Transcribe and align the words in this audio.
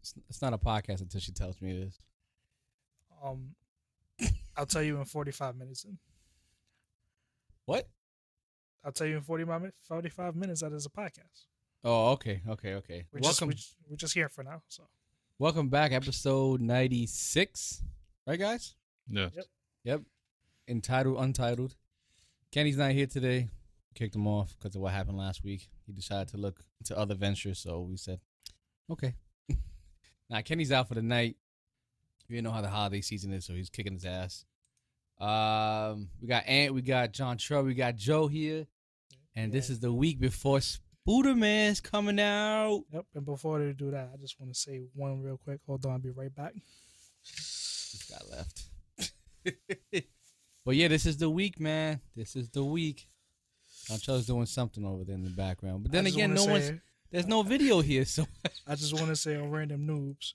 It's, 0.00 0.14
it's 0.28 0.42
not 0.42 0.52
a 0.52 0.58
podcast 0.58 1.00
until 1.00 1.20
she 1.20 1.32
tells 1.32 1.60
me 1.60 1.70
it 1.70 1.88
is. 1.88 1.98
Um, 3.24 3.54
I'll 4.56 4.66
tell 4.66 4.82
you 4.82 4.98
in 4.98 5.04
45 5.04 5.56
minutes. 5.56 5.86
What? 7.64 7.88
I'll 8.84 8.92
tell 8.92 9.06
you 9.06 9.16
in 9.16 9.22
45 9.22 9.60
minutes. 9.60 9.78
45 9.86 10.36
minutes 10.36 10.60
that 10.62 10.72
is 10.72 10.86
a 10.86 10.90
podcast. 10.90 11.46
Oh, 11.84 12.10
okay, 12.12 12.42
okay, 12.48 12.74
okay. 12.74 13.06
We're 13.12 13.20
just, 13.20 13.40
welcome, 13.40 13.56
we're, 13.56 13.90
we're 13.90 13.96
just 13.96 14.14
here 14.14 14.28
for 14.28 14.42
now. 14.42 14.62
So 14.66 14.84
welcome 15.38 15.68
back, 15.68 15.92
episode 15.92 16.60
ninety 16.60 17.06
six. 17.06 17.82
Right, 18.26 18.38
guys? 18.38 18.74
Yeah. 19.08 19.28
Yep. 19.34 19.44
Yep. 19.84 20.00
Entitled, 20.66 21.18
untitled. 21.18 21.76
Kenny's 22.50 22.76
not 22.76 22.90
here 22.92 23.06
today. 23.06 23.48
Kicked 23.94 24.16
him 24.16 24.26
off 24.26 24.56
because 24.58 24.74
of 24.74 24.82
what 24.82 24.92
happened 24.92 25.18
last 25.18 25.44
week. 25.44 25.68
He 25.86 25.92
decided 25.92 26.28
to 26.28 26.36
look 26.36 26.60
into 26.80 26.98
other 26.98 27.14
ventures, 27.14 27.60
so 27.60 27.82
we 27.82 27.96
said, 27.96 28.18
okay. 28.90 29.14
Now 30.30 30.40
Kenny's 30.42 30.72
out 30.72 30.88
for 30.88 30.94
the 30.94 31.02
night. 31.02 31.36
You 32.28 32.42
know 32.42 32.50
how 32.50 32.60
the 32.60 32.68
holiday 32.68 33.00
season 33.00 33.32
is, 33.32 33.46
so 33.46 33.54
he's 33.54 33.70
kicking 33.70 33.94
his 33.94 34.04
ass. 34.04 34.44
Um, 35.18 36.10
we 36.20 36.28
got 36.28 36.46
Ant, 36.46 36.74
we 36.74 36.82
got 36.82 37.12
John 37.12 37.38
Trubb, 37.38 37.64
we 37.66 37.74
got 37.74 37.96
Joe 37.96 38.28
here, 38.28 38.66
and 39.34 39.50
this 39.50 39.70
is 39.70 39.80
the 39.80 39.92
week 39.92 40.20
before 40.20 40.60
Spooderman's 40.60 41.80
coming 41.80 42.20
out. 42.20 42.82
yep. 42.92 43.06
And 43.14 43.24
before 43.24 43.58
they 43.58 43.72
do 43.72 43.90
that, 43.90 44.10
I 44.12 44.16
just 44.18 44.38
want 44.38 44.52
to 44.52 44.58
say 44.58 44.82
one 44.94 45.22
real 45.22 45.38
quick. 45.38 45.60
Hold 45.66 45.86
on, 45.86 45.92
I'll 45.92 45.98
be 45.98 46.10
right 46.10 46.34
back. 46.34 46.54
Just 47.24 48.10
got 48.10 48.28
left. 48.30 48.64
but 50.64 50.76
yeah, 50.76 50.88
this 50.88 51.06
is 51.06 51.16
the 51.16 51.30
week, 51.30 51.58
man. 51.58 52.00
This 52.14 52.36
is 52.36 52.50
the 52.50 52.64
week. 52.64 53.08
John 53.86 53.96
Chantel's 53.98 54.26
doing 54.26 54.46
something 54.46 54.84
over 54.84 55.04
there 55.04 55.14
in 55.14 55.24
the 55.24 55.30
background. 55.30 55.82
But 55.82 55.92
then 55.92 56.06
again, 56.06 56.34
no 56.34 56.44
one's 56.44 56.66
say- 56.66 56.80
there's 57.10 57.26
no 57.26 57.42
video 57.42 57.80
here, 57.80 58.04
so 58.04 58.26
I 58.66 58.74
just 58.74 58.94
want 58.94 59.06
to 59.08 59.16
say 59.16 59.36
on 59.36 59.50
random 59.50 59.86
noobs, 59.86 60.32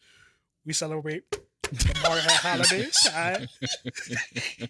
we 0.66 0.74
celebrate 0.74 1.30
the 1.64 2.00
Mario 2.04 2.24
holidays. 2.28 3.08
all 3.16 3.22
right? 3.22 4.70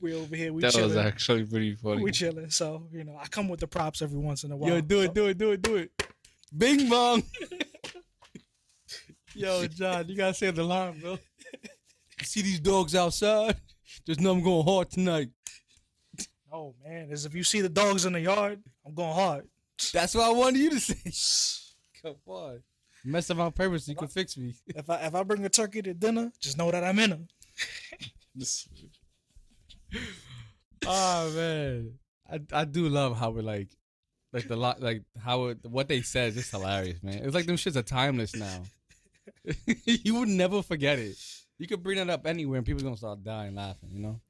we 0.00 0.14
over 0.14 0.36
here, 0.36 0.52
we 0.52 0.62
that 0.62 0.74
was 0.74 0.76
chilling. 0.76 0.98
actually 0.98 1.44
pretty 1.44 1.74
funny. 1.74 2.02
We 2.02 2.10
chilling. 2.12 2.50
So 2.50 2.88
you 2.92 3.04
know, 3.04 3.16
I 3.20 3.26
come 3.26 3.48
with 3.48 3.60
the 3.60 3.66
props 3.66 4.02
every 4.02 4.18
once 4.18 4.44
in 4.44 4.52
a 4.52 4.56
while. 4.56 4.70
yo, 4.70 4.80
do 4.80 4.96
so- 4.96 5.02
it, 5.02 5.14
do 5.14 5.26
it, 5.26 5.38
do 5.38 5.52
it, 5.52 5.62
do 5.62 5.76
it. 5.76 5.90
Bing 6.56 6.88
bong. 6.88 7.22
yo, 9.34 9.66
John, 9.66 10.08
you 10.08 10.16
gotta 10.16 10.34
say 10.34 10.50
the 10.50 10.62
alarm, 10.62 11.00
bro. 11.00 11.18
You 12.20 12.24
see 12.24 12.42
these 12.42 12.60
dogs 12.60 12.94
outside? 12.94 13.56
There's 14.06 14.20
nothing 14.20 14.44
going 14.44 14.64
hard 14.64 14.90
tonight. 14.90 15.30
Oh 16.52 16.74
man, 16.84 17.08
as 17.10 17.26
if 17.26 17.34
you 17.34 17.42
see 17.42 17.60
the 17.60 17.68
dogs 17.68 18.04
in 18.04 18.12
the 18.12 18.20
yard, 18.20 18.62
I'm 18.86 18.94
going 18.94 19.12
hard. 19.12 19.48
That's 19.92 20.14
what 20.14 20.24
I 20.24 20.32
wanted 20.32 20.60
you 20.60 20.70
to 20.70 20.80
say. 20.80 21.64
Come 22.02 22.16
on. 22.26 22.62
Mess 23.04 23.28
up 23.30 23.38
on 23.38 23.52
purpose, 23.52 23.86
you 23.86 23.94
can 23.94 24.08
fix 24.08 24.36
me. 24.36 24.54
If 24.74 24.88
I 24.88 24.96
if 25.06 25.14
I 25.14 25.22
bring 25.22 25.44
a 25.44 25.48
turkey 25.48 25.82
to 25.82 25.92
dinner, 25.92 26.32
just 26.40 26.56
know 26.56 26.70
that 26.70 26.82
I'm 26.82 26.98
in 26.98 27.10
them. 27.10 27.28
oh 30.86 31.30
man, 31.32 31.92
I 32.30 32.40
I 32.52 32.64
do 32.64 32.88
love 32.88 33.18
how 33.18 33.30
we're 33.30 33.42
like, 33.42 33.68
like 34.32 34.48
the 34.48 34.56
lot, 34.56 34.80
like 34.80 35.02
how 35.22 35.46
it, 35.46 35.58
what 35.64 35.88
they 35.88 36.00
said 36.00 36.30
is 36.30 36.36
just 36.36 36.50
hilarious, 36.50 37.02
man. 37.02 37.20
It's 37.24 37.34
like 37.34 37.44
them 37.46 37.56
shits 37.56 37.76
are 37.76 37.82
timeless 37.82 38.34
now. 38.34 38.62
you 39.84 40.14
would 40.16 40.28
never 40.28 40.62
forget 40.62 40.98
it. 40.98 41.16
You 41.58 41.66
could 41.66 41.82
bring 41.82 41.98
it 41.98 42.08
up 42.08 42.26
anywhere, 42.26 42.56
and 42.56 42.66
people 42.66 42.82
gonna 42.82 42.96
start 42.96 43.22
dying 43.22 43.54
laughing. 43.54 43.90
You 43.92 44.00
know. 44.00 44.20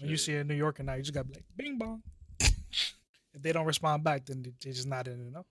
When 0.00 0.10
you 0.10 0.16
see 0.16 0.34
a 0.34 0.44
New 0.44 0.54
Yorker 0.54 0.82
now, 0.82 0.94
you 0.94 1.02
just 1.02 1.14
gotta 1.14 1.28
be 1.28 1.34
like, 1.34 1.44
bing 1.56 1.78
bong. 1.78 2.02
If 3.34 3.42
they 3.42 3.52
don't 3.52 3.66
respond 3.66 4.02
back, 4.04 4.26
then 4.26 4.42
they- 4.42 4.52
they're 4.60 4.72
just 4.72 4.88
not 4.88 5.06
in 5.08 5.20
it. 5.26 5.32
No. 5.32 5.46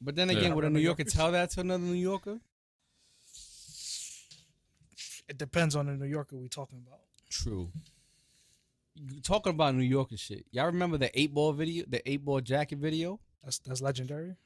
But 0.00 0.16
then 0.16 0.28
Yeah. 0.30 0.38
again, 0.38 0.54
would 0.54 0.64
a 0.64 0.70
New 0.70 0.78
New 0.80 0.84
Yorker 0.84 1.04
tell 1.04 1.30
that 1.32 1.50
to 1.50 1.60
another 1.60 1.84
New 1.84 1.92
Yorker? 1.94 2.40
It 5.28 5.38
depends 5.38 5.76
on 5.76 5.86
the 5.86 5.92
New 5.92 6.06
Yorker 6.06 6.36
we 6.36 6.48
talking 6.48 6.82
about. 6.86 7.00
True. 7.30 7.70
Talking 9.22 9.50
about 9.54 9.74
New 9.74 9.84
Yorker 9.84 10.16
shit, 10.16 10.44
y'all 10.50 10.66
remember 10.66 10.98
the 10.98 11.10
eight 11.18 11.32
ball 11.32 11.52
video, 11.52 11.84
the 11.88 12.06
eight 12.08 12.22
ball 12.24 12.40
jacket 12.40 12.78
video? 12.78 13.18
That's 13.42 13.58
that's 13.60 13.80
legendary. 13.80 14.36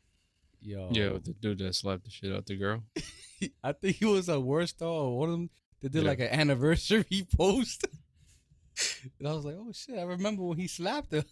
Yo, 0.60 0.88
Yeah, 0.92 1.10
with 1.12 1.24
the 1.24 1.32
dude 1.34 1.58
that 1.58 1.74
slapped 1.74 2.04
the 2.04 2.10
shit 2.10 2.32
out 2.32 2.46
the 2.46 2.56
girl. 2.56 2.84
I 3.64 3.72
think 3.72 3.96
he 3.96 4.04
was 4.04 4.28
a 4.28 4.34
WorldStar 4.36 4.82
or 4.82 5.18
one 5.18 5.28
of 5.28 5.32
them 5.32 5.50
that 5.80 5.90
did 5.92 6.02
Yeah. 6.04 6.08
like 6.10 6.20
an 6.20 6.28
anniversary 6.28 7.26
post. 7.36 7.86
and 9.18 9.26
I 9.28 9.32
was 9.32 9.44
like, 9.44 9.56
oh 9.58 9.72
shit, 9.72 9.98
I 9.98 10.02
remember 10.02 10.42
when 10.44 10.58
he 10.58 10.68
slapped 10.68 11.12
her. 11.12 11.24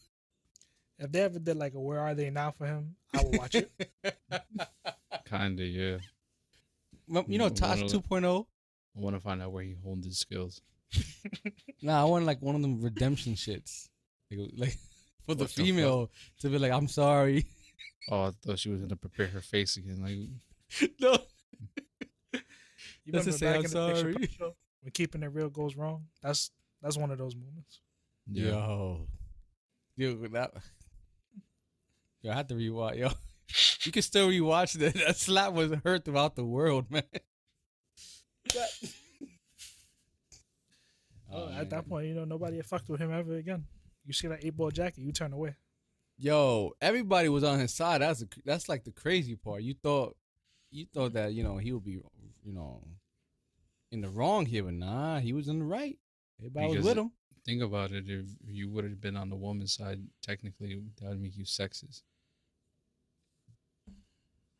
If 0.99 1.10
they 1.12 1.21
ever 1.22 1.38
did 1.38 1.56
like 1.56 1.75
a 1.75 1.81
Where 1.81 2.00
Are 2.00 2.15
They 2.15 2.31
Now 2.31 2.50
for 2.53 2.66
him, 2.66 2.97
I 3.12 3.22
would 3.22 3.37
watch 3.38 3.55
it. 3.56 3.71
Kinda, 5.28 5.65
yeah. 5.65 5.99
You 7.27 7.38
know, 7.38 7.50
Mm, 7.50 7.56
Tosh 7.56 7.77
one 7.82 7.84
of 7.87 7.91
the- 7.93 7.99
2.0? 7.99 8.47
I 8.97 9.00
want 9.00 9.16
to 9.16 9.21
find 9.21 9.43
out 9.43 9.53
where 9.53 9.65
he 9.65 9.75
honed 9.84 10.04
his 10.04 10.19
skills. 10.19 10.60
Nah, 11.83 12.00
I 12.00 12.04
want 12.04 12.25
like 12.25 12.41
one 12.41 12.54
of 12.54 12.62
them 12.62 12.81
redemption 12.81 13.34
shits. 13.34 13.88
Like, 14.31 14.50
like 14.56 14.71
for 15.27 15.34
the 15.34 15.44
What 15.44 15.49
the 15.54 15.62
female 15.62 16.10
to 16.41 16.49
be 16.49 16.59
like, 16.59 16.72
I'm 16.72 16.88
sorry. 16.88 17.44
Oh, 18.10 18.25
I 18.27 18.31
thought 18.43 18.59
she 18.59 18.71
was 18.71 18.81
gonna 18.81 18.97
prepare 18.97 19.27
her 19.27 19.41
face 19.41 19.77
again. 19.77 20.00
Like, 20.03 20.91
no. 21.00 21.19
You 23.04 23.12
That's 23.12 23.25
to 23.27 23.33
remember 23.33 23.33
say, 23.33 23.47
back 23.47 23.59
I'm 23.59 23.65
in 23.65 23.71
the 23.71 23.87
Dave 23.88 23.97
sorry. 23.99 24.15
Chappelle 24.15 24.31
show, 24.38 24.56
when 24.83 24.93
keeping 24.93 25.22
it 25.22 25.27
real 25.33 25.50
goes 25.50 25.77
wrong? 25.77 26.04
That's 26.22 26.50
that's 26.81 26.97
one 26.97 27.10
of 27.10 27.19
those 27.19 27.34
moments. 27.34 27.81
yeah. 28.30 28.47
Yo. 28.53 29.09
Yo, 29.97 30.15
that. 30.28 30.53
Yo, 32.24 32.32
I 32.32 32.36
had 32.36 32.48
to 32.48 32.54
rewatch. 32.54 32.97
Yo, 32.97 33.10
you 33.84 33.92
can 33.92 34.00
still 34.00 34.30
rewatch 34.30 34.78
that. 34.78 34.94
That 34.94 35.16
slap 35.16 35.53
was 35.53 35.71
heard 35.84 36.06
throughout 36.06 36.34
the 36.34 36.44
world, 36.44 36.91
man. 36.91 37.03
Oh, 41.36 41.48
man. 41.48 41.59
at 41.59 41.71
that 41.71 41.84
oh, 41.86 41.88
point, 41.88 42.06
you 42.06 42.15
know, 42.15 42.24
nobody 42.24 42.59
had 42.59 42.66
fucked 42.66 42.88
with 42.88 43.00
him 43.00 43.12
ever 43.12 43.34
again. 43.34 43.65
You 44.06 44.12
see 44.12 44.28
that 44.28 44.44
eight 44.44 44.56
ball 44.56 44.71
jacket, 44.71 45.00
you 45.00 45.10
turn 45.10 45.32
away. 45.32 45.56
Yo, 46.16 46.71
everybody 46.80 47.28
was 47.28 47.42
on 47.42 47.59
his 47.59 47.74
side. 47.74 48.03
That's 48.03 48.22
a, 48.22 48.27
that's 48.44 48.68
like 48.68 48.84
the 48.84 48.92
crazy 48.92 49.34
part. 49.34 49.62
You 49.62 49.74
thought, 49.82 50.16
you 50.70 50.86
thought 50.94 51.15
that 51.15 51.32
you 51.32 51.42
know 51.42 51.56
he 51.56 51.72
would 51.72 51.84
be, 51.84 51.98
you 52.44 52.53
know, 52.53 52.86
in 53.91 54.00
the 54.00 54.09
wrong 54.09 54.47
here, 54.47 54.62
but 54.62 54.74
nah, 54.74 55.18
he 55.18 55.32
was 55.32 55.48
in 55.48 55.59
the 55.59 55.65
right. 55.65 55.98
Everybody 56.38 56.77
was 56.77 56.86
with 56.86 56.98
him. 56.98 57.10
Think 57.44 57.62
about 57.62 57.91
it. 57.91 58.04
If 58.06 58.27
you 58.47 58.70
would 58.70 58.84
have 58.84 59.00
been 59.00 59.16
on 59.16 59.28
the 59.28 59.36
woman's 59.36 59.74
side, 59.74 60.03
technically 60.22 60.80
that 61.00 61.09
would 61.09 61.20
make 61.20 61.36
you 61.36 61.44
sexist. 61.44 62.03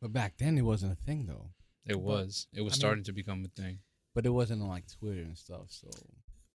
But 0.05 0.12
back 0.12 0.35
then 0.37 0.59
it 0.59 0.62
wasn't 0.67 0.93
a 0.93 0.97
thing 0.97 1.25
though. 1.25 1.49
It 1.87 1.99
was. 1.99 2.47
It 2.53 2.61
was 2.61 2.75
I 2.75 2.77
mean- 2.77 2.79
starting 2.79 3.05
to 3.05 3.12
become 3.15 3.43
a 3.43 3.49
thing. 3.59 3.79
But 4.15 4.27
it 4.27 4.29
wasn't 4.29 4.61
on 4.61 4.69
like 4.69 4.85
Twitter 4.87 5.23
and 5.23 5.39
stuff. 5.39 5.69
So 5.71 5.89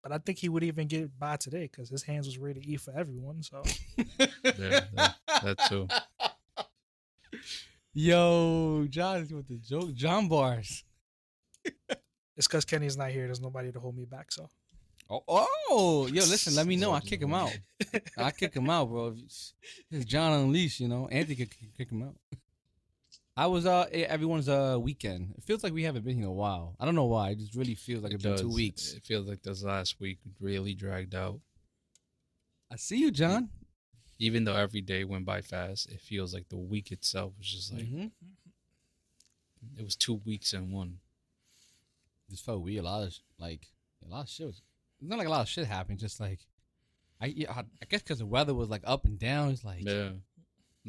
But 0.04 0.12
I 0.12 0.20
think 0.20 0.38
he 0.38 0.50
would 0.50 0.64
even 0.64 0.88
get 0.88 1.18
by 1.18 1.36
today 1.38 1.64
because 1.64 1.90
his 1.90 2.04
hands 2.04 2.28
was 2.28 2.38
ready 2.38 2.62
to 2.62 2.68
eat 2.68 2.80
for 2.82 2.94
everyone. 2.96 3.42
So 3.42 3.64
Yeah, 3.98 4.82
that, 4.94 5.16
that 5.44 5.58
too. 5.68 5.88
Yo, 7.96 8.86
John 8.88 9.18
is 9.22 9.34
with 9.34 9.48
the 9.48 9.58
joke. 9.58 9.96
John 9.96 10.28
bars. 10.28 10.84
it's 11.66 12.48
because 12.48 12.66
Kenny's 12.66 12.98
not 12.98 13.10
here. 13.10 13.26
There's 13.26 13.42
nobody 13.42 13.72
to 13.72 13.80
hold 13.80 13.98
me 13.98 14.06
back. 14.06 14.32
So 14.32 14.48
Oh, 15.10 15.24
oh, 15.28 16.06
yo, 16.06 16.22
listen, 16.22 16.54
let 16.54 16.68
me 16.68 16.76
know. 16.76 16.92
I 16.92 17.00
kick 17.00 17.20
him 17.20 17.34
out. 17.34 17.58
I 18.16 18.30
kick 18.30 18.54
him 18.54 18.70
out, 18.70 18.90
bro. 18.90 19.16
It's 19.18 19.56
John 20.06 20.34
Unleashed, 20.40 20.80
you 20.82 20.88
know. 20.88 21.08
Anthony 21.08 21.36
could 21.36 21.50
kick- 21.50 21.76
kick 21.76 21.90
him 21.92 22.04
out. 22.04 22.16
I 23.40 23.48
was 23.48 23.66
uh 23.66 23.86
everyone's 23.92 24.50
uh 24.50 24.78
weekend. 24.82 25.34
It 25.38 25.46
feels 25.46 25.64
like 25.64 25.72
we 25.72 25.84
haven't 25.84 26.04
been 26.04 26.16
here 26.18 26.26
in 26.26 26.30
a 26.30 26.34
while. 26.34 26.76
I 26.78 26.84
don't 26.84 26.96
know 26.96 27.06
why. 27.06 27.30
It 27.30 27.40
just 27.40 27.56
really 27.56 27.76
feels 27.76 28.04
like 28.04 28.12
It 28.12 28.16
it's 28.16 28.24
been 28.24 28.38
two 28.38 28.50
weeks. 28.54 28.94
It 28.94 29.04
feels 29.06 29.28
like 29.28 29.42
this 29.42 29.64
last 29.64 30.00
week 30.02 30.20
really 30.42 30.74
dragged 30.74 31.16
out. 31.16 31.40
I 32.70 32.76
see 32.76 32.98
you, 32.98 33.12
John. 33.12 33.50
Even 34.18 34.44
though 34.44 34.56
every 34.58 34.82
day 34.82 35.06
went 35.06 35.24
by 35.24 35.40
fast, 35.42 35.90
it 35.90 36.02
feels 36.02 36.34
like 36.34 36.50
the 36.50 36.58
week 36.58 36.92
itself 36.92 37.32
was 37.38 37.48
just 37.48 37.74
like 37.74 37.86
Mhm. 37.86 38.12
it 39.78 39.84
was 39.86 39.96
two 39.96 40.16
weeks 40.26 40.54
in 40.54 40.72
one. 40.74 41.00
Just 42.30 42.44
felt 42.44 42.62
weird. 42.62 42.84
A 42.84 42.88
lot 42.88 43.04
of 43.08 43.18
like 43.38 43.72
a 44.06 44.10
lot 44.10 44.24
of 44.24 44.30
shit. 44.30 44.48
Was, 44.48 44.62
it's 45.00 45.10
not 45.10 45.18
like 45.18 45.28
a 45.28 45.32
lot 45.32 45.42
of 45.44 45.48
shit 45.48 45.66
happened. 45.66 46.00
Just 46.00 46.20
like 46.20 46.46
I 47.22 47.28
yeah, 47.28 47.52
I, 47.54 47.60
I 47.82 47.86
guess 47.88 48.02
because 48.02 48.20
the 48.20 48.26
weather 48.26 48.54
was 48.54 48.68
like 48.70 48.84
up 48.84 49.06
and 49.06 49.18
down. 49.18 49.52
It's 49.52 49.64
like 49.64 49.86
Yeah. 49.86 50.10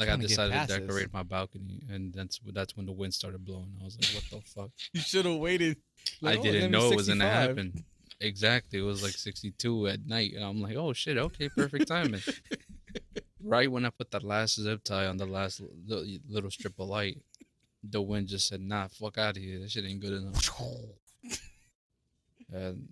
Like 0.00 0.08
I 0.08 0.12
trying 0.12 0.20
to 0.22 0.28
decided 0.28 0.68
to 0.68 0.80
decorate 0.80 1.12
my 1.12 1.22
balcony, 1.22 1.82
and 1.90 2.10
that's 2.14 2.40
that's 2.54 2.74
when 2.74 2.86
the 2.86 2.92
wind 2.92 3.12
started 3.12 3.44
blowing. 3.44 3.74
I 3.82 3.84
was 3.84 3.98
like, 3.98 4.14
"What 4.14 4.24
the 4.30 4.48
fuck?" 4.48 4.70
you 4.94 5.00
should 5.02 5.26
have 5.26 5.36
waited. 5.36 5.76
I 6.24 6.36
oh, 6.36 6.42
didn't 6.42 6.70
know 6.70 6.90
it 6.90 6.96
was 6.96 7.08
gonna 7.08 7.28
happen. 7.28 7.84
Exactly, 8.18 8.78
it 8.78 8.82
was 8.82 9.02
like 9.02 9.12
62 9.12 9.88
at 9.88 10.06
night, 10.06 10.32
and 10.34 10.42
I'm 10.42 10.62
like, 10.62 10.74
"Oh 10.76 10.94
shit, 10.94 11.18
okay, 11.18 11.50
perfect 11.50 11.88
timing." 11.88 12.22
right 13.44 13.70
when 13.70 13.84
I 13.84 13.90
put 13.90 14.10
the 14.10 14.24
last 14.24 14.58
zip 14.58 14.82
tie 14.84 15.04
on 15.04 15.18
the 15.18 15.26
last 15.26 15.60
li- 15.86 16.20
little 16.26 16.50
strip 16.50 16.78
of 16.78 16.88
light, 16.88 17.20
the 17.84 18.00
wind 18.00 18.28
just 18.28 18.48
said, 18.48 18.62
"Nah, 18.62 18.88
fuck 18.88 19.18
out 19.18 19.36
of 19.36 19.42
here. 19.42 19.58
That 19.58 19.70
shit 19.70 19.84
ain't 19.84 20.00
good 20.00 20.14
enough." 20.14 20.48
and 22.50 22.88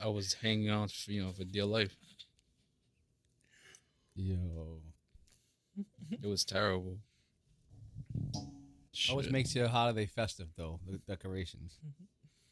I 0.00 0.06
was 0.06 0.34
hanging 0.34 0.70
on, 0.70 0.86
for, 0.86 1.10
you 1.10 1.24
know, 1.24 1.32
for 1.32 1.42
dear 1.42 1.64
life. 1.64 1.96
Yo, 4.14 4.78
It 6.10 6.26
was 6.26 6.44
terrible. 6.44 6.98
always 9.08 9.30
makes 9.30 9.54
you 9.54 9.64
a 9.64 9.68
holiday 9.68 10.06
festive 10.06 10.48
though. 10.56 10.80
The 10.88 10.98
decorations. 10.98 11.78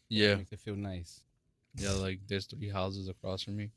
yeah. 0.08 0.36
makes 0.36 0.52
it 0.52 0.60
feel 0.60 0.76
nice. 0.76 1.20
Yeah, 1.76 1.92
like 1.92 2.20
there's 2.26 2.46
three 2.46 2.68
houses 2.68 3.08
across 3.08 3.42
from 3.42 3.56
me 3.56 3.70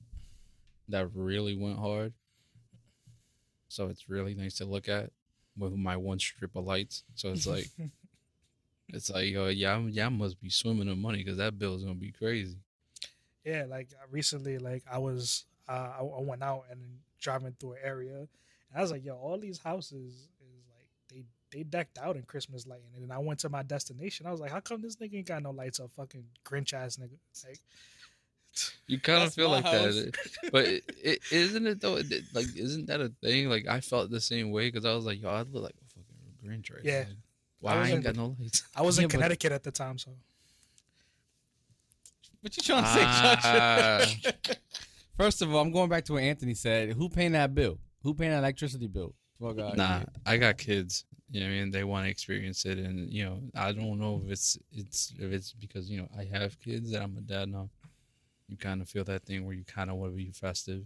that 0.89 1.07
really 1.13 1.55
went 1.55 1.79
hard. 1.79 2.13
So 3.67 3.87
it's 3.87 4.09
really 4.09 4.35
nice 4.35 4.55
to 4.55 4.65
look 4.65 4.87
at 4.87 5.11
with 5.57 5.73
my 5.73 5.97
one 5.97 6.19
strip 6.19 6.55
of 6.55 6.65
lights. 6.65 7.03
So 7.15 7.31
it's 7.31 7.47
like 7.47 7.67
it's 8.89 9.09
like 9.09 9.29
yo, 9.31 9.47
yeah, 9.47 9.79
yeah, 9.79 10.09
must 10.09 10.41
be 10.41 10.49
swimming 10.49 10.87
in 10.87 11.01
money 11.01 11.19
because 11.19 11.37
that 11.37 11.57
bill 11.57 11.75
is 11.75 11.83
gonna 11.83 11.95
be 11.95 12.11
crazy. 12.11 12.57
yeah, 13.43 13.65
like 13.67 13.89
uh, 13.93 14.05
recently, 14.11 14.57
like 14.57 14.83
I 14.91 14.97
was, 14.97 15.45
uh, 15.67 15.91
I, 15.99 16.01
I 16.01 16.21
went 16.21 16.43
out 16.43 16.65
and 16.71 16.79
driving 17.19 17.55
through 17.59 17.73
an 17.73 17.79
area, 17.83 18.15
and 18.17 18.27
I 18.75 18.81
was 18.81 18.91
like, 18.91 19.03
yo, 19.05 19.15
all 19.15 19.37
these 19.37 19.57
houses 19.59 20.13
is 20.41 20.63
like 20.69 20.87
they 21.09 21.23
they 21.51 21.63
decked 21.63 21.97
out 21.99 22.15
in 22.15 22.23
Christmas 22.23 22.65
lighting, 22.65 22.89
and 22.95 23.03
then 23.03 23.11
I 23.11 23.19
went 23.19 23.39
to 23.41 23.49
my 23.49 23.63
destination. 23.63 24.25
I 24.25 24.31
was 24.31 24.39
like, 24.39 24.51
how 24.51 24.59
come 24.59 24.81
this 24.81 24.95
nigga 24.97 25.15
ain't 25.17 25.27
got 25.27 25.43
no 25.43 25.51
lights 25.51 25.79
up? 25.79 25.91
Fucking 25.95 26.23
Grinch 26.45 26.73
ass 26.73 26.97
nigga. 26.97 27.17
Like, 27.47 27.59
You 28.87 28.99
kind 28.99 29.23
of 29.23 29.33
feel 29.33 29.49
like 29.49 29.63
house. 29.65 29.95
that, 29.95 30.17
but 30.51 30.65
it, 30.65 30.83
it, 31.03 31.19
isn't 31.31 31.65
it 31.67 31.81
though? 31.81 31.97
It- 31.97 32.23
Like, 32.33 32.47
isn't 32.55 32.85
that 32.87 33.01
a 33.01 33.11
thing? 33.21 33.49
Like, 33.49 33.67
I 33.67 33.79
felt 33.81 34.09
the 34.11 34.21
same 34.21 34.51
way 34.51 34.67
because 34.69 34.85
I 34.85 34.93
was 34.93 35.05
like, 35.05 35.21
yo, 35.21 35.29
I 35.29 35.39
look 35.41 35.63
like 35.63 35.73
a 35.75 35.89
fucking 35.93 36.61
Grinch 36.61 36.71
right 36.73 36.83
Yeah. 36.83 37.03
now. 37.03 37.09
Why 37.61 37.73
I 37.73 37.75
I, 37.77 37.81
ain't 37.87 37.93
in- 37.97 38.01
got 38.01 38.15
no 38.15 38.35
lights? 38.39 38.63
I 38.75 38.81
was 38.81 38.97
Yeah, 38.97 39.03
in 39.03 39.07
but- 39.07 39.13
Connecticut 39.13 39.51
at 39.51 39.63
the 39.63 39.71
time, 39.71 39.97
so 39.97 40.11
What 42.41 42.55
you 42.57 42.63
trying 42.63 42.83
to 42.83 42.89
say, 42.89 42.99
Josh? 43.01 43.41
Ah. 43.43 44.05
First 45.17 45.41
of 45.41 45.53
all, 45.53 45.61
I'm 45.61 45.71
going 45.71 45.89
back 45.89 46.03
to 46.05 46.13
what 46.13 46.23
Anthony 46.23 46.53
said. 46.55 46.93
Who 46.93 47.07
paying 47.09 47.31
that 47.33 47.53
bill? 47.55 47.77
Who 48.03 48.13
paying 48.13 48.31
electricity 48.33 48.87
bill? 48.87 49.15
Fuck 49.39 49.59
outta 49.59 49.77
Nah, 49.77 49.97
here. 49.99 50.07
I 50.25 50.37
got 50.37 50.57
kids. 50.57 51.05
You 51.31 51.39
know, 51.39 51.47
what 51.47 51.53
I 51.53 51.55
mean, 51.55 51.71
they 51.71 51.83
want 51.83 52.05
to 52.05 52.11
experience 52.11 52.65
it, 52.65 52.77
and 52.77 53.09
you 53.09 53.25
know, 53.25 53.41
I 53.55 53.71
don't 53.71 53.99
know 53.99 54.21
if 54.23 54.31
it's 54.31 54.57
it's 54.71 55.13
if 55.17 55.31
it's 55.31 55.53
because 55.53 55.89
you 55.89 55.97
know 55.97 56.07
I 56.17 56.25
have 56.37 56.59
kids 56.59 56.91
that 56.91 57.01
I'm 57.01 57.17
a 57.17 57.21
dad 57.21 57.49
now. 57.49 57.69
You 58.47 58.57
kind 58.57 58.81
of 58.81 58.89
feel 58.89 59.03
that 59.05 59.25
thing 59.25 59.45
where 59.45 59.55
you 59.55 59.63
kind 59.63 59.89
of 59.89 59.95
want 59.95 60.11
to 60.11 60.17
be 60.17 60.31
festive. 60.31 60.83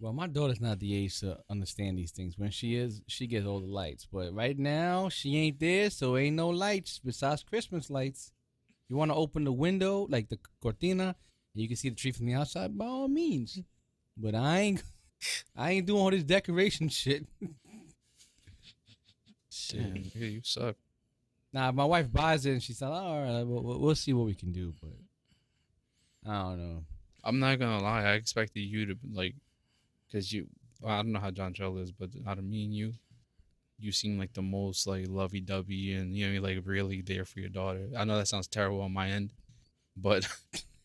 Well, 0.00 0.12
my 0.12 0.26
daughter's 0.26 0.60
not 0.60 0.78
the 0.80 0.96
age 0.96 1.20
to 1.20 1.38
understand 1.50 1.98
these 1.98 2.10
things. 2.10 2.38
When 2.38 2.50
she 2.50 2.74
is, 2.76 3.02
she 3.06 3.26
gets 3.26 3.46
all 3.46 3.60
the 3.60 3.66
lights. 3.66 4.06
But 4.10 4.34
right 4.34 4.58
now, 4.58 5.08
she 5.08 5.36
ain't 5.36 5.60
there, 5.60 5.90
so 5.90 6.16
ain't 6.16 6.36
no 6.36 6.48
lights 6.48 7.00
besides 7.04 7.44
Christmas 7.44 7.90
lights. 7.90 8.32
You 8.88 8.96
want 8.96 9.10
to 9.10 9.14
open 9.14 9.44
the 9.44 9.52
window, 9.52 10.06
like 10.10 10.28
the 10.28 10.38
cortina, 10.60 11.14
and 11.54 11.62
you 11.62 11.68
can 11.68 11.76
see 11.76 11.88
the 11.90 11.94
tree 11.94 12.12
from 12.12 12.26
the 12.26 12.34
outside. 12.34 12.76
By 12.76 12.86
all 12.86 13.08
means, 13.08 13.60
but 14.16 14.34
I 14.34 14.58
ain't, 14.60 14.82
I 15.56 15.72
ain't 15.72 15.86
doing 15.86 16.00
all 16.00 16.10
this 16.10 16.22
decoration 16.24 16.88
shit. 16.88 17.26
Shit. 19.50 20.14
yeah, 20.14 20.26
you 20.26 20.40
suck. 20.42 20.76
Nah, 21.52 21.70
my 21.72 21.84
wife 21.84 22.10
buys 22.10 22.46
it, 22.46 22.52
and 22.52 22.62
she's 22.62 22.80
like, 22.80 22.90
"All 22.90 23.22
right, 23.22 23.42
we'll, 23.42 23.78
we'll- 23.80 23.94
see 23.94 24.12
what 24.14 24.24
we 24.26 24.34
can 24.34 24.52
do." 24.52 24.72
But 24.80 26.30
I 26.30 26.42
don't 26.42 26.58
know. 26.58 26.84
I'm 27.24 27.38
not 27.38 27.58
gonna 27.58 27.82
lie. 27.82 28.04
I 28.04 28.12
expected 28.14 28.60
you 28.60 28.86
to 28.86 28.96
like, 29.12 29.34
cause 30.10 30.32
you. 30.32 30.46
Well, 30.80 30.92
I 30.94 30.96
don't 31.02 31.12
know 31.12 31.20
how 31.20 31.30
John 31.30 31.52
Chell 31.52 31.76
is, 31.78 31.92
but 31.92 32.08
out 32.26 32.38
of 32.38 32.44
me 32.44 32.64
and 32.64 32.74
you, 32.74 32.94
you 33.78 33.92
seem 33.92 34.18
like 34.18 34.32
the 34.32 34.42
most 34.42 34.86
like 34.86 35.06
lovey-dovey 35.08 35.92
and 35.94 36.16
you 36.16 36.28
know 36.32 36.40
like 36.40 36.58
really 36.64 37.02
there 37.02 37.24
for 37.26 37.38
your 37.40 37.50
daughter. 37.50 37.86
I 37.96 38.04
know 38.04 38.16
that 38.16 38.28
sounds 38.28 38.48
terrible 38.48 38.80
on 38.80 38.92
my 38.92 39.08
end, 39.10 39.30
but 39.96 40.26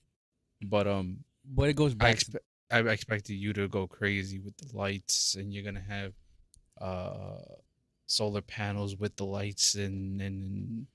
but 0.62 0.86
um 0.88 1.24
But 1.46 1.70
it 1.70 1.76
goes 1.78 1.94
I 1.94 1.96
back. 1.96 2.10
to, 2.18 2.22
expect 2.22 2.46
I 2.70 2.80
expected 2.80 3.36
you 3.36 3.54
to 3.54 3.68
go 3.68 3.88
crazy 3.88 4.40
with 4.40 4.58
the 4.58 4.76
lights, 4.78 5.36
and 5.36 5.54
you're 5.54 5.64
gonna 5.64 5.86
have 5.88 6.14
uh 6.80 7.40
solar 8.06 8.42
panels 8.42 8.96
with 8.96 9.16
the 9.16 9.26
lights, 9.26 9.76
and 9.76 10.22
and 10.22 10.88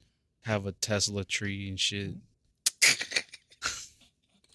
have 0.42 0.66
a 0.66 0.72
Tesla 0.72 1.24
tree 1.24 1.68
and 1.68 1.78
shit. 1.78 2.14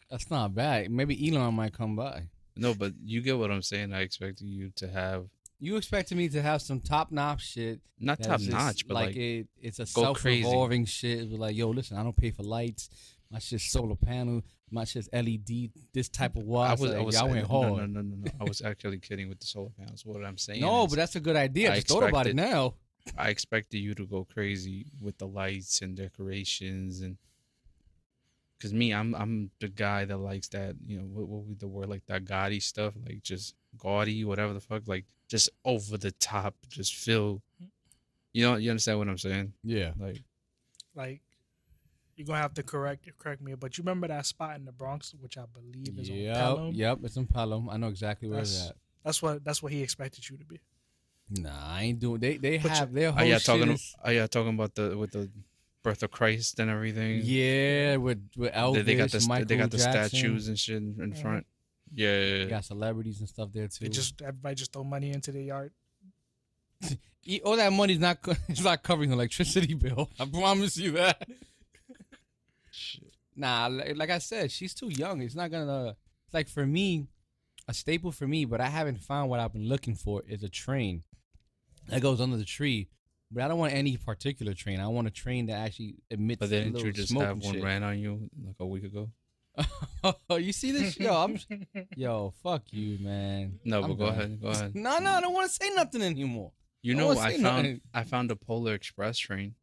that's 0.10 0.30
not 0.30 0.54
bad. 0.54 0.92
Maybe 0.92 1.32
Elon 1.32 1.54
might 1.54 1.74
come 1.74 1.96
by. 1.96 2.24
No, 2.56 2.74
but 2.74 2.94
you 3.04 3.22
get 3.22 3.38
what 3.38 3.52
I'm 3.52 3.62
saying. 3.62 3.94
I 3.94 4.02
expected 4.02 4.46
you 4.46 4.72
to 4.78 4.88
have 4.88 5.28
You 5.60 5.76
expected 5.78 6.18
me 6.18 6.28
to 6.30 6.42
have 6.42 6.62
some 6.62 6.80
top 6.80 7.12
notch 7.12 7.52
shit. 7.52 7.80
not 8.00 8.22
top 8.22 8.42
notch, 8.42 8.88
but 8.88 8.96
like, 8.96 9.16
it, 9.16 9.48
it's 9.62 9.80
a 9.80 9.86
self 9.86 10.24
revolving 10.24 10.86
shit. 10.86 11.20
It 11.20 11.30
was 11.32 11.40
like, 11.40 11.56
yo, 11.56 11.70
listen, 11.70 11.98
I 11.98 12.04
don't 12.04 12.18
pay 12.18 12.32
for 12.32 12.44
lights. 12.44 12.90
My 13.30 13.40
shit's 13.40 13.66
solar 13.66 13.96
panel. 13.96 14.42
My 14.72 14.84
shit's 14.86 15.10
LED. 15.12 15.72
This 15.94 16.10
type 16.10 16.36
of 16.36 16.44
I 16.44 16.72
was, 16.72 16.82
like, 16.82 16.94
I 16.96 17.02
was, 17.02 17.16
y'all 17.16 17.30
went 17.30 17.48
hard. 17.48 17.72
no, 17.72 17.86
no, 17.86 18.02
no, 18.02 18.16
no. 18.18 18.32
I 18.40 18.44
was 18.46 18.62
actually 18.62 19.00
kidding 19.00 19.28
with 19.30 19.40
the 19.40 19.46
solar 19.46 19.70
panels. 19.78 20.06
What 20.06 20.24
I'm 20.24 20.38
saying, 20.38 20.62
No, 20.62 20.86
is 20.86 20.92
but 20.92 20.98
that's 20.98 21.16
a 21.16 21.20
good 21.20 21.36
idea. 21.36 21.72
I 21.72 21.76
Just 21.76 21.88
thought 21.90 22.04
about 22.08 22.28
it 22.28 22.36
now. 22.36 22.76
I 23.18 23.30
expected 23.30 23.78
you 23.80 23.94
to 23.96 24.06
go 24.06 24.26
crazy 24.26 24.88
with 25.02 25.18
the 25.18 25.28
lights 25.28 25.82
and 25.82 25.96
decorations 25.96 27.02
and 27.02 27.18
because 28.58 28.74
me, 28.74 28.92
I'm 28.94 29.14
I'm 29.16 29.52
the 29.60 29.68
guy 29.70 30.04
that 30.06 30.18
likes 30.18 30.48
that 30.50 30.76
you 30.86 30.98
know 30.98 31.04
what 31.06 31.28
what 31.28 31.44
would 31.46 31.60
the 31.60 31.68
word 31.68 31.90
like 31.90 32.06
that 32.08 32.26
gaudy 32.26 32.60
stuff 32.60 32.96
like 33.06 33.22
just 33.22 33.54
gaudy 33.78 34.26
whatever 34.26 34.52
the 34.54 34.60
fuck 34.60 34.88
like 34.88 35.06
just 35.30 35.50
over 35.64 35.96
the 35.98 36.12
top 36.14 36.56
just 36.68 36.96
feel 36.96 37.42
you 38.34 38.44
know 38.44 38.56
you 38.56 38.72
understand 38.72 38.98
what 38.98 39.08
I'm 39.10 39.18
saying 39.20 39.54
Yeah. 39.64 39.92
like 40.00 40.24
like 40.96 41.22
you're 42.18 42.26
gonna 42.28 42.40
have 42.40 42.54
to 42.56 42.64
correct 42.64 43.08
correct 43.20 43.42
me, 43.42 43.54
but 43.56 43.78
you 43.78 43.84
remember 43.84 44.08
that 44.10 44.26
spot 44.26 44.56
in 44.58 44.66
the 44.66 44.72
Bronx, 44.74 45.14
which 45.20 45.38
I 45.38 45.46
believe 45.54 45.98
is 45.98 46.10
on 46.10 46.16
Yep. 46.18 46.36
Pelham? 46.36 46.74
Yep. 46.74 47.00
It's 47.04 47.16
in 47.16 47.28
Pelham. 47.28 47.70
I 47.70 47.78
know 47.78 47.88
exactly 47.88 48.28
where 48.28 48.40
it's 48.40 48.52
That's- 48.54 48.70
at. 48.72 48.76
That's 49.06 49.22
what 49.22 49.44
that's 49.46 49.64
what 49.64 49.72
he 49.72 49.82
expected 49.84 50.28
you 50.30 50.36
to 50.38 50.44
be. 50.44 50.60
Nah, 51.30 51.50
I 51.76 51.84
ain't 51.84 52.00
doing. 52.00 52.20
They 52.20 52.36
they 52.38 52.58
But 52.58 52.64
you- 52.66 52.70
have 52.72 52.92
their 52.94 53.10
oh 53.10 53.12
whole 53.14 53.24
yeah 53.26 53.38
shit 53.38 53.46
talking 53.46 53.70
is- 53.72 53.96
oh 54.04 54.12
yeah 54.12 54.28
talking 54.28 54.54
about 54.54 54.76
the 54.76 54.98
with 54.98 55.12
the 55.12 55.30
birth 55.84 56.04
of 56.04 56.12
Christ 56.12 56.60
and 56.60 56.70
everything 56.70 57.22
yeah, 57.24 57.96
with 57.98 58.20
with 58.36 58.52
they, 58.54 58.60
Elvis, 58.60 58.86
they 58.86 58.96
got 58.96 59.12
the 59.12 59.26
Michael 59.30 59.46
they 59.46 59.56
got 59.58 59.72
the 59.72 59.78
Jackson. 59.78 60.10
statues 60.10 60.48
and 60.50 60.60
shit 60.60 60.78
in, 60.78 61.00
in 61.02 61.14
Mhm. 61.14 61.22
front 61.22 61.46
yeah, 61.94 62.10
yeah, 62.10 62.26
You 62.26 62.36
yeah. 62.44 62.46
got 62.50 62.66
celebrities 62.66 63.20
and 63.22 63.30
stuff 63.30 63.50
there 63.54 63.68
too. 63.70 63.86
They 63.86 63.90
just 63.90 64.22
everybody 64.22 64.56
just 64.56 64.74
throw 64.74 64.84
money 64.84 65.12
into 65.12 65.32
the 65.32 65.44
yard. 65.44 65.72
All 67.46 67.56
that 67.58 67.72
money's 67.74 68.00
not 68.00 68.22
co- 68.22 68.34
it's 68.50 68.64
not 68.64 68.84
covering 68.84 69.10
the 69.10 69.16
electricity 69.16 69.74
bill. 69.74 70.10
I 70.20 70.26
promise 70.26 70.78
you 70.78 70.92
that. 70.94 71.28
Shit. 72.78 73.16
Nah, 73.36 73.68
like 73.68 74.10
I 74.10 74.20
said, 74.20 74.52
she's 74.52 74.74
too 74.74 74.90
young. 74.90 75.22
It's 75.22 75.36
not 75.36 75.52
gonna. 75.52 75.96
It's 76.26 76.34
like 76.34 76.48
for 76.48 76.66
me, 76.66 77.08
a 77.68 77.74
staple 77.74 78.12
for 78.12 78.28
me, 78.28 78.46
but 78.46 78.62
I 78.62 78.68
haven't 78.68 79.00
found 79.00 79.30
what 79.30 79.40
I've 79.40 79.54
been 79.54 79.68
looking 79.68 79.96
for 79.96 80.24
is 80.28 80.44
a 80.44 80.50
train 80.50 81.04
that 81.88 82.02
goes 82.02 82.22
under 82.22 82.38
the 82.38 82.46
tree. 82.46 82.90
But 83.32 83.44
I 83.44 83.48
don't 83.50 83.60
want 83.60 83.74
any 83.74 83.98
particular 83.98 84.54
train. 84.54 84.80
I 84.80 84.88
want 84.88 85.08
a 85.08 85.12
train 85.12 85.48
that 85.48 85.56
actually 85.56 85.96
emits. 86.10 86.40
But 86.40 86.50
didn't 86.50 86.80
you 86.80 86.92
just 86.94 87.14
have 87.14 87.44
one 87.44 87.56
shit. 87.56 87.64
ran 87.64 87.84
on 87.84 88.00
you 88.00 88.30
like 88.46 88.56
a 88.60 88.66
week 88.66 88.86
ago? 88.86 89.10
Oh, 90.30 90.36
you 90.38 90.54
see 90.54 90.72
this? 90.72 90.98
Yo, 91.00 91.14
I'm 91.14 91.38
yo, 91.96 92.34
fuck 92.44 92.64
you, 92.72 92.98
man. 93.02 93.60
No, 93.66 93.82
I'm 93.82 93.90
but 93.90 93.98
go 93.98 94.06
ahead, 94.06 94.42
go 94.42 94.48
ahead. 94.50 94.76
No, 94.76 95.00
no, 95.00 95.12
I 95.12 95.22
don't 95.22 95.34
want 95.34 95.50
to 95.50 95.54
say 95.54 95.74
nothing 95.74 96.02
anymore. 96.02 96.52
You 96.82 96.94
I 96.94 96.98
know, 96.98 97.12
I 97.12 97.32
found 97.32 97.42
nothing. 97.42 97.82
I 97.94 98.04
found 98.04 98.32
a 98.32 98.36
Polar 98.36 98.74
Express 98.74 99.18
train. 99.18 99.56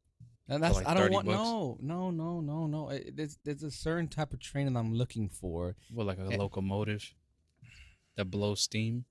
And 0.48 0.62
that's 0.62 0.76
like 0.76 0.86
I 0.86 0.92
don't 0.94 1.10
want 1.10 1.26
bucks. 1.26 1.38
no, 1.38 1.78
no, 1.80 2.10
no, 2.10 2.40
no, 2.40 2.66
no. 2.66 2.90
It, 2.90 3.16
there's 3.16 3.38
there's 3.44 3.62
a 3.62 3.70
certain 3.70 4.08
type 4.08 4.32
of 4.34 4.40
train 4.40 4.70
that 4.72 4.78
I'm 4.78 4.92
looking 4.94 5.28
for. 5.28 5.74
Well, 5.90 6.06
like 6.06 6.18
a 6.18 6.30
Eh. 6.32 6.36
locomotive 6.36 7.14
that 8.16 8.26
blows 8.26 8.60
steam. 8.60 9.04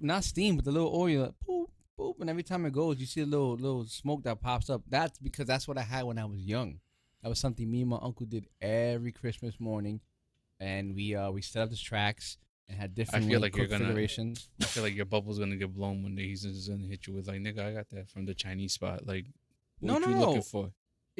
Not 0.00 0.24
steam, 0.24 0.56
but 0.56 0.64
the 0.64 0.72
little 0.72 0.94
oil. 0.94 1.22
Like, 1.22 1.34
boop, 1.48 1.66
boop, 1.98 2.20
and 2.20 2.30
every 2.30 2.42
time 2.42 2.64
it 2.66 2.72
goes, 2.72 2.98
you 2.98 3.06
see 3.06 3.20
a 3.20 3.26
little 3.26 3.54
little 3.54 3.84
smoke 3.86 4.22
that 4.24 4.40
pops 4.40 4.70
up. 4.70 4.82
That's 4.88 5.18
because 5.18 5.46
that's 5.46 5.68
what 5.68 5.78
I 5.78 5.82
had 5.82 6.04
when 6.04 6.18
I 6.18 6.24
was 6.24 6.40
young. 6.40 6.80
That 7.22 7.28
was 7.28 7.38
something 7.38 7.70
me 7.70 7.82
and 7.82 7.90
my 7.90 7.98
uncle 8.00 8.26
did 8.26 8.46
every 8.62 9.12
Christmas 9.12 9.60
morning, 9.60 10.00
and 10.58 10.94
we 10.94 11.14
uh 11.14 11.30
we 11.30 11.42
set 11.42 11.62
up 11.62 11.70
the 11.70 11.76
tracks 11.76 12.38
and 12.66 12.78
had 12.78 12.94
different 12.94 13.26
I 13.26 13.28
feel 13.28 13.40
like 13.40 13.56
you're 13.56 13.66
gonna- 13.66 13.80
configurations. 13.80 14.48
I 14.62 14.64
feel 14.64 14.82
like 14.84 14.94
your 14.94 15.04
bubble's 15.04 15.38
gonna 15.38 15.56
get 15.56 15.74
blown 15.74 16.02
when 16.02 16.16
he's 16.16 16.42
just 16.44 16.70
gonna 16.70 16.86
hit 16.86 17.06
you 17.06 17.12
with 17.14 17.28
like, 17.28 17.40
nigga, 17.40 17.60
I 17.60 17.72
got 17.74 17.90
that 17.90 18.08
from 18.08 18.24
the 18.24 18.34
Chinese 18.34 18.72
spot. 18.72 19.06
Like, 19.06 19.26
No, 19.80 19.94
what 19.94 20.02
no, 20.02 20.08
you 20.08 20.14
no. 20.14 20.20
looking 20.26 20.42
for? 20.42 20.70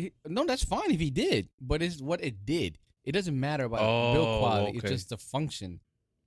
It- 0.04 0.14
no, 0.26 0.44
that's 0.46 0.64
fine 0.64 0.90
if 0.90 1.00
he 1.00 1.10
did, 1.10 1.48
but 1.60 1.82
it's 1.82 2.00
what 2.00 2.22
it 2.22 2.46
did. 2.46 2.78
It 3.04 3.12
doesn't 3.12 3.38
matter 3.38 3.64
about 3.64 3.80
Oh, 3.82 4.12
build 4.14 4.38
quality. 4.40 4.68
okay. 4.78 4.78
It's 4.78 4.90
just 4.90 5.08
the 5.10 5.18
function. 5.18 5.80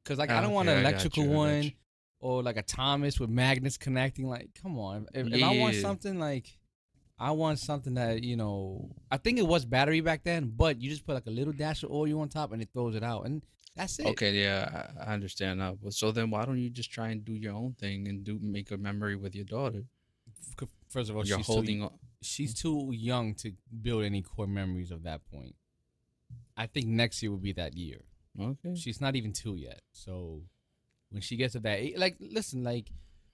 Cause 0.03 0.17
like 0.17 0.29
Ah, 0.31 0.37
I 0.39 0.41
don't 0.41 0.53
want 0.53 0.67
an 0.67 0.79
electrical 0.79 1.23
you, 1.23 1.29
one 1.29 1.71
or 2.19 2.43
like 2.43 2.57
a 2.57 2.63
Thomas 2.63 3.19
with 3.19 3.29
magnets 3.29 3.77
connecting. 3.77 4.27
Like, 4.27 4.49
come 4.61 4.77
on. 4.77 5.07
If, 5.13 5.27
if 5.27 5.43
I 5.43 5.57
want 5.57 5.75
something 5.75 6.19
like, 6.19 6.47
I 7.19 7.31
want 7.31 7.59
something 7.59 7.93
that 7.95 8.23
you 8.23 8.35
know. 8.35 8.89
I 9.11 9.17
think 9.17 9.37
it 9.37 9.45
was 9.47 9.63
battery 9.63 10.01
back 10.01 10.23
then, 10.23 10.51
but 10.55 10.81
you 10.81 10.89
just 10.89 11.05
put 11.05 11.13
like 11.13 11.27
a 11.27 11.31
little 11.31 11.53
dash 11.53 11.83
of 11.83 11.91
oil 11.91 12.19
on 12.21 12.29
top 12.29 12.51
and 12.51 12.61
it 12.63 12.69
throws 12.73 12.95
it 12.95 13.03
out, 13.03 13.25
and 13.27 13.43
that's 13.75 13.99
it. 13.99 14.07
Okay, 14.07 14.41
yeah, 14.41 14.87
I, 14.99 15.11
I 15.11 15.13
understand 15.13 15.59
now. 15.59 15.77
But 15.81 15.93
so 15.93 16.11
then, 16.11 16.31
why 16.31 16.43
don't 16.45 16.57
you 16.57 16.69
just 16.71 16.91
try 16.91 17.09
and 17.09 17.23
do 17.23 17.33
your 17.33 17.53
own 17.53 17.73
thing 17.79 18.07
and 18.07 18.23
do 18.23 18.39
make 18.41 18.71
a 18.71 18.77
memory 18.77 19.15
with 19.15 19.35
your 19.35 19.45
daughter? 19.45 19.83
First 20.89 21.09
of 21.11 21.15
all, 21.15 21.25
You're 21.25 21.37
she's 21.37 21.45
holding. 21.47 21.77
too, 21.79 21.83
on. 21.85 21.91
She's 22.21 22.53
too 22.53 22.91
young 22.93 23.33
to 23.35 23.53
build 23.81 24.03
any 24.03 24.21
core 24.21 24.47
memories 24.47 24.91
of 24.91 25.03
that 25.03 25.21
point. 25.31 25.55
I 26.55 26.67
think 26.67 26.87
next 26.87 27.21
year 27.21 27.31
would 27.31 27.41
be 27.41 27.53
that 27.53 27.75
year. 27.75 28.01
Okay. 28.39 28.75
She's 28.75 29.01
not 29.01 29.15
even 29.15 29.33
two 29.33 29.55
yet. 29.55 29.81
So 29.91 30.43
when 31.09 31.21
she 31.21 31.35
gets 31.35 31.53
to 31.53 31.59
that 31.59 31.79
age, 31.79 31.97
like, 31.97 32.17
listen, 32.19 32.63
like, 32.63 32.91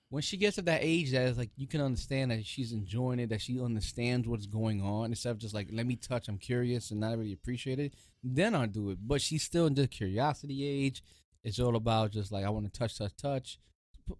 when 0.09 0.21
she 0.21 0.37
gets 0.37 0.55
to 0.55 0.61
that 0.61 0.79
age 0.81 1.11
that 1.11 1.27
is 1.27 1.37
like 1.37 1.49
you 1.57 1.67
can 1.67 1.81
understand 1.81 2.31
that 2.31 2.45
she's 2.45 2.71
enjoying 2.71 3.19
it, 3.19 3.27
that 3.27 3.41
she 3.41 3.59
understands 3.59 4.25
what's 4.25 4.45
going 4.45 4.81
on, 4.81 5.07
instead 5.07 5.31
of 5.31 5.37
just 5.37 5.53
like, 5.53 5.67
let 5.71 5.85
me 5.85 5.97
touch, 5.97 6.29
I'm 6.29 6.37
curious 6.37 6.91
and 6.91 7.01
not 7.01 7.17
really 7.17 7.33
appreciate 7.33 7.77
it, 7.77 7.93
then 8.23 8.55
I'll 8.55 8.67
do 8.67 8.91
it. 8.91 8.99
But 9.05 9.21
she's 9.21 9.43
still 9.43 9.65
in 9.65 9.73
the 9.73 9.85
curiosity 9.85 10.65
age. 10.65 11.03
It's 11.43 11.59
all 11.59 11.75
about 11.75 12.11
just 12.11 12.31
like, 12.31 12.45
I 12.45 12.49
want 12.49 12.71
to 12.71 12.79
touch, 12.79 12.97
touch, 12.97 13.15
touch. 13.17 13.59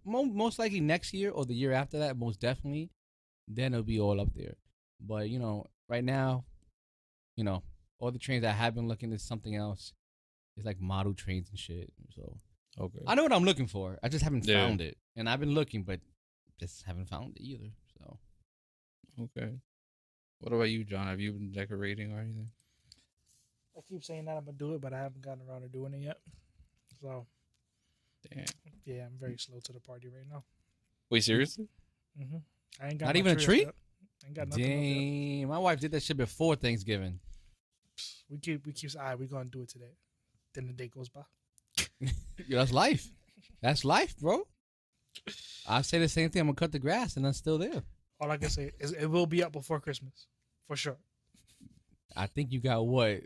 Most 0.04 0.58
likely 0.58 0.80
next 0.80 1.14
year 1.14 1.30
or 1.30 1.46
the 1.46 1.54
year 1.54 1.72
after 1.72 1.98
that, 2.00 2.18
most 2.18 2.38
definitely, 2.40 2.90
then 3.48 3.72
it'll 3.72 3.82
be 3.84 4.00
all 4.00 4.20
up 4.20 4.34
there. 4.34 4.54
But, 5.00 5.28
you 5.30 5.38
know, 5.38 5.66
right 5.88 6.04
now, 6.04 6.44
you 7.36 7.44
know, 7.44 7.62
all 7.98 8.10
the 8.10 8.18
trains 8.18 8.44
I 8.44 8.50
have 8.50 8.74
been 8.74 8.88
looking 8.88 9.12
at 9.12 9.20
something 9.20 9.54
else. 9.56 9.92
It's 10.56 10.66
like 10.66 10.80
model 10.80 11.14
trains 11.14 11.48
and 11.50 11.58
shit. 11.58 11.92
So 12.14 12.36
Okay. 12.78 13.00
I 13.06 13.14
know 13.14 13.22
what 13.22 13.32
I'm 13.32 13.44
looking 13.44 13.66
for. 13.66 13.98
I 14.02 14.08
just 14.08 14.22
haven't 14.24 14.44
Yeah. 14.46 14.54
found 14.66 14.80
it, 14.80 14.98
and 15.16 15.28
I've 15.28 15.40
been 15.40 15.54
looking, 15.54 15.82
but 15.84 16.00
just 16.58 16.82
haven't 16.84 17.06
found 17.08 17.36
it 17.36 17.42
either. 17.42 17.70
So 17.98 18.18
Okay. 19.20 19.58
What 20.40 20.52
about 20.52 20.70
you, 20.70 20.84
John? 20.84 21.06
Have 21.08 21.18
you 21.20 21.32
been 21.32 21.50
decorating 21.50 22.12
or 22.12 22.20
anything? 22.20 22.50
I 23.76 23.80
keep 23.88 24.04
saying 24.04 24.24
that 24.26 24.36
I'm 24.36 24.44
gonna 24.44 24.56
do 24.56 24.74
it, 24.74 24.80
but 24.80 24.92
I 24.92 24.98
haven't 24.98 25.22
gotten 25.22 25.48
around 25.48 25.62
to 25.62 25.68
doing 25.68 25.94
it 25.94 26.00
yet. 26.02 26.20
So 27.00 27.26
Damn. 28.28 28.44
yeah, 28.84 29.06
I'm 29.06 29.16
very 29.18 29.38
slow 29.38 29.60
to 29.60 29.72
the 29.72 29.80
party 29.80 30.08
right 30.08 30.26
now. 30.28 30.44
Wait, 31.10 31.22
seriously? 31.24 31.68
hmm 32.16 32.38
I 32.80 32.88
ain't 32.88 32.98
got 32.98 33.06
Not 33.06 33.16
even 33.16 33.32
a 33.32 33.34
up 33.34 33.40
tree? 33.40 33.60
yet. 33.64 33.74
Ain't 34.26 34.34
got 34.34 34.48
nothing 34.48 35.40
damn, 35.40 35.48
my 35.48 35.58
wife 35.58 35.80
did 35.80 35.92
that 35.92 36.02
shit 36.02 36.16
before 36.16 36.54
Thanksgiving. 36.56 37.18
We 38.28 38.38
keep 38.38 38.66
we 38.66 38.72
keep. 38.72 38.90
All 38.96 39.02
right, 39.02 39.18
we 39.18 39.26
gonna 39.26 39.46
do 39.46 39.62
it 39.62 39.68
today. 39.70 39.92
Then 40.54 40.66
the 40.66 40.72
day 40.72 40.88
goes 40.88 41.08
by. 41.08 41.22
Yo, 42.46 42.58
that's 42.58 42.72
life. 42.72 43.08
That's 43.62 43.84
life, 43.84 44.16
bro. 44.18 44.42
I 45.66 45.82
say 45.82 45.98
the 45.98 46.08
same 46.08 46.30
thing. 46.30 46.40
I'm 46.40 46.46
gonna 46.48 46.56
cut 46.56 46.72
the 46.72 46.78
grass, 46.78 47.16
and 47.16 47.26
I'm 47.26 47.32
still 47.32 47.58
there. 47.58 47.82
All 48.20 48.30
I 48.30 48.36
can 48.36 48.50
say 48.50 48.72
is 48.78 48.92
it 48.92 49.06
will 49.06 49.26
be 49.26 49.42
up 49.42 49.52
before 49.52 49.80
Christmas, 49.80 50.26
for 50.66 50.76
sure. 50.76 50.96
I 52.16 52.26
think 52.26 52.52
you 52.52 52.60
got 52.60 52.86
what 52.86 53.22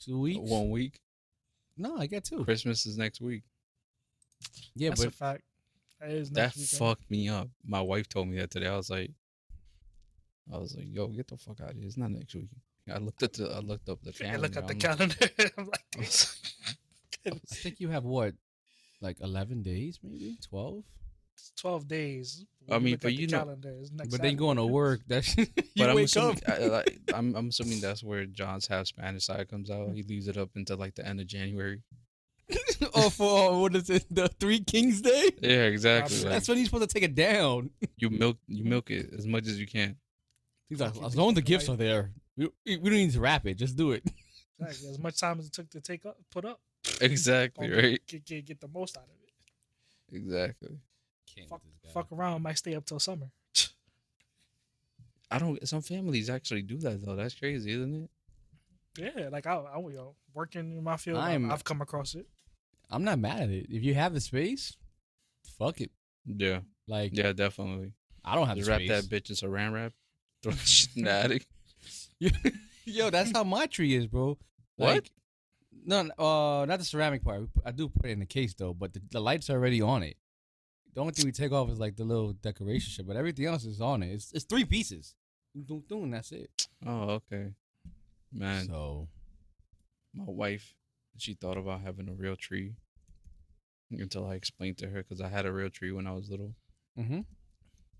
two 0.00 0.20
weeks? 0.20 0.50
One 0.50 0.70
week. 0.70 1.00
No, 1.76 1.96
I 1.96 2.06
got 2.06 2.24
two. 2.24 2.44
Christmas 2.44 2.86
is 2.86 2.98
next 2.98 3.20
week. 3.20 3.42
Yeah, 4.74 4.90
That's 4.90 5.02
a 5.02 5.06
but 5.06 5.14
fact. 5.14 5.42
That 6.00 6.10
is 6.10 6.30
That 6.30 6.54
weekend. 6.56 6.68
fucked 6.78 7.10
me 7.10 7.28
up. 7.28 7.48
My 7.66 7.80
wife 7.80 8.08
told 8.08 8.28
me 8.28 8.38
that 8.38 8.50
today. 8.50 8.66
I 8.68 8.76
was 8.76 8.90
like, 8.90 9.10
I 10.52 10.58
was 10.58 10.74
like, 10.74 10.86
yo, 10.88 11.08
get 11.08 11.28
the 11.28 11.36
fuck 11.36 11.60
out 11.60 11.70
of 11.70 11.76
here. 11.76 11.86
It's 11.86 11.96
not 11.96 12.10
next 12.10 12.34
week. 12.34 12.48
I 12.92 12.98
looked 12.98 13.22
at 13.22 13.34
the, 13.34 13.50
I 13.50 13.60
looked 13.60 13.88
up 13.88 13.98
the 14.02 14.12
I 14.32 14.36
look 14.36 14.56
at 14.56 14.66
the 14.66 14.72
I'm 14.72 14.78
like- 14.78 14.80
calendar. 14.80 15.16
I'm 15.58 15.66
like, 15.66 15.84
I 15.96 15.98
was 15.98 16.36
I 17.26 17.30
think 17.54 17.80
you 17.80 17.88
have 17.90 18.04
what, 18.04 18.34
like 19.00 19.18
11 19.20 19.62
days, 19.62 19.98
maybe 20.02 20.36
12. 20.48 20.82
twelve 21.60 21.86
days. 21.86 22.44
I 22.70 22.78
mean, 22.78 22.98
but 23.00 23.12
you 23.14 23.26
know- 23.26 23.38
calendar, 23.38 23.74
it's 23.80 23.92
next 23.92 24.10
But 24.10 24.22
then 24.22 24.36
going 24.36 24.56
to 24.56 24.64
work. 24.66 25.00
that's 25.06 25.36
you 25.38 25.46
but 25.76 25.90
I'm 25.90 25.96
wake 25.96 26.06
assuming, 26.06 26.38
up. 26.46 26.48
I, 26.48 26.58
like, 26.66 26.98
I'm, 27.14 27.34
I'm 27.36 27.48
assuming 27.48 27.80
that's 27.80 28.02
where 28.02 28.24
John's 28.24 28.66
half 28.66 28.86
Spanish 28.86 29.26
side 29.26 29.48
comes 29.50 29.70
out. 29.70 29.92
He 29.94 30.02
leaves 30.02 30.28
it 30.28 30.36
up 30.38 30.48
until 30.56 30.78
like 30.78 30.94
the 30.94 31.06
end 31.06 31.20
of 31.20 31.26
January. 31.26 31.82
oh, 32.94 33.10
for 33.10 33.60
what 33.60 33.74
is 33.76 33.88
it? 33.90 34.04
The 34.10 34.28
Three 34.28 34.60
Kings 34.60 35.00
Day. 35.00 35.30
Yeah, 35.40 35.64
exactly. 35.64 36.16
That's 36.16 36.24
Like, 36.24 36.32
That's 36.32 36.48
when 36.48 36.58
you're 36.58 36.64
supposed 36.66 36.88
to 36.88 36.94
take 36.94 37.02
it 37.04 37.14
down. 37.14 37.70
you 37.96 38.10
milk, 38.10 38.38
you 38.46 38.64
milk 38.64 38.90
it 38.90 39.10
as 39.16 39.26
much 39.26 39.46
as 39.46 39.58
you 39.58 39.66
can. 39.66 39.96
He's 40.68 40.80
like, 40.80 40.90
as 40.90 40.96
long 41.16 41.30
as 41.30 41.34
the 41.34 41.40
fucking 41.40 41.44
gifts 41.44 41.68
are 41.68 41.76
there, 41.76 42.12
we, 42.36 42.48
we 42.64 42.76
don't 42.76 42.92
need 42.92 43.12
to 43.12 43.20
wrap 43.20 43.46
it. 43.46 43.54
Just 43.54 43.76
do 43.76 43.92
it. 43.92 44.04
Exactly. 44.62 44.90
As 44.90 44.98
much 44.98 45.18
time 45.18 45.38
as 45.38 45.46
it 45.46 45.54
took 45.54 45.70
to 45.70 45.80
take 45.80 46.04
up, 46.04 46.18
put 46.30 46.44
up. 46.44 46.60
Exactly 47.00 47.70
right. 47.70 47.98
Get, 48.06 48.26
get, 48.26 48.44
get 48.44 48.60
the 48.60 48.68
most 48.68 48.94
out 48.94 49.04
of 49.04 49.08
it. 49.22 50.16
Exactly. 50.18 50.76
Fuck, 51.48 51.62
fuck 51.94 52.12
around, 52.12 52.42
might 52.42 52.58
stay 52.58 52.74
up 52.74 52.84
till 52.84 52.98
summer. 53.00 53.28
I 55.30 55.38
don't. 55.38 55.66
Some 55.66 55.80
families 55.80 56.28
actually 56.28 56.60
do 56.60 56.76
that 56.78 57.02
though. 57.04 57.16
That's 57.16 57.34
crazy, 57.34 57.70
isn't 57.72 58.04
it? 58.04 58.10
Yeah, 59.16 59.28
like 59.30 59.46
I, 59.46 59.54
I 59.54 59.78
you 59.78 59.92
know, 59.94 60.14
working 60.34 60.76
in 60.76 60.84
my 60.84 60.98
field, 60.98 61.16
I'm- 61.18 61.46
I've, 61.46 61.52
I've 61.52 61.64
come 61.64 61.80
across 61.80 62.14
it. 62.14 62.26
I'm 62.90 63.04
not 63.04 63.18
mad 63.18 63.40
at 63.42 63.50
it. 63.50 63.66
If 63.70 63.82
you 63.82 63.94
have 63.94 64.12
the 64.14 64.20
space, 64.20 64.76
fuck 65.58 65.80
it. 65.80 65.90
Yeah. 66.26 66.60
Like 66.88 67.16
Yeah, 67.16 67.32
definitely. 67.32 67.92
I 68.24 68.34
don't 68.34 68.46
have 68.48 68.56
Just 68.56 68.66
the 68.66 68.72
wrap 68.72 68.80
space. 68.80 68.90
that 68.90 69.04
bitch 69.04 69.30
in 69.30 69.36
saran 69.36 69.72
wrap. 69.72 69.92
Throw 70.42 70.52
that 70.52 70.66
shit 70.66 70.96
in 70.96 71.04
the 71.04 71.10
attic. 71.10 71.46
Yo, 72.84 73.10
that's 73.10 73.30
how 73.32 73.44
my 73.44 73.66
tree 73.66 73.94
is, 73.94 74.06
bro. 74.06 74.36
What? 74.76 74.94
Like, 74.94 75.10
no, 75.84 76.00
uh, 76.18 76.64
not 76.66 76.78
the 76.78 76.84
ceramic 76.84 77.22
part. 77.24 77.48
I 77.64 77.70
do 77.70 77.88
put 77.88 78.06
it 78.06 78.10
in 78.12 78.18
the 78.20 78.26
case 78.26 78.54
though, 78.54 78.74
but 78.74 78.92
the, 78.92 79.00
the 79.10 79.20
lights 79.20 79.48
are 79.50 79.54
already 79.54 79.80
on 79.80 80.02
it. 80.02 80.16
The 80.94 81.00
only 81.00 81.12
thing 81.12 81.24
we 81.26 81.32
take 81.32 81.52
off 81.52 81.70
is 81.70 81.78
like 81.78 81.96
the 81.96 82.04
little 82.04 82.32
decoration 82.32 82.90
shit, 82.90 83.06
but 83.06 83.16
everything 83.16 83.46
else 83.46 83.64
is 83.64 83.80
on 83.80 84.02
it. 84.02 84.08
It's 84.12 84.32
it's 84.32 84.44
three 84.44 84.64
pieces. 84.64 85.14
Doom, 85.66 85.84
doom, 85.88 86.10
that's 86.10 86.32
it. 86.32 86.68
Oh, 86.86 87.20
okay. 87.32 87.52
Man, 88.32 88.66
So 88.66 89.08
my 90.14 90.24
wife, 90.26 90.74
she 91.20 91.34
thought 91.34 91.56
about 91.56 91.80
having 91.82 92.08
a 92.08 92.12
real 92.14 92.36
tree 92.36 92.74
until 93.90 94.26
I 94.28 94.34
explained 94.34 94.78
to 94.78 94.88
her 94.88 95.02
because 95.02 95.20
I 95.20 95.28
had 95.28 95.46
a 95.46 95.52
real 95.52 95.70
tree 95.70 95.92
when 95.92 96.06
I 96.06 96.12
was 96.12 96.30
little, 96.30 96.54
mm-hmm. 96.98 97.20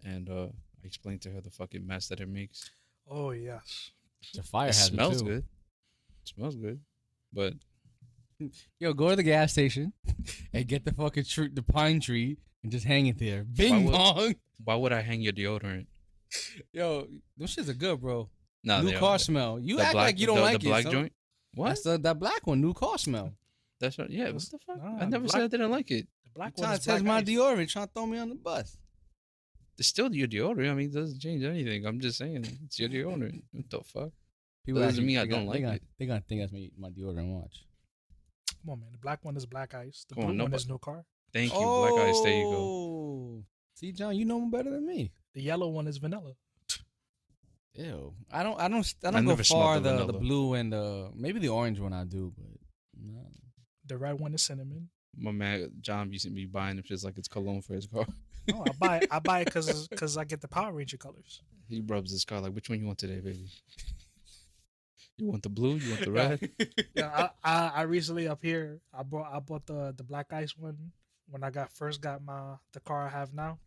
and 0.04 0.28
uh, 0.30 0.46
I 0.82 0.84
explained 0.86 1.22
to 1.22 1.30
her 1.30 1.40
the 1.40 1.50
fucking 1.50 1.86
mess 1.86 2.08
that 2.08 2.20
it 2.20 2.28
makes. 2.28 2.70
Oh 3.08 3.30
yes. 3.32 3.90
the 4.34 4.42
fire 4.42 4.68
it 4.68 4.74
has 4.76 4.84
smells 4.86 5.16
it 5.16 5.24
too. 5.24 5.30
good. 5.30 5.44
It 6.22 6.28
smells 6.34 6.56
good, 6.56 6.80
but 7.32 7.54
Yo, 8.78 8.94
go 8.94 9.10
to 9.10 9.16
the 9.16 9.22
gas 9.22 9.52
station 9.52 9.92
and 10.54 10.66
get 10.66 10.84
the 10.84 10.92
fucking 10.92 11.24
tree, 11.24 11.50
the 11.52 11.62
pine 11.62 12.00
tree, 12.00 12.38
and 12.62 12.72
just 12.72 12.86
hang 12.86 13.06
it 13.06 13.18
there. 13.18 13.44
Bing 13.44 13.84
would- 13.84 13.92
bong. 13.92 14.34
why 14.64 14.76
would 14.76 14.92
I 14.92 15.02
hang 15.02 15.20
your 15.20 15.32
deodorant? 15.34 15.86
Yo, 16.72 17.06
those 17.36 17.54
shits 17.54 17.68
are 17.68 17.74
good, 17.74 18.00
bro. 18.00 18.30
No, 18.64 18.80
new 18.82 18.96
car 18.98 19.16
are. 19.16 19.18
smell. 19.18 19.58
You 19.60 19.76
The 19.76 19.82
act 19.82 19.92
black- 19.92 20.04
like 20.06 20.20
you 20.20 20.26
don't 20.26 20.36
the, 20.36 20.42
like 20.42 20.60
the 20.60 20.68
black 20.68 20.80
it. 20.80 20.84
so- 20.84 20.92
joint. 20.92 21.12
What? 21.54 21.68
That's 21.68 21.82
the, 21.82 21.98
that 21.98 22.18
black 22.18 22.46
one. 22.46 22.60
New 22.60 22.72
car 22.74 22.98
smell. 22.98 23.32
That's 23.80 23.98
right. 23.98 24.10
Yeah. 24.10 24.30
What 24.30 24.42
the 24.50 24.58
fuck? 24.66 24.82
nah, 24.82 24.98
I 25.00 25.04
never 25.06 25.24
black- 25.24 25.32
said 25.32 25.42
I 25.42 25.48
didn't 25.48 25.70
like 25.70 25.90
it. 25.90 26.06
The 26.24 26.30
black 26.34 26.52
You 26.56 26.62
one 26.62 26.68
trying 26.68 26.78
to 26.78 26.84
test 26.84 27.04
black 27.04 27.04
my 27.04 27.16
ice. 27.18 27.24
deodorant, 27.24 27.68
trying 27.70 27.86
to 27.86 27.92
throw 27.92 28.06
me 28.06 28.18
on 28.18 28.28
the 28.28 28.34
bus. 28.36 28.76
It's 29.78 29.88
still 29.88 30.14
your 30.14 30.28
deodorant. 30.28 30.70
I 30.70 30.74
mean, 30.74 30.90
it 30.90 30.94
doesn't 30.94 31.20
change 31.20 31.42
anything. 31.42 31.86
I'm 31.86 32.00
just 32.00 32.18
saying, 32.18 32.44
it's 32.64 32.78
your 32.78 32.88
deodorant. 32.88 33.42
What 33.52 33.70
the 33.70 33.80
fuck? 33.82 34.10
People 34.66 34.82
Doesn't 34.82 35.04
mean 35.06 35.16
I 35.18 35.22
don't 35.22 35.30
gonna- 35.30 35.44
like 35.46 35.54
they 35.54 35.60
gonna, 35.62 35.74
it. 35.76 35.82
They 35.98 36.06
gonna 36.06 36.20
think 36.28 36.40
that's 36.42 36.52
my, 36.52 36.70
my 36.78 36.88
deodorant 36.90 37.32
watch. 37.32 37.64
Come 38.62 38.72
on, 38.72 38.80
man. 38.80 38.88
The 38.92 38.98
black 38.98 39.24
one 39.24 39.36
is 39.36 39.46
black 39.46 39.74
ice. 39.74 40.04
The 40.08 40.14
Come 40.16 40.24
on, 40.24 40.28
blue 40.28 40.32
one 40.44 40.50
nobody- 40.50 40.56
is 40.62 40.68
no 40.68 40.78
car. 40.78 41.04
Thank 41.32 41.52
you, 41.52 41.58
Black 41.60 42.08
Ice. 42.08 42.20
There 42.22 42.32
you 42.38 42.42
go. 42.44 42.56
Oh. 42.56 43.44
See, 43.74 43.92
John, 43.92 44.16
you 44.16 44.24
know 44.24 44.42
him 44.42 44.50
better 44.50 44.68
than 44.70 44.84
me. 44.84 45.12
The 45.32 45.40
yellow 45.42 45.68
one 45.68 45.86
is 45.86 45.96
vanilla. 45.98 46.32
Ew. 47.74 48.14
I 48.32 48.42
don't. 48.42 48.58
I 48.60 48.68
don't. 48.68 48.94
I 49.04 49.08
I 49.08 49.10
don't 49.12 49.24
go 49.24 49.36
far 49.36 49.80
the 49.80 49.98
the, 49.98 50.06
the 50.06 50.18
blue 50.18 50.54
and 50.54 50.72
the 50.72 51.10
maybe 51.14 51.38
the 51.38 51.48
orange 51.48 51.78
one 51.78 51.92
I 51.92 52.04
do, 52.04 52.32
but 52.36 52.46
No. 53.00 53.26
The 53.86 53.96
red 53.96 54.18
one 54.20 54.34
is 54.34 54.42
cinnamon. 54.42 54.88
My 55.16 55.32
man 55.32 55.70
John 55.80 56.12
used 56.12 56.24
to 56.24 56.30
be 56.30 56.46
buying 56.46 56.78
it 56.78 56.84
just 56.84 57.04
like 57.04 57.18
it's 57.18 57.28
cologne 57.28 57.62
for 57.62 57.74
his 57.74 57.86
car. 57.86 58.06
No, 58.48 58.64
I 58.66 58.72
buy 58.78 58.96
it. 58.98 59.08
I 59.10 59.18
buy 59.18 59.40
it 59.40 59.44
because 59.46 59.88
because 59.88 60.16
I 60.22 60.24
get 60.24 60.40
the 60.40 60.48
Power 60.48 60.72
Ranger 60.72 60.96
colors. 60.96 61.42
He 61.68 61.80
rubs 61.80 62.10
his 62.10 62.24
car 62.24 62.40
like, 62.40 62.52
which 62.52 62.68
one 62.68 62.80
you 62.80 62.86
want 62.86 62.98
today, 62.98 63.20
baby? 63.20 63.46
You 65.16 65.26
want 65.26 65.42
the 65.42 65.50
blue? 65.50 65.74
You 65.74 65.90
want 65.90 66.04
the 66.06 66.12
red? 66.12 66.50
Yeah, 66.94 67.28
I, 67.44 67.52
I 67.52 67.68
I 67.74 67.82
recently 67.82 68.26
up 68.26 68.42
here 68.42 68.80
I 68.92 69.02
bought 69.02 69.30
I 69.30 69.38
bought 69.38 69.66
the 69.66 69.92
the 69.94 70.02
black 70.02 70.32
ice 70.32 70.56
one 70.56 70.92
when 71.28 71.44
I 71.44 71.50
got 71.50 71.70
first 71.72 72.00
got 72.00 72.24
my 72.24 72.54
the 72.72 72.80
car 72.80 73.04
I 73.06 73.10
have 73.10 73.34
now, 73.34 73.58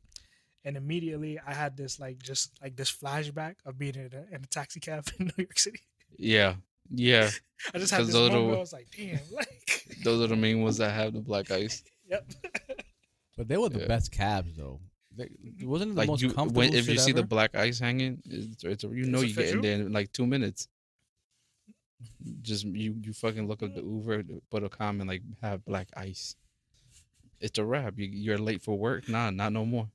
and 0.65 0.77
immediately 0.77 1.39
I 1.45 1.53
had 1.53 1.75
this 1.77 1.99
like 1.99 2.19
just 2.21 2.51
like 2.61 2.75
this 2.75 2.91
flashback 2.91 3.55
of 3.65 3.77
being 3.77 3.95
in 3.95 4.09
a, 4.13 4.35
in 4.35 4.43
a 4.43 4.47
taxi 4.47 4.79
cab 4.79 5.05
in 5.19 5.25
New 5.27 5.33
York 5.43 5.59
City. 5.59 5.81
yeah, 6.17 6.55
yeah. 6.89 7.29
I 7.73 7.77
just 7.79 7.91
had 7.93 8.01
this 8.05 8.13
those 8.13 8.29
are 8.29 8.33
moment. 8.33 8.51
the- 8.51 8.57
I 8.57 8.59
was 8.59 8.73
like, 8.73 8.87
damn, 8.95 9.19
like, 9.31 9.85
Those 10.03 10.21
are 10.23 10.27
the 10.27 10.35
main 10.35 10.61
ones 10.61 10.77
that 10.77 10.91
have 10.91 11.13
the 11.13 11.21
black 11.21 11.49
ice. 11.51 11.83
yep. 12.09 12.25
But 13.37 13.47
they 13.47 13.57
were 13.57 13.69
the 13.69 13.79
Yeah. 13.79 13.87
best 13.87 14.11
cabs 14.11 14.55
though. 14.57 14.79
They, 15.15 15.29
wasn't 15.61 15.91
it 15.91 15.93
the 15.95 15.99
Like 16.01 16.07
most 16.09 16.21
you, 16.21 16.31
comfortable 16.33 16.59
when, 16.59 16.73
if 16.73 16.87
you 16.87 16.95
shit 16.95 17.01
see 17.01 17.11
the 17.11 17.23
black 17.23 17.55
ice 17.55 17.79
hanging, 17.79 18.21
it's, 18.25 18.63
it's 18.63 18.83
you 18.83 19.05
know 19.05 19.21
it 19.21 19.27
you 19.29 19.35
get 19.35 19.49
in 19.49 19.61
there 19.61 19.75
in 19.75 19.91
like 19.93 20.11
two 20.11 20.25
minutes. 20.27 20.67
Just 22.41 22.65
you, 22.65 22.95
you 23.01 23.13
fucking 23.13 23.47
look 23.47 23.63
up 23.63 23.73
the 23.75 23.81
Uber, 23.81 24.23
put 24.49 24.63
a 24.63 24.69
comment 24.69 25.07
like 25.07 25.21
have 25.41 25.63
black 25.65 25.87
ice. 25.95 26.35
It's 27.39 27.57
a 27.59 27.63
wrap. 27.65 27.97
You, 27.97 28.07
you're 28.07 28.37
late 28.37 28.61
for 28.61 28.77
work. 28.77 29.07
Nah, 29.07 29.29
not 29.29 29.53
no 29.53 29.65
more. 29.65 29.87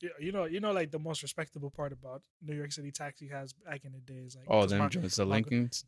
You- 0.00 0.10
You 0.20 0.32
know, 0.32 0.44
you 0.44 0.60
know, 0.60 0.72
like 0.72 0.90
the 0.90 0.98
most 0.98 1.22
respectable 1.22 1.70
part 1.70 1.92
about 1.92 2.22
New 2.42 2.54
York 2.56 2.72
City 2.72 2.90
taxi 2.90 3.28
cabs 3.28 3.52
back 3.52 3.84
in 3.84 3.92
the 3.92 4.00
day 4.00 4.20
is 4.26 4.34
like, 4.36 4.46
Oh, 4.48 4.60
'cause 4.62 4.70
them 4.70 4.78
my- 4.80 4.88
joints, 4.88 5.16
the 5.16 5.24
my 5.26 5.40
gr- 5.40 5.50
Lincolns. 5.50 5.84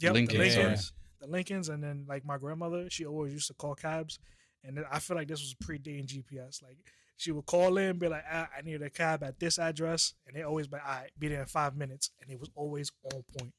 Yep, 0.00 0.12
Lincolns, 0.14 0.38
the 0.38 0.50
sorry. 0.50 0.64
Lincolns, 0.66 0.92
the 1.20 1.26
Lincolns, 1.26 1.68
and 1.68 1.82
then 1.82 2.04
like 2.06 2.24
my 2.24 2.38
grandmother, 2.38 2.88
she 2.90 3.04
always 3.06 3.32
used 3.32 3.48
to 3.48 3.54
call 3.54 3.74
cabs, 3.74 4.18
and 4.64 4.76
then 4.76 4.84
I 4.90 4.98
feel 4.98 5.16
like 5.16 5.28
this 5.28 5.40
was 5.40 5.54
pre-dating 5.54 6.06
GPS. 6.06 6.62
Like 6.62 6.78
she 7.16 7.32
would 7.32 7.46
call 7.46 7.76
in, 7.78 7.98
be 7.98 8.08
like, 8.08 8.24
ah, 8.30 8.48
"I 8.56 8.62
need 8.62 8.80
a 8.82 8.90
cab 8.90 9.22
at 9.22 9.38
this 9.38 9.58
address," 9.58 10.14
and 10.26 10.34
they 10.36 10.42
always 10.42 10.66
be, 10.68 10.76
like, 10.76 10.86
"All 10.86 10.92
right, 11.00 11.10
be 11.18 11.28
there 11.28 11.40
in 11.40 11.46
five 11.46 11.76
minutes," 11.76 12.10
and 12.20 12.30
it 12.30 12.38
was 12.40 12.50
always 12.54 12.90
on 13.12 13.22
point. 13.38 13.52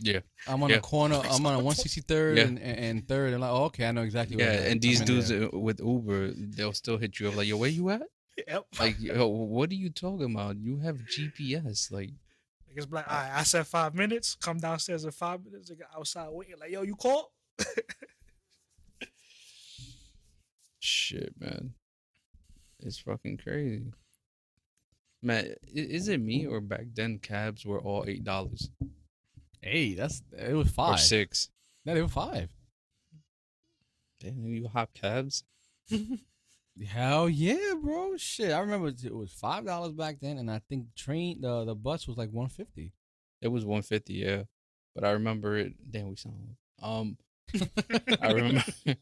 Yeah, 0.00 0.20
I'm 0.46 0.62
on 0.62 0.70
Yeah. 0.70 0.76
the 0.76 0.82
corner. 0.82 1.16
I'm 1.24 1.44
on 1.46 1.54
a 1.54 1.60
163rd 1.62 2.36
Yeah. 2.38 2.44
and, 2.44 2.58
and, 2.58 2.78
and 2.78 3.08
third. 3.08 3.32
And 3.32 3.40
like, 3.42 3.50
oh, 3.50 3.64
okay, 3.64 3.86
I 3.86 3.92
know 3.92 4.02
exactly. 4.02 4.36
yeah. 4.38 4.46
where. 4.60 4.70
And 4.70 4.80
these 4.80 5.00
dudes 5.00 5.28
there. 5.28 5.54
uh, 5.54 5.58
with 5.58 5.78
Uber, 5.80 6.32
they'll 6.34 6.72
still 6.72 6.96
hit 6.98 7.20
you 7.20 7.28
up 7.28 7.36
like, 7.36 7.46
"Yo, 7.46 7.56
where 7.58 7.68
you 7.70 7.90
at?" 7.90 8.02
Yep. 8.48 8.66
Like, 8.80 9.00
yo, 9.00 9.26
what 9.28 9.70
are 9.70 9.74
you 9.74 9.90
talking 9.90 10.32
about? 10.34 10.56
You 10.56 10.78
have 10.78 10.96
GPS. 11.06 11.90
Like, 11.92 12.10
Like 12.68 12.76
it's 12.76 12.90
like, 12.90 13.08
all 13.08 13.16
right, 13.16 13.30
I 13.34 13.42
said 13.44 13.66
five 13.66 13.94
minutes. 13.94 14.34
Come 14.40 14.58
downstairs 14.58 15.04
in 15.04 15.10
five 15.12 15.44
minutes. 15.44 15.68
They 15.68 15.76
got 15.76 15.88
outside 15.96 16.28
waiting. 16.30 16.56
Like, 16.60 16.70
yo, 16.70 16.82
you 16.82 16.96
called? 16.96 17.26
shit, 20.78 21.32
man. 21.40 21.74
It's 22.80 22.98
fucking 22.98 23.38
crazy. 23.38 23.92
Man, 25.22 25.54
is 25.72 26.08
it 26.08 26.20
me 26.20 26.46
or 26.46 26.60
back 26.60 26.86
then 26.92 27.18
cabs 27.18 27.64
were 27.64 27.80
all 27.80 28.04
eight 28.06 28.24
dollars 28.24 28.68
Hey, 29.62 29.94
that's 29.94 30.22
it 30.36 30.52
was 30.52 30.70
five 30.70 30.88
or 30.88 30.92
five. 30.94 31.00
six? 31.00 31.48
No, 31.86 31.94
they 31.94 32.02
were 32.02 32.08
five. 32.08 32.50
Damn, 34.20 34.44
you 34.44 34.68
hop 34.68 34.92
cabs. 34.92 35.44
Hell 36.82 37.28
yeah, 37.28 37.74
bro. 37.80 38.16
Shit, 38.16 38.52
I 38.52 38.58
remember 38.58 38.88
it 38.88 39.14
was 39.14 39.30
five 39.30 39.64
dollars 39.64 39.92
back 39.92 40.16
then, 40.20 40.38
and 40.38 40.50
I 40.50 40.60
think 40.68 40.94
train 40.96 41.40
the 41.40 41.64
the 41.64 41.74
bus 41.74 42.08
was 42.08 42.16
like 42.16 42.30
one 42.30 42.48
fifty. 42.48 42.92
It 43.40 43.48
was 43.48 43.64
one 43.64 43.82
fifty, 43.82 44.14
yeah. 44.14 44.44
But 44.94 45.04
I 45.04 45.12
remember 45.12 45.56
it. 45.56 45.74
Damn, 45.90 46.08
we 46.08 46.16
sound. 46.16 46.56
Um, 46.82 47.16
I 48.20 48.32
remember. 48.32 48.64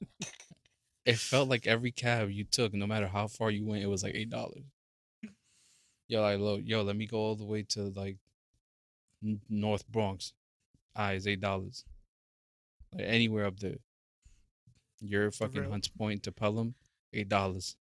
it 1.07 1.17
felt 1.17 1.49
like 1.49 1.67
every 1.67 1.93
cab 1.93 2.31
you 2.31 2.45
took, 2.45 2.75
no 2.75 2.87
matter 2.87 3.07
how 3.07 3.26
far 3.26 3.50
you 3.50 3.64
went, 3.64 3.83
it 3.83 3.88
was 3.88 4.02
like 4.02 4.14
eight 4.14 4.31
dollars. 4.31 4.64
Yo, 6.09 6.21
like, 6.21 6.38
lo, 6.38 6.57
yo, 6.57 6.83
let 6.83 6.97
me 6.97 7.07
go 7.07 7.16
all 7.16 7.37
the 7.37 7.44
way 7.44 7.62
to 7.70 7.85
like 7.97 8.18
North 9.49 9.88
Bronx. 9.88 10.35
Ah, 10.94 11.11
it's 11.11 11.27
eight 11.27 11.40
dollars. 11.40 11.87
Like 12.94 13.07
anywhere 13.07 13.47
up 13.47 13.61
there. 13.61 13.79
Your 15.01 15.31
fucking 15.31 15.70
Hunts 15.70 15.88
Point 15.88 16.23
to 16.25 16.33
Pelham, 16.33 16.75
eight 17.12 17.29
dollars. 17.29 17.77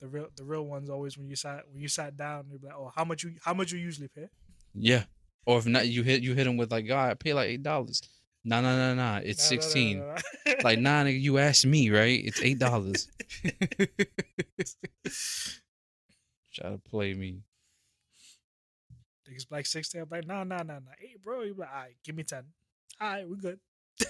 The 0.00 0.08
real, 0.08 0.26
the 0.36 0.44
real 0.44 0.66
ones 0.66 0.90
always 0.90 1.16
when 1.16 1.28
you 1.28 1.36
sat 1.36 1.62
when 1.70 1.80
you 1.80 1.88
sat 1.88 2.16
down, 2.16 2.46
you're 2.50 2.58
like, 2.62 2.74
oh, 2.76 2.90
how 2.94 3.04
much 3.04 3.22
you 3.22 3.34
how 3.44 3.54
much 3.54 3.70
you 3.72 3.78
usually 3.78 4.08
pay? 4.08 4.28
Yeah. 4.74 5.04
Or 5.46 5.58
if 5.58 5.66
not, 5.66 5.86
you 5.88 6.02
hit 6.02 6.22
you 6.22 6.34
hit 6.34 6.44
them 6.44 6.56
with 6.56 6.70
like, 6.72 6.86
God, 6.86 7.10
I 7.10 7.14
pay 7.14 7.34
like 7.34 7.48
eight 7.48 7.62
dollars. 7.62 8.02
Nah, 8.44 8.60
nah, 8.60 8.76
nah, 8.76 8.94
nah. 8.94 9.20
It's 9.22 9.44
Nah, 9.44 9.48
sixteen. 9.48 10.00
nah, 10.00 10.14
nah. 10.46 10.54
Like, 10.64 10.78
nah, 10.80 11.04
nigga, 11.04 11.20
you 11.20 11.38
asked 11.38 11.64
me, 11.66 11.90
right? 11.90 12.20
It's 12.24 12.42
eight 12.42 12.58
dollars. 12.58 13.08
Try 16.52 16.70
to 16.70 16.78
play 16.78 17.14
me. 17.14 17.42
Niggas 19.28 19.46
like 19.50 19.66
sixty. 19.66 19.98
I'm 19.98 20.08
like, 20.10 20.26
nah, 20.26 20.44
nah, 20.44 20.58
nah, 20.58 20.74
nah. 20.74 20.90
Hey, 20.98 21.16
bro, 21.22 21.42
you 21.42 21.54
like, 21.54 21.68
all 21.72 21.82
right, 21.82 21.94
give 22.04 22.16
me 22.16 22.24
ten. 22.24 22.44
All 23.00 23.08
right, 23.12 23.28
we 23.28 23.36
good. 23.36 23.58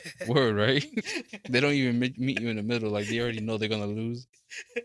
Word, 0.26 0.56
right? 0.56 0.84
they 1.48 1.60
don't 1.60 1.72
even 1.72 1.98
meet, 1.98 2.18
meet 2.18 2.40
you 2.40 2.48
in 2.48 2.56
the 2.56 2.62
middle. 2.62 2.90
Like 2.90 3.06
they 3.08 3.20
already 3.20 3.40
know 3.40 3.58
they're 3.58 3.68
gonna 3.68 3.86
lose. 3.86 4.26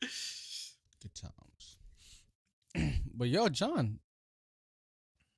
Good 0.00 1.14
times. 1.14 2.94
but 3.14 3.28
yo, 3.28 3.48
John, 3.48 3.98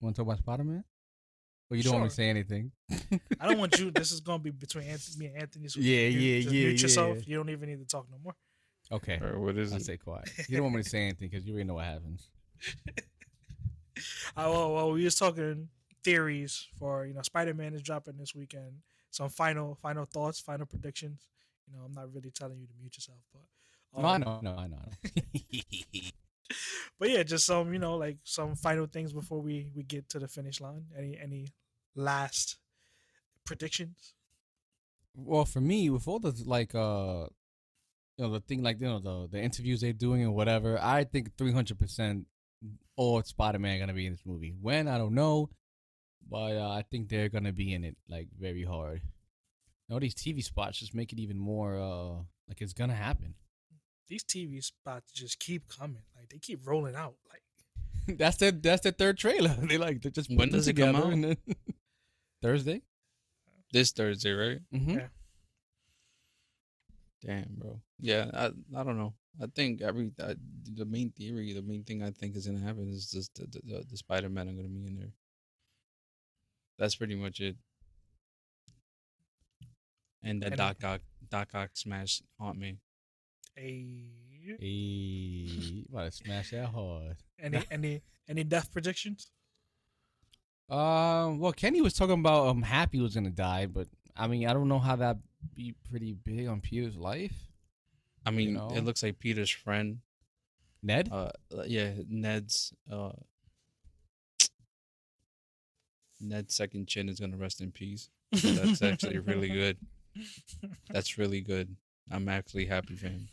want 0.00 0.14
to 0.16 0.20
talk 0.20 0.26
about 0.26 0.38
Spider 0.38 0.64
Man? 0.64 0.84
Well, 1.70 1.76
you 1.76 1.82
don't 1.84 1.92
want 1.94 2.04
me 2.04 2.08
to 2.10 2.14
say 2.14 2.28
anything. 2.28 2.70
I 3.40 3.46
don't 3.46 3.58
want 3.58 3.78
you. 3.78 3.90
This 3.90 4.12
is 4.12 4.20
gonna 4.20 4.38
be 4.42 4.50
between 4.50 4.84
Anthony, 4.88 5.16
me 5.18 5.26
and 5.26 5.42
Anthony. 5.42 5.68
So 5.68 5.80
Yeah, 5.80 6.06
you, 6.08 6.20
yeah, 6.20 6.42
just 6.42 6.54
yeah, 6.54 6.66
Mute 6.66 6.82
yourself. 6.82 7.16
yeah. 7.18 7.22
You 7.26 7.36
don't 7.36 7.48
even 7.48 7.68
need 7.68 7.78
to 7.80 7.86
talk 7.86 8.06
no 8.10 8.18
more. 8.22 8.34
Okay, 8.90 9.18
Or 9.22 9.40
what 9.40 9.56
is 9.56 9.72
I'll 9.72 9.78
it? 9.78 9.84
stay 9.84 9.96
quiet. 9.96 10.28
You 10.48 10.56
don't 10.56 10.64
want 10.64 10.76
me 10.76 10.82
to 10.82 10.88
say 10.88 11.02
anything 11.04 11.30
because 11.30 11.46
you 11.46 11.54
already 11.54 11.66
know 11.66 11.74
what 11.74 11.86
happens. 11.86 12.28
Uh, 14.36 14.48
well, 14.50 14.74
well, 14.74 14.92
we 14.92 15.04
was 15.04 15.14
talking 15.14 15.68
theories 16.04 16.66
for 16.78 17.06
you 17.06 17.14
know 17.14 17.22
Spider 17.22 17.54
Man 17.54 17.74
is 17.74 17.82
dropping 17.82 18.16
this 18.16 18.34
weekend. 18.34 18.82
Some 19.10 19.28
final 19.28 19.74
final 19.74 20.04
thoughts, 20.06 20.40
final 20.40 20.66
predictions. 20.66 21.28
You 21.68 21.76
know, 21.76 21.84
I'm 21.84 21.92
not 21.92 22.12
really 22.12 22.30
telling 22.30 22.58
you 22.60 22.66
to 22.66 22.72
mute 22.80 22.96
yourself, 22.96 23.18
but 23.32 23.42
No, 24.02 24.08
I 24.08 24.14
um, 24.16 24.20
know, 24.22 24.40
no, 24.42 24.56
I 24.56 24.66
know. 24.66 24.78
I 24.82 25.10
know. 25.16 26.00
But 26.98 27.10
yeah, 27.10 27.22
just 27.22 27.46
some 27.46 27.72
you 27.72 27.78
know 27.78 27.96
like 27.96 28.18
some 28.24 28.54
final 28.56 28.86
things 28.86 29.12
before 29.12 29.40
we 29.40 29.68
we 29.74 29.82
get 29.82 30.08
to 30.10 30.18
the 30.18 30.28
finish 30.28 30.60
line. 30.60 30.84
Any 30.96 31.18
any 31.18 31.48
last 31.94 32.58
predictions? 33.44 34.14
well, 35.14 35.44
for 35.44 35.60
me, 35.60 35.90
with 35.90 36.08
all 36.08 36.18
the 36.18 36.34
like, 36.46 36.74
uh, 36.74 37.26
you 38.16 38.24
know, 38.24 38.32
the 38.32 38.40
thing 38.40 38.62
like 38.62 38.80
you 38.80 38.86
know 38.86 38.98
the 38.98 39.28
the 39.30 39.42
interviews 39.42 39.80
they're 39.80 39.92
doing 39.92 40.22
and 40.22 40.34
whatever, 40.34 40.78
I 40.80 41.04
think 41.04 41.36
three 41.36 41.52
hundred 41.52 41.78
percent 41.78 42.26
all 42.96 43.22
Spider 43.22 43.58
Man 43.58 43.78
gonna 43.80 43.94
be 43.94 44.06
in 44.06 44.12
this 44.12 44.26
movie. 44.26 44.54
When 44.60 44.88
I 44.88 44.98
don't 44.98 45.14
know, 45.14 45.50
but 46.28 46.56
uh, 46.56 46.70
I 46.70 46.82
think 46.90 47.08
they're 47.08 47.28
gonna 47.28 47.52
be 47.52 47.72
in 47.72 47.84
it 47.84 47.96
like 48.08 48.28
very 48.38 48.64
hard. 48.64 49.02
All 49.90 50.00
these 50.00 50.14
TV 50.14 50.42
spots 50.42 50.78
just 50.78 50.94
make 50.94 51.12
it 51.12 51.18
even 51.18 51.38
more 51.38 51.78
uh 51.78 52.22
like 52.48 52.60
it's 52.60 52.72
gonna 52.72 52.94
happen. 52.94 53.34
These 54.08 54.24
TV 54.24 54.62
spots 54.62 55.12
just 55.12 55.38
keep 55.38 55.68
coming. 55.68 56.02
Like 56.16 56.28
they 56.30 56.38
keep 56.38 56.66
rolling 56.66 56.94
out. 56.96 57.14
Like 57.30 58.18
that's 58.18 58.36
the 58.38 58.50
that's 58.50 58.82
their 58.82 58.92
third 58.92 59.18
trailer. 59.18 59.48
they 59.62 59.78
like 59.78 60.02
they 60.02 60.10
just 60.10 60.30
When 60.30 60.48
put 60.48 60.52
does 60.52 60.68
it 60.68 60.74
come 60.76 60.88
together 60.94 61.06
out? 61.06 61.12
and 61.12 61.24
then 61.24 61.36
Thursday. 62.42 62.82
This 63.72 63.92
Thursday, 63.92 64.32
right? 64.32 64.60
Mm-hmm. 64.74 64.90
Yeah. 64.98 65.06
Damn, 67.24 67.54
bro. 67.56 67.80
Yeah, 68.00 68.30
I 68.34 68.46
I 68.78 68.82
don't 68.84 68.98
know. 68.98 69.14
I 69.40 69.46
think 69.54 69.80
every 69.80 70.10
I, 70.20 70.34
the 70.74 70.84
main 70.84 71.10
theory, 71.10 71.52
the 71.52 71.62
main 71.62 71.84
thing 71.84 72.02
I 72.02 72.10
think 72.10 72.36
is 72.36 72.46
gonna 72.46 72.60
happen 72.60 72.88
is 72.88 73.10
just 73.10 73.34
the 73.34 73.46
the, 73.46 73.60
the, 73.64 73.84
the 73.90 73.96
Spider 73.96 74.28
Man 74.28 74.48
are 74.48 74.52
gonna 74.52 74.68
be 74.68 74.86
in 74.86 74.96
there. 74.96 75.12
That's 76.78 76.94
pretty 76.96 77.14
much 77.14 77.40
it. 77.40 77.56
And 80.22 80.42
that 80.42 80.52
And- 80.52 80.56
Doc 80.56 80.84
Ock 80.84 81.00
Doc 81.28 81.54
Ock 81.54 81.70
smash 81.74 82.22
haunt 82.38 82.58
me. 82.58 82.78
a 83.58 83.60
Hey, 83.60 84.66
you 84.66 85.84
about 85.90 86.04
to 86.06 86.12
smash 86.12 86.50
that 86.50 86.66
hard. 86.68 87.16
any 87.38 87.62
any 87.70 88.02
any 88.28 88.44
death 88.44 88.70
predictions? 88.72 89.30
Um, 90.68 91.38
well, 91.38 91.52
Kenny 91.52 91.80
was 91.82 91.94
talking 91.94 92.18
about 92.20 92.48
um 92.48 92.62
Happy 92.62 93.00
was 93.00 93.14
gonna 93.14 93.30
die, 93.30 93.66
but 93.66 93.88
I 94.16 94.26
mean, 94.26 94.46
I 94.46 94.52
don't 94.52 94.68
know 94.68 94.78
how 94.78 94.96
that 94.96 95.18
be 95.54 95.74
pretty 95.90 96.12
big 96.14 96.46
on 96.46 96.60
Peter's 96.60 96.96
life. 96.96 97.34
I 98.24 98.30
mean, 98.30 98.54
know? 98.54 98.70
it 98.74 98.84
looks 98.84 99.02
like 99.02 99.18
Peter's 99.18 99.50
friend. 99.50 99.98
Ned, 100.84 101.08
Uh, 101.12 101.30
yeah, 101.66 101.92
Ned's 102.08 102.72
uh, 102.90 103.12
Ned's 106.22 106.54
second 106.54 106.88
chin 106.88 107.08
is 107.08 107.20
gonna 107.20 107.36
rest 107.36 107.60
in 107.60 107.70
peace. 107.72 108.08
That's 108.32 108.82
actually 108.82 109.18
really 109.18 109.48
good. 109.48 109.76
That's 110.90 111.18
really 111.18 111.40
good. 111.40 111.76
I'm 112.10 112.28
actually 112.28 112.66
happy 112.66 112.94
for 112.96 113.08
him. 113.08 113.28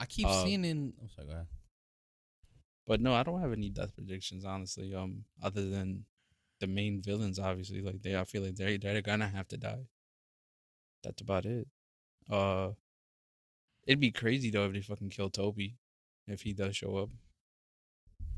I 0.00 0.06
keep 0.06 0.26
uh, 0.26 0.44
seeing 0.44 0.64
in. 0.64 0.92
Oh, 1.02 1.06
sorry, 1.14 1.28
go 1.28 1.34
ahead. 1.34 1.46
But 2.86 3.00
no, 3.00 3.14
I 3.14 3.22
don't 3.22 3.40
have 3.40 3.52
any 3.52 3.70
death 3.70 3.94
predictions, 3.94 4.44
honestly. 4.44 4.94
Um, 4.94 5.24
other 5.42 5.68
than 5.68 6.04
the 6.60 6.66
main 6.66 7.00
villains, 7.02 7.38
obviously, 7.38 7.80
like 7.80 8.02
they, 8.02 8.16
I 8.16 8.24
feel 8.24 8.42
like 8.42 8.56
they 8.56 8.76
they're 8.76 9.02
gonna 9.02 9.28
have 9.28 9.48
to 9.48 9.56
die. 9.56 9.86
that's 11.02 11.20
about 11.22 11.44
it. 11.46 11.66
Uh, 12.30 12.70
it'd 13.86 14.00
be 14.00 14.10
crazy 14.10 14.50
though 14.50 14.66
if 14.66 14.72
they 14.72 14.80
fucking 14.80 15.10
kill 15.10 15.30
Toby, 15.30 15.76
if 16.26 16.42
he 16.42 16.52
does 16.52 16.76
show 16.76 16.96
up. 16.96 17.10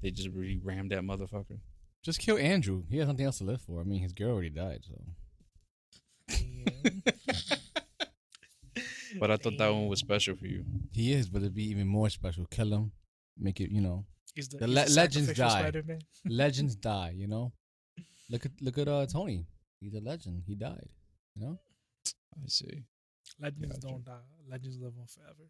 They 0.02 0.10
just 0.10 0.28
really 0.30 0.58
rammed 0.62 0.90
that 0.92 1.02
motherfucker. 1.02 1.58
Just 2.06 2.20
kill 2.20 2.38
Andrew. 2.38 2.84
He 2.88 2.98
has 2.98 3.08
nothing 3.08 3.26
else 3.26 3.38
to 3.38 3.44
live 3.44 3.60
for. 3.60 3.80
I 3.80 3.84
mean, 3.84 4.00
his 4.00 4.12
girl 4.12 4.30
already 4.30 4.50
died, 4.50 4.82
so. 4.86 4.94
But 9.18 9.30
I 9.30 9.36
thought 9.38 9.56
that 9.58 9.68
one 9.72 9.86
was 9.88 9.98
special 10.00 10.36
for 10.36 10.46
you. 10.46 10.64
He 10.92 11.12
is, 11.12 11.28
but 11.28 11.38
it'd 11.42 11.54
be 11.54 11.64
even 11.70 11.86
more 11.88 12.10
special. 12.10 12.44
Kill 12.50 12.72
him, 12.74 12.92
make 13.38 13.60
it. 13.60 13.70
You 13.70 13.80
know, 13.80 14.04
He's 14.34 14.48
the, 14.48 14.58
The 14.58 14.66
he's 14.66 14.74
le- 14.76 14.84
the 14.84 14.90
legends 14.92 15.32
die. 15.32 15.48
Spider-Man. 15.60 15.98
legends 16.26 16.76
die. 16.76 17.12
You 17.16 17.26
know, 17.26 17.52
look 18.30 18.44
at 18.44 18.52
look 18.60 18.76
at 18.78 18.88
uh 18.88 19.06
Tony. 19.06 19.46
He's 19.80 19.94
a 19.94 20.00
legend. 20.00 20.42
He 20.46 20.54
died. 20.54 20.88
You 21.34 21.42
know. 21.46 21.58
I 22.36 22.46
see. 22.48 22.84
Legends 23.40 23.78
Gotcha. 23.78 23.86
don't 23.94 24.04
die. 24.04 24.28
Legends 24.50 24.78
live 24.80 24.92
on 25.00 25.06
forever. 25.06 25.46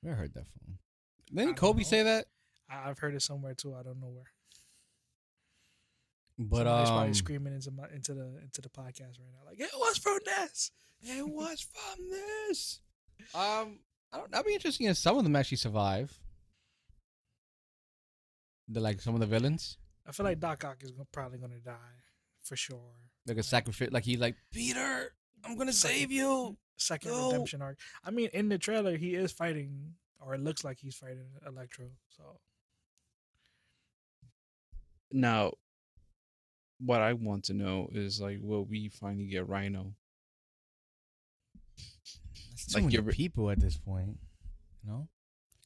Where 0.00 0.14
I 0.14 0.16
heard 0.16 0.34
that 0.34 0.46
from? 0.48 0.78
I 0.78 1.34
Didn't 1.34 1.46
don't 1.48 1.56
Kobe 1.56 1.82
know. 1.82 1.88
say 1.88 2.02
that? 2.04 2.26
I, 2.70 2.88
I've 2.88 2.98
heard 2.98 3.14
it 3.14 3.22
somewhere 3.22 3.54
too. 3.54 3.74
I 3.78 3.82
don't 3.82 4.00
know 4.00 4.08
where. 4.08 4.30
But 6.42 6.56
Somebody's 6.64 6.88
um, 6.88 6.94
probably 6.96 7.14
screaming 7.14 7.52
into 7.54 7.70
my 7.70 7.84
into 7.94 8.14
the 8.14 8.38
into 8.42 8.62
the 8.62 8.70
podcast 8.70 9.18
right 9.20 9.30
now, 9.30 9.44
like 9.46 9.60
it 9.60 9.70
was 9.76 9.98
from 9.98 10.18
this. 10.24 10.70
it 11.02 11.28
was 11.28 11.60
from 11.60 12.08
this. 12.08 12.80
Um, 13.34 13.80
I 14.10 14.16
don't. 14.16 14.30
That'd 14.32 14.46
be 14.46 14.54
interesting 14.54 14.86
if 14.86 14.96
some 14.96 15.18
of 15.18 15.24
them 15.24 15.36
actually 15.36 15.58
survive. 15.58 16.18
The 18.68 18.80
like 18.80 19.00
some 19.02 19.12
of 19.14 19.20
the 19.20 19.26
villains, 19.26 19.76
I 20.06 20.12
feel 20.12 20.24
like 20.24 20.40
Doc 20.40 20.64
Ock 20.64 20.78
is 20.82 20.92
probably 21.12 21.38
gonna 21.38 21.60
die 21.60 21.74
for 22.42 22.56
sure. 22.56 22.94
like 23.26 23.36
a 23.36 23.42
sacrifice. 23.42 23.90
Like 23.90 24.04
he's 24.04 24.18
like 24.20 24.36
Peter, 24.50 25.12
I'm 25.44 25.58
gonna 25.58 25.72
save 25.74 26.10
you. 26.10 26.56
Second 26.78 27.10
No. 27.10 27.26
redemption 27.32 27.60
arc. 27.60 27.78
I 28.02 28.10
mean, 28.10 28.30
in 28.32 28.48
the 28.48 28.56
trailer, 28.56 28.96
he 28.96 29.14
is 29.14 29.30
fighting, 29.32 29.92
or 30.18 30.34
it 30.34 30.40
looks 30.40 30.64
like 30.64 30.78
he's 30.78 30.94
fighting 30.96 31.26
Electro. 31.46 31.90
So 32.08 32.40
Now, 35.12 35.54
what 36.84 37.00
I 37.00 37.12
want 37.12 37.44
to 37.44 37.54
know 37.54 37.88
is 37.92 38.20
like, 38.20 38.38
will 38.40 38.64
we 38.64 38.88
finally 38.88 39.26
get 39.26 39.48
Rhino? 39.48 39.92
That's 41.76 42.66
too 42.66 42.74
Like 42.74 42.84
many 42.84 42.94
you're- 42.94 43.12
people 43.12 43.50
at 43.50 43.60
this 43.60 43.76
point. 43.76 44.18
You 44.82 44.90
know. 44.90 45.08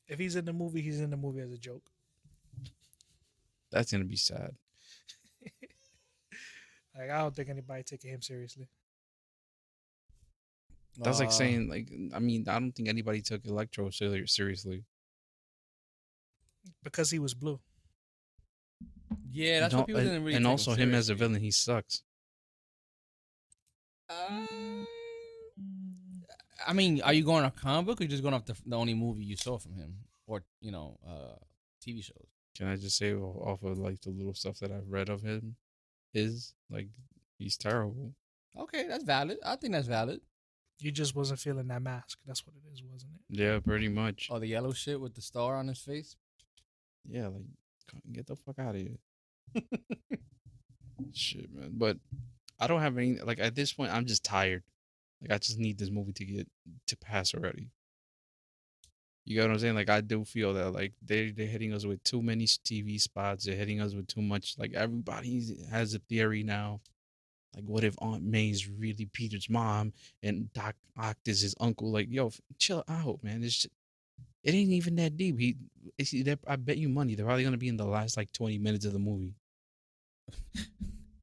if 0.08 0.18
he's 0.18 0.34
in 0.36 0.44
the 0.44 0.52
movie, 0.52 0.80
he's 0.82 1.00
in 1.00 1.10
the 1.10 1.16
movie 1.16 1.40
as 1.40 1.52
a 1.52 1.58
joke. 1.58 1.88
That's 3.70 3.90
gonna 3.92 4.04
be 4.04 4.16
sad. 4.16 4.56
Like 6.96 7.10
I 7.10 7.18
don't 7.18 7.34
think 7.34 7.48
anybody 7.48 7.82
taking 7.82 8.10
him 8.12 8.22
seriously. 8.22 8.68
That's 10.96 11.18
like 11.18 11.30
Uh, 11.30 11.32
saying 11.32 11.68
like, 11.68 11.90
I 12.14 12.20
mean, 12.20 12.48
I 12.48 12.56
don't 12.60 12.70
think 12.70 12.88
anybody 12.88 13.20
took 13.20 13.44
Electro 13.44 13.90
seriously. 13.90 14.84
because 16.84 17.10
he 17.10 17.18
was 17.18 17.34
blue. 17.34 17.58
Yeah, 19.30 19.60
that's 19.60 19.72
No, 19.72 19.78
what 19.80 19.86
people 19.86 20.00
and, 20.00 20.08
didn't 20.10 20.24
really. 20.24 20.36
and 20.36 20.46
also 20.46 20.74
him 20.74 20.94
as 20.94 21.08
a 21.08 21.14
villain, 21.14 21.40
he 21.40 21.50
sucks. 21.50 22.02
Uh, 24.08 24.46
I 26.66 26.72
mean, 26.72 27.00
are 27.02 27.12
you 27.12 27.24
going 27.24 27.44
off 27.44 27.56
comic 27.56 27.86
book 27.86 28.00
or 28.00 28.04
you 28.04 28.08
just 28.08 28.22
going 28.22 28.34
off 28.34 28.44
the, 28.46 28.54
the 28.66 28.76
only 28.76 28.94
movie 28.94 29.24
you 29.24 29.36
saw 29.36 29.58
from 29.58 29.74
him, 29.74 29.94
or 30.26 30.42
you 30.60 30.70
know, 30.70 30.98
uh, 31.06 31.36
TV 31.84 32.02
shows? 32.02 32.26
Can 32.56 32.68
I 32.68 32.76
just 32.76 32.96
say 32.96 33.14
off 33.14 33.62
of 33.62 33.78
like 33.78 34.00
the 34.02 34.10
little 34.10 34.34
stuff 34.34 34.58
that 34.60 34.70
I've 34.70 34.88
read 34.88 35.08
of 35.08 35.22
him, 35.22 35.56
is 36.12 36.54
like 36.70 36.88
he's 37.38 37.56
terrible. 37.56 38.14
Okay, 38.56 38.86
that's 38.86 39.04
valid. 39.04 39.38
I 39.44 39.56
think 39.56 39.72
that's 39.72 39.88
valid. 39.88 40.20
You 40.78 40.90
just 40.92 41.14
wasn't 41.16 41.40
feeling 41.40 41.68
that 41.68 41.82
mask. 41.82 42.18
That's 42.26 42.46
what 42.46 42.54
it 42.56 42.72
is, 42.72 42.82
wasn't 42.82 43.12
it? 43.14 43.38
Yeah, 43.40 43.58
pretty 43.60 43.88
much. 43.88 44.28
Oh, 44.30 44.38
the 44.38 44.46
yellow 44.48 44.72
shit 44.72 45.00
with 45.00 45.14
the 45.14 45.22
star 45.22 45.56
on 45.56 45.68
his 45.68 45.78
face. 45.80 46.16
Yeah, 47.08 47.28
like 47.28 47.42
c- 47.42 47.48
get 48.12 48.26
the 48.26 48.36
fuck 48.36 48.58
out 48.58 48.74
of 48.74 48.80
here. 48.80 48.98
Shit, 51.12 51.52
man. 51.52 51.70
But 51.72 51.98
I 52.58 52.66
don't 52.66 52.80
have 52.80 52.96
any 52.96 53.18
like 53.20 53.40
at 53.40 53.54
this 53.54 53.72
point. 53.72 53.92
I'm 53.92 54.06
just 54.06 54.24
tired. 54.24 54.62
Like 55.20 55.32
I 55.32 55.38
just 55.38 55.58
need 55.58 55.78
this 55.78 55.90
movie 55.90 56.12
to 56.12 56.24
get 56.24 56.48
to 56.86 56.96
pass 56.96 57.34
already. 57.34 57.70
You 59.24 59.36
get 59.36 59.42
what 59.42 59.52
I'm 59.52 59.58
saying? 59.58 59.74
Like 59.74 59.90
I 59.90 60.00
do 60.00 60.24
feel 60.24 60.52
that 60.54 60.72
like 60.72 60.92
they 61.02 61.30
they're 61.30 61.46
hitting 61.46 61.72
us 61.72 61.86
with 61.86 62.02
too 62.04 62.22
many 62.22 62.46
TV 62.46 63.00
spots. 63.00 63.44
They're 63.44 63.56
hitting 63.56 63.80
us 63.80 63.94
with 63.94 64.06
too 64.06 64.22
much. 64.22 64.56
Like 64.58 64.74
everybody 64.74 65.56
has 65.70 65.94
a 65.94 65.98
theory 65.98 66.42
now. 66.42 66.80
Like 67.54 67.64
what 67.64 67.84
if 67.84 67.94
Aunt 68.00 68.22
May's 68.22 68.68
really 68.68 69.08
Peter's 69.12 69.48
mom 69.48 69.92
and 70.22 70.52
Doc 70.52 70.74
Ock 70.98 71.16
is 71.26 71.40
his 71.40 71.54
uncle? 71.60 71.90
Like 71.90 72.08
yo, 72.10 72.32
chill 72.58 72.84
out, 72.88 73.20
man. 73.22 73.42
It's 73.42 73.62
just, 73.62 73.74
it 74.44 74.54
ain't 74.54 74.70
even 74.70 74.96
that 74.96 75.16
deep. 75.16 75.38
He, 75.38 75.56
I 76.46 76.56
bet 76.56 76.76
you 76.76 76.88
money 76.88 77.14
they're 77.14 77.26
probably 77.26 77.44
gonna 77.44 77.56
be 77.56 77.68
in 77.68 77.76
the 77.76 77.84
last 77.84 78.16
like 78.16 78.32
20 78.32 78.58
minutes 78.58 78.84
of 78.84 78.92
the 78.92 78.98
movie. 78.98 79.34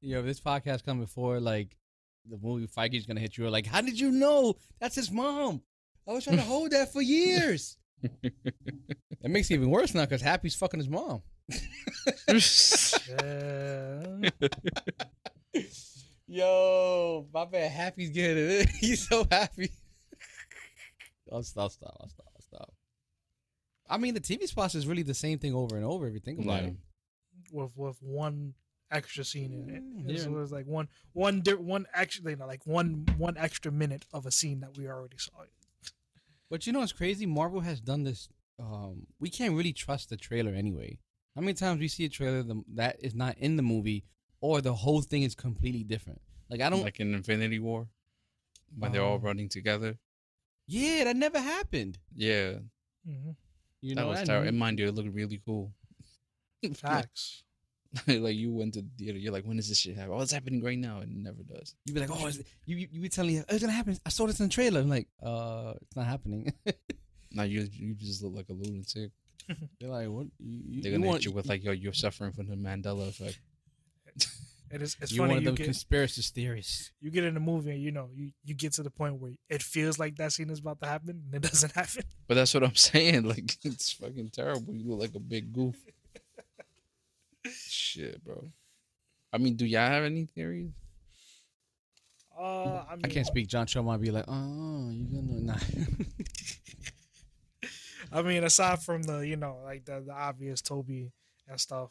Yo, 0.00 0.22
this 0.22 0.40
podcast 0.40 0.84
come 0.84 1.00
before 1.00 1.40
like 1.40 1.76
the 2.28 2.38
movie 2.42 2.66
Feige's 2.66 3.06
gonna 3.06 3.20
hit 3.20 3.38
you. 3.38 3.48
Like, 3.48 3.66
how 3.66 3.80
did 3.80 3.98
you 3.98 4.10
know 4.10 4.54
that's 4.80 4.96
his 4.96 5.10
mom? 5.10 5.62
I 6.06 6.12
was 6.12 6.24
trying 6.24 6.36
to 6.36 6.42
hold 6.42 6.72
that 6.72 6.92
for 6.92 7.00
years. 7.00 7.76
It 9.24 9.30
makes 9.30 9.48
it 9.52 9.54
even 9.54 9.70
worse 9.70 9.94
now 9.94 10.00
because 10.00 10.20
Happy's 10.20 10.56
fucking 10.56 10.80
his 10.80 10.88
mom. 10.88 11.22
Yo, 16.26 17.28
my 17.32 17.44
bad. 17.44 17.70
Happy's 17.70 18.10
getting 18.10 18.50
it. 18.50 18.68
He's 18.80 19.06
so 19.06 19.24
happy. 19.30 19.70
I'll 21.30 21.44
stop, 21.44 21.70
stop, 21.70 21.96
I'll 22.00 22.08
stop. 22.08 22.31
I 23.92 23.98
mean, 23.98 24.14
the 24.14 24.20
TV 24.20 24.46
spots 24.46 24.74
is 24.74 24.86
really 24.86 25.02
the 25.02 25.14
same 25.26 25.38
thing 25.38 25.54
over 25.54 25.76
and 25.76 25.84
over 25.84 26.06
if 26.08 26.14
you 26.14 26.20
think 26.20 26.38
about 26.40 26.62
Yeah. 26.62 26.68
it. 26.70 26.76
with 27.50 27.72
with 27.76 27.98
one 28.02 28.54
extra 28.90 29.24
scene 29.24 29.52
in 29.52 29.64
it. 29.76 29.82
Mm, 29.82 30.18
So 30.18 30.30
yeah. 30.30 30.36
it 30.36 30.38
was 30.40 30.52
like 30.52 30.66
one 30.66 30.88
one 31.12 31.40
di- 31.46 31.54
one 31.74 31.84
actually 32.02 32.32
you 32.32 32.38
know, 32.38 32.46
like 32.46 32.64
one 32.66 33.06
one 33.18 33.36
extra 33.46 33.70
minute 33.82 34.04
of 34.12 34.26
a 34.26 34.30
scene 34.38 34.60
that 34.60 34.76
we 34.78 34.86
already 34.88 35.18
saw. 35.18 35.44
But 36.50 36.66
you 36.66 36.72
know 36.72 36.80
what's 36.80 36.92
crazy? 36.92 37.26
Marvel 37.26 37.60
has 37.60 37.80
done 37.80 38.02
this. 38.04 38.28
Um, 38.58 39.06
we 39.18 39.28
can't 39.30 39.54
really 39.58 39.72
trust 39.72 40.10
the 40.10 40.16
trailer 40.16 40.52
anyway. 40.54 40.98
How 41.34 41.40
many 41.40 41.54
times 41.54 41.80
we 41.80 41.88
see 41.88 42.04
a 42.04 42.08
trailer 42.10 42.42
that 42.74 42.96
is 43.00 43.14
not 43.14 43.36
in 43.38 43.56
the 43.56 43.62
movie, 43.62 44.04
or 44.40 44.60
the 44.60 44.74
whole 44.74 45.00
thing 45.02 45.22
is 45.22 45.34
completely 45.34 45.84
different? 45.84 46.20
Like 46.50 46.60
I 46.60 46.68
don't. 46.70 46.82
like 46.82 47.00
in 47.00 47.14
Infinity 47.14 47.58
War 47.58 47.88
when 48.78 48.92
they're 48.92 49.02
all 49.10 49.16
Oh. 49.22 49.26
running 49.28 49.48
together. 49.48 49.98
yeah, 50.66 51.04
that 51.04 51.16
never 51.16 51.40
happened. 51.40 51.98
Yeah, 52.14 52.58
Mm-hmm. 53.08 53.32
You 53.82 53.94
that 53.94 54.00
know, 54.00 54.08
was 54.08 54.22
terrible. 54.22 54.48
And 54.48 54.58
mind 54.58 54.78
you, 54.78 54.88
it 54.88 54.94
looked 54.94 55.12
really 55.12 55.40
cool. 55.44 55.72
Facts. 56.74 57.42
like 58.06 58.36
you 58.36 58.52
went 58.52 58.72
to 58.74 58.80
the 58.80 58.88
theater, 58.96 59.18
you're 59.18 59.32
like, 59.32 59.44
when 59.44 59.58
does 59.58 59.68
this 59.68 59.78
shit 59.78 59.96
happen? 59.96 60.14
Oh, 60.14 60.20
it's 60.22 60.32
happening 60.32 60.62
right 60.62 60.78
now, 60.78 61.00
and 61.00 61.12
it 61.12 61.18
never 61.18 61.42
does. 61.42 61.74
You'd 61.84 61.94
be 61.94 62.00
like, 62.00 62.10
oh, 62.10 62.26
is 62.26 62.38
it, 62.38 62.46
you 62.64 62.76
you 62.76 62.88
you 62.90 63.00
be 63.02 63.08
telling 63.10 63.34
you, 63.34 63.44
oh, 63.46 63.54
it's 63.54 63.60
gonna 63.60 63.72
happen. 63.74 63.98
I 64.06 64.08
saw 64.08 64.26
this 64.26 64.40
in 64.40 64.46
the 64.46 64.52
trailer. 64.52 64.80
I'm 64.80 64.88
like, 64.88 65.08
uh, 65.22 65.74
it's 65.82 65.96
not 65.96 66.06
happening. 66.06 66.52
Now 67.34 67.44
you 67.44 67.66
you 67.72 67.94
just 67.94 68.22
look 68.22 68.34
like 68.34 68.50
a 68.50 68.52
lunatic. 68.52 69.10
They're 69.80 69.88
like, 69.88 70.08
what? 70.08 70.26
You, 70.38 70.62
you, 70.68 70.82
They're 70.82 70.92
gonna 70.92 71.06
want, 71.06 71.20
hit 71.20 71.30
you 71.30 71.32
with 71.32 71.46
like, 71.46 71.64
yo, 71.64 71.72
you're 71.72 71.92
suffering 71.92 72.32
from 72.32 72.46
the 72.46 72.56
Mandela 72.56 73.08
effect. 73.08 73.40
It 74.72 74.80
is. 74.80 74.96
It's 75.02 75.12
you 75.12 75.20
one 75.20 75.28
funny 75.28 75.38
of 75.38 75.42
you 75.42 75.48
them 75.48 75.54
get 75.56 75.64
conspiracy 75.64 76.22
theorists. 76.22 76.92
you 77.02 77.10
get 77.10 77.24
in 77.24 77.34
the 77.34 77.40
movie 77.40 77.72
and 77.72 77.82
you 77.82 77.92
know 77.92 78.08
you 78.14 78.32
you 78.42 78.54
get 78.54 78.72
to 78.74 78.82
the 78.82 78.90
point 78.90 79.20
where 79.20 79.32
it 79.50 79.62
feels 79.62 79.98
like 79.98 80.16
that 80.16 80.32
scene 80.32 80.48
is 80.48 80.60
about 80.60 80.80
to 80.80 80.86
happen 80.86 81.22
and 81.26 81.34
it 81.34 81.42
doesn't 81.50 81.72
happen. 81.72 82.04
But 82.26 82.36
that's 82.36 82.54
what 82.54 82.64
I'm 82.64 82.74
saying. 82.90 83.24
Like 83.24 83.58
it's 83.64 83.92
fucking 83.92 84.30
terrible. 84.30 84.74
You 84.74 84.90
look 84.90 85.00
like 85.00 85.14
a 85.14 85.20
big 85.20 85.52
goof. 85.52 85.76
Shit, 87.44 88.24
bro. 88.24 88.50
I 89.30 89.38
mean, 89.38 89.56
do 89.56 89.66
y'all 89.66 89.86
have 89.88 90.04
any 90.04 90.24
theories? 90.24 90.70
Uh, 92.38 92.84
I 92.88 92.96
mean, 92.96 93.04
I 93.04 93.08
can't 93.08 93.26
speak. 93.26 93.48
John 93.48 93.66
Cho 93.66 93.82
might 93.82 94.00
be 94.00 94.10
like, 94.10 94.24
oh, 94.26 94.90
you 94.90 95.04
gonna 95.04 95.40
nah. 95.40 95.56
I 98.10 98.22
mean, 98.22 98.42
aside 98.44 98.82
from 98.82 99.02
the 99.02 99.18
you 99.18 99.36
know 99.36 99.58
like 99.64 99.84
the, 99.84 100.02
the 100.06 100.12
obvious 100.12 100.62
Toby 100.62 101.12
and 101.46 101.60
stuff, 101.60 101.90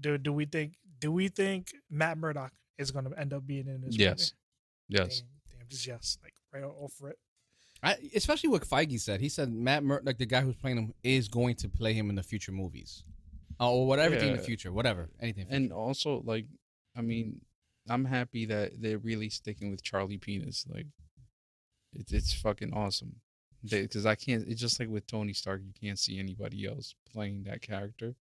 do 0.00 0.18
do 0.18 0.32
we 0.32 0.44
think 0.44 0.74
do 1.02 1.12
we 1.12 1.28
think 1.28 1.74
Matt 1.90 2.16
Murdock 2.16 2.52
is 2.78 2.90
gonna 2.90 3.10
end 3.18 3.34
up 3.34 3.46
being 3.46 3.66
in 3.66 3.82
this? 3.82 3.98
Yes. 3.98 4.32
movie? 4.88 5.02
Yes. 5.02 5.18
Damn, 5.20 5.58
damn, 5.58 5.68
just 5.68 5.86
yes, 5.86 6.18
like 6.22 6.32
right 6.54 6.62
off 6.64 6.94
rip. 7.00 7.18
I, 7.82 7.96
especially 8.14 8.50
what 8.50 8.62
Feige 8.62 9.00
said. 9.00 9.20
He 9.20 9.28
said 9.28 9.52
Matt 9.52 9.82
Mur- 9.82 10.02
like 10.04 10.18
the 10.18 10.26
guy 10.26 10.40
who's 10.40 10.54
playing 10.54 10.78
him 10.78 10.94
is 11.02 11.26
going 11.26 11.56
to 11.56 11.68
play 11.68 11.92
him 11.92 12.08
in 12.08 12.14
the 12.14 12.22
future 12.22 12.52
movies, 12.52 13.02
uh, 13.60 13.70
or 13.70 13.86
whatever 13.86 14.14
in 14.14 14.36
the 14.36 14.42
future, 14.42 14.72
whatever, 14.72 15.10
anything. 15.20 15.48
And 15.50 15.64
future. 15.64 15.74
also, 15.74 16.22
like, 16.24 16.46
I 16.96 17.02
mean, 17.02 17.40
I'm 17.88 18.04
happy 18.04 18.46
that 18.46 18.80
they're 18.80 18.98
really 18.98 19.28
sticking 19.28 19.72
with 19.72 19.82
Charlie 19.82 20.18
Penis. 20.18 20.64
Like, 20.72 20.86
it's 21.92 22.12
it's 22.12 22.32
fucking 22.32 22.72
awesome. 22.72 23.16
Because 23.68 24.06
I 24.06 24.14
can't. 24.14 24.46
It's 24.46 24.60
just 24.60 24.78
like 24.78 24.88
with 24.88 25.06
Tony 25.08 25.32
Stark, 25.32 25.62
you 25.64 25.72
can't 25.80 25.98
see 25.98 26.20
anybody 26.20 26.66
else 26.66 26.94
playing 27.12 27.44
that 27.44 27.62
character 27.62 28.14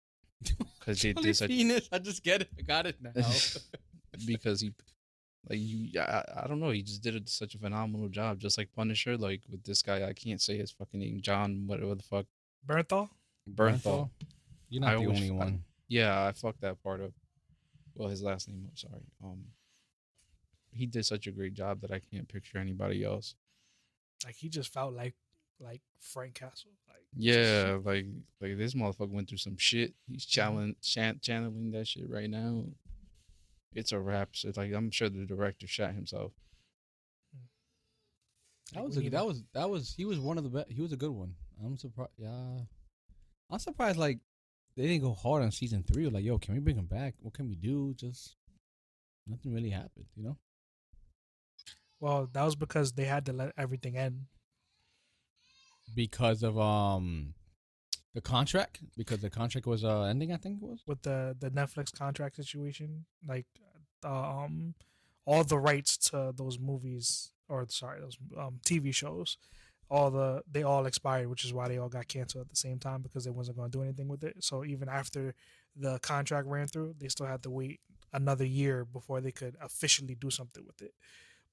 because 0.79 1.01
they 1.03 1.13
Charlie 1.13 1.29
did 1.29 1.37
such 1.37 1.49
Penis, 1.51 1.89
I 1.93 1.99
just 1.99 2.23
get 2.23 2.43
it. 2.43 2.49
I 2.59 2.63
got 2.63 2.87
it 2.87 2.97
now. 3.01 3.13
because 4.27 4.61
he 4.61 4.73
Like 5.49 5.59
you, 5.61 6.01
I, 6.01 6.25
I 6.45 6.47
don't 6.47 6.61
know. 6.61 6.71
He 6.71 6.83
just 6.83 7.03
did 7.03 7.17
a, 7.17 7.21
such 7.29 7.55
a 7.55 7.59
phenomenal 7.59 8.09
job, 8.09 8.39
just 8.39 8.59
like 8.59 8.71
Punisher. 8.75 9.17
Like 9.17 9.43
with 9.51 9.65
this 9.65 9.83
guy, 9.83 10.07
I 10.07 10.13
can't 10.13 10.41
say 10.41 10.57
his 10.57 10.71
fucking 10.71 11.01
name, 11.01 11.21
John, 11.21 11.65
whatever 11.67 11.95
the 11.95 12.03
fuck, 12.03 12.27
Bernthal. 12.67 13.09
Bernthal. 13.53 14.11
You're 14.69 14.83
not 14.83 14.91
I 14.91 14.95
the 14.97 15.01
always- 15.07 15.21
only 15.21 15.31
I- 15.31 15.45
one. 15.45 15.65
Yeah, 15.89 16.25
I 16.27 16.31
fucked 16.33 16.61
that 16.61 16.81
part 16.85 17.01
up. 17.01 17.11
Well, 17.97 18.09
his 18.09 18.23
last 18.23 18.47
name. 18.49 18.65
I'm 18.71 18.77
sorry. 18.77 19.03
Um, 19.25 19.47
he 20.73 20.87
did 20.87 21.05
such 21.05 21.27
a 21.27 21.33
great 21.33 21.53
job 21.55 21.81
that 21.81 21.91
I 21.91 21.99
can't 22.13 22.29
picture 22.29 22.59
anybody 22.59 23.03
else. 23.03 23.35
Like 24.25 24.37
he 24.37 24.49
just 24.49 24.73
felt 24.73 24.95
like 24.95 25.15
like 25.61 25.83
Frank 26.01 26.35
Castle. 26.35 26.71
Like 26.89 27.05
Yeah, 27.17 27.79
like 27.85 28.07
like 28.41 28.57
this 28.57 28.75
motherfucker 28.75 29.11
went 29.11 29.29
through 29.29 29.39
some 29.39 29.57
shit. 29.57 29.95
He's 30.07 30.25
mm-hmm. 30.25 30.31
channeling 30.31 30.77
chan- 30.83 31.21
channeling 31.23 31.71
that 31.73 31.87
shit 31.87 32.09
right 32.09 32.31
now. 32.31 32.65
It's 33.75 33.93
a 33.93 34.01
wrap. 34.01 34.31
So 34.33 34.53
like 34.57 34.73
I'm 34.73 34.91
sure 34.91 35.09
the 35.09 35.27
director 35.27 35.67
shot 35.67 35.95
himself. 35.95 36.33
That 38.75 38.85
was 38.85 38.97
a, 38.97 39.09
that 39.11 39.27
was 39.27 39.43
that 39.53 39.69
was 39.69 39.95
he 39.97 40.05
was 40.05 40.19
one 40.19 40.39
of 40.39 40.45
the 40.45 40.51
best. 40.51 40.71
He 40.71 40.81
was 40.81 40.93
a 40.93 40.97
good 40.97 41.11
one. 41.11 41.35
I'm 41.65 41.77
surprised. 41.77 42.13
Yeah, 42.17 42.61
I'm 43.51 43.59
surprised. 43.59 43.99
Like 43.99 44.19
they 44.77 44.87
didn't 44.87 45.03
go 45.03 45.13
hard 45.13 45.43
on 45.43 45.51
season 45.51 45.83
three. 45.83 46.09
Like, 46.09 46.25
yo, 46.25 46.39
can 46.39 46.55
we 46.55 46.61
bring 46.61 46.77
him 46.77 46.87
back? 46.87 47.15
What 47.21 47.35
can 47.35 47.49
we 47.49 47.57
do? 47.57 47.95
Just 47.97 48.37
nothing 49.27 49.53
really 49.53 49.71
happened. 49.71 50.07
You 50.15 50.25
know. 50.25 50.37
Well, 51.99 52.29
that 52.33 52.45
was 52.45 52.57
because 52.57 52.93
they 52.93 53.05
had 53.05 53.27
to 53.27 53.33
let 53.33 53.53
everything 53.59 53.97
end. 53.97 54.27
Because 55.95 56.43
of 56.43 56.59
um 56.59 57.35
the 58.15 58.21
contract 58.21 58.81
because 58.97 59.21
the 59.21 59.31
contract 59.31 59.67
was 59.67 59.85
uh 59.85 60.03
ending 60.03 60.33
i 60.33 60.37
think 60.37 60.61
it 60.61 60.67
was 60.67 60.83
with 60.87 61.03
the 61.03 61.37
the 61.39 61.51
Netflix 61.51 61.97
contract 61.97 62.37
situation, 62.37 63.05
like 63.27 63.47
um 64.05 64.75
all 65.27 65.45
the 65.45 65.59
rights 65.59 65.97
to 65.97 66.33
those 66.37 66.59
movies 66.59 67.33
or 67.49 67.67
sorry 67.69 68.01
those 68.01 68.17
um 68.37 68.59
TV 68.67 68.95
shows, 68.95 69.37
all 69.91 70.11
the 70.11 70.43
they 70.51 70.63
all 70.63 70.87
expired, 70.87 71.29
which 71.29 71.45
is 71.45 71.53
why 71.53 71.69
they 71.69 71.79
all 71.79 71.89
got 71.89 72.09
canceled 72.09 72.43
at 72.43 72.51
the 72.51 72.57
same 72.57 72.79
time 72.79 73.03
because 73.03 73.25
they 73.25 73.31
wasn't 73.31 73.57
going 73.57 73.71
to 73.71 73.79
do 73.79 73.83
anything 73.83 74.09
with 74.09 74.25
it. 74.25 74.43
So 74.43 74.65
even 74.65 74.89
after 74.89 75.35
the 75.77 75.99
contract 76.01 76.47
ran 76.47 76.67
through, 76.67 76.95
they 76.99 77.09
still 77.09 77.27
had 77.27 77.43
to 77.45 77.51
wait 77.51 77.81
another 78.13 78.45
year 78.45 78.85
before 78.85 79.21
they 79.21 79.33
could 79.33 79.57
officially 79.61 80.15
do 80.15 80.31
something 80.31 80.65
with 80.67 80.81
it. 80.83 80.95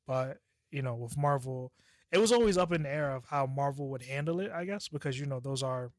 But 0.06 0.40
you 0.72 0.82
know, 0.82 0.96
with 0.96 1.18
Marvel, 1.18 1.72
it 2.12 2.18
was 2.20 2.32
always 2.32 2.58
up 2.58 2.72
in 2.72 2.84
the 2.84 2.90
air 2.90 3.12
of 3.12 3.26
how 3.26 3.46
Marvel 3.46 3.90
would 3.90 4.04
handle 4.04 4.40
it, 4.40 4.52
I 4.52 4.66
guess, 4.66 4.88
because 4.88 5.20
you 5.20 5.26
know 5.26 5.40
those 5.40 5.64
are, 5.64 5.92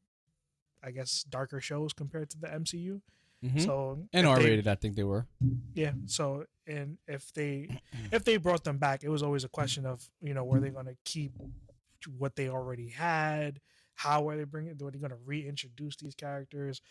I 0.83 0.91
guess, 0.91 1.23
darker 1.23 1.61
shows 1.61 1.93
compared 1.93 2.29
to 2.31 2.39
the 2.39 2.47
MCU. 2.47 3.01
mm-hmm. 3.43 3.59
So 3.59 4.07
and 4.11 4.25
r-rated 4.27 4.67
i 4.67 4.75
think 4.75 4.95
they 4.95 5.03
were 5.03 5.27
yeah. 5.73 5.93
So 6.07 6.45
and 6.67 6.97
if 7.07 7.31
they 7.33 7.69
if 8.11 8.23
they 8.23 8.37
brought 8.37 8.63
them 8.63 8.77
back, 8.77 9.03
it 9.03 9.09
was 9.09 9.23
always 9.23 9.43
a 9.43 9.49
question 9.49 9.85
of 9.85 10.07
you 10.21 10.33
know 10.33 10.43
were 10.43 10.59
they 10.59 10.69
going 10.69 10.85
to 10.87 10.97
keep 11.05 11.33
what 12.17 12.35
they 12.35 12.49
already 12.49 12.89
had? 12.89 13.59
How 13.95 14.29
are 14.29 14.37
they 14.37 14.45
bringing? 14.45 14.77
Were 14.77 14.91
they 14.91 14.99
going 14.99 15.11
to 15.11 15.17
reintroduce 15.25 15.97
these 15.97 16.15
characters? 16.15 16.81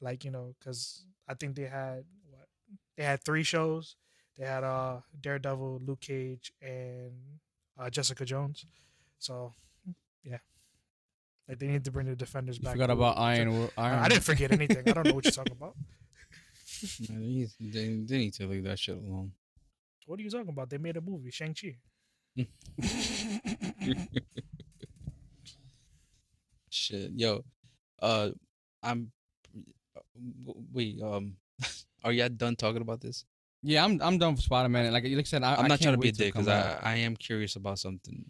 Like 0.00 0.24
you 0.24 0.30
know, 0.30 0.54
because 0.58 1.04
I 1.26 1.34
think 1.34 1.56
they 1.56 1.64
had 1.64 2.04
what 2.30 2.46
they 2.96 3.04
had 3.04 3.22
three 3.24 3.42
shows. 3.42 3.96
They 4.36 4.46
had 4.46 4.64
uh 4.64 5.00
Daredevil, 5.20 5.80
Luke 5.84 6.00
Cage, 6.00 6.52
and 6.62 7.12
uh, 7.78 7.90
Jessica 7.90 8.24
Jones. 8.24 8.66
So 9.18 9.52
yeah, 10.24 10.38
like 11.48 11.58
they 11.58 11.66
need 11.68 11.84
to 11.84 11.90
bring 11.90 12.06
the 12.06 12.16
Defenders 12.16 12.58
you 12.58 12.64
back. 12.64 12.72
forgot 12.74 12.90
about 12.90 13.18
iron 13.18 13.68
I, 13.76 13.82
iron 13.82 13.98
I 14.00 14.08
didn't 14.08 14.24
forget 14.24 14.52
anything. 14.52 14.88
I 14.88 14.92
don't 14.92 15.06
know 15.06 15.14
what 15.14 15.24
you're 15.24 15.32
talking 15.32 15.52
about. 15.52 15.74
They, 17.08 17.14
need- 17.16 17.48
they, 17.58 17.86
they 18.06 18.18
need 18.18 18.34
to 18.34 18.46
leave 18.46 18.62
that 18.64 18.78
shit 18.78 18.96
alone. 18.96 19.32
What 20.06 20.20
are 20.20 20.22
you 20.22 20.30
talking 20.30 20.48
about? 20.48 20.70
They 20.70 20.78
made 20.78 20.96
a 20.96 21.00
movie, 21.00 21.30
Shang 21.32 21.52
Chi. 21.52 21.76
Shit, 26.70 27.12
yo, 27.16 27.44
uh, 28.00 28.30
I'm. 28.82 29.10
uh, 29.96 30.00
Wait, 30.72 31.00
um, 31.02 31.36
are 32.04 32.12
y'all 32.12 32.28
done 32.28 32.56
talking 32.56 32.82
about 32.82 33.00
this? 33.00 33.24
Yeah 33.62 33.84
i'm 33.84 34.00
i'm 34.02 34.18
done 34.18 34.36
for 34.36 34.42
spider-man 34.42 34.92
like 34.92 35.04
like 35.04 35.18
i 35.18 35.22
said 35.22 35.42
I, 35.42 35.56
I'm 35.56 35.64
I 35.64 35.68
not 35.68 35.80
trying 35.80 35.94
to 35.94 35.98
be 35.98 36.10
a 36.10 36.12
dick 36.12 36.32
because. 36.32 36.48
I, 36.48 36.78
I 36.82 36.94
am 36.96 37.16
curious 37.16 37.56
about 37.56 37.78
something. 37.78 38.24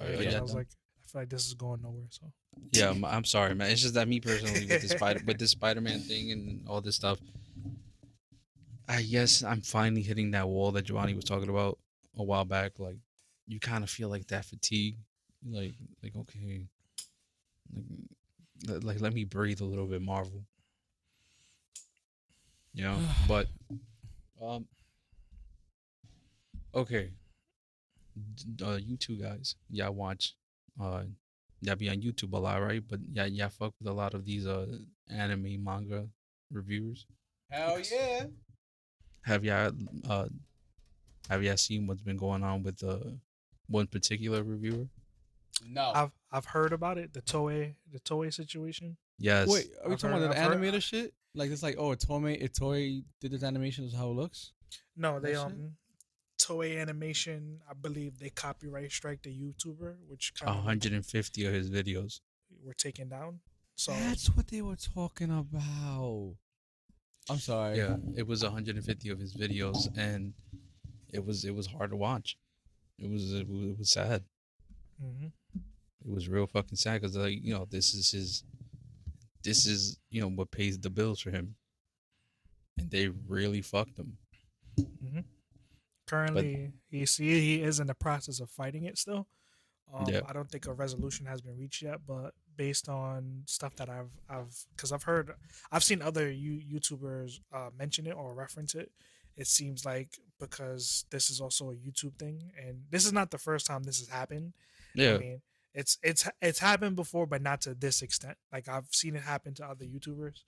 Are, 0.00 0.06
are 0.06 0.22
Yeah, 0.22 0.38
I 0.38 0.40
was 0.40 0.50
done? 0.52 0.58
like, 0.58 0.68
I 1.02 1.06
feel 1.06 1.20
like 1.20 1.28
this 1.28 1.46
is 1.46 1.54
going 1.54 1.82
nowhere. 1.82 2.06
So 2.10 2.32
yeah, 2.72 2.90
I'm, 2.90 3.04
I'm 3.04 3.24
sorry, 3.24 3.54
man. 3.54 3.70
It's 3.70 3.82
just 3.82 3.94
that 3.94 4.08
me 4.08 4.20
personally 4.20 4.66
with 4.66 4.82
the 4.82 4.88
spider 4.88 5.20
with 5.26 5.38
this 5.38 5.50
Spider-Man 5.50 6.00
thing 6.00 6.32
and 6.32 6.66
all 6.68 6.80
this 6.80 6.96
stuff. 6.96 7.18
I 8.88 9.02
guess 9.02 9.42
I'm 9.42 9.62
finally 9.62 10.02
hitting 10.02 10.32
that 10.32 10.48
wall 10.48 10.72
that 10.72 10.82
Giovanni 10.82 11.14
was 11.14 11.24
talking 11.24 11.48
about 11.48 11.78
a 12.16 12.22
while 12.22 12.44
back. 12.44 12.78
Like, 12.78 12.96
you 13.46 13.58
kind 13.60 13.82
of 13.82 13.90
feel 13.90 14.08
like 14.08 14.26
that 14.28 14.44
fatigue. 14.44 14.96
Like, 15.46 15.74
like 16.02 16.16
okay, 16.16 16.66
like, 18.66 18.84
like 18.84 19.00
let 19.00 19.14
me 19.14 19.24
breathe 19.24 19.60
a 19.60 19.64
little 19.64 19.86
bit, 19.86 20.02
Marvel. 20.02 20.44
You 22.72 22.84
know, 22.84 22.98
but 23.28 23.48
um, 24.46 24.66
okay. 26.74 27.10
Uh, 28.64 28.78
you 28.80 28.96
two 28.96 29.16
guys, 29.16 29.56
y'all 29.70 29.92
watch 29.92 30.34
uh 30.80 31.02
y'all 31.60 31.76
be 31.76 31.88
on 31.88 31.96
YouTube 32.00 32.32
a 32.32 32.38
lot, 32.38 32.62
right? 32.62 32.82
But 32.88 33.00
yeah, 33.12 33.24
y'all 33.24 33.48
fuck 33.48 33.74
with 33.80 33.88
a 33.88 33.92
lot 33.92 34.14
of 34.14 34.24
these 34.24 34.46
uh 34.46 34.66
anime 35.10 35.62
manga 35.64 36.06
reviewers. 36.52 37.06
hell 37.50 37.80
yeah 37.92 38.26
Have 39.22 39.44
y'all 39.44 39.72
uh 40.08 40.26
have 41.28 41.42
y'all 41.42 41.56
seen 41.56 41.86
what's 41.86 42.02
been 42.02 42.16
going 42.16 42.44
on 42.44 42.62
with 42.62 42.82
uh 42.84 42.98
one 43.68 43.86
particular 43.88 44.42
reviewer? 44.44 44.86
no 45.68 45.90
I've 45.94 46.10
I've 46.30 46.44
heard 46.46 46.72
about 46.72 46.98
it, 46.98 47.12
the 47.14 47.22
Toei 47.22 47.74
the 47.92 47.98
Toei 48.00 48.32
situation. 48.32 48.96
Yes. 49.18 49.48
wait 49.48 49.70
are 49.82 49.88
we 49.88 49.94
I've 49.94 50.00
talking 50.00 50.16
heard- 50.18 50.24
about 50.26 50.34
the 50.36 50.40
I've 50.40 50.52
heard- 50.52 50.60
animator 50.60 50.82
shit 50.82 51.14
like 51.34 51.50
it's 51.50 51.62
like 51.62 51.76
oh 51.78 51.92
a 51.92 51.96
toei 51.96 52.42
a 52.44 52.48
toei 52.48 53.04
did 53.20 53.30
this 53.32 53.42
animation 53.42 53.84
is 53.84 53.94
how 53.94 54.10
it 54.10 54.14
looks 54.14 54.52
No, 54.96 55.20
they 55.20 55.32
That 55.32 55.38
shit? 55.50 55.52
um 55.52 55.76
Toei 56.36 56.80
Animation, 56.80 57.60
I 57.70 57.74
believe 57.74 58.18
they 58.18 58.28
copyright 58.28 58.90
strike 58.90 59.22
the 59.22 59.30
YouTuber, 59.30 59.94
which 60.08 60.34
kind 60.34 60.54
150 60.56 61.46
of 61.46 61.54
his 61.54 61.70
videos. 61.70 62.20
were 62.62 62.74
taken 62.74 63.08
down. 63.08 63.40
So 63.76 63.92
that's 63.92 64.26
what 64.34 64.48
they 64.48 64.60
were 64.60 64.76
talking 64.76 65.30
about 65.30 66.34
i'm 67.30 67.38
sorry 67.38 67.78
Yeah, 67.78 67.96
it 68.16 68.26
was 68.26 68.42
150 68.42 69.08
of 69.10 69.18
his 69.18 69.32
videos, 69.34 69.88
and 69.96 70.34
it 71.12 71.24
was 71.24 71.44
it 71.44 71.54
was 71.54 71.66
hard 71.68 71.90
to 71.90 71.96
watch. 71.96 72.36
It 72.98 73.08
was 73.10 73.32
it 73.32 73.48
was, 73.48 73.62
it 73.72 73.78
was 73.78 73.90
sad. 73.90 74.24
mhm. 75.02 75.32
It 76.04 76.10
was 76.10 76.28
real 76.28 76.46
fucking 76.46 76.76
sad 76.76 77.00
because 77.00 77.16
like 77.16 77.38
you 77.42 77.54
know 77.54 77.66
this 77.70 77.94
is 77.94 78.10
his, 78.10 78.44
this 79.44 79.66
is 79.66 79.98
you 80.10 80.20
know 80.20 80.28
what 80.28 80.50
pays 80.50 80.78
the 80.78 80.90
bills 80.90 81.20
for 81.20 81.30
him, 81.30 81.54
and 82.78 82.90
they 82.90 83.08
really 83.28 83.60
fucked 83.62 83.98
him. 83.98 84.16
currently 86.06 86.72
he's 86.90 87.16
he, 87.16 87.40
he 87.40 87.62
is 87.62 87.80
in 87.80 87.86
the 87.86 87.94
process 87.94 88.40
of 88.40 88.50
fighting 88.50 88.84
it 88.84 88.98
still. 88.98 89.26
Um, 89.92 90.06
Yeah. 90.08 90.20
I 90.26 90.32
don't 90.32 90.50
think 90.50 90.66
a 90.66 90.72
resolution 90.72 91.26
has 91.26 91.40
been 91.40 91.56
reached 91.56 91.82
yet, 91.82 92.00
but 92.06 92.34
based 92.56 92.88
on 92.88 93.42
stuff 93.46 93.76
that 93.76 93.88
I've 93.88 94.10
I've 94.28 94.54
because 94.74 94.92
I've 94.92 95.02
heard 95.04 95.34
I've 95.70 95.84
seen 95.84 96.02
other 96.02 96.30
you 96.30 96.60
YouTubers 96.72 97.40
uh, 97.52 97.70
mention 97.78 98.06
it 98.06 98.12
or 98.16 98.34
reference 98.34 98.74
it. 98.74 98.90
It 99.36 99.46
seems 99.46 99.84
like 99.84 100.18
because 100.38 101.04
this 101.10 101.28
is 101.30 101.40
also 101.40 101.70
a 101.70 101.74
YouTube 101.74 102.16
thing, 102.18 102.52
and 102.56 102.82
this 102.90 103.04
is 103.04 103.12
not 103.12 103.30
the 103.30 103.38
first 103.38 103.66
time 103.66 103.82
this 103.82 103.98
has 103.98 104.08
happened. 104.08 104.52
Yeah, 104.94 105.14
I 105.14 105.18
mean, 105.18 105.42
it's 105.74 105.98
it's 106.02 106.28
it's 106.40 106.60
happened 106.60 106.96
before, 106.96 107.26
but 107.26 107.42
not 107.42 107.60
to 107.62 107.74
this 107.74 108.00
extent. 108.02 108.36
Like 108.52 108.68
I've 108.68 108.88
seen 108.92 109.16
it 109.16 109.22
happen 109.22 109.54
to 109.54 109.66
other 109.66 109.84
YouTubers, 109.84 110.44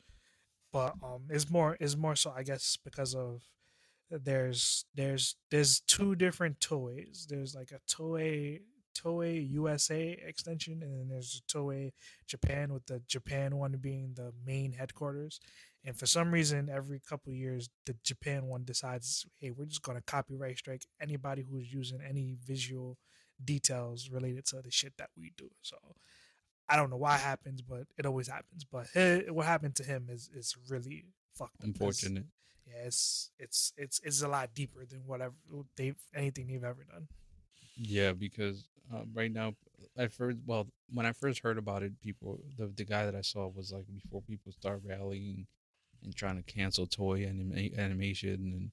but 0.73 0.95
um, 1.03 1.25
it's 1.31 1.51
more 1.51 1.77
it's 1.81 1.97
more 1.97 2.15
so 2.17 2.33
I 2.35 2.43
guess 2.45 2.79
because 2.83 3.15
of 3.15 3.43
there's 4.11 4.85
there's 4.95 5.37
there's 5.51 5.81
two 5.81 6.15
different 6.15 6.61
Toei's. 6.61 7.27
There's 7.29 7.55
like 7.55 7.73
a 7.73 7.81
Toei 7.91 8.61
Toei 8.97 9.51
USA 9.51 10.17
extension, 10.25 10.83
and 10.83 11.01
then 11.01 11.09
there's 11.09 11.43
Toei 11.53 11.93
Japan 12.27 12.73
with 12.73 12.87
the 12.87 13.01
Japan 13.09 13.57
one 13.57 13.77
being 13.81 14.13
the 14.15 14.33
main 14.45 14.73
headquarters. 14.73 15.41
And 15.85 15.97
for 15.97 16.07
some 16.07 16.33
reason, 16.33 16.69
every 16.69 17.01
couple 17.01 17.33
years, 17.33 17.69
the 17.85 17.95
Japan 18.03 18.47
one 18.47 18.65
decides, 18.65 19.25
hey, 19.39 19.51
we're 19.51 19.67
just 19.67 19.83
gonna 19.83 20.01
copyright 20.01 20.59
strike 20.59 20.87
anybody 21.01 21.43
who's 21.49 21.73
using 21.73 22.01
any 22.01 22.37
visual 22.45 22.97
details 23.45 24.11
related 24.11 24.47
to 24.47 24.63
the 24.63 24.71
shit 24.71 24.95
that 24.99 25.11
we 25.17 25.33
do. 25.37 25.51
So 25.63 25.77
I 26.69 26.77
don't 26.77 26.91
know 26.91 26.97
why 26.97 27.17
it 27.17 27.21
happens, 27.21 27.63
but 27.63 27.85
it 27.99 28.07
always 28.07 28.29
happens. 28.29 28.65
But 28.65 28.87
hi- 28.95 29.25
what 29.31 29.47
happened 29.47 29.77
to 29.77 29.85
him 29.85 30.09
is 30.11 30.29
is 30.35 30.57
really 30.69 31.07
fucked. 31.35 31.57
up 31.61 31.65
unfortunate. 31.65 32.25
Yeah, 32.67 32.85
it's 32.87 33.31
it's 33.39 33.73
it's 33.77 34.01
it's 34.03 34.23
a 34.23 34.29
lot 34.29 34.55
deeper 34.55 34.85
than 34.85 35.03
whatever 35.07 35.35
they 35.77 35.95
anything 36.15 36.49
they've 36.49 36.65
ever 36.65 36.85
done. 36.85 37.07
Yeah, 37.77 38.13
because 38.13 38.69
uh, 38.93 39.03
right 39.15 39.31
now, 39.33 39.55
I 39.99 40.09
first 40.09 40.39
well 40.47 40.67
when 40.93 41.07
I 41.07 41.13
first 41.13 41.41
heard 41.41 41.59
about 41.59 41.83
it, 41.83 42.01
people 42.01 42.41
the 42.59 42.67
the 42.67 42.85
guy 42.85 43.05
that 43.05 43.15
I 43.15 43.21
saw 43.21 43.47
was 43.49 43.73
like 43.73 43.87
before 43.93 44.23
people 44.23 44.51
start 44.53 44.81
rallying 44.85 45.47
and 46.03 46.15
trying 46.15 46.37
to 46.37 46.43
cancel 46.43 46.87
Toei 46.87 47.29
anima- 47.29 47.81
animation 47.81 48.71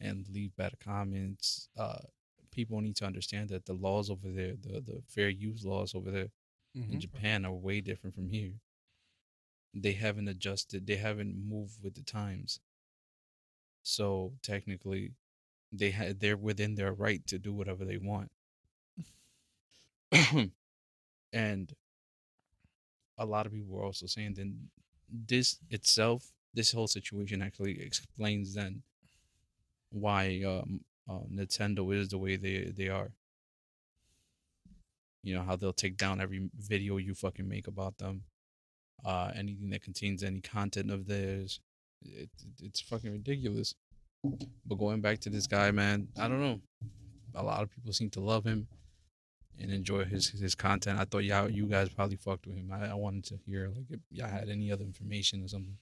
and 0.00 0.08
and 0.08 0.28
leave 0.28 0.54
bad 0.56 0.74
comments. 0.78 1.68
Uh, 1.76 1.98
people 2.54 2.80
need 2.80 2.96
to 2.96 3.04
understand 3.04 3.48
that 3.50 3.66
the 3.66 3.72
laws 3.74 4.10
over 4.10 4.28
there, 4.30 4.54
the 4.60 4.80
the 4.80 5.02
fair 5.08 5.28
use 5.28 5.64
laws 5.64 5.94
over 5.94 6.10
there 6.10 6.28
Mm-hmm. 6.76 6.94
in 6.94 7.00
Japan, 7.00 7.44
are 7.44 7.52
way 7.52 7.80
different 7.80 8.16
from 8.16 8.28
here. 8.28 8.54
They 9.72 9.92
haven't 9.92 10.26
adjusted. 10.26 10.88
They 10.88 10.96
haven't 10.96 11.36
moved 11.36 11.80
with 11.84 11.94
the 11.94 12.02
times. 12.02 12.58
So 13.84 14.32
technically, 14.42 15.12
they 15.70 15.90
had 15.90 16.18
they're 16.18 16.36
within 16.36 16.74
their 16.74 16.92
right 16.92 17.24
to 17.28 17.38
do 17.38 17.52
whatever 17.52 17.84
they 17.84 17.98
want. 17.98 18.32
and 21.32 21.72
a 23.18 23.24
lot 23.24 23.46
of 23.46 23.52
people 23.52 23.76
were 23.76 23.84
also 23.84 24.06
saying 24.06 24.34
then 24.34 24.68
this 25.08 25.58
itself, 25.70 26.32
this 26.54 26.72
whole 26.72 26.88
situation 26.88 27.42
actually 27.42 27.80
explains 27.80 28.54
then 28.54 28.82
why 29.90 30.42
um, 30.44 30.80
uh, 31.08 31.20
Nintendo 31.32 31.94
is 31.94 32.08
the 32.08 32.18
way 32.18 32.36
they 32.36 32.72
they 32.76 32.88
are. 32.88 33.12
You 35.22 35.34
know 35.34 35.42
how 35.42 35.56
they'll 35.56 35.72
take 35.72 35.96
down 35.96 36.20
every 36.20 36.50
video 36.58 36.98
you 36.98 37.14
fucking 37.14 37.48
make 37.48 37.66
about 37.66 37.98
them, 37.98 38.24
uh, 39.04 39.32
anything 39.34 39.70
that 39.70 39.82
contains 39.82 40.22
any 40.22 40.40
content 40.40 40.90
of 40.90 41.06
theirs. 41.06 41.60
It, 42.02 42.28
it's 42.60 42.80
fucking 42.80 43.12
ridiculous. 43.12 43.74
But 44.66 44.76
going 44.76 45.00
back 45.00 45.20
to 45.20 45.30
this 45.30 45.46
guy, 45.46 45.70
man, 45.70 46.08
I 46.18 46.28
don't 46.28 46.40
know. 46.40 46.60
A 47.34 47.42
lot 47.42 47.62
of 47.62 47.70
people 47.70 47.92
seem 47.92 48.10
to 48.10 48.20
love 48.20 48.44
him 48.44 48.66
and 49.58 49.70
enjoy 49.70 50.04
his 50.04 50.28
his 50.28 50.54
content. 50.54 50.98
I 50.98 51.04
thought 51.04 51.24
y'all 51.24 51.50
you 51.50 51.66
guys 51.66 51.88
probably 51.88 52.16
fucked 52.16 52.46
with 52.46 52.56
him. 52.56 52.70
I, 52.72 52.90
I 52.90 52.94
wanted 52.94 53.24
to 53.24 53.38
hear 53.46 53.70
like 53.74 53.86
if 53.90 54.00
y'all 54.10 54.28
had 54.28 54.48
any 54.48 54.70
other 54.72 54.84
information 54.84 55.42
or 55.44 55.48
something. 55.48 55.76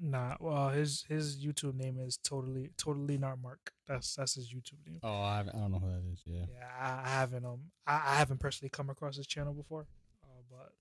Nah, 0.00 0.36
well, 0.38 0.68
his 0.68 1.04
his 1.08 1.44
YouTube 1.44 1.74
name 1.74 1.98
is 1.98 2.18
totally 2.18 2.70
totally 2.76 3.18
not 3.18 3.40
Mark. 3.42 3.72
That's 3.86 4.14
that's 4.14 4.34
his 4.34 4.52
YouTube 4.52 4.86
name. 4.86 5.00
Oh, 5.02 5.08
I, 5.08 5.40
I 5.40 5.44
don't 5.44 5.72
know 5.72 5.78
who 5.78 5.88
that 5.88 6.12
is. 6.12 6.22
Yeah. 6.24 6.44
Yeah, 6.52 6.68
I, 6.78 7.02
I 7.04 7.08
haven't 7.08 7.44
um 7.44 7.60
I, 7.86 7.94
I 7.94 8.14
haven't 8.16 8.38
personally 8.38 8.70
come 8.70 8.90
across 8.90 9.16
his 9.16 9.26
channel 9.26 9.52
before, 9.52 9.86
uh, 10.22 10.42
but 10.48 10.72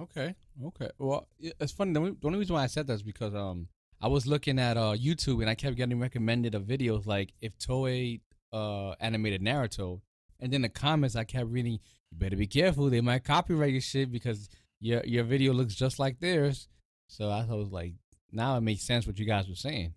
Okay. 0.00 0.34
Okay. 0.64 0.90
Well, 0.98 1.28
it's 1.38 1.72
funny. 1.72 1.92
The 1.92 2.16
only, 2.24 2.38
reason 2.38 2.54
why 2.54 2.62
I 2.62 2.68
said 2.68 2.86
that 2.86 2.94
is 2.94 3.02
because 3.02 3.34
um 3.34 3.68
I 4.00 4.08
was 4.08 4.26
looking 4.26 4.58
at 4.58 4.76
uh 4.76 4.94
YouTube 4.94 5.40
and 5.40 5.50
I 5.50 5.54
kept 5.54 5.76
getting 5.76 6.00
recommended 6.00 6.54
of 6.54 6.64
videos 6.64 7.06
like 7.06 7.32
if 7.40 7.58
Toei 7.58 8.20
uh 8.52 8.92
animated 9.00 9.42
Naruto, 9.42 10.00
and 10.40 10.52
then 10.52 10.62
the 10.62 10.68
comments 10.68 11.16
I 11.16 11.24
kept 11.24 11.50
reading, 11.50 11.80
you 12.10 12.18
better 12.18 12.36
be 12.36 12.46
careful. 12.46 12.88
They 12.88 13.00
might 13.00 13.24
copyright 13.24 13.72
your 13.72 13.82
shit 13.82 14.10
because 14.10 14.48
your 14.80 15.02
your 15.04 15.24
video 15.24 15.52
looks 15.52 15.74
just 15.74 15.98
like 15.98 16.20
theirs. 16.20 16.68
So 17.08 17.30
I 17.30 17.42
thought 17.42 17.54
it 17.56 17.58
was 17.58 17.72
like 17.72 17.94
now 18.32 18.56
it 18.56 18.60
makes 18.62 18.82
sense 18.82 19.06
what 19.06 19.18
you 19.18 19.26
guys 19.26 19.48
were 19.48 19.54
saying. 19.54 19.94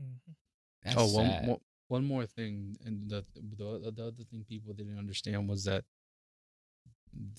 mhm. 0.00 0.34
That's 0.84 0.96
oh, 0.98 1.06
one, 1.14 1.26
sad. 1.30 1.46
one, 1.46 1.60
one 1.88 2.04
more 2.04 2.26
thing, 2.26 2.76
and 2.84 3.08
the, 3.08 3.24
the 3.34 3.90
the 3.96 4.02
other 4.04 4.24
thing 4.30 4.44
people 4.48 4.74
didn't 4.74 4.98
understand 4.98 5.48
was 5.48 5.64
that 5.64 5.84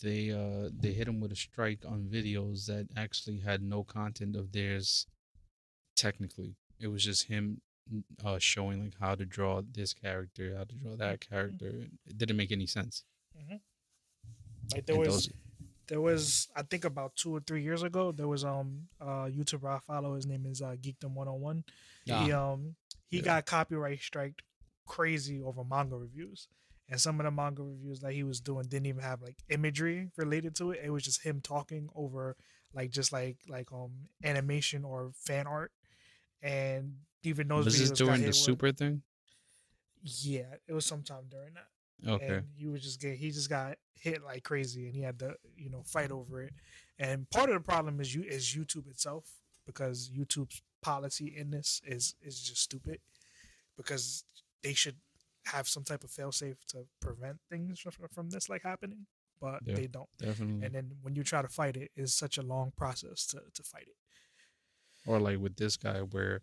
they 0.01 0.31
uh 0.31 0.69
they 0.79 0.93
hit 0.93 1.07
him 1.07 1.19
with 1.19 1.31
a 1.31 1.35
strike 1.35 1.83
on 1.85 2.09
videos 2.11 2.65
that 2.65 2.87
actually 2.95 3.39
had 3.39 3.61
no 3.61 3.83
content 3.83 4.35
of 4.35 4.51
theirs. 4.51 5.05
Technically, 5.95 6.55
it 6.79 6.87
was 6.87 7.03
just 7.03 7.27
him 7.27 7.61
uh 8.23 8.39
showing 8.39 8.83
like 8.83 8.95
how 8.99 9.13
to 9.15 9.25
draw 9.25 9.61
this 9.73 9.93
character, 9.93 10.55
how 10.57 10.63
to 10.63 10.75
draw 10.75 10.95
that 10.95 11.19
character. 11.21 11.87
It 12.07 12.17
didn't 12.17 12.37
make 12.37 12.51
any 12.51 12.65
sense. 12.65 13.03
like 14.73 14.85
there 14.85 14.95
And 14.95 15.05
was 15.05 15.27
those- 15.27 15.29
there 15.87 16.01
was 16.01 16.47
I 16.55 16.61
think 16.63 16.85
about 16.85 17.15
two 17.15 17.35
or 17.35 17.39
three 17.39 17.61
years 17.63 17.83
ago 17.83 18.11
there 18.11 18.27
was 18.27 18.43
um 18.43 18.87
uh 19.01 19.25
YouTuber 19.25 19.69
I 19.77 19.79
follow 19.85 20.15
his 20.15 20.25
name 20.25 20.45
is 20.45 20.61
uh 20.61 20.75
Geekdom 20.81 21.13
One 21.13 21.27
Hundred 21.27 21.41
One. 21.41 21.63
He 22.05 22.31
Ah, 22.31 22.51
um 22.51 22.75
he 23.09 23.17
Yeah. 23.17 23.23
got 23.23 23.45
copyright 23.45 23.99
striked 24.01 24.41
crazy 24.87 25.41
over 25.41 25.63
manga 25.63 25.95
reviews. 25.97 26.47
And 26.87 27.01
some 27.01 27.19
of 27.19 27.23
the 27.25 27.31
manga 27.31 27.63
reviews 27.63 27.99
that 28.01 28.13
he 28.13 28.23
was 28.23 28.39
doing 28.39 28.67
didn't 28.67 28.85
even 28.85 29.01
have 29.01 29.21
like 29.21 29.37
imagery 29.49 30.11
related 30.17 30.55
to 30.57 30.71
it. 30.71 30.81
It 30.83 30.91
was 30.91 31.03
just 31.03 31.23
him 31.23 31.41
talking 31.41 31.89
over 31.95 32.35
like 32.73 32.91
just 32.91 33.11
like 33.11 33.37
like 33.47 33.71
um 33.71 33.91
animation 34.23 34.85
or 34.85 35.11
fan 35.15 35.47
art. 35.47 35.71
And 36.43 36.97
even 37.23 37.47
those 37.47 37.65
was 37.65 37.79
this 37.79 37.89
videos 37.89 37.89
got 37.91 37.97
during 38.05 38.19
the 38.21 38.27
with- 38.27 38.35
super 38.35 38.71
thing? 38.71 39.01
Yeah, 40.03 40.55
it 40.67 40.73
was 40.73 40.85
sometime 40.85 41.23
during 41.29 41.55
that. 41.55 41.67
Okay. 42.07 42.25
And 42.27 42.45
he 42.55 42.67
was 42.67 42.81
just 42.83 42.99
get 43.01 43.17
he 43.17 43.31
just 43.31 43.49
got 43.49 43.77
hit 43.93 44.23
like 44.23 44.43
crazy, 44.43 44.85
and 44.85 44.95
he 44.95 45.01
had 45.01 45.19
to 45.19 45.35
you 45.57 45.69
know 45.69 45.83
fight 45.85 46.11
over 46.11 46.41
it. 46.43 46.53
And 46.99 47.29
part 47.29 47.49
of 47.49 47.55
the 47.55 47.61
problem 47.61 47.99
is 47.99 48.13
you 48.13 48.23
is 48.23 48.45
YouTube 48.55 48.87
itself 48.89 49.25
because 49.65 50.09
YouTube's 50.09 50.61
policy 50.81 51.33
in 51.35 51.49
this 51.51 51.81
is 51.85 52.15
is 52.21 52.39
just 52.41 52.61
stupid 52.61 52.99
because 53.77 54.23
they 54.63 54.73
should 54.73 54.95
have 55.45 55.67
some 55.67 55.83
type 55.83 56.03
of 56.03 56.09
failsafe 56.09 56.57
to 56.69 56.85
prevent 56.99 57.37
things 57.49 57.79
from, 57.79 57.91
from 58.11 58.29
this 58.29 58.49
like 58.49 58.63
happening, 58.63 59.05
but 59.39 59.59
Yeah. 59.65 59.75
they 59.75 59.87
don't. 59.87 60.09
Definitely. 60.17 60.65
And 60.65 60.73
then 60.73 60.91
when 61.01 61.15
you 61.15 61.23
try 61.23 61.41
to 61.41 61.47
fight 61.47 61.77
it, 61.77 61.91
it's 61.95 62.13
such 62.13 62.37
a 62.37 62.41
long 62.41 62.71
process 62.77 63.25
to 63.27 63.41
to 63.53 63.63
fight 63.63 63.87
it. 63.87 63.97
Or 65.07 65.19
like 65.19 65.39
with 65.39 65.55
this 65.57 65.77
guy 65.77 65.99
where 66.01 66.41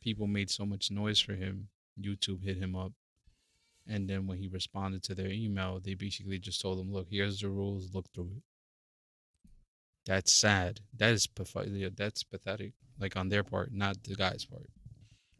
people 0.00 0.26
made 0.26 0.50
so 0.50 0.64
much 0.66 0.90
noise 0.90 1.20
for 1.20 1.34
him, 1.34 1.68
YouTube 2.00 2.42
hit 2.44 2.58
him 2.58 2.76
up. 2.76 2.92
And 3.88 4.08
then 4.08 4.26
when 4.26 4.38
he 4.38 4.48
responded 4.48 5.02
to 5.04 5.14
their 5.14 5.30
email, 5.30 5.80
they 5.80 5.94
basically 5.94 6.38
just 6.38 6.60
told 6.60 6.78
him, 6.78 6.92
"Look, 6.92 7.08
here's 7.10 7.40
the 7.40 7.48
rules. 7.48 7.94
Look 7.94 8.06
through 8.12 8.32
it." 8.36 8.42
That's 10.04 10.32
sad. 10.32 10.80
That 10.96 11.12
is 11.12 11.26
pathetic. 11.26 11.96
That's 11.96 12.22
pathetic. 12.22 12.72
Like 12.98 13.16
on 13.16 13.28
their 13.28 13.44
part, 13.44 13.72
not 13.72 14.04
the 14.04 14.14
guy's 14.14 14.44
part. 14.44 14.70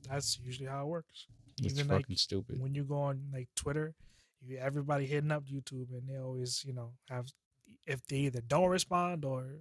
That's 0.08 0.38
usually 0.42 0.68
how 0.68 0.84
it 0.84 0.88
works. 0.88 1.26
It's 1.62 1.74
Even 1.74 1.88
fucking 1.88 2.06
like 2.11 2.18
stupid. 2.18 2.61
when 2.61 2.74
you 2.74 2.84
go 2.84 2.98
on 2.98 3.30
like 3.32 3.48
Twitter, 3.56 3.94
you 4.40 4.58
everybody 4.58 5.06
hitting 5.06 5.32
up 5.32 5.44
YouTube, 5.44 5.90
and 5.90 6.08
they 6.08 6.16
always 6.16 6.64
you 6.64 6.72
know 6.72 6.92
have 7.08 7.26
if 7.87 8.06
they 8.06 8.18
either 8.18 8.40
don't 8.40 8.68
respond 8.68 9.24
or 9.24 9.61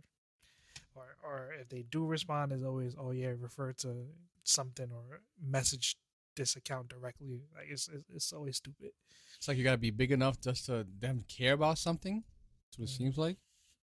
or 0.95 1.17
or 1.23 1.53
if 1.59 1.69
they 1.69 1.83
do 1.89 2.05
respond, 2.05 2.51
is 2.51 2.63
always 2.63 2.95
oh 2.99 3.11
yeah 3.11 3.33
refer 3.37 3.73
to 3.73 4.05
something 4.43 4.91
or 4.91 5.21
message 5.41 5.97
this 6.37 6.55
account 6.55 6.87
directly. 6.87 7.41
Like 7.53 7.67
it's 7.69 7.89
it's, 7.89 8.05
it's 8.13 8.31
always 8.33 8.55
stupid. 8.57 8.91
It's 9.37 9.47
like 9.49 9.57
you 9.57 9.63
gotta 9.65 9.77
be 9.77 9.91
big 9.91 10.11
enough 10.13 10.39
just 10.39 10.65
to 10.67 10.85
them 10.99 11.25
care 11.27 11.53
about 11.53 11.77
something. 11.77 12.23
That's 12.69 12.79
what 12.79 12.89
it 12.89 12.91
Mhm. 12.93 12.97
seems 12.97 13.17
like. 13.17 13.37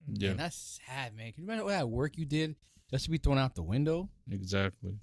Yeah, 0.06 0.30
And 0.30 0.40
that's 0.40 0.80
sad, 0.86 1.14
man. 1.14 1.32
Can 1.32 1.42
you 1.44 1.48
imagine 1.48 1.62
all 1.62 1.68
that 1.68 1.88
work 1.88 2.16
you 2.18 2.24
did 2.26 2.56
just 2.90 3.04
to 3.06 3.10
be 3.10 3.18
thrown 3.18 3.38
out 3.38 3.54
the 3.54 3.62
window? 3.62 4.08
exactly. 4.30 4.98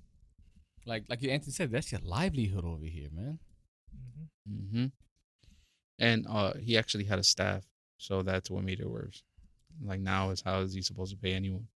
Like 0.85 1.03
like 1.09 1.21
your 1.21 1.31
Anthony 1.31 1.51
said, 1.53 1.69
that's 1.71 1.91
your 1.91 2.01
livelihood 2.01 2.65
over 2.65 2.85
here, 2.85 3.09
man. 3.11 3.39
Mm-hmm. 3.95 4.53
mm-hmm. 4.77 4.85
And 5.99 6.25
uh, 6.27 6.53
he 6.59 6.77
actually 6.77 7.03
had 7.03 7.19
a 7.19 7.23
staff, 7.23 7.63
so 7.97 8.23
that's 8.23 8.49
what 8.49 8.63
made 8.63 8.79
it 8.79 8.89
worse. 8.89 9.21
Like 9.83 9.99
now 10.01 10.31
is 10.31 10.41
how 10.41 10.61
is 10.61 10.73
he 10.73 10.81
supposed 10.81 11.11
to 11.11 11.17
pay 11.17 11.33
anyone? 11.33 11.67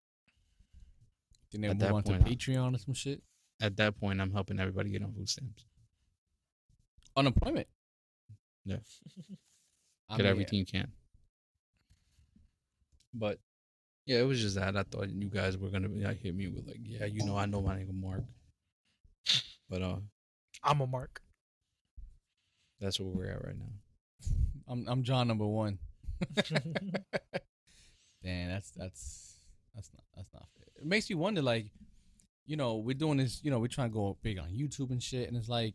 Then 1.53 1.61
they 1.61 1.69
At 1.69 1.79
move 1.79 1.93
on 1.93 2.03
to 2.05 2.13
point, 2.13 2.27
I- 2.27 2.31
Patreon 2.31 2.75
or 2.75 2.79
some 2.79 2.95
shit. 2.95 3.23
At 3.61 3.77
that 3.77 3.99
point, 3.99 4.21
I'm 4.21 4.33
helping 4.33 4.59
everybody 4.59 4.91
get 4.91 5.03
on 5.03 5.13
food 5.13 5.29
stamps. 5.29 5.65
Unemployment. 7.17 7.69
Yeah. 8.65 8.77
I 10.09 10.17
get 10.17 10.25
mean, 10.25 10.31
everything 10.31 10.59
you 10.59 10.67
can. 10.67 10.93
But 13.15 13.39
yeah, 14.07 14.19
it 14.19 14.27
was 14.27 14.41
just 14.41 14.57
that 14.57 14.77
I 14.77 14.83
thought 14.83 15.09
you 15.09 15.29
guys 15.29 15.57
were 15.57 15.69
gonna 15.69 15.89
like, 15.89 16.21
hit 16.21 16.35
me 16.35 16.49
with 16.49 16.67
like, 16.67 16.81
yeah, 16.83 17.07
you 17.07 17.25
know, 17.25 17.37
I 17.39 17.47
know 17.47 17.63
my 17.63 17.77
nigga 17.77 17.95
Mark, 17.95 18.25
but 19.71 19.83
uh, 19.83 19.97
I'm 20.63 20.81
a 20.81 20.87
mark. 20.87 21.23
that's 22.81 23.01
where 23.01 23.09
we're 23.09 23.31
at 23.31 23.45
right 23.45 23.57
now. 23.57 23.73
I'm 24.69 24.85
I'm 24.89 25.03
John 25.05 25.29
number 25.29 25.47
one. 25.47 25.79
Damn, 28.23 28.49
that's 28.49 28.71
that's 28.71 29.37
that's 29.75 29.91
not 29.95 30.05
that's 30.17 30.33
not 30.33 30.47
fair. 30.57 30.67
It 30.77 30.87
makes 30.87 31.09
you 31.09 31.19
wonder, 31.19 31.43
like, 31.43 31.67
you 32.47 32.57
know, 32.57 32.77
we're 32.77 32.95
doing 32.95 33.19
this, 33.19 33.43
you 33.43 33.51
know, 33.51 33.59
we're 33.59 33.69
trying 33.69 33.91
to 33.91 33.95
go 33.95 34.17
big 34.23 34.39
on 34.39 34.49
YouTube 34.51 34.91
and 34.91 35.03
shit, 35.03 35.29
and 35.29 35.37
it's 35.37 35.49
like 35.49 35.75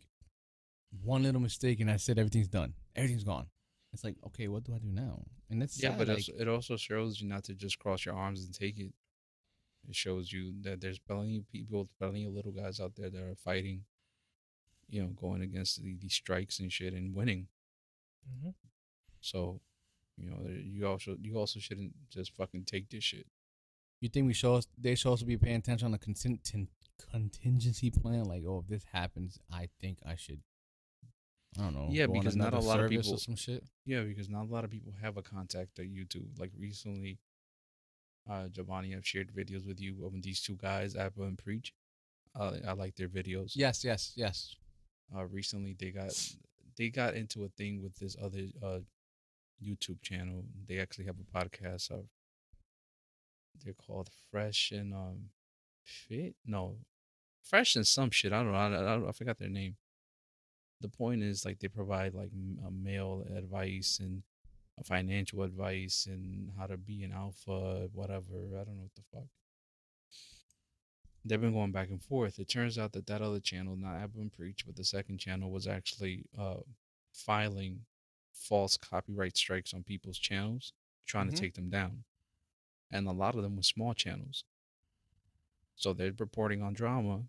one 1.03 1.23
little 1.23 1.41
mistake, 1.41 1.79
and 1.79 1.89
I 1.89 1.97
said 1.97 2.17
everything's 2.19 2.47
done, 2.47 2.73
everything's 2.95 3.23
gone. 3.23 3.47
It's 3.93 4.03
like, 4.03 4.15
okay, 4.27 4.47
what 4.47 4.63
do 4.63 4.75
I 4.75 4.77
do 4.77 4.87
now? 4.91 5.23
And 5.49 5.63
it's 5.63 5.81
Yeah, 5.81 5.89
sad, 5.89 5.97
but 5.97 6.07
like, 6.09 6.29
it 6.29 6.47
also 6.47 6.77
shows 6.77 7.19
you 7.19 7.27
not 7.27 7.43
to 7.45 7.55
just 7.55 7.79
cross 7.79 8.05
your 8.05 8.15
arms 8.15 8.43
and 8.45 8.53
take 8.53 8.77
it. 8.79 8.93
It 9.87 9.95
shows 9.95 10.31
you 10.31 10.53
that 10.61 10.81
there's 10.81 10.99
plenty 10.99 11.37
of 11.37 11.49
people, 11.51 11.89
plenty 11.97 12.25
of 12.25 12.33
little 12.33 12.51
guys 12.51 12.79
out 12.79 12.95
there 12.95 13.09
that 13.09 13.21
are 13.23 13.35
fighting, 13.35 13.85
you 14.89 15.01
know, 15.01 15.07
going 15.09 15.41
against 15.41 15.81
the, 15.81 15.95
these 15.99 16.13
strikes 16.13 16.59
and 16.59 16.71
shit 16.71 16.93
and 16.93 17.15
winning. 17.15 17.47
hmm 18.41 18.49
So, 19.21 19.61
you 20.17 20.29
know, 20.29 20.41
you 20.47 20.85
also 20.85 21.15
you 21.19 21.37
also 21.37 21.59
shouldn't 21.59 21.93
just 22.11 22.35
fucking 22.35 22.65
take 22.65 22.89
this 22.89 23.03
shit. 23.03 23.25
You 24.01 24.09
think 24.09 24.27
we 24.27 24.33
show 24.33 24.55
us 24.55 24.67
they 24.77 24.95
show 24.95 25.13
us 25.13 25.19
to 25.19 25.25
be 25.25 25.37
paying 25.37 25.57
attention 25.57 25.85
on 25.85 25.91
the 25.91 25.99
contin- 25.99 26.67
contingency 27.11 27.89
plan? 27.91 28.23
Like, 28.25 28.43
oh, 28.47 28.59
if 28.63 28.67
this 28.67 28.85
happens, 28.91 29.39
I 29.51 29.69
think 29.81 29.99
I 30.05 30.15
should. 30.15 30.41
I 31.57 31.63
don't 31.63 31.73
know. 31.73 31.87
Yeah, 31.89 32.05
because 32.07 32.35
not 32.35 32.53
a 32.53 32.59
lot 32.59 32.79
of 32.79 32.89
people- 32.89 33.17
some 33.17 33.35
shit. 33.35 33.63
Yeah, 33.85 34.03
because 34.03 34.29
not 34.29 34.43
a 34.43 34.51
lot 34.51 34.63
of 34.63 34.69
people 34.69 34.93
have 35.01 35.17
a 35.17 35.21
contact 35.23 35.79
at 35.79 35.85
YouTube. 35.87 36.39
Like 36.39 36.51
recently, 36.57 37.19
uh, 38.29 38.47
Giovanni 38.49 38.91
have 38.91 39.05
shared 39.05 39.31
videos 39.33 39.65
with 39.65 39.79
you 39.81 40.05
of 40.05 40.13
these 40.21 40.41
two 40.41 40.55
guys, 40.55 40.95
Abba 40.95 41.23
and 41.23 41.37
Preach. 41.37 41.73
I, 42.35 42.59
I 42.67 42.73
like 42.73 42.95
their 42.95 43.09
videos. 43.09 43.53
Yes, 43.55 43.83
yes, 43.83 44.13
yes. 44.15 44.55
Uh, 45.15 45.25
recently 45.25 45.75
they 45.77 45.89
got 45.89 46.11
they 46.77 46.89
got 46.89 47.15
into 47.15 47.43
a 47.43 47.49
thing 47.49 47.81
with 47.81 47.95
this 47.97 48.15
other 48.21 48.43
uh 48.63 48.79
YouTube 49.61 50.01
channel. 50.03 50.45
They 50.67 50.77
actually 50.79 51.05
have 51.05 51.15
a 51.19 51.37
podcast 51.37 51.89
of. 51.89 52.05
They're 53.63 53.73
called 53.73 54.09
Fresh 54.31 54.71
and 54.71 54.93
um, 54.93 55.29
Fit. 55.83 56.35
No, 56.45 56.77
Fresh 57.43 57.75
and 57.75 57.85
some 57.87 58.11
shit. 58.11 58.31
I 58.33 58.43
don't 58.43 58.51
know. 58.51 58.57
I, 58.57 58.95
I, 59.05 59.09
I 59.09 59.11
forgot 59.11 59.37
their 59.39 59.49
name. 59.49 59.75
The 60.81 60.89
point 60.89 61.23
is 61.23 61.43
like 61.45 61.59
they 61.59 61.67
provide 61.67 62.13
like 62.13 62.29
m- 62.33 62.59
uh, 62.65 62.69
male 62.71 63.25
advice 63.35 63.97
and 63.99 64.23
uh, 64.79 64.83
financial 64.83 65.43
advice 65.43 66.07
and 66.09 66.51
how 66.57 66.67
to 66.67 66.77
be 66.77 67.03
an 67.03 67.11
alpha, 67.11 67.89
whatever. 67.93 68.23
I 68.53 68.63
don't 68.63 68.77
know 68.77 68.83
what 68.83 68.95
the 68.95 69.03
fuck. 69.13 69.27
They've 71.25 71.39
been 71.41 71.53
going 71.53 71.73
back 71.73 71.89
and 71.89 72.01
forth. 72.01 72.39
It 72.39 72.47
turns 72.47 72.77
out 72.77 72.93
that 72.93 73.07
that 73.07 73.21
other 73.21 73.41
channel, 73.41 73.75
not 73.75 73.95
Abba 73.97 74.29
Preach, 74.35 74.65
but 74.65 74.75
the 74.77 74.85
second 74.85 75.17
channel, 75.19 75.51
was 75.51 75.67
actually 75.67 76.23
uh, 76.37 76.61
filing 77.13 77.81
false 78.33 78.77
copyright 78.77 79.35
strikes 79.35 79.73
on 79.73 79.83
people's 79.83 80.17
channels, 80.17 80.71
trying 81.05 81.27
Mhm. 81.27 81.31
to 81.35 81.41
take 81.41 81.53
them 81.55 81.69
down. 81.69 82.05
And 82.91 83.07
a 83.07 83.11
lot 83.11 83.35
of 83.35 83.43
them 83.43 83.55
were 83.55 83.63
small 83.63 83.93
channels. 83.93 84.43
So 85.75 85.93
they're 85.93 86.13
reporting 86.17 86.61
on 86.61 86.73
drama. 86.73 87.21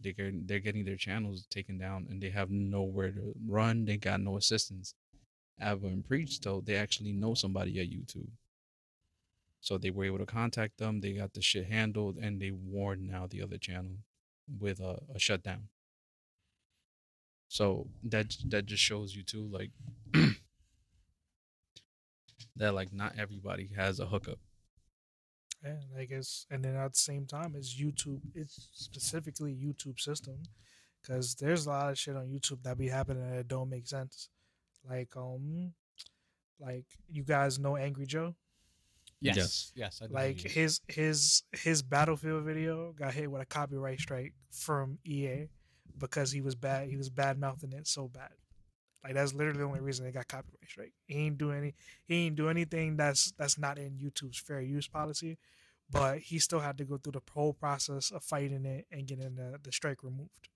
They 0.00 0.12
get, 0.12 0.46
they're 0.46 0.60
getting 0.60 0.84
their 0.84 0.96
channels 0.96 1.46
taken 1.50 1.78
down 1.78 2.06
and 2.08 2.22
they 2.22 2.30
have 2.30 2.50
nowhere 2.50 3.10
to 3.10 3.34
run. 3.46 3.84
They 3.84 3.96
got 3.96 4.20
no 4.20 4.36
assistance. 4.36 4.94
Abba 5.60 5.86
and 5.86 6.06
Preach, 6.06 6.40
though, 6.40 6.60
they 6.60 6.76
actually 6.76 7.12
know 7.12 7.34
somebody 7.34 7.80
at 7.80 7.90
YouTube. 7.90 8.28
So 9.60 9.78
they 9.78 9.90
were 9.90 10.04
able 10.04 10.18
to 10.18 10.26
contact 10.26 10.78
them. 10.78 11.00
They 11.00 11.14
got 11.14 11.32
the 11.32 11.42
shit 11.42 11.66
handled 11.66 12.18
and 12.18 12.40
they 12.40 12.50
warned 12.50 13.08
now 13.08 13.26
the 13.26 13.42
other 13.42 13.58
channel 13.58 13.96
with 14.60 14.80
a, 14.80 15.00
a 15.14 15.18
shutdown. 15.18 15.68
So 17.48 17.88
that 18.04 18.36
that 18.48 18.66
just 18.66 18.82
shows 18.82 19.14
you 19.14 19.22
too, 19.22 19.48
like 19.50 19.70
that 22.56 22.74
like 22.74 22.92
not 22.92 23.14
everybody 23.18 23.70
has 23.76 24.00
a 24.00 24.06
hookup. 24.06 24.38
Yeah, 25.66 25.98
like 25.98 26.10
it's 26.10 26.46
and 26.50 26.64
then 26.64 26.76
at 26.76 26.92
the 26.92 26.98
same 26.98 27.26
time, 27.26 27.54
it's 27.56 27.74
YouTube. 27.74 28.20
It's 28.34 28.68
specifically 28.74 29.52
YouTube 29.54 29.98
system 30.00 30.36
because 31.02 31.34
there's 31.34 31.66
a 31.66 31.70
lot 31.70 31.90
of 31.90 31.98
shit 31.98 32.16
on 32.16 32.26
YouTube 32.28 32.62
that 32.62 32.78
be 32.78 32.88
happening 32.88 33.28
that 33.30 33.48
don't 33.48 33.68
make 33.70 33.88
sense. 33.88 34.28
Like 34.88 35.16
um, 35.16 35.72
like 36.60 36.84
you 37.10 37.24
guys 37.24 37.58
know 37.58 37.76
Angry 37.76 38.06
Joe. 38.06 38.34
Yes, 39.20 39.36
Yes. 39.36 39.72
yes. 39.74 40.02
I 40.02 40.06
Like 40.12 40.40
his 40.40 40.80
his 40.88 41.42
his 41.52 41.82
Battlefield 41.82 42.44
video 42.44 42.92
got 42.92 43.14
hit 43.14 43.30
with 43.30 43.42
a 43.42 43.46
copyright 43.46 43.98
strike 44.00 44.34
from 44.52 44.98
EA 45.04 45.48
because 45.98 46.30
he 46.30 46.40
was 46.42 46.54
bad. 46.54 46.88
He 46.88 46.96
was 46.96 47.08
bad 47.10 47.38
mouthing 47.38 47.72
it 47.72 47.86
so 47.88 48.08
bad. 48.08 48.30
Like 49.06 49.14
that's 49.14 49.34
literally 49.34 49.60
the 49.60 49.64
only 49.64 49.78
reason 49.78 50.04
they 50.04 50.10
got 50.10 50.26
copyright 50.26 50.68
strike. 50.68 50.92
He 51.06 51.14
ain't 51.14 51.38
do 51.38 51.52
any. 51.52 51.74
He 52.06 52.26
ain't 52.26 52.34
do 52.34 52.48
anything 52.48 52.96
that's 52.96 53.32
that's 53.38 53.56
not 53.56 53.78
in 53.78 53.92
YouTube's 53.92 54.38
fair 54.38 54.60
use 54.60 54.88
policy, 54.88 55.38
but 55.88 56.18
he 56.18 56.40
still 56.40 56.58
had 56.58 56.76
to 56.78 56.84
go 56.84 56.96
through 56.96 57.12
the 57.12 57.22
whole 57.32 57.52
process 57.52 58.10
of 58.10 58.24
fighting 58.24 58.66
it 58.66 58.86
and 58.90 59.06
getting 59.06 59.36
the, 59.36 59.60
the 59.62 59.70
strike 59.70 60.02
removed. 60.02 60.48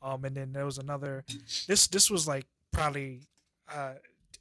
Um, 0.00 0.24
and 0.24 0.34
then 0.34 0.52
there 0.54 0.64
was 0.64 0.78
another. 0.78 1.26
This 1.68 1.86
this 1.86 2.10
was 2.10 2.26
like 2.26 2.46
probably 2.72 3.28
uh, 3.70 3.94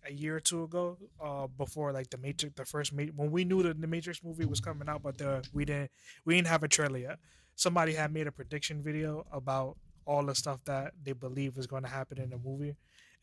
a 0.08 0.14
year 0.14 0.38
or 0.38 0.40
two 0.40 0.64
ago, 0.64 0.98
uh, 1.22 1.48
before 1.48 1.92
like 1.92 2.10
the 2.12 2.18
Matrix, 2.18 2.56
the 2.56 2.64
first 2.64 2.94
Ma- 2.94 3.12
when 3.18 3.32
we 3.32 3.44
knew 3.44 3.64
that 3.64 3.82
the 3.82 3.88
Matrix 3.88 4.24
movie 4.24 4.46
was 4.46 4.62
coming 4.62 4.88
out, 4.88 5.04
but 5.04 5.18
the 5.18 5.46
we 5.52 5.66
didn't 5.66 5.92
we 6.24 6.36
didn't 6.36 6.48
have 6.48 6.64
a 6.64 6.70
trailer 6.70 7.00
yet. 7.00 7.20
Somebody 7.56 7.94
had 7.94 8.14
made 8.14 8.28
a 8.28 8.32
prediction 8.32 8.82
video 8.82 9.26
about 9.30 9.76
all 10.06 10.24
the 10.26 10.36
stuff 10.36 10.60
that 10.66 10.94
they 11.04 11.14
believe 11.14 11.58
is 11.58 11.68
going 11.68 11.84
to 11.84 11.90
happen 11.90 12.20
in 12.20 12.30
the 12.30 12.38
movie, 12.38 12.76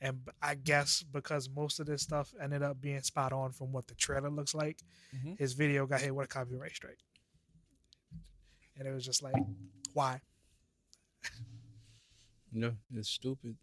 and 0.03 0.29
I 0.43 0.57
guess 0.57 1.03
because 1.03 1.49
most 1.49 1.81
of 1.81 1.87
this 1.87 2.03
stuff 2.03 2.35
ended 2.43 2.63
up 2.63 2.81
being 2.81 3.03
spot 3.03 3.33
on 3.33 3.53
from 3.53 3.73
what 3.73 3.89
the 3.89 3.95
trailer 3.95 4.31
looks 4.31 4.55
like, 4.55 4.83
Mhm. 5.15 5.39
his 5.39 5.55
video 5.55 5.87
got 5.87 6.03
hit 6.03 6.15
with 6.15 6.27
a 6.27 6.29
copyright 6.29 6.73
strike, 6.77 7.01
and 8.79 8.89
it 8.89 8.93
was 8.93 9.07
just 9.07 9.23
like, 9.23 9.43
why? 9.95 10.21
No, 12.53 12.77
it's 12.93 13.09
stupid. 13.11 13.57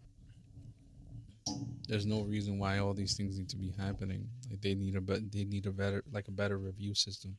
There's 1.87 2.05
no 2.05 2.21
reason 2.23 2.59
why 2.59 2.77
all 2.79 2.93
these 2.93 3.15
things 3.15 3.37
need 3.37 3.49
to 3.49 3.57
be 3.57 3.71
happening. 3.71 4.29
Like 4.49 4.61
they 4.61 4.75
need 4.75 4.95
a 4.95 5.01
bet 5.01 5.31
they 5.31 5.43
need 5.45 5.65
a 5.65 5.71
better 5.71 6.03
like 6.11 6.27
a 6.27 6.31
better 6.31 6.57
review 6.57 6.93
system. 6.95 7.37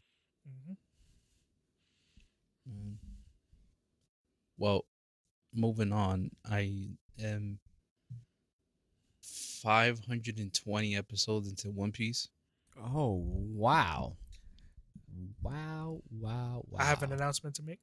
hmm 2.66 2.94
Well, 4.58 4.84
moving 5.54 5.92
on, 5.92 6.30
I 6.44 6.96
am 7.18 7.60
520 9.62 10.96
episodes 10.96 11.48
into 11.48 11.70
One 11.70 11.92
Piece. 11.92 12.28
Oh 12.78 13.22
wow, 13.26 14.16
wow, 15.42 16.00
wow, 16.10 16.64
wow. 16.68 16.78
I 16.78 16.84
have 16.84 17.02
an 17.02 17.12
announcement 17.12 17.56
to 17.56 17.62
make. 17.62 17.80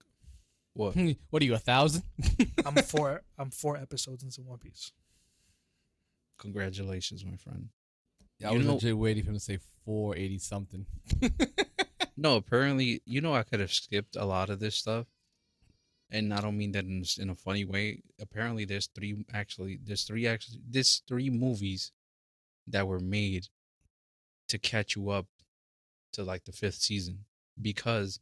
What? 0.74 0.96
what 1.30 1.42
are 1.42 1.46
you 1.46 1.56
a 1.56 1.60
thousand? 1.60 2.04
I'm 2.66 2.76
four. 2.76 3.22
I'm 3.38 3.52
four 3.52 3.78
episodes 3.78 4.24
into 4.24 4.42
One 4.42 4.60
Piece. 4.60 4.92
Congratulations, 6.40 7.26
my 7.26 7.36
friend. 7.38 7.70
Yeah, 8.40 8.50
I 8.50 8.52
You 8.52 8.58
was 8.60 8.68
know- 8.68 8.74
legit 8.76 8.98
waiting 8.98 9.24
for 9.24 9.30
him 9.30 9.36
to 9.36 9.40
say 9.40 9.60
four 9.86 10.16
eighty 10.16 10.40
something. 10.40 10.86
No, 12.20 12.36
apparently, 12.36 13.04
you 13.06 13.22
know, 13.22 13.36
I 13.36 13.44
could 13.44 13.60
have 13.60 13.72
skipped 13.72 14.16
a 14.16 14.26
lot 14.26 14.50
of 14.50 14.60
this 14.60 14.76
stuff, 14.76 15.06
and 16.12 16.34
I 16.34 16.42
don't 16.42 16.58
mean 16.58 16.72
that 16.72 16.86
in, 16.86 17.04
in 17.20 17.30
a 17.30 17.36
funny 17.36 17.66
way. 17.66 18.02
Apparently, 18.22 18.66
there's 18.66 18.88
three 18.88 19.26
actually. 19.34 19.80
There's 19.84 20.04
three 20.04 20.28
actually. 20.28 20.60
There's 20.70 21.02
three 21.08 21.30
movies 21.30 21.92
that 22.68 22.88
were 22.88 23.00
made 23.00 23.48
to 24.50 24.58
catch 24.58 24.96
you 24.96 25.10
up 25.10 25.28
to 26.14 26.24
like 26.24 26.46
the 26.46 26.52
fifth 26.52 26.76
season 26.76 27.26
because 27.62 28.20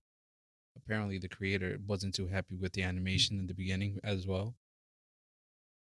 apparently 0.76 1.18
the 1.18 1.28
creator 1.28 1.78
wasn't 1.88 2.16
too 2.16 2.28
happy 2.28 2.56
with 2.56 2.74
the 2.74 2.82
mm. 2.82 2.88
animation 2.88 3.40
in 3.40 3.48
the 3.48 3.54
beginning 3.54 4.00
as 4.04 4.26
well. 4.28 4.56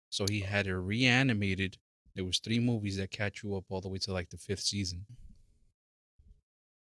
So 0.09 0.25
he 0.29 0.43
oh. 0.43 0.47
had 0.47 0.67
it 0.67 0.75
reanimated. 0.75 1.77
There 2.15 2.25
was 2.25 2.39
three 2.39 2.59
movies 2.59 2.97
that 2.97 3.11
catch 3.11 3.43
you 3.43 3.55
up 3.55 3.65
all 3.69 3.81
the 3.81 3.89
way 3.89 3.99
to 3.99 4.13
like 4.13 4.29
the 4.29 4.37
fifth 4.37 4.61
season. 4.61 5.05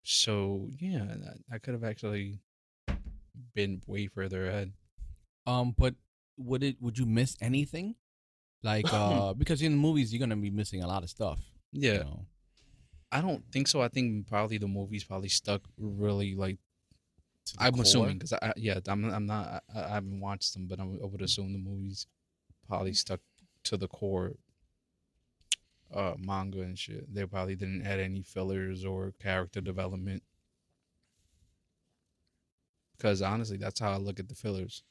So 0.03 0.69
yeah, 0.79 1.05
I- 1.51 1.55
I 1.57 1.59
could 1.59 1.75
have 1.75 1.85
actually 1.85 2.41
been 3.55 3.83
way 3.87 4.07
further 4.07 4.49
ahead. 4.49 4.73
Um, 5.47 5.75
but 5.77 5.95
would 6.37 6.63
it? 6.63 6.77
Would 6.81 6.99
you 6.99 7.07
miss 7.07 7.37
anything? 7.41 7.97
Like, 8.63 8.87
uh, 8.93 9.35
because 9.35 9.61
in 9.63 9.73
the 9.73 9.79
movies 9.79 10.13
you're 10.13 10.21
gonna 10.21 10.37
be 10.37 10.51
missing 10.51 10.83
a 10.83 10.87
lot 10.87 11.03
of 11.03 11.11
stuff. 11.11 11.41
you 11.73 11.81
Yeah, 11.83 11.99
know? 11.99 12.27
I 13.13 13.21
don't 13.21 13.45
think 13.53 13.69
so. 13.69 13.81
I 13.83 13.89
think 13.89 14.27
probably 14.27 14.59
the 14.59 14.67
movies 14.69 15.05
probably 15.05 15.29
stuck 15.29 15.63
really 15.79 16.35
like 16.35 16.59
I'm 17.59 17.75
core. 17.75 17.83
assuming 17.83 18.19
because 18.19 18.33
I 18.33 18.53
yeah 18.57 18.79
I'm 18.89 19.05
I'm 19.05 19.27
not 19.27 19.63
I, 19.75 19.81
I 19.81 19.89
haven't 19.89 20.21
watched 20.21 20.55
them, 20.55 20.67
but 20.67 20.81
I'm, 20.81 20.99
I 21.03 21.07
would 21.07 21.23
assume 21.23 21.53
the 21.53 21.59
movies 21.59 22.07
probably 22.67 22.95
stuck 22.95 23.21
to 23.65 23.77
the 23.77 23.89
core 23.89 24.33
uh 25.93 26.15
manga 26.19 26.63
and 26.63 26.79
shit. 26.79 27.13
They 27.15 27.27
probably 27.27 27.55
didn't 27.55 27.87
add 27.87 28.01
any 28.01 28.23
fillers 28.23 28.85
or 28.85 29.13
character 29.21 29.61
development. 29.61 30.23
Because 32.97 33.23
honestly, 33.23 33.57
that's 33.59 33.81
how 33.81 33.93
I 33.93 33.97
look 33.99 34.19
at 34.19 34.29
the 34.29 34.35
fillers. 34.35 34.83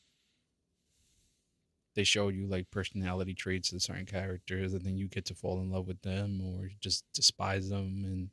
They 1.95 2.03
show 2.03 2.29
you 2.29 2.47
like 2.47 2.71
personality 2.71 3.33
traits 3.33 3.71
of 3.71 3.81
certain 3.81 4.05
characters, 4.05 4.73
and 4.73 4.83
then 4.83 4.97
you 4.97 5.07
get 5.07 5.25
to 5.25 5.35
fall 5.35 5.59
in 5.61 5.69
love 5.69 5.87
with 5.87 6.01
them 6.01 6.41
or 6.41 6.69
just 6.79 7.05
despise 7.13 7.69
them, 7.69 8.03
and 8.05 8.29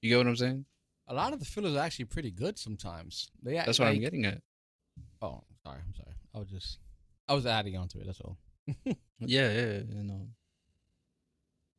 you 0.00 0.10
get 0.10 0.18
what 0.18 0.26
I'm 0.28 0.36
saying. 0.36 0.64
A 1.08 1.14
lot 1.14 1.32
of 1.32 1.40
the 1.40 1.44
fillers 1.44 1.74
are 1.74 1.80
actually 1.80 2.04
pretty 2.04 2.30
good 2.30 2.58
sometimes. 2.58 3.30
They 3.42 3.54
that's 3.54 3.78
what 3.78 3.88
I'm 3.88 4.00
getting 4.00 4.24
at. 4.24 4.40
Oh, 5.20 5.42
sorry, 5.64 5.80
I'm 5.86 5.94
sorry. 5.94 6.14
I 6.34 6.38
was 6.38 6.48
just, 6.48 6.78
I 7.28 7.34
was 7.34 7.46
adding 7.46 7.76
on 7.76 7.88
to 7.88 8.00
it. 8.00 8.06
That's 8.06 8.20
all. 8.20 8.38
Yeah, 9.24 9.52
yeah, 9.52 9.80
you 9.88 10.02
know. 10.02 10.26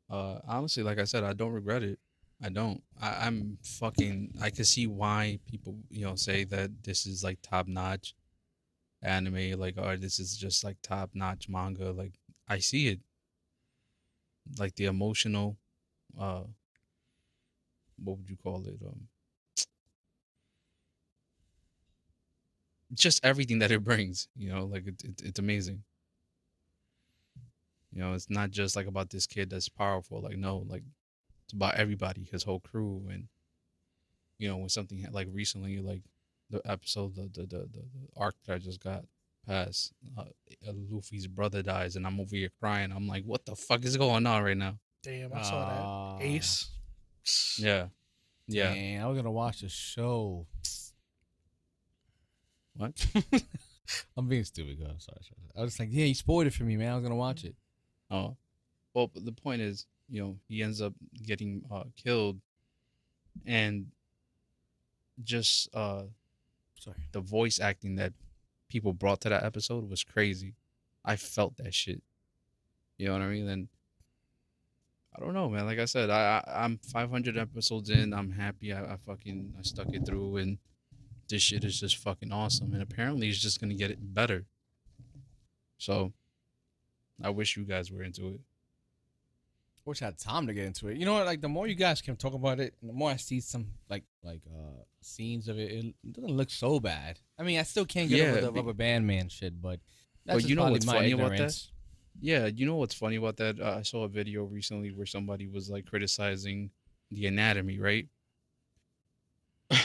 Uh, 0.10 0.40
honestly, 0.48 0.82
like 0.84 0.98
I 1.00 1.04
said, 1.04 1.24
I 1.24 1.34
don't 1.34 1.52
regret 1.52 1.84
it. 1.84 2.00
I 2.42 2.50
don't. 2.50 2.82
I, 3.02 3.26
I'm 3.26 3.58
fucking. 3.64 4.36
I 4.42 4.50
can 4.50 4.64
see 4.66 4.88
why 4.88 5.40
people, 5.46 5.78
you 5.90 6.06
know, 6.06 6.16
say 6.16 6.44
that 6.46 6.72
this 6.84 7.06
is 7.06 7.24
like 7.24 7.40
top 7.42 7.68
notch 7.68 8.16
anime. 9.04 9.60
Like, 9.60 9.76
oh, 9.78 9.96
this 9.98 10.20
is 10.20 10.38
just 10.38 10.64
like 10.64 10.78
top 10.82 11.12
notch 11.14 11.50
manga. 11.50 11.92
Like, 11.92 12.14
I 12.48 12.60
see 12.60 12.88
it. 12.88 13.00
Like 14.60 14.76
the 14.76 14.86
emotional, 14.86 15.58
uh, 16.20 16.44
what 18.04 18.18
would 18.18 18.30
you 18.30 18.38
call 18.38 18.66
it? 18.68 18.76
Um, 18.86 19.08
just 22.94 23.24
everything 23.24 23.60
that 23.60 23.72
it 23.72 23.84
brings. 23.86 24.28
You 24.36 24.50
know, 24.54 24.66
like 24.66 24.88
it, 24.88 25.04
it 25.04 25.22
it's 25.24 25.40
amazing. 25.40 25.84
You 27.92 28.02
know, 28.02 28.14
it's 28.14 28.30
not 28.30 28.50
just 28.52 28.76
like 28.76 28.88
about 28.88 29.12
this 29.12 29.28
kid 29.28 29.50
that's 29.50 29.70
powerful. 29.70 30.22
Like, 30.22 30.38
no, 30.38 30.66
like 30.68 30.84
it's 31.46 31.54
about 31.54 31.76
everybody, 31.76 32.28
his 32.32 32.44
whole 32.44 32.60
crew, 32.60 33.08
and 33.10 33.28
you 34.40 34.48
know, 34.48 34.58
when 34.58 34.70
something 34.70 35.06
like 35.12 35.28
recently, 35.32 35.80
like 35.80 36.02
the 36.62 36.72
episode, 36.72 37.16
the 37.16 37.24
the 37.24 37.42
the, 37.48 37.58
the, 37.58 37.84
the 37.94 38.08
arc 38.18 38.36
that 38.46 38.54
I 38.56 38.58
just 38.60 38.82
got, 38.84 39.04
pass. 39.48 39.92
Uh, 40.18 40.24
Luffy's 40.90 41.28
brother 41.28 41.62
dies, 41.62 41.96
and 41.96 42.06
I'm 42.08 42.20
over 42.20 42.36
here 42.36 42.50
crying. 42.60 42.92
I'm 42.92 43.08
like, 43.08 43.24
what 43.26 43.46
the 43.46 43.56
fuck 43.56 43.84
is 43.86 43.98
going 43.98 44.26
on 44.26 44.44
right 44.44 44.58
now? 44.58 44.78
Damn, 45.04 45.34
I 45.34 45.42
saw 45.42 45.56
Ah. 45.56 46.18
that. 46.18 46.26
Ace. 46.26 46.70
Yeah, 47.58 47.88
yeah. 48.48 48.74
Man, 48.74 49.02
I 49.04 49.08
was 49.08 49.18
gonna 49.18 49.32
watch 49.32 49.62
the 49.62 49.70
show. 49.70 50.46
What? 52.76 53.06
I'm 54.18 54.28
being 54.28 54.44
stupid, 54.46 54.80
girl. 54.80 54.96
Sorry, 54.98 55.20
sorry. 55.22 55.50
I 55.56 55.62
was 55.62 55.80
like, 55.80 55.90
yeah, 55.92 56.06
you 56.06 56.16
spoiled 56.16 56.48
it 56.48 56.54
for 56.54 56.64
me, 56.64 56.78
man. 56.78 56.92
I 56.92 56.96
was 56.96 57.04
gonna 57.04 57.16
watch 57.16 57.44
it. 57.44 57.56
Oh, 58.10 58.38
well, 58.94 59.08
but 59.14 59.26
the 59.26 59.32
point 59.32 59.62
is, 59.62 59.86
you 60.10 60.22
know, 60.22 60.38
he 60.48 60.64
ends 60.64 60.82
up 60.82 60.94
getting 61.24 61.64
uh, 61.72 61.84
killed, 61.96 62.40
and 63.46 63.88
just 65.24 65.70
uh, 65.76 66.04
Sorry. 66.84 67.08
the 67.12 67.22
voice 67.22 67.60
acting 67.60 67.96
that 67.96 68.14
people 68.68 68.94
brought 68.94 69.22
to 69.22 69.30
that 69.30 69.44
episode 69.44 69.90
was 69.90 70.04
crazy. 70.04 70.56
I 71.06 71.16
felt 71.16 71.58
that 71.58 71.74
shit. 71.74 72.02
You 72.98 73.08
know 73.08 73.14
what 73.14 73.22
I 73.22 73.28
mean? 73.28 73.48
And 73.48 73.68
I 75.16 75.20
don't 75.22 75.34
know, 75.34 75.50
man. 75.50 75.66
Like 75.66 75.80
I 75.80 75.86
said, 75.86 76.10
I, 76.10 76.44
I 76.46 76.64
I'm 76.64 76.78
500 76.78 77.38
episodes 77.38 77.90
in. 77.90 78.14
I'm 78.14 78.32
happy. 78.32 78.74
I, 78.74 78.94
I 78.94 78.98
fucking 79.06 79.54
I 79.58 79.62
stuck 79.62 79.94
it 79.94 80.06
through, 80.06 80.38
and 80.38 80.58
this 81.30 81.42
shit 81.42 81.64
is 81.64 81.80
just 81.80 81.98
fucking 81.98 82.32
awesome. 82.32 82.74
And 82.74 82.82
apparently, 82.82 83.30
it's 83.30 83.40
just 83.40 83.62
gonna 83.62 83.76
get 83.76 83.92
it 83.92 84.14
better. 84.14 84.46
So, 85.78 86.14
I 87.22 87.30
wish 87.30 87.56
you 87.56 87.64
guys 87.64 87.92
were 87.92 88.04
into 88.04 88.28
it. 88.28 88.40
Wish 89.86 90.02
I 90.02 90.06
had 90.06 90.18
time 90.18 90.48
to 90.48 90.54
get 90.54 90.66
into 90.66 90.88
it. 90.88 90.98
You 90.98 91.06
know 91.06 91.14
what? 91.14 91.26
Like 91.26 91.42
the 91.42 91.50
more 91.50 91.68
you 91.68 91.76
guys 91.76 92.02
can 92.02 92.16
talk 92.16 92.34
about 92.34 92.60
it, 92.62 92.74
and 92.80 92.90
the 92.90 92.94
more 92.94 93.12
I 93.12 93.18
see 93.18 93.42
some 93.42 93.68
like 93.90 94.04
like 94.24 94.42
uh 94.48 94.84
scenes 95.02 95.50
of 95.50 95.60
it, 95.60 95.72
it 95.72 95.96
doesn't 96.14 96.32
look 96.32 96.50
so 96.50 96.80
bad. 96.80 97.20
I 97.38 97.44
mean, 97.44 97.60
I 97.60 97.64
still 97.64 97.86
can't 97.86 98.10
get 98.10 98.18
Yeah, 98.20 98.32
over 98.32 98.42
the 98.42 98.52
be- 98.52 98.60
rubber 98.60 98.74
band 98.74 99.06
man 99.06 99.28
shit, 99.28 99.62
but 99.62 99.82
that's 100.26 100.44
But 100.44 100.50
you 100.50 100.56
know 100.56 100.70
what's 100.72 100.86
funny 100.86 101.12
about 101.12 101.36
that? 101.38 101.60
Yeah, 102.22 102.46
you 102.46 102.66
know 102.66 102.76
what's 102.76 102.94
funny 102.94 103.18
about 103.18 103.36
that? 103.38 103.60
Uh, 103.60 103.76
I 103.80 103.82
saw 103.82 104.04
a 104.04 104.08
video 104.08 104.46
recently 104.46 104.92
where 104.94 105.06
somebody 105.06 105.48
was 105.48 105.70
like 105.70 105.86
criticizing 105.86 106.72
the 107.12 107.26
anatomy, 107.28 107.80
right? 107.80 108.08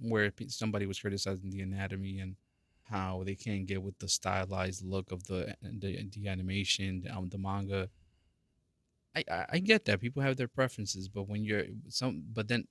where 0.00 0.32
somebody 0.48 0.86
was 0.86 0.98
criticizing 0.98 1.50
the 1.50 1.60
anatomy 1.60 2.20
and 2.20 2.36
how 2.84 3.22
they 3.24 3.34
can't 3.34 3.66
get 3.66 3.82
with 3.82 3.98
the 3.98 4.08
stylized 4.08 4.84
look 4.84 5.12
of 5.12 5.24
the 5.24 5.54
the, 5.62 6.08
the 6.12 6.28
animation, 6.28 7.06
um, 7.14 7.28
the 7.28 7.38
manga. 7.38 7.90
I, 9.14 9.24
I 9.30 9.46
I 9.52 9.58
get 9.58 9.84
that 9.86 10.00
people 10.00 10.22
have 10.22 10.36
their 10.36 10.48
preferences, 10.48 11.08
but 11.08 11.28
when 11.28 11.44
you're 11.44 11.64
some, 11.88 12.24
but 12.32 12.48
then 12.48 12.66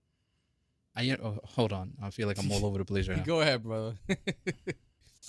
I 0.96 1.10
oh, 1.22 1.40
hold 1.44 1.72
on, 1.74 1.94
I 2.02 2.10
feel 2.10 2.28
like 2.28 2.38
I'm 2.38 2.52
all 2.52 2.66
over 2.66 2.78
the 2.78 2.86
place 2.86 3.08
right 3.08 3.18
now. 3.20 3.24
Go 3.24 3.42
ahead, 3.42 3.64
brother. 3.64 3.96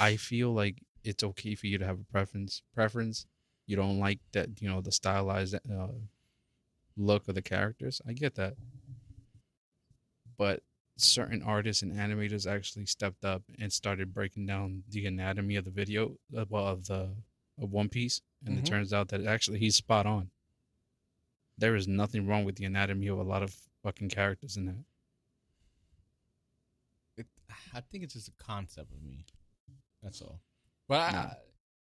I 0.00 0.16
feel 0.16 0.52
like 0.52 0.82
it's 1.04 1.22
okay 1.22 1.54
for 1.54 1.66
you 1.66 1.78
to 1.78 1.84
have 1.86 2.00
a 2.00 2.04
preference. 2.12 2.62
Preference. 2.74 3.26
You 3.66 3.76
don't 3.76 3.98
like 4.00 4.18
that, 4.32 4.60
you 4.60 4.68
know, 4.68 4.80
the 4.80 4.90
stylized 4.92 5.54
uh, 5.54 5.86
look 6.96 7.28
of 7.28 7.34
the 7.36 7.42
characters. 7.42 8.00
I 8.06 8.12
get 8.12 8.34
that, 8.34 8.54
but 10.36 10.62
certain 10.96 11.42
artists 11.42 11.82
and 11.82 11.92
animators 11.92 12.50
actually 12.50 12.86
stepped 12.86 13.24
up 13.24 13.42
and 13.58 13.72
started 13.72 14.12
breaking 14.12 14.46
down 14.46 14.82
the 14.88 15.06
anatomy 15.06 15.56
of 15.56 15.64
the 15.64 15.70
video, 15.70 16.16
uh, 16.36 16.44
well, 16.48 16.66
of 16.66 16.86
the 16.86 17.10
of 17.60 17.70
One 17.70 17.88
Piece, 17.88 18.20
and 18.44 18.56
Mhm. 18.56 18.62
it 18.62 18.66
turns 18.66 18.92
out 18.92 19.08
that 19.08 19.24
actually 19.24 19.58
he's 19.58 19.76
spot 19.76 20.06
on. 20.06 20.30
There 21.58 21.76
is 21.76 21.86
nothing 21.86 22.26
wrong 22.26 22.44
with 22.44 22.56
the 22.56 22.64
anatomy 22.64 23.06
of 23.08 23.18
a 23.18 23.22
lot 23.22 23.42
of 23.42 23.54
fucking 23.82 24.08
characters 24.08 24.56
in 24.56 24.66
that. 24.66 24.84
it, 27.18 27.26
I 27.74 27.80
think 27.80 28.04
it's 28.04 28.14
just 28.14 28.28
a 28.28 28.32
concept 28.42 28.92
of 28.92 29.02
me. 29.02 29.24
That's 30.02 30.20
all. 30.22 30.40
But 30.88 31.00
I, 31.00 31.12
Nah. 31.12 31.18
I, 31.18 31.22
I 31.22 31.34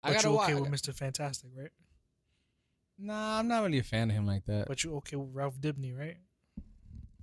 But 0.03 0.13
gotta 0.13 0.27
you 0.29 0.33
watch. 0.35 0.49
okay 0.51 0.61
with 0.61 0.71
Mr. 0.71 0.93
Fantastic, 0.95 1.49
right? 1.57 1.71
Nah, 2.97 3.39
I'm 3.39 3.47
not 3.47 3.63
really 3.63 3.79
a 3.79 3.83
fan 3.83 4.09
of 4.09 4.15
him 4.15 4.25
like 4.25 4.45
that. 4.45 4.67
But 4.67 4.83
you 4.83 4.95
okay 4.97 5.17
with 5.17 5.29
Ralph 5.33 5.59
Dibney, 5.59 5.97
right? 5.97 6.15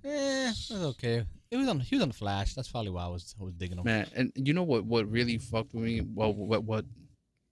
Eh, 0.05 0.49
it 0.49 0.69
was 0.69 0.83
okay. 0.83 1.25
It 1.49 1.57
was 1.57 1.67
on. 1.67 1.79
He 1.79 1.95
was 1.95 2.03
on 2.03 2.09
the 2.09 2.13
Flash. 2.13 2.53
That's 2.53 2.67
probably 2.69 2.91
why 2.91 3.05
I 3.05 3.07
was 3.07 3.33
I 3.39 3.43
was 3.43 3.53
digging 3.53 3.77
him. 3.77 3.85
Man, 3.85 4.07
and 4.15 4.31
you 4.35 4.53
know 4.53 4.63
what? 4.63 4.83
What 4.85 5.09
really 5.09 5.37
fucked 5.37 5.73
with 5.73 5.83
me? 5.83 6.01
Well, 6.01 6.33
what 6.33 6.63
what 6.63 6.85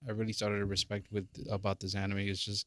I 0.06 0.12
really 0.12 0.32
started 0.34 0.58
to 0.58 0.66
respect 0.66 1.06
with 1.10 1.26
about 1.50 1.80
this 1.80 1.94
anime 1.94 2.18
is 2.18 2.40
just 2.44 2.66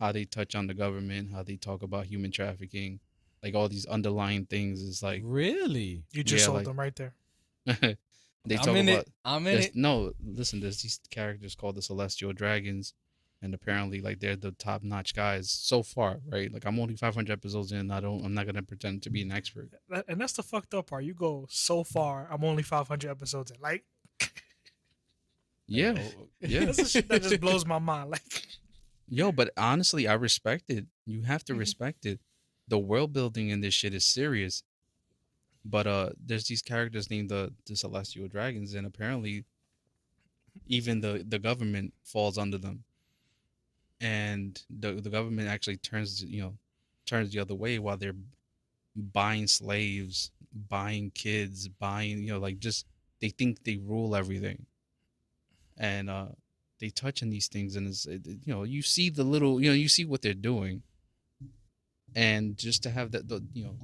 how 0.00 0.12
they 0.12 0.24
touch 0.24 0.54
on 0.54 0.66
the 0.66 0.74
government, 0.74 1.30
how 1.32 1.42
they 1.42 1.56
talk 1.56 1.82
about 1.82 2.06
human 2.06 2.30
trafficking, 2.30 3.00
like 3.42 3.54
all 3.54 3.68
these 3.68 3.86
underlying 3.86 4.46
things. 4.46 4.80
Is 4.82 5.02
like 5.02 5.22
really? 5.24 6.04
You 6.12 6.22
just 6.24 6.42
Yeah, 6.42 6.46
sold 6.46 6.56
like- 6.58 6.66
them 6.66 6.78
right 6.78 6.94
there. 6.96 7.14
they 8.46 8.56
I'm 8.56 8.64
talk 8.64 8.76
in 8.76 8.88
about. 8.88 9.00
it. 9.02 9.12
I'm 9.24 9.46
in 9.46 9.58
it. 9.60 9.74
No, 9.74 10.12
listen. 10.24 10.60
There's 10.60 10.82
these 10.82 11.00
characters 11.10 11.54
called 11.56 11.74
the 11.76 11.82
Celestial 11.82 12.32
Dragons, 12.32 12.94
and 13.42 13.52
apparently, 13.54 14.00
like 14.00 14.20
they're 14.20 14.36
the 14.36 14.52
top 14.52 14.82
notch 14.84 15.14
guys 15.14 15.50
so 15.50 15.82
far, 15.82 16.18
right? 16.30 16.52
Like 16.52 16.64
I'm 16.64 16.78
only 16.78 16.94
500 16.94 17.32
episodes 17.32 17.72
in. 17.72 17.90
I 17.90 17.98
don't. 18.00 18.24
I'm 18.24 18.34
not 18.34 18.46
gonna 18.46 18.62
pretend 18.62 19.02
to 19.02 19.10
be 19.10 19.22
an 19.22 19.32
expert. 19.32 19.70
And 20.08 20.20
that's 20.20 20.34
the 20.34 20.42
fucked 20.44 20.74
up 20.74 20.88
part. 20.90 21.02
You 21.04 21.14
go 21.14 21.46
so 21.50 21.82
far. 21.82 22.28
I'm 22.30 22.44
only 22.44 22.62
500 22.62 23.10
episodes 23.10 23.50
in. 23.50 23.56
Like, 23.60 23.84
Yeah. 25.66 25.94
Oh, 25.98 26.28
Yeah. 26.40 26.64
that's 26.66 26.76
the 26.78 26.84
shit 26.84 27.08
that 27.08 27.22
just 27.22 27.40
blows 27.40 27.66
my 27.66 27.78
mind. 27.80 28.10
Like, 28.10 28.22
Yo, 29.08 29.30
but 29.32 29.50
honestly, 29.56 30.08
I 30.08 30.14
respect 30.14 30.64
it. 30.68 30.86
You 31.04 31.22
have 31.22 31.44
to 31.44 31.54
Mhm. 31.54 31.58
respect 31.58 32.06
it. 32.06 32.20
The 32.68 32.78
world 32.78 33.12
building 33.12 33.50
in 33.50 33.60
this 33.60 33.74
shit 33.74 33.94
is 33.94 34.04
serious. 34.04 34.62
But 35.64 35.86
uh 35.86 36.10
there's 36.18 36.46
these 36.46 36.62
characters 36.62 37.10
named 37.10 37.30
the 37.30 37.52
the 37.66 37.76
Celestial 37.76 38.28
Dragons, 38.28 38.74
and 38.74 38.86
apparently 38.86 39.44
even 40.68 41.00
the 41.00 41.24
the 41.26 41.38
government 41.38 41.94
falls 42.04 42.38
under 42.38 42.58
them. 42.58 42.84
And 44.00 44.62
the 44.68 44.94
the 45.00 45.10
government 45.10 45.48
actually 45.48 45.78
turns 45.78 46.22
you 46.22 46.42
know 46.42 46.58
turns 47.06 47.32
the 47.32 47.38
other 47.40 47.54
way 47.54 47.78
while 47.78 47.96
they're 47.96 48.14
buying 48.96 49.46
slaves, 49.46 50.32
buying 50.52 51.10
kids, 51.12 51.68
buying 51.68 52.20
you 52.22 52.32
know 52.34 52.38
like 52.40 52.58
just 52.58 52.86
they 53.20 53.30
think 53.30 53.64
they 53.64 53.78
rule 53.78 54.16
everything. 54.16 54.66
And 55.76 56.08
uh 56.10 56.28
they 56.78 56.90
touch 56.90 57.22
on 57.22 57.30
these 57.30 57.48
things 57.48 57.76
and 57.76 57.86
it's 57.86 58.06
it, 58.06 58.26
it- 58.26 58.38
you 58.44 58.52
know 58.54 58.62
you 58.64 58.82
see 58.82 59.10
the 59.10 59.24
little 59.24 59.60
you 59.60 59.68
know 59.70 59.74
you 59.74 59.88
see 59.88 60.04
what 60.04 60.22
they're 60.22 60.34
doing. 60.34 60.82
And 62.14 62.56
just 62.56 62.82
to 62.84 62.90
have 62.90 63.10
that 63.12 63.28
the, 63.28 63.42
you 63.52 63.64
know 63.64 63.76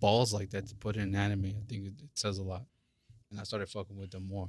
balls 0.00 0.32
like 0.32 0.50
that 0.50 0.66
to 0.68 0.74
put 0.76 0.94
in 0.96 1.02
an 1.02 1.14
anime 1.16 1.46
i 1.46 1.64
think 1.68 1.86
it, 1.86 1.94
it 2.02 2.10
says 2.14 2.38
a 2.38 2.42
lot. 2.42 2.62
And 3.30 3.40
i 3.40 3.42
started 3.42 3.68
fucking 3.68 3.96
with 3.96 4.10
them 4.12 4.26
more. 4.28 4.48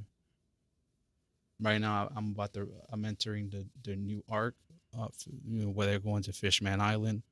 Right 1.62 1.80
now 1.82 2.10
i'm 2.16 2.30
about 2.32 2.54
to 2.54 2.70
i'm 2.92 3.04
entering 3.06 3.50
the 3.50 3.66
the 3.84 3.96
new 3.96 4.24
arc 4.30 4.56
uh, 4.98 5.08
you 5.48 5.64
know 5.64 5.70
where 5.70 5.88
they're 5.88 6.00
going 6.00 6.24
to 6.24 6.34
fishman 6.34 6.82
island. 6.82 7.24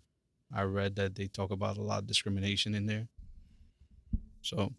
I 0.54 0.62
read 0.64 0.96
that 0.96 1.16
they 1.16 1.28
talk 1.28 1.52
about 1.52 1.78
a 1.78 1.82
lot 1.82 2.00
of 2.00 2.08
discrimination 2.08 2.74
in 2.76 2.86
there. 2.86 3.08
So 4.42 4.72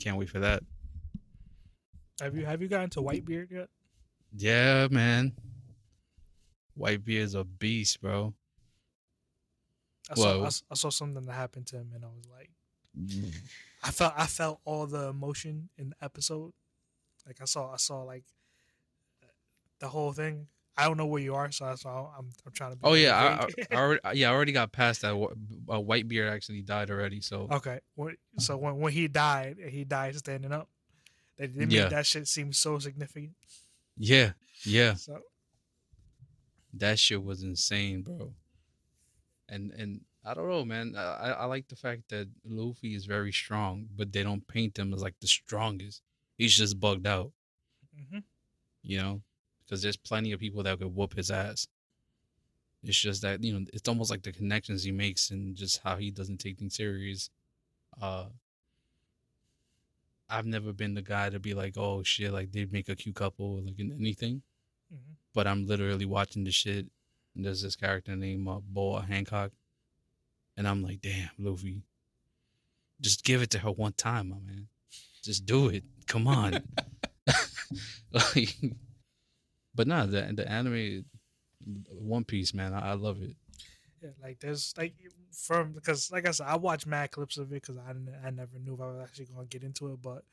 can't 0.00 0.16
wait 0.16 0.30
for 0.30 0.38
that. 0.40 0.62
Have 2.20 2.36
you 2.36 2.44
have 2.44 2.62
you 2.62 2.68
gotten 2.68 2.90
to 2.90 3.00
Whitebeard 3.02 3.50
yet? 3.50 3.68
Yeah, 4.36 4.88
man. 4.90 5.32
Whitebeard's 6.78 7.34
a 7.34 7.44
beast, 7.44 8.00
bro. 8.00 8.34
I 10.10 10.14
saw. 10.14 10.42
I, 10.44 10.72
I 10.72 10.74
saw 10.74 10.90
something 10.90 11.24
that 11.26 11.32
happened 11.32 11.66
to 11.68 11.76
him, 11.76 11.90
and 11.94 12.04
I 12.04 12.08
was 12.08 12.26
like, 12.30 12.50
I 13.82 13.90
felt 13.90 14.14
I 14.16 14.26
felt 14.26 14.60
all 14.64 14.86
the 14.86 15.08
emotion 15.08 15.68
in 15.78 15.90
the 15.90 15.96
episode. 16.04 16.52
Like 17.26 17.38
I 17.40 17.44
saw 17.44 17.72
I 17.72 17.76
saw 17.76 18.02
like 18.02 18.24
the 19.80 19.88
whole 19.88 20.12
thing. 20.12 20.48
I 20.76 20.86
don't 20.86 20.96
know 20.96 21.06
where 21.06 21.20
you 21.22 21.34
are, 21.34 21.50
so 21.52 21.66
that's 21.66 21.84
why 21.84 21.92
I'm 22.18 22.30
I'm 22.46 22.52
trying 22.52 22.70
to. 22.72 22.76
Be 22.76 22.82
Oh 22.84 22.94
yeah, 22.94 23.14
I. 23.14 23.44
I, 23.44 23.76
I 23.76 23.80
already, 23.80 24.00
yeah, 24.14 24.30
I 24.30 24.32
already 24.34 24.52
got 24.52 24.72
past 24.72 25.02
that. 25.02 25.14
Wh- 25.14 25.36
Uh, 25.70 25.80
Whitebeard 25.80 26.30
actually 26.32 26.62
died 26.62 26.90
already, 26.90 27.20
so 27.20 27.46
okay. 27.50 27.80
So 28.38 28.56
when 28.56 28.78
when 28.78 28.92
he 28.92 29.06
died, 29.08 29.58
he 29.68 29.84
died 29.84 30.16
standing 30.16 30.52
up. 30.52 30.68
They 31.36 31.46
they 31.46 31.66
made 31.66 31.90
that 31.90 32.06
shit 32.06 32.26
seem 32.26 32.52
so 32.54 32.78
significant. 32.78 33.34
Yeah, 33.96 34.32
yeah, 34.64 34.94
So 34.94 35.22
that 36.74 36.98
shit 36.98 37.22
was 37.22 37.42
insane, 37.42 38.02
bro. 38.02 38.34
And 39.48 39.70
and 39.72 40.00
I 40.24 40.34
don't 40.34 40.48
know, 40.48 40.64
man. 40.64 40.94
I 40.96 41.30
I 41.32 41.44
like 41.46 41.68
the 41.68 41.76
fact 41.76 42.08
that 42.08 42.28
Luffy 42.44 42.94
is 42.94 43.06
very 43.06 43.32
strong, 43.32 43.88
but 43.94 44.12
they 44.12 44.22
don't 44.22 44.46
paint 44.46 44.78
him 44.78 44.92
as 44.94 45.02
like 45.02 45.18
the 45.20 45.26
strongest. 45.26 46.02
He's 46.38 46.56
just 46.56 46.80
bugged 46.80 47.06
out, 47.06 47.32
hmm 47.94 48.18
you 48.82 48.98
know, 48.98 49.22
because 49.64 49.82
there's 49.82 49.96
plenty 49.96 50.32
of 50.32 50.40
people 50.40 50.62
that 50.62 50.78
could 50.78 50.94
whoop 50.94 51.14
his 51.14 51.30
ass. 51.30 51.66
It's 52.82 52.98
just 52.98 53.22
that 53.22 53.42
you 53.42 53.52
know, 53.58 53.66
it's 53.72 53.88
almost 53.88 54.10
like 54.10 54.22
the 54.22 54.32
connections 54.32 54.82
he 54.82 54.90
makes 54.92 55.30
and 55.30 55.54
just 55.56 55.80
how 55.82 55.96
he 55.96 56.10
doesn't 56.10 56.38
take 56.38 56.58
things 56.58 56.74
serious. 56.76 57.30
Uh, 58.00 58.28
I've 60.28 60.46
never 60.46 60.72
been 60.72 60.94
the 60.94 61.02
guy 61.02 61.30
to 61.30 61.38
be 61.38 61.54
like, 61.54 61.74
oh 61.76 62.02
shit, 62.02 62.32
like 62.32 62.52
they 62.52 62.66
make 62.66 62.88
a 62.88 62.96
cute 62.96 63.14
couple, 63.16 63.62
like 63.62 63.78
in 63.78 63.92
anything. 63.92 64.42
hmm 64.90 65.12
But 65.34 65.46
I'm 65.46 65.66
literally 65.66 66.06
watching 66.06 66.44
the 66.44 66.52
shit, 66.52 66.86
and 67.34 67.44
there's 67.44 67.62
this 67.62 67.76
character 67.76 68.16
named 68.16 68.48
uh, 68.48 68.60
Boa 68.62 69.02
Hancock, 69.02 69.52
and 70.56 70.66
I'm 70.68 70.82
like, 70.82 71.00
damn, 71.00 71.30
Luffy, 71.38 71.82
just 73.00 73.24
give 73.24 73.42
it 73.42 73.50
to 73.50 73.58
her 73.58 73.70
one 73.70 73.92
time, 73.94 74.30
my 74.30 74.38
man. 74.38 74.68
Just 75.22 75.46
do 75.46 75.68
it. 75.68 75.84
Come 76.06 76.26
on. 76.26 76.62
like, 78.12 78.54
but 79.74 79.86
nah, 79.86 80.06
the 80.06 80.32
the 80.34 80.48
anime, 80.48 81.04
One 81.90 82.24
Piece, 82.24 82.52
man, 82.54 82.74
I, 82.74 82.90
I 82.90 82.94
love 82.94 83.22
it. 83.22 83.36
Yeah, 84.02 84.10
like 84.22 84.40
there's 84.40 84.74
like 84.76 84.94
from 85.32 85.72
because 85.72 86.10
like 86.12 86.26
I 86.26 86.30
said, 86.32 86.46
I 86.46 86.56
watched 86.56 86.86
mad 86.86 87.10
clips 87.10 87.36
of 87.38 87.52
it 87.52 87.62
because 87.62 87.76
I 87.76 87.92
I 88.26 88.30
never 88.30 88.58
knew 88.58 88.74
if 88.74 88.80
I 88.80 88.86
was 88.86 89.00
actually 89.02 89.26
gonna 89.26 89.46
get 89.46 89.62
into 89.62 89.92
it. 89.92 90.02
But 90.02 90.24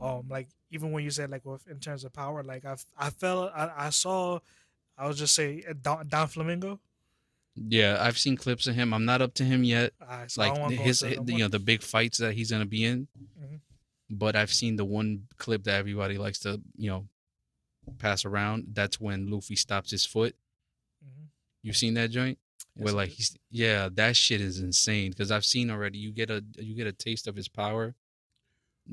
um, 0.00 0.26
like 0.28 0.48
even 0.70 0.92
when 0.92 1.04
you 1.04 1.10
said 1.10 1.30
like 1.30 1.44
with 1.44 1.66
in 1.68 1.78
terms 1.80 2.04
of 2.04 2.12
power, 2.12 2.42
like 2.42 2.64
I 2.64 2.76
I 2.98 3.10
felt 3.10 3.52
I, 3.54 3.70
I 3.76 3.90
saw, 3.90 4.40
I 4.98 5.06
was 5.08 5.18
just 5.18 5.34
say 5.34 5.64
uh, 5.68 5.74
Don, 5.80 6.06
Don 6.08 6.26
Flamingo. 6.28 6.80
Yeah, 7.56 7.98
I've 8.00 8.16
seen 8.18 8.36
clips 8.36 8.66
of 8.66 8.74
him. 8.74 8.94
I'm 8.94 9.04
not 9.04 9.20
up 9.20 9.34
to 9.34 9.44
him 9.44 9.64
yet. 9.64 9.92
Uh, 10.00 10.26
so 10.28 10.40
Like 10.40 10.70
his, 10.70 11.02
no 11.02 11.08
you 11.26 11.38
know, 11.38 11.48
the 11.48 11.58
big 11.58 11.82
fights 11.82 12.18
that 12.18 12.34
he's 12.34 12.50
gonna 12.50 12.64
be 12.66 12.84
in. 12.84 13.08
Mhm. 13.40 13.60
But 14.08 14.36
I've 14.36 14.52
seen 14.52 14.76
the 14.76 14.84
one 14.84 15.26
clip 15.36 15.64
that 15.64 15.74
everybody 15.74 16.18
likes 16.18 16.38
to, 16.40 16.60
you 16.76 16.90
know, 16.90 17.08
pass 17.98 18.24
around. 18.24 18.66
That's 18.72 19.00
when 19.00 19.30
Luffy 19.30 19.56
stops 19.56 19.90
his 19.90 20.04
foot. 20.04 20.34
Mhm. 21.04 21.26
You 21.62 21.72
seen 21.72 21.94
that 21.94 22.10
joint? 22.10 22.38
Yes, 22.76 22.84
Where 22.84 22.94
like 22.94 23.10
he's 23.10 23.36
yeah, 23.50 23.88
that 23.94 24.16
shit 24.16 24.40
is 24.40 24.60
insane. 24.60 25.10
Because 25.10 25.30
I've 25.30 25.44
seen 25.44 25.70
already. 25.70 25.98
You 25.98 26.12
get 26.12 26.30
a 26.30 26.44
you 26.58 26.74
get 26.74 26.86
a 26.86 26.92
taste 26.92 27.26
of 27.26 27.36
his 27.36 27.48
power 27.48 27.94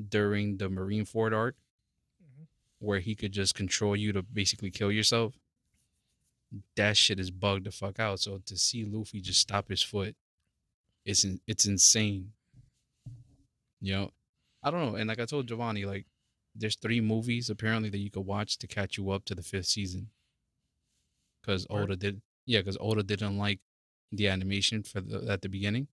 during 0.08 0.56
the 0.58 0.68
Marineford 0.68 1.32
arc, 1.34 1.56
Mhm. 2.22 2.46
where 2.78 3.00
he 3.00 3.14
could 3.14 3.32
just 3.32 3.54
control 3.54 3.96
you 3.96 4.12
to 4.12 4.22
basically 4.22 4.70
kill 4.70 4.92
yourself. 4.92 5.38
That 6.76 6.96
shit 6.96 7.20
is 7.20 7.30
bugged 7.30 7.64
the 7.66 7.70
fuck 7.70 7.98
out. 8.00 8.20
So 8.20 8.38
to 8.38 8.56
see 8.56 8.84
Luffy 8.84 9.20
just 9.20 9.40
stop 9.40 9.68
his 9.68 9.82
foot, 9.82 10.16
it's 11.04 11.24
in, 11.24 11.40
it's 11.46 11.66
insane. 11.66 12.32
You 13.80 13.92
know, 13.92 14.10
I 14.62 14.70
don't 14.70 14.80
know. 14.92 14.96
And 14.96 15.08
like 15.08 15.20
I 15.20 15.26
told 15.26 15.46
Giovanni, 15.46 15.84
like 15.84 16.06
there's 16.54 16.76
three 16.76 17.00
movies 17.00 17.50
apparently 17.50 17.90
that 17.90 17.98
you 17.98 18.10
could 18.10 18.26
watch 18.26 18.56
to 18.58 18.66
catch 18.66 18.96
you 18.96 19.10
up 19.10 19.24
to 19.26 19.34
the 19.34 19.42
fifth 19.42 19.66
season. 19.66 20.10
Because. 21.40 21.66
Oda 21.70 21.96
did, 21.96 22.20
yeah, 22.48 22.60
because 22.60 22.78
Oda 22.80 23.02
didn't 23.02 23.36
like 23.38 23.60
the 24.10 24.26
animation 24.28 24.82
for 24.82 25.00
the 25.00 25.30
at 25.30 25.42
the 25.42 25.48
beginning, 25.48 25.86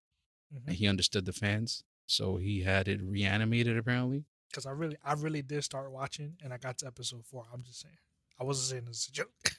Mhm. 0.53 0.68
and 0.68 0.76
he 0.78 0.88
understood 0.88 1.26
the 1.26 1.34
fans, 1.34 1.84
so 2.08 2.38
he 2.38 2.62
had 2.62 2.88
it 2.88 3.01
reanimated 3.01 3.78
apparently. 3.78 4.24
because 4.49 4.66
I 4.66 4.72
really, 4.72 4.95
I 5.03 5.14
really 5.26 5.41
did 5.41 5.64
start 5.66 5.91
watching, 5.91 6.38
and 6.41 6.53
I 6.53 6.58
got 6.58 6.78
to 6.80 6.88
episode 6.88 7.26
four. 7.26 7.43
I'm 7.53 7.62
just 7.64 7.82
saying, 7.82 7.97
I 8.39 8.43
wasn't 8.45 8.70
saying 8.72 8.86
this 8.86 9.03
as 9.06 9.10
a 9.10 9.12
joke. 9.12 9.51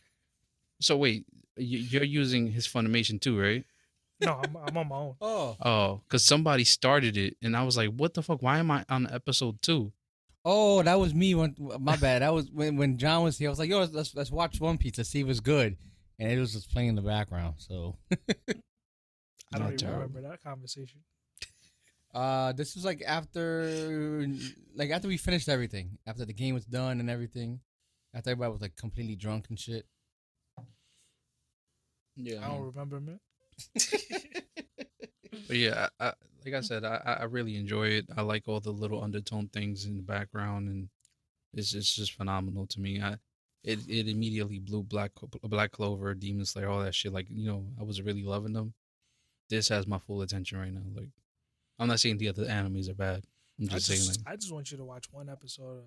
So 0.80 0.96
wait, 0.96 1.26
you- 1.56 1.78
you're 1.90 2.04
using 2.04 2.52
his 2.52 2.66
Funimation 2.66 3.20
too, 3.20 3.38
right? 3.38 3.64
no, 4.20 4.40
I'm, 4.42 4.56
I'm 4.56 4.76
on 4.78 4.88
my 4.88 4.96
own. 4.96 5.16
Oh, 5.20 5.56
Oh, 5.60 6.00
because 6.04 6.24
somebody 6.24 6.64
started 6.64 7.16
it, 7.18 7.36
and 7.42 7.54
I 7.54 7.62
was 7.64 7.76
like, 7.76 7.90
"What 7.90 8.14
the 8.14 8.22
fuck? 8.22 8.40
Why 8.40 8.58
am 8.58 8.70
I 8.70 8.84
on 8.88 9.06
episode 9.12 9.60
two? 9.60 9.92
oh, 10.48 10.80
that 10.82 10.94
was 10.98 11.12
me. 11.12 11.34
When 11.34 11.54
my 11.80 11.96
bad. 11.96 12.22
That 12.22 12.32
was 12.32 12.50
when 12.50 12.76
when 12.76 12.96
John 12.98 13.24
was 13.24 13.36
here. 13.36 13.48
I 13.48 13.50
was 13.50 13.58
like, 13.58 13.68
yo, 13.68 13.80
let's 13.80 13.92
let's, 13.92 14.14
let's 14.14 14.30
watch 14.30 14.60
One 14.60 14.78
Piece. 14.78 14.96
Let's 14.96 15.10
see 15.10 15.20
if 15.20 15.28
it's 15.28 15.40
good. 15.40 15.76
And 16.18 16.30
it 16.30 16.38
was 16.38 16.52
just 16.52 16.70
playing 16.70 16.90
in 16.90 16.94
the 16.94 17.02
background. 17.02 17.56
So, 17.58 17.96
I 19.52 19.58
don't 19.58 19.74
even 19.74 19.92
remember 19.92 20.22
that 20.22 20.42
conversation. 20.42 21.00
uh, 22.14 22.52
this 22.52 22.74
was 22.74 22.84
like 22.84 23.02
after, 23.06 24.26
like 24.74 24.90
after 24.90 25.08
we 25.08 25.18
finished 25.18 25.48
everything, 25.48 25.98
after 26.06 26.24
the 26.24 26.32
game 26.32 26.54
was 26.54 26.64
done 26.64 27.00
and 27.00 27.10
everything, 27.10 27.60
after 28.14 28.30
everybody 28.30 28.52
was 28.52 28.62
like 28.62 28.76
completely 28.76 29.16
drunk 29.16 29.46
and 29.50 29.58
shit. 29.58 29.86
Yeah, 32.16 32.44
I 32.44 32.48
don't 32.48 32.72
remember, 32.74 33.00
man. 33.00 33.20
But 35.46 35.56
yeah, 35.56 35.88
I, 36.00 36.06
I, 36.06 36.12
like 36.44 36.54
I 36.54 36.60
said, 36.60 36.84
I, 36.84 37.00
I 37.04 37.12
I 37.12 37.24
really 37.24 37.56
enjoy 37.56 37.88
it. 37.88 38.06
I 38.16 38.22
like 38.22 38.44
all 38.46 38.60
the 38.60 38.70
little 38.70 39.02
undertone 39.02 39.48
things 39.48 39.84
in 39.84 39.96
the 39.96 40.02
background, 40.02 40.68
and 40.68 40.88
it's 41.52 41.74
it's 41.74 41.94
just 41.94 42.14
phenomenal 42.14 42.66
to 42.68 42.80
me. 42.80 43.00
I 43.00 43.16
it 43.66 43.80
it 43.88 44.08
immediately 44.08 44.60
blew 44.60 44.84
Black 44.84 45.10
Black 45.42 45.72
Clover, 45.72 46.14
Demon 46.14 46.46
Slayer, 46.46 46.68
all 46.68 46.82
that 46.84 46.94
shit. 46.94 47.12
Like 47.12 47.26
you 47.28 47.46
know, 47.46 47.66
I 47.78 47.82
was 47.82 48.00
really 48.00 48.22
loving 48.22 48.52
them. 48.52 48.72
This 49.50 49.68
has 49.68 49.86
my 49.86 49.98
full 49.98 50.22
attention 50.22 50.58
right 50.58 50.72
now. 50.72 50.82
Like, 50.94 51.10
I'm 51.78 51.88
not 51.88 52.00
saying 52.00 52.18
the 52.18 52.28
other 52.28 52.46
animes 52.46 52.88
are 52.88 52.94
bad. 52.94 53.24
I'm 53.58 53.66
I 53.66 53.74
just, 53.74 53.86
saying 53.86 54.06
like 54.06 54.32
I 54.32 54.36
just 54.36 54.52
want 54.52 54.70
you 54.70 54.78
to 54.78 54.84
watch 54.84 55.06
one 55.10 55.28
episode 55.28 55.78
of, 55.78 55.84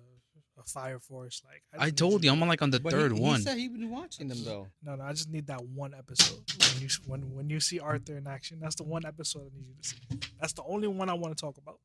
of 0.58 0.66
Fire 0.68 0.98
Force. 0.98 1.42
Like 1.44 1.62
I, 1.72 1.76
just 1.76 1.86
need 1.86 1.96
told 1.96 2.24
you, 2.24 2.30
I'm 2.30 2.42
on 2.42 2.48
like 2.48 2.60
on 2.60 2.70
the 2.70 2.80
But 2.80 2.92
third 2.92 3.12
he, 3.12 3.20
one. 3.20 3.36
He 3.36 3.42
said 3.42 3.56
he 3.56 3.68
been 3.68 3.90
watching 3.90 4.28
them 4.28 4.44
though. 4.44 4.66
No, 4.82 4.96
no, 4.96 5.04
I 5.04 5.12
just 5.12 5.30
need 5.30 5.46
that 5.46 5.64
one 5.64 5.94
episode 5.94 6.42
when 6.74 6.82
you 6.82 6.88
when 7.06 7.34
when 7.34 7.48
you 7.48 7.60
see 7.60 7.80
Arthur 7.80 8.18
in 8.18 8.26
action. 8.26 8.58
That's 8.60 8.74
the 8.74 8.84
one 8.84 9.06
episode 9.06 9.50
I 9.54 9.56
need 9.56 9.68
you 9.68 9.74
to 9.80 9.88
see. 9.88 9.96
That's 10.38 10.52
the 10.52 10.64
only 10.64 10.88
one 10.88 11.08
I 11.08 11.14
want 11.14 11.34
to 11.34 11.40
talk 11.40 11.56
about. 11.56 11.78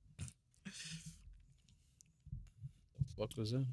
fuck 3.18 3.30
was 3.38 3.52
that? 3.52 3.66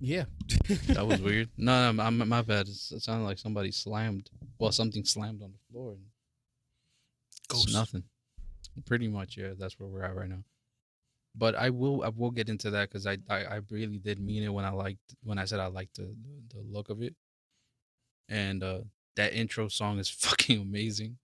Yeah. 0.00 0.24
That 0.88 1.06
was 1.06 1.20
weird. 1.20 1.48
No, 1.56 1.92
no, 1.92 2.10
my, 2.10 2.24
my 2.24 2.42
bad. 2.42 2.62
It's- 2.62 2.92
It 2.92 3.02
sounded 3.02 3.24
like 3.24 3.38
somebody 3.38 3.70
slammed. 3.72 4.30
Well, 4.58 4.72
something 4.72 5.04
slammed 5.04 5.42
on 5.42 5.52
the 5.52 5.58
floor. 5.72 5.92
And 5.92 6.02
Ghost. 7.48 7.72
Nothing. 7.72 8.04
Pretty 8.86 9.08
much, 9.08 9.36
yeah. 9.36 9.54
That's 9.58 9.78
where 9.78 9.88
we're 9.88 10.04
at 10.04 10.14
right 10.14 10.28
now. 10.28 10.44
But 11.34 11.54
I 11.54 11.70
will, 11.70 12.02
I 12.04 12.08
will 12.08 12.30
get 12.30 12.48
into 12.48 12.70
that 12.70 12.88
because 12.88 13.06
I, 13.06 13.18
I, 13.28 13.44
I 13.44 13.60
really 13.70 13.98
did 13.98 14.18
mean 14.20 14.42
it 14.42 14.52
when 14.52 14.64
I 14.64 14.70
liked 14.70 15.14
when 15.22 15.38
I 15.38 15.44
said 15.44 15.60
I 15.60 15.66
liked 15.68 15.96
the, 15.96 16.02
the, 16.02 16.56
the 16.56 16.62
look 16.68 16.90
of 16.90 17.00
it, 17.02 17.14
and 18.28 18.62
uh, 18.62 18.80
that 19.16 19.32
intro 19.34 19.68
song 19.68 19.98
is 19.98 20.08
fucking 20.26 20.60
amazing. 20.60 21.18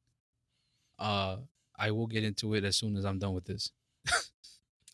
Uh, 0.98 1.38
I 1.76 1.90
will 1.90 2.06
get 2.06 2.22
into 2.22 2.54
it 2.54 2.64
as 2.64 2.76
soon 2.76 2.96
as 2.96 3.04
I'm 3.04 3.18
done 3.18 3.34
with 3.34 3.44
this. 3.46 3.72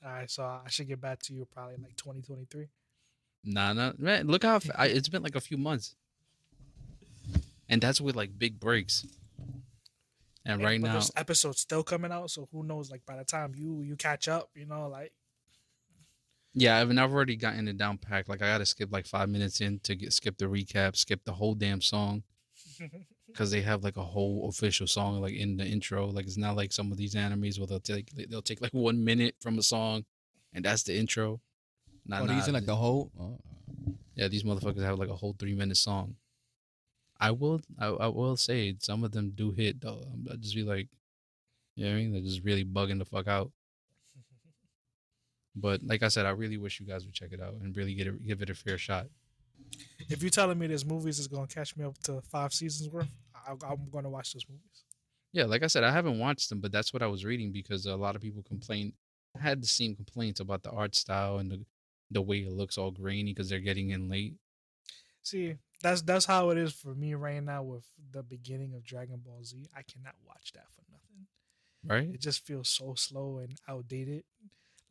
All 0.04 0.10
right, 0.10 0.30
so 0.30 0.42
I 0.44 0.68
should 0.68 0.88
get 0.88 1.00
back 1.00 1.20
to 1.24 1.34
you 1.34 1.44
probably 1.44 1.76
like 1.82 1.96
2023. 1.96 2.68
Nah, 3.44 3.72
nah, 3.72 3.92
man. 3.98 4.26
Look 4.26 4.44
how 4.44 4.60
I, 4.76 4.86
it's 4.88 5.08
been 5.08 5.22
like 5.22 5.36
a 5.36 5.40
few 5.40 5.56
months, 5.56 5.96
and 7.68 7.80
that's 7.80 8.00
with 8.00 8.16
like 8.16 8.38
big 8.38 8.60
breaks. 8.60 9.06
And 10.44 10.62
right 10.62 10.80
now, 10.80 10.92
there's 10.92 11.10
episodes 11.16 11.60
still 11.60 11.82
coming 11.82 12.12
out, 12.12 12.30
so 12.30 12.48
who 12.52 12.62
knows? 12.64 12.90
Like 12.90 13.04
by 13.06 13.16
the 13.16 13.24
time 13.24 13.54
you 13.56 13.82
you 13.82 13.96
catch 13.96 14.28
up, 14.28 14.50
you 14.54 14.66
know, 14.66 14.88
like 14.88 15.12
Yeah, 16.54 16.78
I 16.78 16.84
mean, 16.84 16.98
I've 16.98 17.12
already 17.12 17.36
gotten 17.36 17.68
it 17.68 17.76
down 17.76 17.98
packed. 17.98 18.28
Like, 18.28 18.42
I 18.42 18.46
got 18.46 18.58
to 18.58 18.66
skip 18.66 18.90
like 18.92 19.06
five 19.06 19.28
minutes 19.28 19.60
in 19.60 19.78
to 19.80 19.94
get 19.94 20.12
skip 20.12 20.38
the 20.38 20.46
recap, 20.46 20.96
skip 20.96 21.24
the 21.24 21.32
whole 21.32 21.54
damn 21.54 21.80
song 21.80 22.24
because 23.26 23.50
they 23.50 23.60
have 23.60 23.84
like 23.84 23.96
a 23.96 24.02
whole 24.02 24.48
official 24.48 24.86
song 24.86 25.20
like 25.20 25.34
in 25.34 25.56
the 25.56 25.64
intro. 25.64 26.06
Like, 26.08 26.26
it's 26.26 26.36
not 26.36 26.56
like 26.56 26.72
some 26.72 26.90
of 26.90 26.98
these 26.98 27.14
animes 27.14 27.58
where 27.58 27.66
they'll 27.66 27.80
take 27.80 28.10
they'll 28.28 28.42
take 28.42 28.60
like 28.60 28.72
one 28.74 29.04
minute 29.04 29.36
from 29.40 29.58
a 29.58 29.62
song, 29.62 30.04
and 30.52 30.64
that's 30.64 30.82
the 30.82 30.96
intro. 30.96 31.40
Nah, 32.06 32.20
oh, 32.20 32.24
nah, 32.26 32.34
these 32.34 32.48
are 32.48 32.52
like 32.52 32.66
the 32.66 32.76
whole. 32.76 33.10
Oh. 33.18 33.38
yeah, 34.14 34.28
these 34.28 34.42
motherfuckers 34.42 34.82
have 34.82 34.98
like 34.98 35.08
a 35.08 35.16
whole 35.16 35.34
three 35.38 35.54
minute 35.54 35.76
song. 35.76 36.16
I 37.18 37.30
will, 37.32 37.60
I, 37.78 37.86
I 37.88 38.06
will 38.06 38.36
say 38.36 38.74
some 38.78 39.04
of 39.04 39.12
them 39.12 39.32
do 39.34 39.50
hit 39.52 39.80
though. 39.80 40.02
Um, 40.12 40.26
I'm- 40.28 40.40
just 40.40 40.54
be 40.54 40.62
like, 40.62 40.88
you 41.76 41.84
know 41.84 41.90
what 41.92 41.96
I 41.96 42.00
mean? 42.00 42.12
They're 42.12 42.22
just 42.22 42.42
really 42.44 42.64
bugging 42.64 42.98
the 42.98 43.04
fuck 43.04 43.28
out. 43.28 43.52
But 45.54 45.82
like 45.82 46.02
I 46.02 46.08
said, 46.08 46.26
I 46.26 46.30
really 46.30 46.56
wish 46.58 46.80
you 46.80 46.86
guys 46.86 47.04
would 47.04 47.14
check 47.14 47.32
it 47.32 47.40
out 47.40 47.54
and 47.60 47.76
really 47.76 47.94
get 47.94 48.06
it, 48.06 48.26
give 48.26 48.40
it 48.40 48.50
a 48.50 48.54
fair 48.54 48.78
shot. 48.78 49.06
if 50.08 50.22
you're 50.22 50.30
telling 50.30 50.58
me 50.58 50.66
there's 50.66 50.84
movies 50.86 51.18
that's 51.18 51.26
gonna 51.26 51.46
catch 51.46 51.76
me 51.76 51.84
up 51.84 51.98
to 52.04 52.20
five 52.22 52.52
seasons 52.54 52.88
worth, 52.88 53.08
I, 53.34 53.52
I'm 53.52 53.88
gonna 53.90 54.10
watch 54.10 54.32
those 54.32 54.46
movies. 54.48 54.84
Yeah, 55.32 55.44
like 55.44 55.62
I 55.62 55.66
said, 55.68 55.84
I 55.84 55.92
haven't 55.92 56.18
watched 56.18 56.48
them, 56.48 56.60
but 56.60 56.72
that's 56.72 56.92
what 56.92 57.02
I 57.02 57.06
was 57.06 57.24
reading 57.24 57.52
because 57.52 57.86
a 57.86 57.96
lot 57.96 58.16
of 58.16 58.22
people 58.22 58.42
complained. 58.42 58.94
I 59.38 59.42
had 59.42 59.62
the 59.62 59.66
same 59.66 59.94
complaints 59.94 60.40
about 60.40 60.62
the 60.62 60.70
art 60.70 60.94
style 60.96 61.38
and 61.38 61.50
the 61.50 61.64
the 62.10 62.22
way 62.22 62.38
it 62.38 62.52
looks 62.52 62.76
all 62.78 62.90
grainy 62.90 63.32
because 63.32 63.48
they're 63.48 63.60
getting 63.60 63.90
in 63.90 64.08
late. 64.08 64.34
See, 65.22 65.56
that's 65.82 66.02
that's 66.02 66.24
how 66.24 66.50
it 66.50 66.58
is 66.58 66.72
for 66.72 66.94
me 66.94 67.14
right 67.14 67.42
now 67.42 67.62
with 67.62 67.84
the 68.12 68.22
beginning 68.22 68.74
of 68.74 68.84
Dragon 68.84 69.20
Ball 69.24 69.44
Z. 69.44 69.66
I 69.76 69.82
cannot 69.82 70.14
watch 70.26 70.52
that 70.54 70.66
for 70.74 70.82
nothing. 70.90 71.26
Right? 71.86 72.14
It 72.14 72.20
just 72.20 72.44
feels 72.46 72.68
so 72.68 72.94
slow 72.94 73.38
and 73.38 73.54
outdated. 73.68 74.24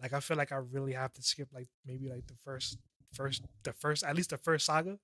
Like 0.01 0.13
I 0.13 0.19
feel 0.19 0.37
like 0.37 0.51
I 0.51 0.57
really 0.57 0.93
have 0.93 1.13
to 1.13 1.21
skip 1.21 1.49
like 1.53 1.67
maybe 1.85 2.09
like 2.09 2.27
the 2.27 2.35
first 2.43 2.77
first 3.11 3.43
the 3.63 3.73
first 3.73 4.03
at 4.03 4.15
least 4.15 4.29
the 4.29 4.37
first 4.37 4.65
saga, 4.65 4.97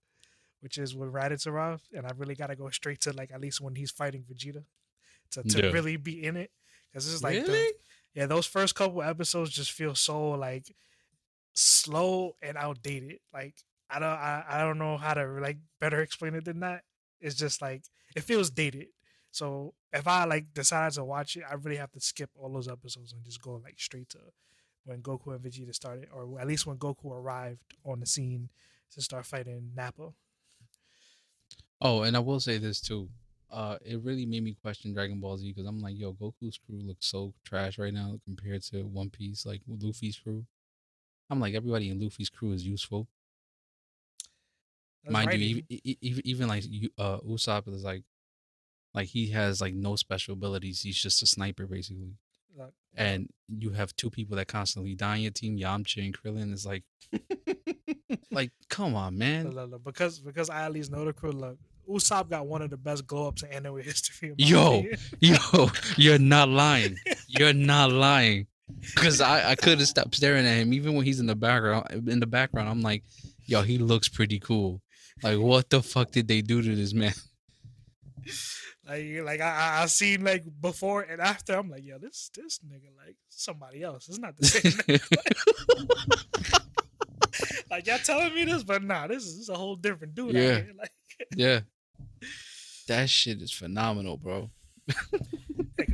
which 0.61 0.77
is 0.77 0.95
with 0.95 1.11
Raditz 1.11 1.47
arrived, 1.47 1.87
and 1.93 2.05
I 2.05 2.11
really 2.15 2.35
gotta 2.35 2.55
go 2.55 2.69
straight 2.69 3.01
to 3.01 3.13
like 3.13 3.31
at 3.31 3.41
least 3.41 3.61
when 3.61 3.75
he's 3.75 3.91
fighting 3.91 4.23
Vegeta 4.23 4.63
to, 5.31 5.43
to 5.43 5.65
Yeah. 5.65 5.71
really 5.71 5.97
be 5.97 6.23
in 6.23 6.37
it. 6.37 6.51
Because 6.91 7.05
this 7.05 7.13
is 7.13 7.23
like 7.23 7.45
the, 7.45 7.73
yeah, 8.13 8.25
those 8.25 8.45
first 8.45 8.73
couple 8.75 9.01
episodes 9.01 9.51
just 9.51 9.71
feel 9.71 9.95
so 9.95 10.29
like 10.31 10.73
slow 11.55 12.35
and 12.41 12.57
outdated. 12.57 13.19
Like 13.33 13.55
I 13.89 13.99
don't 13.99 14.07
I, 14.09 14.43
I 14.47 14.57
don't 14.59 14.77
know 14.77 14.97
how 14.97 15.15
to 15.15 15.25
like 15.25 15.57
better 15.79 16.01
explain 16.01 16.35
it 16.35 16.45
than 16.45 16.59
that. 16.59 16.83
It's 17.19 17.35
just 17.35 17.61
like 17.61 17.83
it 18.15 18.23
feels 18.23 18.51
dated. 18.51 18.87
So 19.31 19.73
if 19.91 20.07
I 20.07 20.25
like 20.25 20.53
decide 20.53 20.91
to 20.93 21.03
watch 21.03 21.35
it, 21.35 21.43
I 21.49 21.55
really 21.55 21.77
have 21.77 21.91
to 21.93 21.99
skip 21.99 22.29
all 22.37 22.53
those 22.53 22.67
episodes 22.67 23.13
and 23.13 23.23
just 23.23 23.41
go 23.41 23.59
like 23.63 23.79
straight 23.79 24.09
to 24.09 24.19
when 24.85 25.01
Goku 25.01 25.33
and 25.33 25.43
Vegeta 25.43 25.73
started, 25.73 26.09
or 26.13 26.39
at 26.39 26.47
least 26.47 26.67
when 26.67 26.77
Goku 26.77 27.11
arrived 27.11 27.59
on 27.83 27.99
the 27.99 28.05
scene 28.05 28.49
to 28.91 29.01
start 29.01 29.25
fighting 29.25 29.71
Nappa. 29.75 30.13
Oh, 31.81 32.03
and 32.03 32.15
I 32.15 32.19
will 32.19 32.39
say 32.39 32.57
this 32.57 32.79
too. 32.79 33.09
Uh, 33.51 33.77
it 33.83 34.01
really 34.01 34.25
made 34.25 34.43
me 34.43 34.55
question 34.61 34.93
Dragon 34.93 35.19
Ball 35.19 35.37
Z 35.37 35.51
because 35.51 35.67
I'm 35.67 35.81
like, 35.81 35.97
yo, 35.97 36.13
Goku's 36.13 36.57
crew 36.57 36.81
looks 36.81 37.07
so 37.07 37.33
trash 37.43 37.77
right 37.77 37.93
now 37.93 38.19
compared 38.25 38.63
to 38.63 38.83
One 38.83 39.09
Piece, 39.09 39.45
like 39.45 39.61
Luffy's 39.67 40.17
crew. 40.17 40.45
I'm 41.29 41.39
like 41.39 41.53
everybody 41.55 41.89
in 41.89 41.99
Luffy's 41.99 42.29
crew 42.29 42.51
is 42.51 42.65
useful. 42.65 43.07
That's 45.03 45.13
Mind 45.13 45.33
you, 45.33 45.63
even, 45.69 45.95
even 46.01 46.21
even 46.25 46.47
like 46.47 46.63
you- 46.67 46.89
uh, 46.97 47.19
Usopp 47.19 47.67
is 47.73 47.83
like, 47.83 48.03
like 48.93 49.07
he 49.09 49.29
has 49.31 49.61
like 49.61 49.73
no 49.73 49.95
special 49.95 50.33
abilities. 50.33 50.81
He's 50.81 50.97
just 51.01 51.21
a 51.21 51.27
sniper 51.27 51.65
basically. 51.67 52.13
And 52.97 53.29
you 53.49 53.71
have 53.71 53.93
two 53.97 54.09
people 54.09 54.37
that 54.37 54.47
constantly 54.47 54.95
die 54.95 55.17
in 55.17 55.21
your 55.23 55.31
team, 55.31 55.57
Yamcha 55.57 56.03
and 56.05 56.17
Krillin. 56.17 56.53
Is 56.53 56.65
like, 56.65 56.83
like 58.31 58.51
come 58.69 58.95
on, 58.95 59.17
man. 59.17 59.51
look, 59.51 59.69
look, 59.69 59.83
because 59.83 60.19
because 60.19 60.49
I 60.49 60.63
at 60.63 60.71
least 60.71 60.91
know 60.91 61.03
the 61.03 61.11
crew. 61.11 61.31
Look, 61.33 61.57
Usopp 61.89 62.29
got 62.29 62.47
one 62.47 62.61
of 62.61 62.69
the 62.69 62.77
best 62.77 63.05
glow 63.05 63.27
ups 63.27 63.43
in 63.43 63.49
anime 63.51 63.77
history. 63.81 64.33
Yo. 64.37 64.85
Yo, 65.19 65.67
you're 65.97 66.17
not 66.19 66.47
lying. 66.49 66.97
You're 67.27 67.53
not 67.53 67.91
lying. 67.91 68.47
Cause 68.95 69.21
I, 69.21 69.51
I 69.51 69.55
couldn't 69.55 69.85
stop 69.85 70.15
staring 70.15 70.45
at 70.45 70.57
him 70.57 70.73
even 70.73 70.95
when 70.95 71.05
he's 71.05 71.19
in 71.19 71.27
the 71.27 71.35
background. 71.35 72.09
In 72.09 72.19
the 72.19 72.27
background, 72.27 72.69
I'm 72.69 72.81
like, 72.81 73.03
yo, 73.45 73.61
he 73.61 73.77
looks 73.77 74.09
pretty 74.09 74.39
cool. 74.39 74.81
Like, 75.23 75.39
what 75.39 75.69
the 75.69 75.81
fuck 75.81 76.11
did 76.11 76.27
they 76.27 76.41
do 76.41 76.61
to 76.61 76.75
this 76.75 76.93
man? 76.93 77.13
Like, 78.87 79.05
like 79.23 79.41
I, 79.41 79.81
I 79.81 79.85
seen 79.87 80.23
like 80.23 80.43
before 80.61 81.01
and 81.01 81.19
after. 81.19 81.55
I'm 81.55 81.71
like, 81.71 81.83
yo, 81.83 81.97
this 81.97 82.29
this 82.35 82.59
nigga 82.59 82.95
like 82.95 83.15
somebody 83.29 83.81
else. 83.81 84.07
It's 84.07 84.19
not 84.19 84.37
the 84.37 84.45
same. 84.45 84.99
like 87.71 87.87
y'all 87.87 87.97
telling 87.97 88.35
me 88.35 88.45
this, 88.45 88.63
but 88.63 88.83
nah, 88.83 89.07
this 89.07 89.23
is, 89.23 89.37
this 89.37 89.41
is 89.43 89.49
a 89.49 89.55
whole 89.55 89.75
different 89.75 90.13
dude. 90.13 90.35
Yeah. 90.35 90.41
Out 90.41 90.63
here. 90.63 90.73
Like, 90.79 90.91
yeah, 91.35 91.61
that 92.89 93.09
shit 93.09 93.41
is 93.41 93.51
phenomenal, 93.51 94.17
bro. 94.17 94.51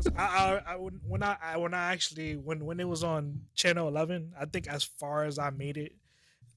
Because 0.03 0.19
I, 0.19 0.61
I, 0.65 0.73
I 0.73 0.75
when 0.75 1.23
I, 1.23 1.37
I 1.41 1.57
when 1.57 1.73
I 1.73 1.91
actually 1.93 2.35
when 2.35 2.65
when 2.65 2.79
it 2.79 2.87
was 2.87 3.03
on 3.03 3.41
channel 3.55 3.87
11, 3.87 4.33
I 4.39 4.45
think 4.45 4.67
as 4.67 4.83
far 4.83 5.23
as 5.23 5.37
I 5.39 5.49
made 5.49 5.77
it, 5.77 5.95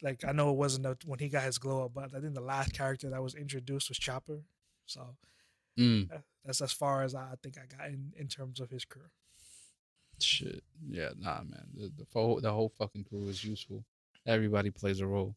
like 0.02 0.24
I 0.24 0.32
know 0.32 0.50
it 0.50 0.56
wasn't 0.56 0.86
a, 0.86 0.96
when 1.04 1.18
he 1.18 1.28
got 1.28 1.44
his 1.44 1.58
glow 1.58 1.84
up, 1.84 1.92
but 1.94 2.10
I 2.14 2.20
think 2.20 2.34
the 2.34 2.40
last 2.40 2.72
character 2.72 3.10
that 3.10 3.22
was 3.22 3.34
introduced 3.34 3.88
was 3.88 3.98
Chopper. 3.98 4.40
So 4.86 5.16
Mm, 5.78 6.08
that's 6.44 6.60
as 6.60 6.72
far 6.72 7.02
as 7.02 7.14
I 7.16 7.34
think 7.42 7.56
I 7.58 7.76
got 7.76 7.88
in, 7.88 8.12
in 8.16 8.28
terms 8.28 8.60
of 8.60 8.70
his 8.70 8.84
crew. 8.84 9.02
shit, 10.20 10.62
yeah, 10.88 11.10
nah, 11.18 11.42
man. 11.42 11.66
The, 11.74 11.90
the 11.96 12.06
whole 12.12 12.40
the 12.40 12.52
whole 12.52 12.68
fucking 12.78 13.04
crew 13.04 13.26
is 13.28 13.42
useful. 13.44 13.84
Everybody 14.26 14.70
plays 14.70 15.00
a 15.00 15.06
role, 15.06 15.34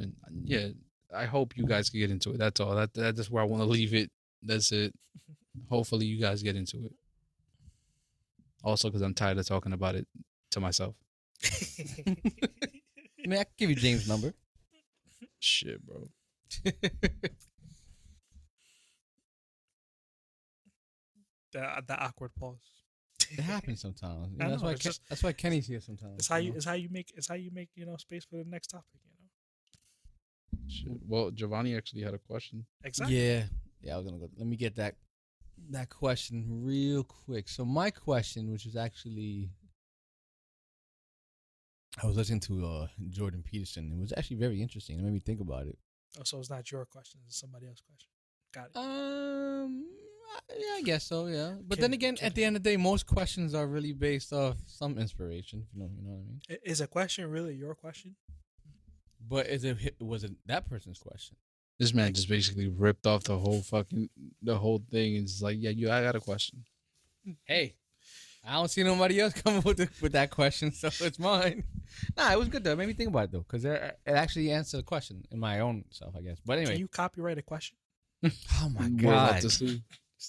and 0.00 0.14
yeah, 0.44 0.68
I 1.14 1.26
hope 1.26 1.56
you 1.56 1.66
guys 1.66 1.90
can 1.90 2.00
get 2.00 2.10
into 2.10 2.30
it. 2.30 2.38
That's 2.38 2.60
all. 2.60 2.74
That 2.74 2.94
that's 2.94 3.30
where 3.30 3.42
I 3.42 3.46
want 3.46 3.62
to 3.62 3.68
leave 3.68 3.92
it. 3.94 4.10
That's 4.42 4.72
it. 4.72 4.94
Hopefully, 5.68 6.06
you 6.06 6.20
guys 6.20 6.42
get 6.42 6.56
into 6.56 6.86
it. 6.86 6.92
Also, 8.62 8.88
because 8.88 9.02
I'm 9.02 9.14
tired 9.14 9.38
of 9.38 9.46
talking 9.46 9.72
about 9.72 9.94
it 9.94 10.06
to 10.52 10.60
myself. 10.60 10.94
I 11.44 13.28
mean, 13.28 13.38
I 13.40 13.44
can 13.44 13.52
give 13.58 13.70
you 13.70 13.76
James' 13.76 14.08
number. 14.08 14.32
Shit, 15.38 15.84
bro. 15.86 16.08
the 16.64 16.72
the 21.86 21.96
awkward 21.98 22.32
pause. 22.38 22.56
It 23.30 23.40
happens 23.40 23.80
sometimes. 23.80 24.32
You 24.32 24.38
know, 24.38 24.50
that's 24.50 24.62
know, 24.62 24.66
why 24.68 24.72
it's 24.72 24.82
Ken- 24.82 24.90
just- 24.90 25.02
that's 25.08 25.22
why 25.22 25.32
Kenny's 25.32 25.66
here 25.66 25.80
sometimes. 25.80 26.16
It's 26.18 26.28
how 26.28 26.36
you 26.36 26.50
know? 26.50 26.56
it's 26.56 26.64
how 26.64 26.74
you 26.74 26.88
make 26.90 27.12
it's 27.16 27.28
how 27.28 27.34
you 27.34 27.50
make 27.52 27.70
you 27.74 27.86
know 27.86 27.96
space 27.96 28.24
for 28.24 28.36
the 28.36 28.44
next 28.48 28.68
topic. 28.68 28.86
You 29.04 29.10
know 29.10 29.16
Shit. 30.68 30.92
Well, 31.06 31.30
Giovanni 31.30 31.76
actually 31.76 32.02
had 32.02 32.14
a 32.14 32.18
question. 32.18 32.64
exactly. 32.84 33.16
Yeah, 33.16 33.44
yeah. 33.80 33.94
I 33.94 33.96
was 33.98 34.06
gonna 34.06 34.18
go. 34.18 34.28
Let 34.36 34.46
me 34.46 34.56
get 34.56 34.76
that 34.76 34.94
that 35.70 35.90
question 35.90 36.44
real 36.64 37.04
quick. 37.04 37.48
So 37.48 37.64
my 37.64 37.90
question, 37.90 38.50
which 38.52 38.64
was 38.64 38.76
actually, 38.76 39.50
I 42.02 42.06
was 42.06 42.16
listening 42.16 42.40
to 42.40 42.66
uh, 42.66 42.86
Jordan 43.08 43.42
Peterson. 43.42 43.90
It 43.92 44.00
was 44.00 44.12
actually 44.16 44.36
very 44.36 44.60
interesting. 44.60 44.98
It 44.98 45.02
made 45.02 45.12
me 45.12 45.20
think 45.20 45.40
about 45.40 45.66
it. 45.66 45.78
Oh, 46.18 46.22
so 46.24 46.38
it's 46.38 46.50
not 46.50 46.70
your 46.70 46.84
question; 46.84 47.20
it's 47.26 47.38
somebody 47.40 47.66
else's 47.66 47.82
question. 47.86 48.08
Got 48.54 48.70
it. 48.70 48.76
Um, 48.76 49.86
I- 50.34 50.54
yeah, 50.58 50.74
I 50.76 50.82
guess 50.82 51.04
so. 51.04 51.26
Yeah, 51.26 51.54
but 51.66 51.78
then 51.78 51.92
again, 51.92 52.16
at 52.20 52.34
the 52.34 52.44
end 52.44 52.56
of 52.56 52.62
the 52.62 52.70
day, 52.70 52.76
most 52.76 53.06
questions 53.06 53.54
are 53.54 53.66
really 53.66 53.92
based 53.92 54.32
off 54.32 54.56
some 54.66 54.98
inspiration. 54.98 55.66
You 55.72 55.80
know, 55.80 55.90
you 55.96 56.02
know 56.02 56.10
what 56.14 56.20
I 56.20 56.28
mean. 56.28 56.40
Is 56.64 56.80
a 56.80 56.86
question 56.86 57.30
really 57.30 57.54
your 57.54 57.74
question? 57.74 58.16
But 59.28 59.46
is 59.46 59.64
it 59.64 59.96
was 60.00 60.24
it 60.24 60.32
that 60.46 60.68
person's 60.68 60.98
question? 60.98 61.36
This 61.78 61.92
man 61.92 62.14
just 62.14 62.28
basically 62.28 62.68
ripped 62.68 63.06
off 63.06 63.24
the 63.24 63.36
whole 63.36 63.60
fucking 63.60 64.08
the 64.42 64.56
whole 64.56 64.82
thing 64.90 65.16
and 65.16 65.24
it's 65.24 65.42
like, 65.42 65.56
yeah, 65.60 65.70
you, 65.70 65.90
I 65.90 66.02
got 66.02 66.16
a 66.16 66.20
question. 66.20 66.64
Hey, 67.44 67.74
I 68.46 68.54
don't 68.54 68.68
see 68.70 68.82
nobody 68.82 69.20
else 69.20 69.32
coming 69.42 69.62
with 69.62 69.78
the, 69.78 69.88
with 70.00 70.12
that 70.12 70.30
question, 70.30 70.72
so 70.72 70.88
it's 71.00 71.18
mine. 71.18 71.64
Nah, 72.16 72.32
it 72.32 72.38
was 72.38 72.48
good 72.48 72.64
though. 72.64 72.72
It 72.72 72.78
made 72.78 72.88
me 72.88 72.94
think 72.94 73.10
about 73.10 73.24
it 73.24 73.32
though, 73.32 73.40
because 73.40 73.64
it 73.64 73.98
actually 74.06 74.52
answered 74.52 74.78
the 74.78 74.82
question 74.84 75.24
in 75.30 75.38
my 75.38 75.60
own 75.60 75.84
self, 75.90 76.14
I 76.16 76.20
guess. 76.22 76.38
But 76.44 76.58
anyway, 76.58 76.72
Can 76.72 76.80
you 76.80 76.88
copyright 76.88 77.38
a 77.38 77.42
question? 77.42 77.76
oh 78.24 78.70
my 78.70 78.88
god, 78.88 79.02
We're 79.04 79.12
about 79.12 79.32
god, 79.32 79.40
to 79.42 79.50
see. 79.50 79.82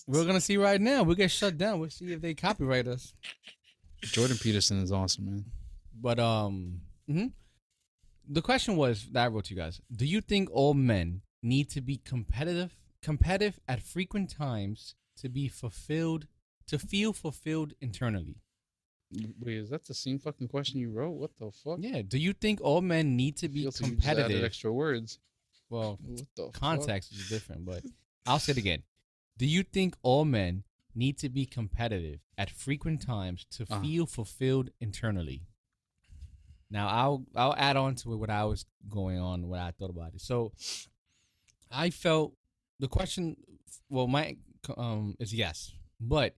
we're 0.07 0.25
gonna 0.25 0.41
see 0.41 0.57
right 0.57 0.81
now. 0.81 1.03
We'll 1.03 1.15
get 1.15 1.31
shut 1.31 1.57
down. 1.57 1.79
We'll 1.79 1.89
see 1.89 2.11
if 2.11 2.21
they 2.21 2.33
copyright 2.33 2.87
us. 2.87 3.13
Jordan 4.01 4.37
Peterson 4.37 4.81
is 4.81 4.91
awesome, 4.91 5.25
man. 5.25 5.45
But 5.99 6.19
um, 6.19 6.81
mhm. 7.09 7.31
the 8.27 8.41
question 8.41 8.75
was 8.75 9.07
that 9.11 9.25
I 9.25 9.27
wrote 9.27 9.45
to 9.45 9.55
you 9.55 9.59
guys: 9.59 9.79
Do 9.95 10.05
you 10.05 10.21
think 10.21 10.49
all 10.51 10.73
men 10.73 11.21
need 11.41 11.69
to 11.71 11.81
be 11.81 11.97
competitive, 11.97 12.75
competitive 13.01 13.59
at 13.67 13.81
frequent 13.81 14.29
times 14.29 14.95
to 15.17 15.29
be 15.29 15.47
fulfilled, 15.47 16.27
to 16.67 16.77
feel 16.79 17.13
fulfilled 17.13 17.73
internally? 17.81 18.37
Wait, 19.39 19.57
is 19.57 19.69
that 19.69 19.85
the 19.85 19.93
same 19.93 20.19
fucking 20.19 20.49
question 20.49 20.79
you 20.79 20.91
wrote? 20.91 21.11
What 21.11 21.31
the 21.39 21.49
fuck? 21.51 21.77
Yeah. 21.79 22.01
Do 22.01 22.17
you 22.17 22.33
think 22.33 22.59
all 22.61 22.81
men 22.81 23.15
need 23.15 23.37
to 23.37 23.47
be 23.47 23.61
Feels 23.61 23.81
like 23.81 23.91
you 23.91 23.95
just 23.97 24.07
added 24.07 24.21
competitive? 24.23 24.43
extra 24.45 24.73
words. 24.73 25.19
Well, 25.69 25.97
What 26.05 26.25
the 26.35 26.49
context 26.51 27.11
is 27.13 27.29
different, 27.29 27.65
but 27.65 27.83
I'll 28.25 28.39
say 28.39 28.51
it 28.51 28.57
again. 28.57 28.83
Do 29.37 29.45
you 29.45 29.63
think 29.63 29.95
all 30.01 30.25
men 30.25 30.63
need 30.93 31.17
to 31.19 31.29
be 31.29 31.45
competitive 31.45 32.19
at 32.37 32.49
frequent 32.49 33.01
times 33.01 33.45
to 33.51 33.63
Uh-huh. 33.63 33.81
feel 33.81 34.05
fulfilled 34.07 34.71
internally? 34.81 35.43
Now 36.69 36.89
I'll 36.89 37.25
I'll 37.33 37.55
add 37.55 37.77
on 37.77 37.95
to 37.95 38.11
it 38.13 38.17
what 38.17 38.29
I 38.29 38.43
was 38.43 38.65
going 38.89 39.19
on, 39.19 39.47
what 39.47 39.59
I 39.59 39.71
thought 39.71 39.89
about 39.89 40.15
it. 40.15 40.21
So 40.21 40.51
I 41.71 41.89
felt 41.89 42.33
the 42.79 42.87
question 42.87 43.37
well 43.89 44.07
my 44.07 44.37
um 44.75 45.15
is 45.19 45.33
yes, 45.33 45.73
but 45.99 46.35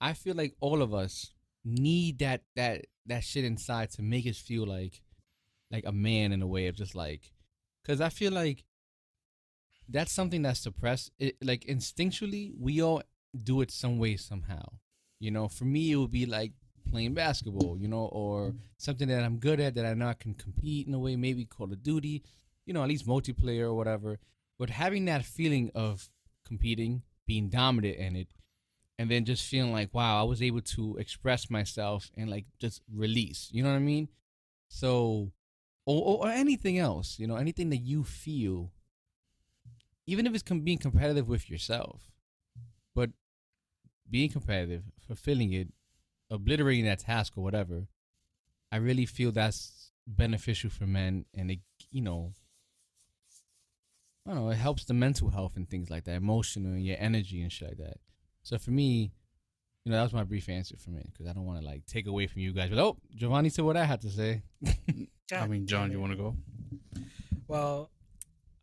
I 0.00 0.12
feel 0.12 0.34
like 0.34 0.54
all 0.60 0.82
of 0.82 0.94
us 0.94 1.32
need 1.64 2.18
that 2.18 2.42
that 2.56 2.86
that 3.06 3.24
shit 3.24 3.44
inside 3.44 3.90
to 3.92 4.02
make 4.02 4.26
us 4.26 4.38
feel 4.38 4.66
like 4.66 5.00
like 5.70 5.84
a 5.86 5.92
man 5.92 6.32
in 6.32 6.42
a 6.42 6.46
way 6.46 6.66
of 6.66 6.76
just 6.76 6.94
like 6.94 7.32
cuz 7.84 8.00
I 8.00 8.08
feel 8.08 8.32
like 8.32 8.64
that's 9.88 10.12
something 10.12 10.42
that's 10.42 10.60
suppressed 10.60 11.10
it, 11.18 11.36
like 11.42 11.64
instinctually 11.64 12.52
we 12.58 12.82
all 12.82 13.02
do 13.42 13.60
it 13.60 13.70
some 13.70 13.98
way 13.98 14.16
somehow. 14.16 14.64
You 15.20 15.30
know 15.30 15.48
for 15.48 15.64
me 15.64 15.92
it 15.92 15.96
would 15.96 16.10
be 16.10 16.26
like 16.26 16.52
playing 16.90 17.14
basketball 17.14 17.76
you 17.78 17.88
know 17.88 18.06
or 18.12 18.54
something 18.76 19.08
that 19.08 19.24
i'm 19.24 19.38
good 19.38 19.58
at 19.58 19.74
that 19.74 19.86
i 19.86 19.94
know 19.94 20.06
i 20.06 20.14
can 20.14 20.34
compete 20.34 20.86
in 20.86 20.94
a 20.94 20.98
way 20.98 21.16
maybe 21.16 21.44
call 21.44 21.72
of 21.72 21.82
duty 21.82 22.22
you 22.66 22.74
know 22.74 22.82
at 22.82 22.88
least 22.88 23.06
multiplayer 23.06 23.62
or 23.62 23.74
whatever 23.74 24.18
but 24.58 24.70
having 24.70 25.04
that 25.04 25.24
feeling 25.24 25.70
of 25.74 26.08
competing 26.46 27.02
being 27.26 27.48
dominant 27.48 27.96
in 27.96 28.16
it 28.16 28.28
and 28.98 29.10
then 29.10 29.24
just 29.24 29.48
feeling 29.48 29.72
like 29.72 29.92
wow 29.92 30.20
i 30.20 30.22
was 30.22 30.42
able 30.42 30.60
to 30.60 30.96
express 30.96 31.50
myself 31.50 32.10
and 32.16 32.30
like 32.30 32.44
just 32.58 32.82
release 32.92 33.48
you 33.52 33.62
know 33.62 33.70
what 33.70 33.76
i 33.76 33.80
mean? 33.80 34.08
So 34.68 35.32
or, 35.86 36.26
or, 36.26 36.28
anything 36.30 36.78
else 36.78 37.18
you 37.18 37.26
know 37.26 37.36
anything 37.36 37.70
that 37.70 37.78
you 37.78 38.04
feel 38.04 38.72
even 40.06 40.26
if 40.26 40.34
it's 40.34 40.42
com- 40.42 40.60
being 40.60 40.78
competitive 40.78 41.28
with 41.28 41.50
yourself, 41.50 42.10
but 42.94 43.10
being 44.10 44.30
competitive, 44.30 44.82
fulfilling 45.06 45.52
it, 45.52 45.68
obliterating 46.30 46.84
that 46.84 47.00
task 47.00 47.34
or 47.36 47.42
whatever, 47.42 47.86
I 48.70 48.76
really 48.76 49.06
feel 49.06 49.32
that's 49.32 49.92
beneficial 50.06 50.70
for 50.70 50.86
men, 50.86 51.24
and 51.34 51.50
it, 51.50 51.60
you 51.90 52.02
know, 52.02 52.32
I 54.26 54.30
don't 54.30 54.44
know, 54.44 54.50
it 54.50 54.56
helps 54.56 54.84
the 54.84 54.94
mental 54.94 55.28
health 55.30 55.56
and 55.56 55.68
things 55.68 55.90
like 55.90 56.04
that, 56.04 56.16
emotional 56.16 56.72
and 56.72 56.84
your 56.84 56.96
energy 56.98 57.42
and 57.42 57.52
shit 57.52 57.68
like 57.68 57.78
that. 57.78 57.98
So 58.42 58.58
for 58.58 58.70
me, 58.70 59.12
you 59.84 59.92
know, 59.92 59.98
that 59.98 60.04
was 60.04 60.12
my 60.14 60.24
brief 60.24 60.48
answer 60.48 60.76
for 60.78 60.90
me 60.90 61.02
because 61.12 61.26
I 61.26 61.34
don't 61.34 61.44
want 61.44 61.60
to 61.60 61.64
like 61.64 61.84
take 61.86 62.06
away 62.06 62.26
from 62.26 62.40
you 62.40 62.52
guys. 62.52 62.70
But 62.70 62.78
oh, 62.78 62.96
Giovanni 63.14 63.50
said 63.50 63.64
what 63.64 63.76
I 63.76 63.84
had 63.84 64.00
to 64.00 64.08
say. 64.08 64.42
I 65.32 65.46
mean, 65.46 65.66
John, 65.66 65.88
damn 65.88 65.92
you 65.92 66.00
want 66.00 66.12
to 66.12 66.18
go? 66.18 66.36
Well, 67.48 67.90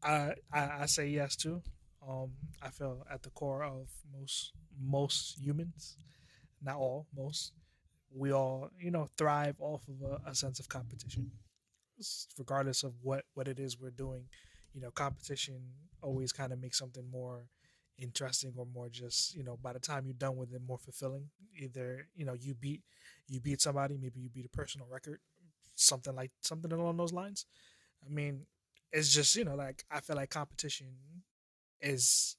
I, 0.03 0.33
I 0.51 0.69
I 0.81 0.85
say 0.87 1.07
yes 1.07 1.35
too. 1.35 1.61
Um, 2.07 2.31
I 2.61 2.69
feel 2.69 3.05
at 3.11 3.21
the 3.21 3.29
core 3.29 3.63
of 3.63 3.87
most 4.11 4.53
most 4.79 5.37
humans, 5.39 5.97
not 6.61 6.77
all, 6.77 7.05
most, 7.15 7.53
we 8.11 8.33
all 8.33 8.69
you 8.79 8.89
know 8.89 9.09
thrive 9.17 9.55
off 9.59 9.83
of 9.87 10.01
a, 10.01 10.29
a 10.31 10.35
sense 10.35 10.59
of 10.59 10.69
competition, 10.69 11.29
regardless 12.39 12.83
of 12.83 12.93
what 13.01 13.25
what 13.35 13.47
it 13.47 13.59
is 13.59 13.79
we're 13.79 13.91
doing. 13.91 14.25
You 14.73 14.81
know, 14.81 14.91
competition 14.91 15.61
always 16.01 16.31
kind 16.31 16.53
of 16.53 16.61
makes 16.61 16.77
something 16.77 17.03
more 17.11 17.45
interesting 17.97 18.51
or 18.57 18.65
more 18.73 18.89
just 18.89 19.35
you 19.35 19.43
know 19.43 19.57
by 19.61 19.71
the 19.73 19.79
time 19.79 20.05
you're 20.05 20.13
done 20.15 20.35
with 20.37 20.53
it 20.53 20.61
more 20.65 20.77
fulfilling. 20.77 21.29
Either 21.57 22.07
you 22.15 22.25
know 22.25 22.33
you 22.33 22.53
beat 22.55 22.81
you 23.27 23.39
beat 23.39 23.61
somebody 23.61 23.97
maybe 23.97 24.19
you 24.19 24.29
beat 24.29 24.45
a 24.45 24.49
personal 24.49 24.87
record 24.89 25.19
something 25.75 26.15
like 26.15 26.31
something 26.41 26.71
along 26.71 26.97
those 26.97 27.13
lines. 27.13 27.45
I 28.05 28.09
mean, 28.13 28.45
it's 28.91 29.13
just 29.13 29.35
you 29.35 29.45
know 29.45 29.55
like 29.55 29.83
I 29.91 29.99
feel 29.99 30.15
like 30.15 30.29
competition 30.29 30.87
is 31.81 32.37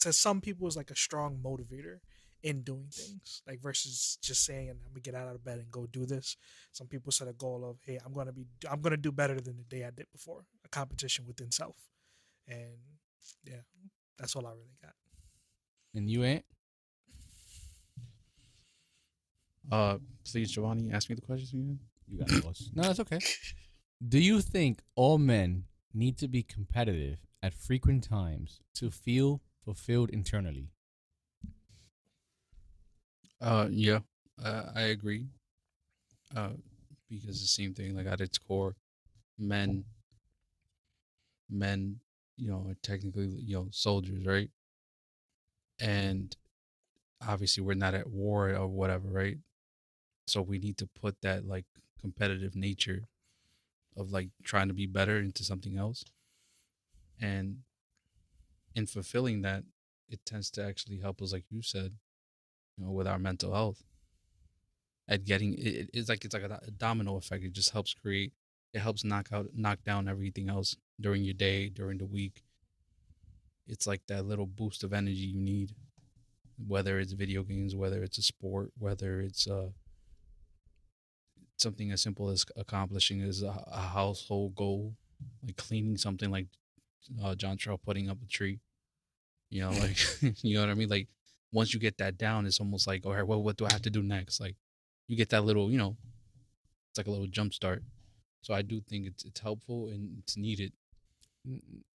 to 0.00 0.12
some 0.12 0.40
people 0.40 0.66
is 0.68 0.76
like 0.76 0.90
a 0.90 0.96
strong 0.96 1.38
motivator 1.42 1.98
in 2.42 2.62
doing 2.62 2.86
things 2.92 3.42
like 3.48 3.60
versus 3.60 4.16
just 4.22 4.44
saying 4.44 4.70
i'm 4.70 4.78
gonna 4.88 5.00
get 5.00 5.14
out 5.14 5.34
of 5.34 5.44
bed 5.44 5.58
and 5.58 5.70
go 5.72 5.86
do 5.86 6.06
this. 6.06 6.36
Some 6.72 6.86
people 6.86 7.10
set 7.10 7.26
a 7.28 7.32
goal 7.32 7.68
of 7.68 7.78
hey 7.84 7.98
i'm 8.04 8.12
gonna 8.12 8.32
be 8.32 8.46
i'm 8.70 8.80
gonna 8.80 8.96
do 8.96 9.10
better 9.10 9.40
than 9.40 9.56
the 9.56 9.64
day 9.76 9.84
i 9.84 9.90
did 9.90 10.06
before 10.12 10.44
a 10.68 10.76
competition 10.76 11.24
within 11.26 11.50
self 11.50 11.76
and 12.46 12.78
yeah 13.44 13.62
that's 14.18 14.34
all 14.36 14.46
i 14.46 14.50
really 14.50 14.78
got 14.82 14.94
And 15.94 16.08
you 16.10 16.22
ain't? 16.24 16.44
Uh, 19.70 19.98
please, 20.24 20.50
Giovanni, 20.50 20.90
ask 20.92 21.08
me 21.10 21.14
the 21.14 21.22
questions 21.22 21.52
again. 21.52 21.78
You 22.06 22.18
got 22.18 22.44
lost. 22.44 22.70
No, 22.74 22.82
that's 22.82 23.00
okay. 23.00 23.18
Do 24.08 24.18
you 24.18 24.40
think 24.40 24.80
all 24.94 25.18
men 25.18 25.64
need 25.92 26.16
to 26.18 26.28
be 26.28 26.42
competitive 26.42 27.18
at 27.42 27.52
frequent 27.54 28.04
times 28.04 28.60
to 28.74 28.90
feel 28.90 29.40
fulfilled 29.64 30.10
internally? 30.10 30.68
Uh, 33.40 33.68
yeah, 33.70 34.00
uh, 34.42 34.64
I 34.74 34.82
agree. 34.96 35.26
Uh, 36.34 36.50
because 37.10 37.40
the 37.40 37.46
same 37.46 37.74
thing, 37.74 37.96
like 37.96 38.06
at 38.06 38.20
its 38.20 38.38
core, 38.38 38.76
men, 39.38 39.84
men, 41.50 42.00
you 42.36 42.48
know, 42.50 42.66
are 42.68 42.76
technically, 42.82 43.26
you 43.26 43.56
know, 43.56 43.68
soldiers, 43.70 44.26
right? 44.26 44.50
Mm-hmm. 45.80 45.90
And 45.90 46.36
obviously, 47.26 47.62
we're 47.62 47.74
not 47.74 47.94
at 47.94 48.08
war 48.08 48.50
or 48.50 48.68
whatever, 48.68 49.08
right? 49.08 49.38
So 50.26 50.42
we 50.42 50.58
need 50.58 50.76
to 50.78 50.86
put 50.86 51.20
that 51.22 51.46
like 51.46 51.64
competitive 52.00 52.54
nature 52.54 53.08
of 53.96 54.12
like 54.12 54.28
trying 54.44 54.68
to 54.68 54.74
be 54.74 54.86
better 54.86 55.18
into 55.18 55.42
something 55.42 55.76
else, 55.76 56.04
and 57.20 57.58
in 58.74 58.86
fulfilling 58.86 59.42
that, 59.42 59.64
it 60.08 60.24
tends 60.24 60.50
to 60.52 60.64
actually 60.64 60.98
help 60.98 61.20
us, 61.20 61.32
like 61.32 61.44
you 61.50 61.62
said, 61.62 61.94
you 62.76 62.84
know, 62.84 62.90
with 62.90 63.06
our 63.08 63.18
mental 63.18 63.52
health. 63.52 63.82
At 65.08 65.24
getting 65.24 65.54
it, 65.54 65.88
it's 65.94 66.08
like 66.08 66.24
it's 66.24 66.34
like 66.34 66.42
a, 66.42 66.60
a 66.66 66.70
domino 66.70 67.16
effect. 67.16 67.42
It 67.42 67.54
just 67.54 67.70
helps 67.70 67.94
create. 67.94 68.32
It 68.72 68.80
helps 68.80 69.04
knock 69.04 69.28
out, 69.32 69.48
knock 69.54 69.82
down 69.84 70.08
everything 70.08 70.48
else 70.48 70.76
during 71.00 71.24
your 71.24 71.34
day, 71.34 71.68
during 71.68 71.98
the 71.98 72.06
week. 72.06 72.42
It's 73.66 73.86
like 73.86 74.02
that 74.08 74.26
little 74.26 74.46
boost 74.46 74.84
of 74.84 74.92
energy 74.92 75.16
you 75.16 75.40
need, 75.40 75.74
whether 76.66 76.98
it's 76.98 77.12
video 77.12 77.42
games, 77.42 77.74
whether 77.74 78.02
it's 78.02 78.18
a 78.18 78.22
sport, 78.22 78.70
whether 78.78 79.20
it's 79.20 79.46
uh 79.46 79.68
something 81.56 81.90
as 81.90 82.00
simple 82.00 82.30
as 82.30 82.44
accomplishing 82.56 83.22
a, 83.22 83.30
a 83.72 83.80
household 83.80 84.54
goal, 84.54 84.94
like 85.44 85.56
cleaning 85.56 85.96
something, 85.96 86.30
like 86.30 86.46
uh, 87.22 87.34
John 87.34 87.56
Trout 87.56 87.80
putting 87.84 88.08
up 88.08 88.18
a 88.22 88.26
tree. 88.26 88.60
You 89.50 89.62
know, 89.62 89.70
like 89.70 89.98
you 90.42 90.54
know 90.54 90.60
what 90.60 90.70
I 90.70 90.74
mean. 90.74 90.88
Like 90.88 91.08
once 91.52 91.72
you 91.72 91.80
get 91.80 91.98
that 91.98 92.18
down, 92.18 92.46
it's 92.46 92.60
almost 92.60 92.86
like, 92.86 93.04
all 93.06 93.14
right, 93.14 93.26
well, 93.26 93.42
what 93.42 93.56
do 93.56 93.66
I 93.66 93.72
have 93.72 93.82
to 93.82 93.90
do 93.90 94.02
next? 94.02 94.40
Like 94.40 94.56
you 95.06 95.16
get 95.16 95.30
that 95.30 95.44
little, 95.44 95.70
you 95.70 95.78
know, 95.78 95.96
it's 96.90 96.98
like 96.98 97.06
a 97.06 97.10
little 97.10 97.26
jump 97.26 97.54
start. 97.54 97.82
So 98.42 98.54
I 98.54 98.62
do 98.62 98.80
think 98.80 99.06
it's 99.06 99.24
it's 99.24 99.40
helpful 99.40 99.88
and 99.88 100.18
it's 100.18 100.36
needed. 100.36 100.72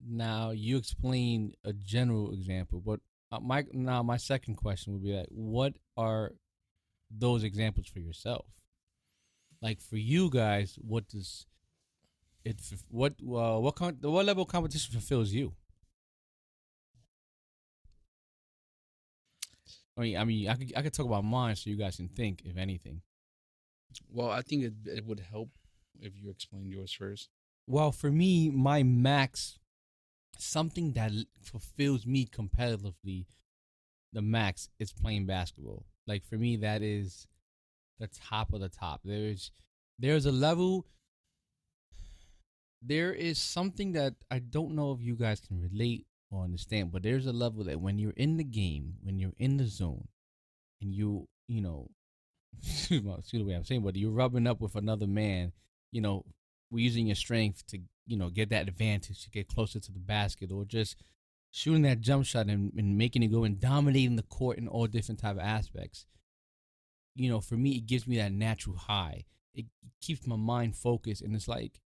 Now 0.06 0.52
you 0.52 0.78
explain 0.78 1.54
a 1.64 1.74
general 1.74 2.34
example, 2.34 2.82
but 2.82 3.00
uh, 3.32 3.40
my 3.40 3.66
now 3.72 4.04
my 4.04 4.18
second 4.18 4.56
question 4.56 4.94
would 4.94 5.04
be 5.04 5.14
like, 5.14 5.28
what 5.30 5.74
are 5.98 6.34
those 7.10 7.44
examples 7.44 7.88
for 7.88 8.00
yourself? 8.00 8.46
Like 9.62 9.82
for 9.82 9.98
you 9.98 10.30
guys, 10.30 10.78
what 10.82 11.08
does 11.08 11.46
it? 12.44 12.62
What 12.90 13.14
uh, 13.22 13.60
what 13.60 13.76
con- 13.76 13.98
what 14.02 14.26
level 14.26 14.44
of 14.44 14.50
competition 14.50 14.92
fulfills 14.94 15.32
you? 15.32 15.54
I 19.98 20.02
mean, 20.02 20.18
I 20.18 20.24
mean, 20.24 20.50
I 20.50 20.56
could 20.56 20.74
I 20.76 20.82
could 20.82 20.94
talk 20.94 21.06
about 21.06 21.24
mine 21.24 21.56
so 21.56 21.70
you 21.70 21.78
guys 21.78 21.98
can 21.98 22.10
think, 22.10 22.42
if 22.46 22.58
anything. 22.58 23.02
Well, 24.10 24.30
I 24.32 24.42
think 24.42 24.64
it 24.64 24.74
it 24.86 25.06
would 25.06 25.20
help 25.20 25.50
if 26.02 26.14
you 26.16 26.30
explained 26.30 26.72
yours 26.72 26.92
first. 26.92 27.30
Well, 27.68 27.92
for 27.92 28.12
me, 28.12 28.50
my 28.50 28.84
max, 28.84 29.60
something 30.38 30.94
that 30.94 31.12
fulfills 31.42 32.06
me 32.06 32.26
competitively, 32.26 33.26
the 34.12 34.22
max 34.22 34.70
is 34.80 34.92
playing 34.92 35.26
basketball. 35.26 35.86
Like 36.06 36.26
for 36.26 36.36
me, 36.36 36.58
that 36.58 36.82
is 36.82 37.28
the 38.00 38.08
top 38.08 38.54
of 38.54 38.60
the 38.60 38.70
top. 38.70 39.02
There's 39.04 39.52
there's 39.98 40.26
a 40.26 40.32
level. 40.32 40.86
There 42.82 43.14
is 43.14 43.40
something 43.40 43.94
that 43.94 44.16
I 44.30 44.40
don't 44.40 44.76
know 44.76 44.92
if 44.92 45.02
you 45.02 45.16
guys 45.16 45.40
can 45.40 45.62
relate 45.62 46.06
or 46.30 46.44
understand, 46.44 46.92
but 46.92 47.04
there's 47.04 47.26
a 47.26 47.32
level 47.32 47.64
that 47.64 47.80
when 47.80 47.98
you're 47.98 48.12
in 48.18 48.36
the 48.38 48.44
game, 48.44 48.96
when 49.02 49.20
you're 49.20 49.32
in 49.38 49.58
the 49.58 49.68
zone, 49.68 50.08
and 50.82 50.94
you 50.94 51.28
you 51.48 51.62
know, 51.62 51.90
excuse 52.58 53.24
the 53.32 53.44
way 53.44 53.54
I'm 53.54 53.64
saying, 53.64 53.84
but 53.84 53.96
you're 53.96 54.12
rubbing 54.12 54.48
up 54.48 54.60
with 54.60 54.76
another 54.76 55.08
man, 55.08 55.54
you 55.94 56.02
know, 56.02 56.26
we're 56.70 56.84
using 56.84 57.08
your 57.08 57.16
strength 57.16 57.66
to 57.68 57.80
you 58.06 58.18
know 58.18 58.30
get 58.30 58.50
that 58.50 58.68
advantage 58.68 59.24
to 59.24 59.30
get 59.30 59.48
closer 59.48 59.80
to 59.80 59.92
the 59.94 60.00
basket 60.00 60.52
or 60.52 60.66
just 60.66 60.98
shooting 61.52 61.84
that 61.84 62.02
jump 62.02 62.26
shot 62.26 62.48
and, 62.48 62.74
and 62.76 62.98
making 62.98 63.24
it 63.24 63.32
go 63.32 63.46
and 63.46 63.62
dominating 63.62 64.18
the 64.18 64.24
court 64.24 64.58
in 64.58 64.68
all 64.68 64.88
different 64.88 65.22
type 65.22 65.38
of 65.38 65.42
aspects. 65.42 66.06
You 67.16 67.30
know 67.30 67.40
for 67.40 67.56
me 67.56 67.72
it 67.72 67.86
gives 67.86 68.06
me 68.06 68.18
that 68.18 68.34
natural 68.34 68.76
high. 68.76 69.24
It 69.56 69.68
keeps 70.02 70.28
my 70.28 70.36
mind 70.36 70.76
focused 70.76 71.22
and 71.22 71.36
it's 71.36 71.48
like 71.48 71.80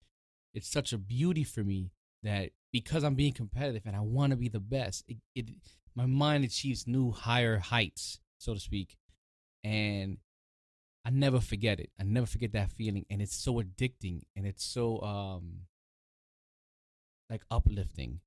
it's 0.55 0.71
such 0.71 0.93
a 0.95 0.99
beauty 0.99 1.45
for 1.45 1.63
me 1.63 1.91
that 2.23 2.51
because 2.73 3.05
i'm 3.05 3.15
being 3.15 3.33
competitive 3.33 3.83
and 3.85 3.95
i 3.95 4.01
want 4.01 4.31
to 4.31 4.37
be 4.37 4.49
the 4.49 4.59
best 4.59 5.05
it, 5.07 5.19
it 5.35 5.51
my 5.95 6.07
mind 6.07 6.45
achieves 6.45 6.87
new 6.87 7.11
higher 7.11 7.59
heights 7.59 8.21
so 8.39 8.55
to 8.55 8.61
speak. 8.61 8.97
And 9.65 10.19
I 11.07 11.11
never 11.11 11.39
forget 11.39 11.79
it. 11.79 11.91
I 12.01 12.03
never 12.03 12.27
forget 12.27 12.53
that 12.53 12.73
feeling, 12.73 13.07
and 13.09 13.23
it's 13.23 13.37
so 13.37 13.63
addicting, 13.63 14.23
and 14.35 14.45
it's 14.45 14.65
so 14.65 15.01
um 15.03 15.61
like 17.31 17.43
uplifting. 17.49 18.21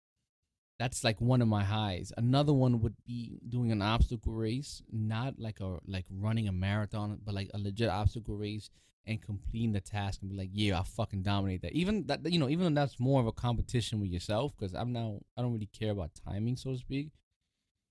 That's 0.80 1.04
like 1.04 1.20
one 1.20 1.42
of 1.42 1.50
my 1.50 1.66
highs. 1.66 2.14
Another 2.16 2.54
one 2.54 2.80
would 2.80 2.96
be 3.06 3.42
doing 3.50 3.74
an 3.74 3.82
obstacle 3.82 4.32
race, 4.32 4.82
not 4.90 5.34
like 5.38 5.60
a 5.60 5.80
like 5.88 6.06
running 6.10 6.48
a 6.48 6.54
marathon, 6.54 7.20
but 7.26 7.36
like 7.36 7.52
a 7.54 7.60
legit 7.60 7.90
obstacle 7.90 8.38
race 8.38 8.70
and 9.06 9.22
completing 9.22 9.74
the 9.74 9.82
task 9.82 10.22
and 10.22 10.32
be 10.32 10.38
like, 10.38 10.52
yeah, 10.54 10.80
I 10.80 10.84
fucking 10.84 11.24
dominate 11.24 11.64
that. 11.64 11.74
Even 11.74 12.06
that, 12.08 12.32
you 12.32 12.40
know, 12.40 12.48
even 12.48 12.74
though 12.74 12.82
that's 12.82 12.98
more 12.98 13.20
of 13.20 13.28
a 13.28 13.34
competition 13.34 14.00
with 14.00 14.10
yourself, 14.10 14.54
because 14.58 14.74
I'm 14.74 14.94
now 14.94 15.20
I 15.36 15.42
don't 15.42 15.52
really 15.52 15.70
care 15.78 15.92
about 15.92 16.12
timing, 16.26 16.56
so 16.56 16.72
to 16.72 16.78
speak. 16.78 17.10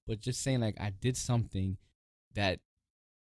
But 0.07 0.21
just 0.21 0.43
saying 0.43 0.61
like 0.61 0.81
I 0.81 0.89
did 0.99 1.19
something 1.19 1.77
that 2.35 2.61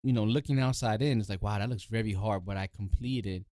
you 0.03 0.13
know, 0.13 0.23
looking 0.23 0.59
outside 0.59 1.01
in, 1.01 1.19
it's 1.19 1.29
like, 1.29 1.41
wow, 1.41 1.59
that 1.59 1.69
looks 1.69 1.85
very 1.85 2.13
hard, 2.13 2.45
but 2.45 2.57
I 2.57 2.67
completed. 2.67 3.45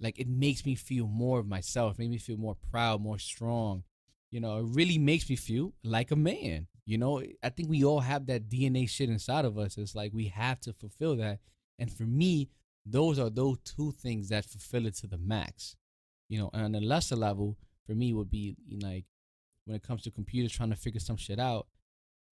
Like 0.00 0.18
it 0.18 0.28
makes 0.28 0.64
me 0.64 0.74
feel 0.74 1.06
more 1.06 1.38
of 1.38 1.46
myself, 1.46 1.98
make 1.98 2.10
me 2.10 2.18
feel 2.18 2.38
more 2.38 2.56
proud, 2.70 3.02
more 3.02 3.18
strong. 3.18 3.84
You 4.30 4.40
know, 4.40 4.58
it 4.58 4.66
really 4.68 4.98
makes 4.98 5.28
me 5.28 5.36
feel 5.36 5.74
like 5.84 6.10
a 6.10 6.16
man. 6.16 6.68
You 6.86 6.98
know, 6.98 7.22
I 7.42 7.50
think 7.50 7.68
we 7.68 7.84
all 7.84 8.00
have 8.00 8.26
that 8.26 8.48
DNA 8.48 8.88
shit 8.88 9.10
inside 9.10 9.44
of 9.44 9.58
us. 9.58 9.76
It's 9.76 9.94
like 9.94 10.12
we 10.12 10.28
have 10.28 10.60
to 10.60 10.72
fulfill 10.72 11.16
that. 11.16 11.40
And 11.78 11.92
for 11.92 12.04
me, 12.04 12.48
those 12.86 13.18
are 13.18 13.28
those 13.28 13.58
two 13.64 13.92
things 13.92 14.30
that 14.30 14.44
fulfill 14.44 14.86
it 14.86 14.96
to 14.96 15.06
the 15.06 15.18
max. 15.18 15.76
You 16.28 16.38
know, 16.38 16.50
and 16.54 16.62
on 16.62 16.72
the 16.72 16.80
lesser 16.80 17.16
level, 17.16 17.58
for 17.84 17.94
me 17.94 18.12
would 18.12 18.30
be 18.30 18.56
like 18.80 19.04
when 19.66 19.76
it 19.76 19.82
comes 19.82 20.02
to 20.04 20.10
computers 20.10 20.52
trying 20.52 20.70
to 20.70 20.76
figure 20.76 21.00
some 21.00 21.16
shit 21.16 21.38
out, 21.38 21.66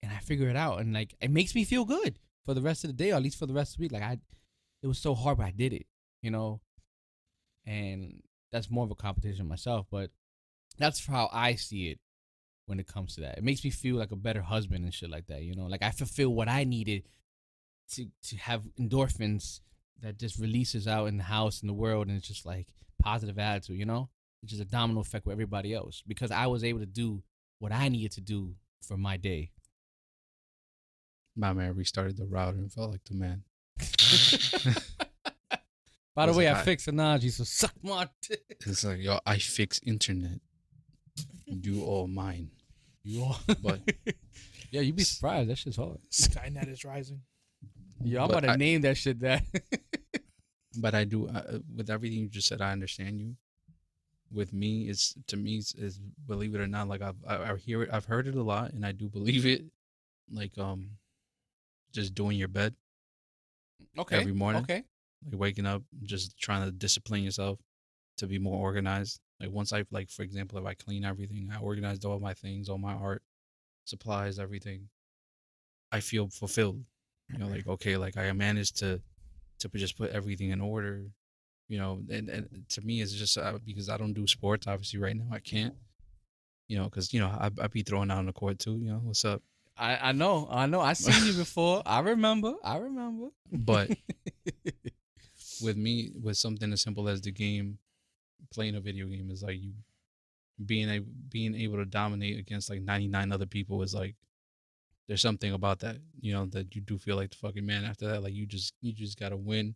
and 0.02 0.12
I 0.12 0.18
figure 0.18 0.48
it 0.48 0.56
out, 0.56 0.80
and 0.80 0.94
like 0.94 1.14
it 1.20 1.30
makes 1.30 1.54
me 1.54 1.64
feel 1.64 1.84
good 1.84 2.18
for 2.48 2.54
the 2.54 2.62
rest 2.62 2.82
of 2.82 2.88
the 2.88 2.94
day, 2.94 3.12
or 3.12 3.16
at 3.16 3.22
least 3.22 3.38
for 3.38 3.44
the 3.44 3.52
rest 3.52 3.74
of 3.74 3.76
the 3.76 3.82
week. 3.82 3.92
Like 3.92 4.02
I, 4.02 4.18
it 4.82 4.86
was 4.86 4.98
so 4.98 5.14
hard, 5.14 5.36
but 5.36 5.44
I 5.44 5.50
did 5.50 5.74
it. 5.74 5.84
You 6.22 6.30
know, 6.30 6.62
and 7.66 8.22
that's 8.50 8.70
more 8.70 8.84
of 8.84 8.90
a 8.90 8.94
competition 8.94 9.46
myself, 9.46 9.86
but 9.90 10.10
that's 10.78 11.04
how 11.06 11.28
I 11.30 11.56
see 11.56 11.90
it 11.90 11.98
when 12.64 12.80
it 12.80 12.86
comes 12.86 13.14
to 13.16 13.20
that. 13.20 13.36
It 13.36 13.44
makes 13.44 13.62
me 13.62 13.68
feel 13.68 13.96
like 13.96 14.12
a 14.12 14.16
better 14.16 14.40
husband 14.40 14.82
and 14.82 14.94
shit 14.94 15.10
like 15.10 15.26
that. 15.26 15.42
You 15.42 15.54
know, 15.54 15.66
like 15.66 15.82
I 15.82 15.90
fulfill 15.90 16.30
what 16.30 16.48
I 16.48 16.64
needed 16.64 17.02
to 17.90 18.06
to 18.28 18.36
have 18.38 18.62
endorphins 18.80 19.60
that 20.00 20.18
just 20.18 20.38
releases 20.38 20.88
out 20.88 21.08
in 21.08 21.18
the 21.18 21.24
house 21.24 21.60
in 21.60 21.68
the 21.68 21.74
world, 21.74 22.08
and 22.08 22.16
it's 22.16 22.28
just 22.28 22.46
like 22.46 22.68
positive 22.98 23.38
attitude. 23.38 23.78
You 23.78 23.84
know, 23.84 24.08
it's 24.42 24.52
just 24.52 24.62
a 24.62 24.70
domino 24.70 25.00
effect 25.00 25.26
with 25.26 25.34
everybody 25.34 25.74
else 25.74 26.02
because 26.06 26.30
I 26.30 26.46
was 26.46 26.64
able 26.64 26.80
to 26.80 26.86
do 26.86 27.22
what 27.58 27.72
I 27.72 27.90
needed 27.90 28.12
to 28.12 28.22
do 28.22 28.54
for 28.82 28.96
my 28.96 29.18
day. 29.18 29.50
My 31.38 31.52
man 31.52 31.74
restarted 31.76 32.16
the 32.16 32.26
router 32.26 32.58
and 32.58 32.70
felt 32.72 32.90
like 32.90 33.04
the 33.04 33.14
man. 33.14 33.44
By 36.14 36.26
the 36.26 36.32
way, 36.32 36.46
it 36.46 36.50
I 36.50 36.54
hot? 36.54 36.64
fixed 36.64 36.88
Anaji, 36.88 37.30
so 37.30 37.44
suck 37.44 37.72
my 37.80 38.08
dick. 38.28 38.56
It's 38.66 38.84
like 38.84 38.98
yo, 38.98 39.20
I 39.24 39.38
fix 39.38 39.80
internet. 39.86 40.40
You 41.46 41.84
all 41.84 42.08
mine. 42.08 42.50
You 43.04 43.22
all, 43.24 43.38
But- 43.62 43.80
yeah, 44.72 44.80
you'd 44.80 44.96
be 44.96 45.04
surprised. 45.04 45.48
That 45.48 45.58
shit's 45.58 45.76
hard. 45.76 45.98
Skynet 46.10 46.68
is 46.68 46.84
rising. 46.84 47.20
Yeah, 48.02 48.22
I'm 48.22 48.28
But 48.28 48.38
about 48.38 48.46
to 48.48 48.52
I- 48.54 48.56
name 48.56 48.80
that 48.82 48.96
shit 48.96 49.20
that. 49.20 49.44
But 50.80 50.94
I 50.94 51.04
do 51.04 51.26
uh, 51.28 51.58
with 51.74 51.88
everything 51.90 52.18
you 52.18 52.28
just 52.28 52.46
said. 52.46 52.60
I 52.60 52.70
understand 52.72 53.18
you. 53.20 53.34
With 54.30 54.52
me, 54.52 54.88
it's 54.88 55.14
to 55.28 55.36
me, 55.36 55.56
it's, 55.56 55.74
it's 55.74 55.98
believe 56.26 56.54
it 56.54 56.60
or 56.60 56.66
not, 56.68 56.86
like 56.88 57.00
I've 57.02 57.16
I, 57.26 57.52
I 57.52 57.56
hear 57.56 57.82
it, 57.84 57.90
I've 57.92 58.04
heard 58.04 58.26
it 58.28 58.34
a 58.36 58.42
lot, 58.42 58.72
and 58.74 58.84
I 58.84 58.92
do 58.92 59.08
believe 59.08 59.46
it. 59.46 59.64
Like 60.30 60.56
um, 60.58 60.90
just 61.92 62.14
doing 62.14 62.38
your 62.38 62.48
bed 62.48 62.74
Okay. 63.98 64.16
Every 64.16 64.32
morning? 64.32 64.62
Okay. 64.62 64.84
like 65.30 65.40
waking 65.40 65.66
up, 65.66 65.82
just 66.02 66.38
trying 66.38 66.64
to 66.64 66.70
discipline 66.70 67.22
yourself 67.22 67.58
to 68.18 68.26
be 68.26 68.38
more 68.38 68.58
organized. 68.58 69.20
Like 69.40 69.50
once 69.50 69.72
I 69.72 69.84
like, 69.90 70.10
for 70.10 70.22
example, 70.22 70.58
if 70.58 70.64
I 70.64 70.74
clean 70.74 71.04
everything, 71.04 71.50
I 71.52 71.60
organized 71.60 72.04
all 72.04 72.18
my 72.18 72.34
things, 72.34 72.68
all 72.68 72.78
my 72.78 72.94
art 72.94 73.22
supplies, 73.84 74.38
everything. 74.38 74.88
I 75.90 76.00
feel 76.00 76.28
fulfilled. 76.28 76.84
You 77.30 77.38
know, 77.38 77.46
like 77.46 77.66
okay, 77.66 77.96
like 77.96 78.16
I 78.16 78.32
managed 78.32 78.78
to 78.78 79.00
to 79.60 79.68
just 79.68 79.96
put 79.96 80.10
everything 80.10 80.50
in 80.50 80.60
order. 80.60 81.04
You 81.68 81.78
know, 81.78 82.00
and, 82.10 82.28
and 82.30 82.64
to 82.70 82.80
me, 82.80 83.02
it's 83.02 83.12
just 83.12 83.36
uh, 83.36 83.58
because 83.64 83.90
I 83.90 83.98
don't 83.98 84.14
do 84.14 84.26
sports. 84.26 84.66
Obviously, 84.66 84.98
right 84.98 85.14
now 85.16 85.28
I 85.30 85.38
can't. 85.38 85.74
You 86.68 86.78
know, 86.78 86.84
because 86.84 87.12
you 87.12 87.20
know 87.20 87.28
I 87.28 87.50
I 87.60 87.66
be 87.66 87.82
throwing 87.82 88.10
out 88.10 88.18
on 88.18 88.26
the 88.26 88.32
court 88.32 88.58
too. 88.58 88.78
You 88.78 88.92
know, 88.92 89.00
what's 89.02 89.24
up? 89.24 89.42
I, 89.78 90.08
I 90.08 90.12
know. 90.12 90.48
I 90.50 90.66
know. 90.66 90.80
I 90.80 90.92
seen 90.94 91.26
you 91.26 91.38
before. 91.38 91.82
I 91.86 92.00
remember. 92.00 92.54
I 92.64 92.78
remember. 92.78 93.28
But 93.52 93.90
with 95.62 95.76
me 95.76 96.10
with 96.22 96.36
something 96.36 96.72
as 96.72 96.82
simple 96.82 97.08
as 97.08 97.20
the 97.20 97.30
game 97.30 97.78
playing 98.52 98.74
a 98.76 98.80
video 98.80 99.06
game 99.06 99.30
is 99.30 99.42
like 99.42 99.60
you 99.60 99.72
being 100.64 100.88
a 100.88 101.00
being 101.00 101.54
able 101.54 101.76
to 101.76 101.84
dominate 101.84 102.38
against 102.38 102.70
like 102.70 102.82
99 102.82 103.32
other 103.32 103.46
people 103.46 103.82
is 103.82 103.94
like 103.94 104.16
there's 105.06 105.22
something 105.22 105.52
about 105.52 105.80
that 105.80 105.96
you 106.20 106.32
know 106.32 106.46
that 106.46 106.74
you 106.74 106.80
do 106.80 106.98
feel 106.98 107.16
like 107.16 107.30
the 107.30 107.36
fucking 107.36 107.64
man 107.64 107.84
after 107.84 108.08
that 108.08 108.22
like 108.22 108.32
you 108.32 108.46
just 108.46 108.74
you 108.80 108.92
just 108.92 109.18
gotta 109.18 109.36
win 109.36 109.74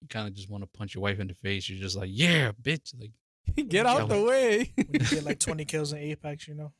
you 0.00 0.08
kind 0.08 0.28
of 0.28 0.34
just 0.34 0.50
want 0.50 0.62
to 0.62 0.78
punch 0.78 0.94
your 0.94 1.02
wife 1.02 1.18
in 1.18 1.28
the 1.28 1.34
face 1.34 1.68
you're 1.68 1.80
just 1.80 1.96
like 1.96 2.10
yeah 2.12 2.52
bitch 2.62 2.92
like 3.00 3.12
Get 3.68 3.86
out 3.86 4.08
the 4.08 4.22
way. 4.22 4.72
when 4.76 4.86
you 4.92 4.98
get 5.00 5.24
like 5.24 5.38
20 5.40 5.64
kills 5.64 5.92
in 5.92 5.98
Apex, 5.98 6.46
you 6.46 6.54
know. 6.54 6.72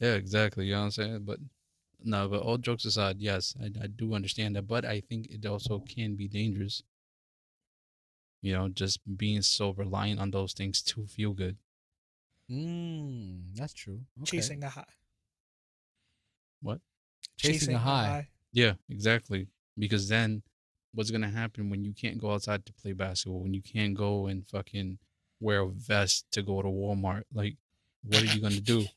yeah 0.00 0.14
exactly 0.14 0.66
you 0.66 0.72
know 0.72 0.80
what 0.80 0.84
i'm 0.86 0.90
saying 0.90 1.22
but 1.24 1.38
no 2.02 2.28
but 2.28 2.40
all 2.40 2.58
jokes 2.58 2.84
aside 2.84 3.16
yes 3.18 3.54
i, 3.60 3.66
I 3.82 3.86
do 3.86 4.14
understand 4.14 4.56
that 4.56 4.66
but 4.66 4.84
i 4.84 5.00
think 5.00 5.26
it 5.30 5.44
also 5.46 5.80
can 5.80 6.14
be 6.14 6.28
dangerous 6.28 6.82
you 8.42 8.52
know 8.52 8.68
just 8.68 9.00
being 9.16 9.42
so 9.42 9.70
reliant 9.70 10.20
on 10.20 10.30
those 10.30 10.52
things 10.52 10.82
to 10.82 11.06
feel 11.06 11.32
good 11.32 11.56
Mm, 12.50 13.56
that's 13.56 13.72
true. 13.74 14.00
Okay. 14.22 14.38
Chasing 14.38 14.62
a 14.62 14.68
high. 14.68 14.84
What? 16.62 16.80
Chasing 17.36 17.74
a 17.74 17.78
high. 17.78 18.28
Yeah, 18.52 18.74
exactly. 18.88 19.48
Because 19.78 20.08
then 20.08 20.42
what's 20.94 21.10
gonna 21.10 21.30
happen 21.30 21.68
when 21.68 21.84
you 21.84 21.92
can't 21.92 22.18
go 22.18 22.32
outside 22.32 22.64
to 22.66 22.72
play 22.72 22.92
basketball, 22.92 23.40
when 23.40 23.54
you 23.54 23.62
can't 23.62 23.94
go 23.94 24.26
and 24.26 24.46
fucking 24.46 24.98
wear 25.40 25.60
a 25.60 25.68
vest 25.68 26.26
to 26.32 26.42
go 26.42 26.62
to 26.62 26.68
Walmart? 26.68 27.24
Like, 27.32 27.56
what 28.04 28.22
are 28.22 28.26
you 28.26 28.40
gonna 28.40 28.60
do? 28.60 28.84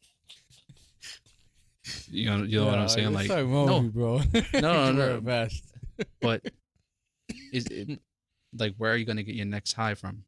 You 2.09 2.25
know, 2.29 2.43
you 2.43 2.59
know 2.59 2.67
what 2.67 2.79
I'm 2.79 2.89
saying? 2.89 3.13
Like, 3.13 3.29
wrong 3.29 3.65
no. 3.67 3.81
bro. 3.83 4.21
no, 4.53 4.91
no. 4.91 5.15
a 5.15 5.19
vest. 5.19 5.63
but 6.21 6.41
is 7.51 7.65
it 7.67 7.99
like 8.57 8.75
where 8.77 8.93
are 8.93 8.95
you 8.95 9.05
gonna 9.05 9.23
get 9.23 9.35
your 9.35 9.45
next 9.45 9.73
high 9.73 9.95
from? 9.95 10.23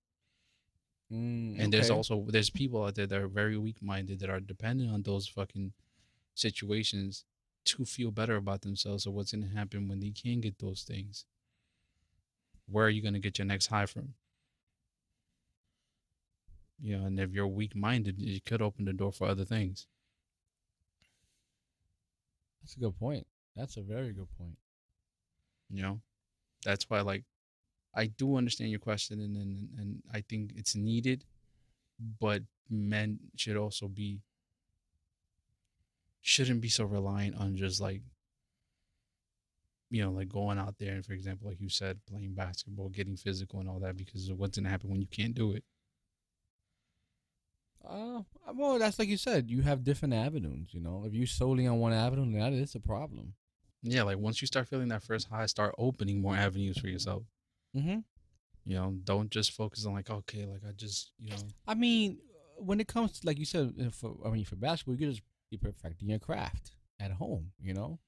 Mm, 1.11 1.59
And 1.59 1.73
there's 1.73 1.89
also 1.89 2.25
there's 2.29 2.49
people 2.49 2.83
out 2.85 2.95
there 2.95 3.07
that 3.07 3.21
are 3.21 3.27
very 3.27 3.57
weak 3.57 3.81
minded 3.81 4.19
that 4.19 4.29
are 4.29 4.39
dependent 4.39 4.91
on 4.91 5.01
those 5.03 5.27
fucking 5.27 5.73
situations 6.35 7.25
to 7.65 7.85
feel 7.85 8.11
better 8.11 8.37
about 8.37 8.61
themselves 8.61 9.05
or 9.05 9.11
what's 9.11 9.31
gonna 9.31 9.47
happen 9.47 9.87
when 9.87 9.99
they 9.99 10.11
can 10.11 10.39
get 10.39 10.59
those 10.59 10.83
things. 10.83 11.25
Where 12.67 12.85
are 12.85 12.89
you 12.89 13.01
gonna 13.01 13.19
get 13.19 13.37
your 13.37 13.45
next 13.45 13.67
high 13.67 13.85
from? 13.85 14.13
You 16.79 16.97
know, 16.97 17.05
and 17.05 17.19
if 17.19 17.31
you're 17.31 17.47
weak 17.47 17.75
minded, 17.75 18.19
it 18.19 18.45
could 18.45 18.61
open 18.61 18.85
the 18.85 18.93
door 18.93 19.11
for 19.11 19.27
other 19.27 19.45
things. 19.45 19.87
That's 22.61 22.75
a 22.75 22.79
good 22.79 22.97
point. 22.97 23.25
That's 23.55 23.77
a 23.77 23.81
very 23.81 24.13
good 24.13 24.27
point. 24.37 24.57
You 25.69 25.81
know? 25.81 26.01
That's 26.63 26.89
why 26.89 27.01
like 27.01 27.23
I 27.95 28.07
do 28.07 28.37
understand 28.37 28.69
your 28.71 28.79
question 28.79 29.19
and 29.19 29.35
and, 29.35 29.69
and 29.77 30.03
I 30.13 30.21
think 30.21 30.53
it's 30.55 30.75
needed, 30.75 31.25
but 32.19 32.43
men 32.69 33.19
should 33.35 33.57
also 33.57 33.87
be 33.87 34.21
shouldn't 36.21 36.61
be 36.61 36.69
so 36.69 36.85
reliant 36.85 37.35
on 37.35 37.55
just 37.55 37.81
like 37.81 38.01
you 39.89 40.01
know, 40.01 40.11
like 40.11 40.29
going 40.29 40.57
out 40.57 40.75
there 40.79 40.93
and 40.93 41.05
for 41.05 41.11
example, 41.11 41.49
like 41.49 41.59
you 41.59 41.67
said, 41.67 41.99
playing 42.09 42.33
basketball, 42.33 42.87
getting 42.87 43.17
physical 43.17 43.59
and 43.59 43.67
all 43.67 43.79
that 43.79 43.97
because 43.97 44.31
what's 44.31 44.57
gonna 44.57 44.69
happen 44.69 44.89
when 44.89 45.01
you 45.01 45.07
can't 45.07 45.35
do 45.35 45.51
it. 45.51 45.63
Uh, 47.87 48.21
well, 48.53 48.79
that's 48.79 48.99
like 48.99 49.07
you 49.09 49.17
said. 49.17 49.49
You 49.49 49.61
have 49.63 49.83
different 49.83 50.13
avenues. 50.13 50.69
You 50.71 50.81
know, 50.81 51.03
if 51.05 51.13
you 51.13 51.25
solely 51.25 51.67
on 51.67 51.79
one 51.79 51.93
avenue, 51.93 52.39
that 52.39 52.53
is 52.53 52.75
a 52.75 52.79
problem. 52.79 53.33
Yeah, 53.83 54.03
like 54.03 54.17
once 54.19 54.41
you 54.41 54.47
start 54.47 54.67
feeling 54.67 54.89
that 54.89 55.03
first 55.03 55.27
high, 55.27 55.45
start 55.47 55.73
opening 55.77 56.21
more 56.21 56.35
avenues 56.35 56.77
for 56.77 56.87
yourself. 56.87 57.23
Mm-hmm. 57.75 57.99
You 58.65 58.75
know, 58.75 58.95
don't 59.03 59.31
just 59.31 59.53
focus 59.53 59.85
on 59.85 59.93
like, 59.93 60.09
okay, 60.09 60.45
like 60.45 60.61
I 60.67 60.71
just, 60.73 61.11
you 61.19 61.31
know, 61.31 61.37
I 61.67 61.73
mean, 61.73 62.19
when 62.57 62.79
it 62.79 62.87
comes 62.87 63.19
to 63.19 63.27
like 63.27 63.39
you 63.39 63.45
said, 63.45 63.73
uh, 63.81 63.89
for 63.89 64.15
I 64.25 64.29
mean, 64.29 64.45
for 64.45 64.55
basketball, 64.55 64.95
you 64.95 65.09
just 65.09 65.23
be 65.49 65.57
perfecting 65.57 66.09
your 66.09 66.19
craft 66.19 66.73
at 66.99 67.11
home. 67.11 67.51
You 67.59 67.73
know. 67.73 67.99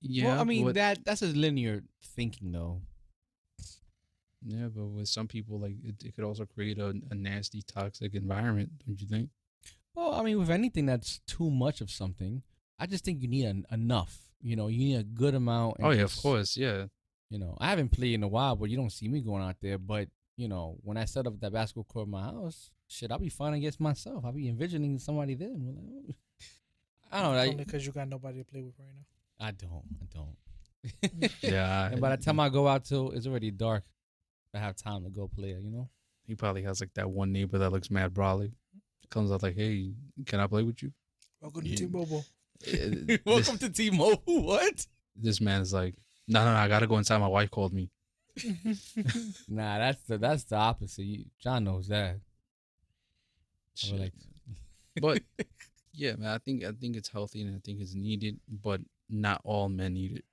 yeah. 0.00 0.28
Well, 0.28 0.40
I 0.40 0.44
mean 0.44 0.64
but- 0.64 0.74
that 0.76 1.04
that's 1.04 1.22
a 1.22 1.26
linear 1.26 1.82
thinking 2.02 2.52
though. 2.52 2.80
Yeah, 4.44 4.68
but 4.74 4.86
with 4.86 5.08
some 5.08 5.26
people, 5.26 5.58
like 5.58 5.76
it, 5.82 6.02
it 6.04 6.14
could 6.14 6.24
also 6.24 6.44
create 6.44 6.78
a, 6.78 6.94
a 7.10 7.14
nasty, 7.14 7.62
toxic 7.62 8.14
environment, 8.14 8.70
don't 8.86 9.00
you 9.00 9.06
think? 9.08 9.30
Well, 9.94 10.14
I 10.14 10.22
mean, 10.22 10.38
with 10.38 10.50
anything 10.50 10.86
that's 10.86 11.20
too 11.26 11.50
much 11.50 11.80
of 11.80 11.90
something, 11.90 12.42
I 12.78 12.86
just 12.86 13.04
think 13.04 13.20
you 13.20 13.28
need 13.28 13.46
an, 13.46 13.66
enough. 13.72 14.16
You 14.40 14.54
know, 14.54 14.68
you 14.68 14.78
need 14.78 14.96
a 14.96 15.02
good 15.02 15.34
amount. 15.34 15.78
Oh 15.82 15.90
yeah, 15.90 16.02
of 16.02 16.16
course, 16.16 16.56
yeah. 16.56 16.84
You 17.30 17.38
know, 17.38 17.56
I 17.60 17.68
haven't 17.70 17.90
played 17.90 18.14
in 18.14 18.22
a 18.22 18.28
while, 18.28 18.54
but 18.54 18.70
you 18.70 18.76
don't 18.76 18.92
see 18.92 19.08
me 19.08 19.20
going 19.20 19.42
out 19.42 19.56
there. 19.60 19.76
But 19.76 20.08
you 20.36 20.46
know, 20.46 20.76
when 20.82 20.96
I 20.96 21.04
set 21.04 21.26
up 21.26 21.40
that 21.40 21.52
basketball 21.52 21.84
court 21.84 22.06
in 22.06 22.12
my 22.12 22.22
house, 22.22 22.70
shit, 22.86 23.10
I'll 23.10 23.18
be 23.18 23.28
fighting 23.28 23.58
against 23.58 23.80
myself. 23.80 24.24
I'll 24.24 24.32
be 24.32 24.48
envisioning 24.48 24.98
somebody 24.98 25.34
there. 25.34 25.48
like, 25.48 25.58
oh. 25.58 26.14
I 27.10 27.22
don't 27.22 27.34
know. 27.34 27.40
Only 27.40 27.64
because 27.64 27.84
you 27.84 27.92
got 27.92 28.08
nobody 28.08 28.38
to 28.38 28.44
play 28.44 28.62
with 28.62 28.74
right 28.78 28.88
now. 28.94 29.46
I 29.46 29.50
don't. 29.50 29.84
I 30.00 30.06
don't. 30.14 31.32
Yeah. 31.42 31.86
and 31.92 32.00
by 32.00 32.14
the 32.14 32.22
time 32.22 32.38
I 32.38 32.48
go 32.48 32.68
out 32.68 32.84
till 32.84 33.10
it's 33.10 33.26
already 33.26 33.50
dark, 33.50 33.82
I 34.58 34.60
have 34.66 34.76
time 34.76 35.04
to 35.04 35.10
go 35.10 35.28
play. 35.28 35.50
You 35.50 35.70
know. 35.70 35.88
he 36.26 36.34
probably 36.34 36.62
has 36.64 36.80
like 36.80 36.92
that 36.94 37.08
one 37.10 37.32
neighbor 37.32 37.58
that 37.58 37.70
looks 37.70 37.90
mad 37.90 38.12
brawly. 38.12 38.52
Comes 39.10 39.30
out 39.32 39.42
like, 39.42 39.54
hey, 39.56 39.92
can 40.26 40.40
I 40.40 40.46
play 40.46 40.62
with 40.62 40.82
you? 40.82 40.92
Welcome 41.40 41.62
to 41.62 41.68
Yeah. 41.68 41.76
T-Mobile. 41.76 42.24
Uh, 42.66 42.70
this, 43.06 43.20
Welcome 43.24 43.58
to 43.58 43.70
T-Mobile. 43.70 44.42
What? 44.42 44.86
this 45.16 45.40
man 45.40 45.62
is 45.62 45.72
like, 45.72 45.94
no, 46.26 46.44
no, 46.44 46.52
no, 46.52 46.58
I 46.58 46.68
gotta 46.68 46.86
go 46.86 46.98
inside. 46.98 47.18
My 47.18 47.28
wife 47.28 47.50
called 47.50 47.72
me. 47.72 47.90
Nah, 49.48 49.78
that's 49.78 50.02
the 50.04 50.18
that's 50.18 50.44
the 50.44 50.56
opposite. 50.56 51.04
You, 51.04 51.24
John 51.40 51.64
knows 51.64 51.88
that. 51.88 52.16
I 52.16 52.18
Shit. 53.74 54.00
like, 54.00 54.12
But 55.00 55.22
yeah, 55.92 56.16
man, 56.16 56.28
I 56.30 56.38
think 56.38 56.64
I 56.64 56.72
think 56.72 56.96
it's 56.96 57.08
healthy 57.08 57.42
and 57.42 57.54
I 57.56 57.60
think 57.64 57.80
it's 57.80 57.94
needed, 57.94 58.38
but 58.62 58.80
not 59.08 59.40
all 59.44 59.68
men 59.68 59.94
need 59.94 60.18
it. 60.18 60.24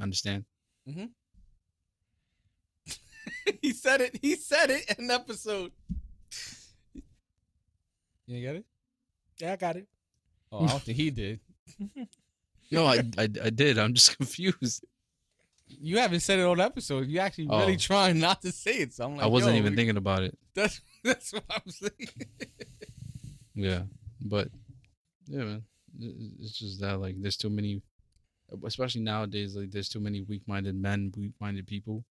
Understand? 0.00 0.44
he 3.62 3.72
said 3.72 4.00
it. 4.00 4.18
He 4.20 4.36
said 4.36 4.70
it 4.70 4.84
in 4.98 5.04
an 5.04 5.10
episode. 5.10 5.72
You 8.26 8.40
get 8.42 8.56
it? 8.56 8.64
Yeah, 9.38 9.52
I 9.52 9.56
got 9.56 9.76
it. 9.76 9.86
Oh, 10.52 10.64
I 10.64 10.68
don't 10.68 10.82
think 10.82 10.96
he 10.96 11.10
did. 11.10 11.40
No, 12.70 12.84
I, 12.84 12.96
I 13.16 13.22
I 13.44 13.48
did. 13.48 13.78
I'm 13.78 13.94
just 13.94 14.14
confused. 14.18 14.84
You 15.68 15.96
haven't 16.00 16.20
said 16.20 16.38
it 16.38 16.44
on 16.44 16.60
episode. 16.60 17.08
You 17.08 17.18
actually 17.20 17.46
oh. 17.48 17.60
really 17.60 17.76
Oh. 17.76 17.78
trying 17.78 18.20
not 18.20 18.42
to 18.42 18.52
say 18.52 18.72
it. 18.80 18.92
So 18.92 19.06
I'm 19.06 19.16
like, 19.16 19.24
I 19.24 19.26
wasn't 19.26 19.56
even 19.56 19.72
we- 19.72 19.76
thinking 19.76 19.96
about 19.96 20.22
it. 20.22 20.36
That's 20.54 20.82
that's 21.02 21.32
what 21.32 21.44
I'm 21.48 21.70
saying. 21.70 22.10
Yeah, 23.54 23.84
but 24.20 24.48
yeah, 25.28 25.44
man, 25.44 25.62
It- 25.98 26.04
it- 26.08 26.32
it's 26.40 26.58
just 26.58 26.78
that 26.82 27.00
like 27.00 27.14
there's 27.22 27.38
too 27.38 27.48
many, 27.48 27.80
especially 28.66 29.00
nowadays. 29.00 29.56
Like 29.56 29.70
there's 29.70 29.88
too 29.88 30.00
many 30.00 30.20
weak-minded 30.20 30.74
men, 30.76 31.10
weak-minded 31.16 31.66
people, 31.66 32.04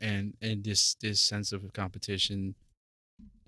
and 0.00 0.34
and 0.42 0.64
this 0.64 0.94
this 0.96 1.20
sense 1.20 1.52
of 1.52 1.72
competition 1.72 2.54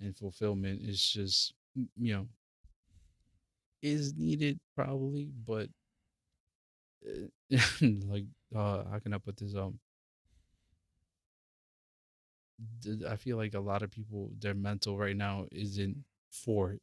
and 0.01 0.17
fulfillment 0.17 0.83
is 0.83 1.03
just 1.09 1.55
you 1.97 2.15
know 2.15 2.29
is 3.83 4.15
needed 4.17 4.59
probably, 4.75 5.31
but 5.47 5.69
uh, 7.07 7.29
like 8.09 8.25
uh 8.55 8.85
how 8.91 8.99
can 9.03 9.15
I 9.15 9.19
put 9.19 9.37
this 9.37 9.55
um. 9.55 9.79
I 13.09 13.17
feel 13.17 13.37
like 13.37 13.55
a 13.55 13.61
lot 13.61 13.83
of 13.83 13.91
people, 13.91 14.31
their 14.39 14.55
mental 14.55 14.97
right 14.99 15.17
now 15.17 15.47
isn't 15.51 16.05
for 16.31 16.73
it. 16.73 16.83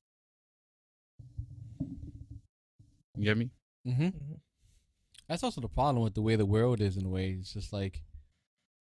You 3.17 3.23
get 3.23 3.37
me? 3.37 3.49
Mm-hmm. 3.87 4.03
Mhm. 4.07 4.39
That's 5.27 5.43
also 5.43 5.61
the 5.61 5.69
problem 5.69 6.03
with 6.03 6.13
the 6.15 6.21
way 6.21 6.35
the 6.35 6.45
world 6.45 6.81
is 6.81 6.97
in 6.97 7.05
a 7.05 7.09
way. 7.09 7.31
It's 7.39 7.53
just 7.53 7.73
like 7.73 8.03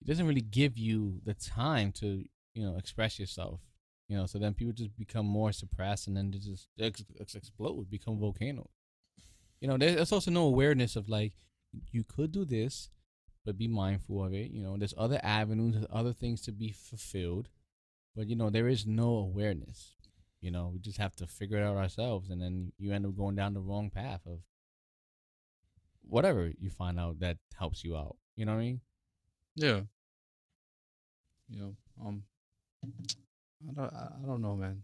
it 0.02 0.08
doesn't 0.08 0.28
really 0.28 0.42
give 0.42 0.78
you 0.78 1.20
the 1.26 1.34
time 1.34 1.92
to 1.94 2.26
you 2.54 2.66
know 2.66 2.78
express 2.78 3.20
yourself. 3.20 3.60
You 4.08 4.18
know, 4.18 4.26
so 4.26 4.40
then 4.40 4.56
people 4.56 4.74
just 4.74 4.98
become 4.98 5.26
more 5.26 5.52
suppressed, 5.52 6.08
and 6.08 6.18
then 6.18 6.32
they 6.32 6.40
just 6.40 6.68
ex- 6.80 7.04
ex- 7.20 7.36
explode, 7.36 7.92
become 7.92 8.18
volcanoes. 8.20 8.70
You 9.62 9.68
know, 9.68 9.78
there's 9.78 10.12
also 10.12 10.32
no 10.32 10.46
awareness 10.46 10.96
of 10.96 11.10
like 11.10 11.34
you 11.92 12.04
could 12.04 12.32
do 12.32 12.44
this, 12.44 12.90
but 13.46 13.58
be 13.58 13.68
mindful 13.68 14.24
of 14.26 14.34
it. 14.34 14.52
You 14.52 14.64
know, 14.64 14.78
there's 14.78 14.96
other 14.98 15.20
avenues, 15.22 15.76
there's 15.76 15.86
other 15.92 16.14
things 16.14 16.42
to 16.44 16.52
be 16.52 16.72
fulfilled, 16.72 17.50
but 18.16 18.28
you 18.28 18.36
know, 18.36 18.50
there 18.50 18.68
is 18.68 18.88
no 18.88 19.18
awareness. 19.18 19.94
You 20.42 20.52
know, 20.52 20.72
we 20.74 20.80
just 20.80 20.98
have 20.98 21.16
to 21.18 21.28
figure 21.28 21.58
it 21.58 21.64
out 21.64 21.78
ourselves, 21.78 22.30
and 22.30 22.42
then 22.42 22.72
you 22.78 22.94
end 22.94 23.06
up 23.06 23.16
going 23.16 23.36
down 23.36 23.54
the 23.54 23.60
wrong 23.60 23.90
path 23.90 24.22
of 24.26 24.40
whatever 26.02 26.52
you 26.60 26.70
find 26.70 27.00
out 27.00 27.20
that 27.20 27.38
helps 27.58 27.84
you 27.84 27.96
out. 27.96 28.16
You 28.36 28.46
know 28.46 28.54
what 28.54 28.62
I 28.62 28.64
mean? 28.64 28.82
Yeah. 29.60 29.82
You 31.50 31.60
know, 31.60 31.76
um, 32.06 32.24
I 32.84 33.74
don't, 33.74 33.94
I 33.94 34.26
don't 34.26 34.42
know, 34.42 34.56
man. 34.56 34.84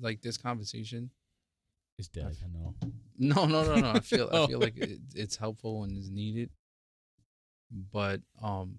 Like 0.00 0.22
this 0.22 0.38
conversation. 0.38 1.10
It's 1.98 2.08
dead. 2.08 2.36
I 2.42 2.48
know. 2.58 2.74
No, 3.18 3.44
no, 3.44 3.62
no, 3.62 3.76
no. 3.76 3.90
I 3.90 4.00
feel, 4.00 4.28
I 4.32 4.46
feel 4.48 4.58
like 4.58 4.76
it, 4.78 4.98
it's 5.14 5.36
helpful 5.36 5.84
and 5.84 5.96
is 5.96 6.10
needed, 6.10 6.50
but 7.92 8.20
um, 8.42 8.78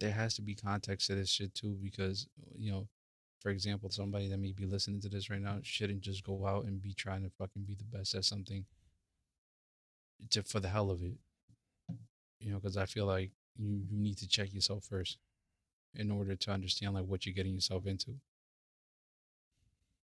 there 0.00 0.12
has 0.12 0.34
to 0.34 0.42
be 0.42 0.54
context 0.54 1.06
to 1.06 1.14
this 1.14 1.30
shit 1.30 1.54
too, 1.54 1.78
because 1.82 2.26
you 2.58 2.72
know, 2.72 2.88
for 3.40 3.50
example, 3.50 3.88
somebody 3.88 4.28
that 4.28 4.38
may 4.38 4.52
be 4.52 4.66
listening 4.66 5.00
to 5.02 5.08
this 5.08 5.30
right 5.30 5.40
now 5.40 5.60
shouldn't 5.62 6.02
just 6.02 6.24
go 6.24 6.44
out 6.46 6.64
and 6.64 6.82
be 6.82 6.92
trying 6.92 7.22
to 7.22 7.30
fucking 7.38 7.62
be 7.62 7.74
the 7.74 7.96
best 7.96 8.14
at 8.14 8.24
something, 8.24 8.66
to 10.30 10.42
for 10.42 10.60
the 10.60 10.68
hell 10.68 10.90
of 10.90 11.02
it. 11.02 11.14
You 12.40 12.50
know, 12.50 12.58
because 12.58 12.76
I 12.76 12.84
feel 12.84 13.06
like 13.06 13.30
you 13.58 13.82
you 13.90 13.98
need 13.98 14.18
to 14.18 14.28
check 14.28 14.52
yourself 14.52 14.84
first, 14.84 15.18
in 15.94 16.10
order 16.10 16.36
to 16.36 16.50
understand 16.52 16.94
like 16.94 17.06
what 17.06 17.26
you're 17.26 17.34
getting 17.34 17.54
yourself 17.54 17.86
into. 17.86 18.16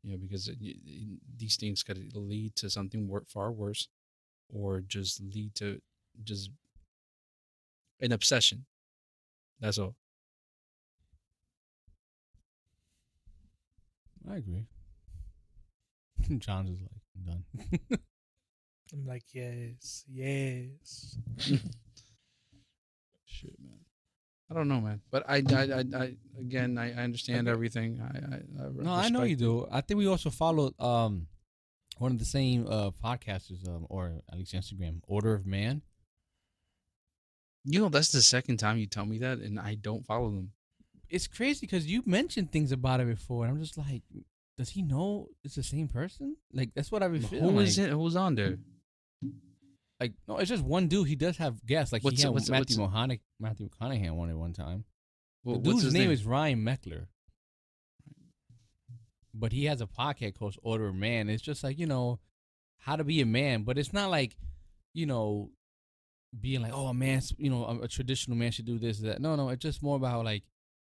You 0.02 0.12
know, 0.12 0.18
because 0.18 0.48
it- 0.48 0.58
y- 0.60 0.74
y- 0.84 1.18
these 1.36 1.56
things 1.56 1.82
could 1.82 2.14
lead 2.16 2.56
to 2.56 2.70
something 2.70 3.06
wor- 3.08 3.24
far 3.28 3.52
worse, 3.52 3.88
or 4.48 4.80
just 4.82 5.20
lead 5.20 5.54
to 5.56 5.82
just 6.24 6.50
an 8.00 8.12
obsession. 8.12 8.66
That's 9.60 9.78
all. 9.78 9.96
I 14.28 14.36
agree. 14.36 14.66
John's 16.38 16.70
is 16.70 16.80
like 16.82 16.90
I'm 17.16 17.24
done. 17.24 17.98
I'm 18.92 19.06
like, 19.06 19.24
yes, 19.32 20.04
yes. 20.08 21.18
I 24.50 24.54
don't 24.54 24.68
know, 24.68 24.80
man. 24.80 25.00
But 25.10 25.24
I, 25.28 25.36
I, 25.48 25.62
I, 25.62 25.84
I 25.96 26.14
again, 26.38 26.76
I, 26.76 26.90
I 26.90 27.04
understand 27.04 27.46
Okay. 27.46 27.52
everything. 27.52 28.00
I, 28.02 28.18
I, 28.18 28.66
I 28.66 28.70
no, 28.74 28.92
I 28.92 29.08
know 29.08 29.22
you 29.22 29.36
do. 29.36 29.66
I 29.70 29.80
think 29.80 29.98
we 29.98 30.06
also 30.08 30.30
followed 30.30 30.74
um 30.80 31.28
one 31.98 32.12
of 32.12 32.18
the 32.18 32.24
same 32.24 32.66
uh 32.68 32.90
podcasters, 32.90 33.68
um, 33.68 33.86
or 33.88 34.22
at 34.30 34.38
least 34.38 34.54
Instagram, 34.54 35.00
Order 35.06 35.34
of 35.34 35.46
Man. 35.46 35.82
You 37.64 37.80
know, 37.80 37.88
that's 37.90 38.10
the 38.10 38.22
second 38.22 38.56
time 38.56 38.78
you 38.78 38.86
tell 38.86 39.04
me 39.04 39.18
that, 39.18 39.38
and 39.38 39.60
I 39.60 39.74
don't 39.74 40.04
follow 40.04 40.30
them. 40.30 40.52
It's 41.08 41.26
crazy 41.26 41.60
because 41.66 41.86
you 41.86 42.02
mentioned 42.06 42.50
things 42.52 42.72
about 42.72 43.00
it 43.00 43.06
before, 43.06 43.44
and 43.44 43.52
I'm 43.52 43.60
just 43.60 43.76
like, 43.76 44.02
does 44.56 44.70
he 44.70 44.82
know 44.82 45.28
it's 45.44 45.56
the 45.56 45.62
same 45.62 45.86
person? 45.88 46.36
Like 46.52 46.70
that's 46.74 46.90
what 46.90 47.02
I 47.02 47.08
was 47.08 47.26
feeling. 47.26 47.50
Who 47.50 47.60
like. 47.60 47.78
it? 47.78 47.90
Who's 47.90 48.16
on 48.16 48.34
there? 48.34 48.58
Like 50.00 50.14
no, 50.26 50.38
it's 50.38 50.48
just 50.48 50.64
one 50.64 50.88
dude. 50.88 51.06
He 51.08 51.14
does 51.16 51.36
have 51.36 51.64
guests. 51.66 51.92
Like 51.92 52.02
What's 52.02 52.16
he 52.16 52.22
it- 52.22 52.26
had 52.26 52.32
what's 52.34 52.48
Matthew 52.48 52.76
Mahana- 52.78 53.20
Matthew 53.38 53.68
McConaughey 53.68 54.18
on 54.18 54.30
it 54.30 54.34
one 54.34 54.52
time. 54.54 54.84
Wha- 55.44 55.54
the 55.54 55.60
dude's 55.60 55.82
his 55.82 55.94
name, 55.94 56.10
is 56.10 56.24
Ryan 56.24 56.60
Michler. 56.64 57.06
But 59.32 59.52
he 59.52 59.66
has 59.66 59.80
a 59.80 59.86
podcast 59.86 60.38
called 60.38 60.56
Order 60.62 60.88
of 60.88 60.94
Man. 60.94 61.28
It's 61.28 61.42
just 61.42 61.62
like, 61.62 61.78
you 61.78 61.86
know, 61.86 62.18
how 62.78 62.96
to 62.96 63.04
be 63.04 63.20
a 63.20 63.26
man. 63.26 63.62
But 63.62 63.78
it's 63.78 63.92
not 63.92 64.10
like, 64.10 64.36
you 64.92 65.06
know, 65.06 65.50
being 66.38 66.62
like, 66.62 66.72
oh, 66.74 66.86
a 66.88 66.94
man, 66.94 67.20
you 67.38 67.50
know, 67.50 67.64
a, 67.64 67.80
a 67.82 67.88
traditional 67.88 68.36
man 68.36 68.50
should 68.52 68.66
do 68.66 68.78
this, 68.78 68.98
that. 69.00 69.20
No, 69.20 69.36
no, 69.36 69.48
it's 69.50 69.62
just 69.62 69.82
more 69.82 69.96
about 69.96 70.24
like 70.24 70.42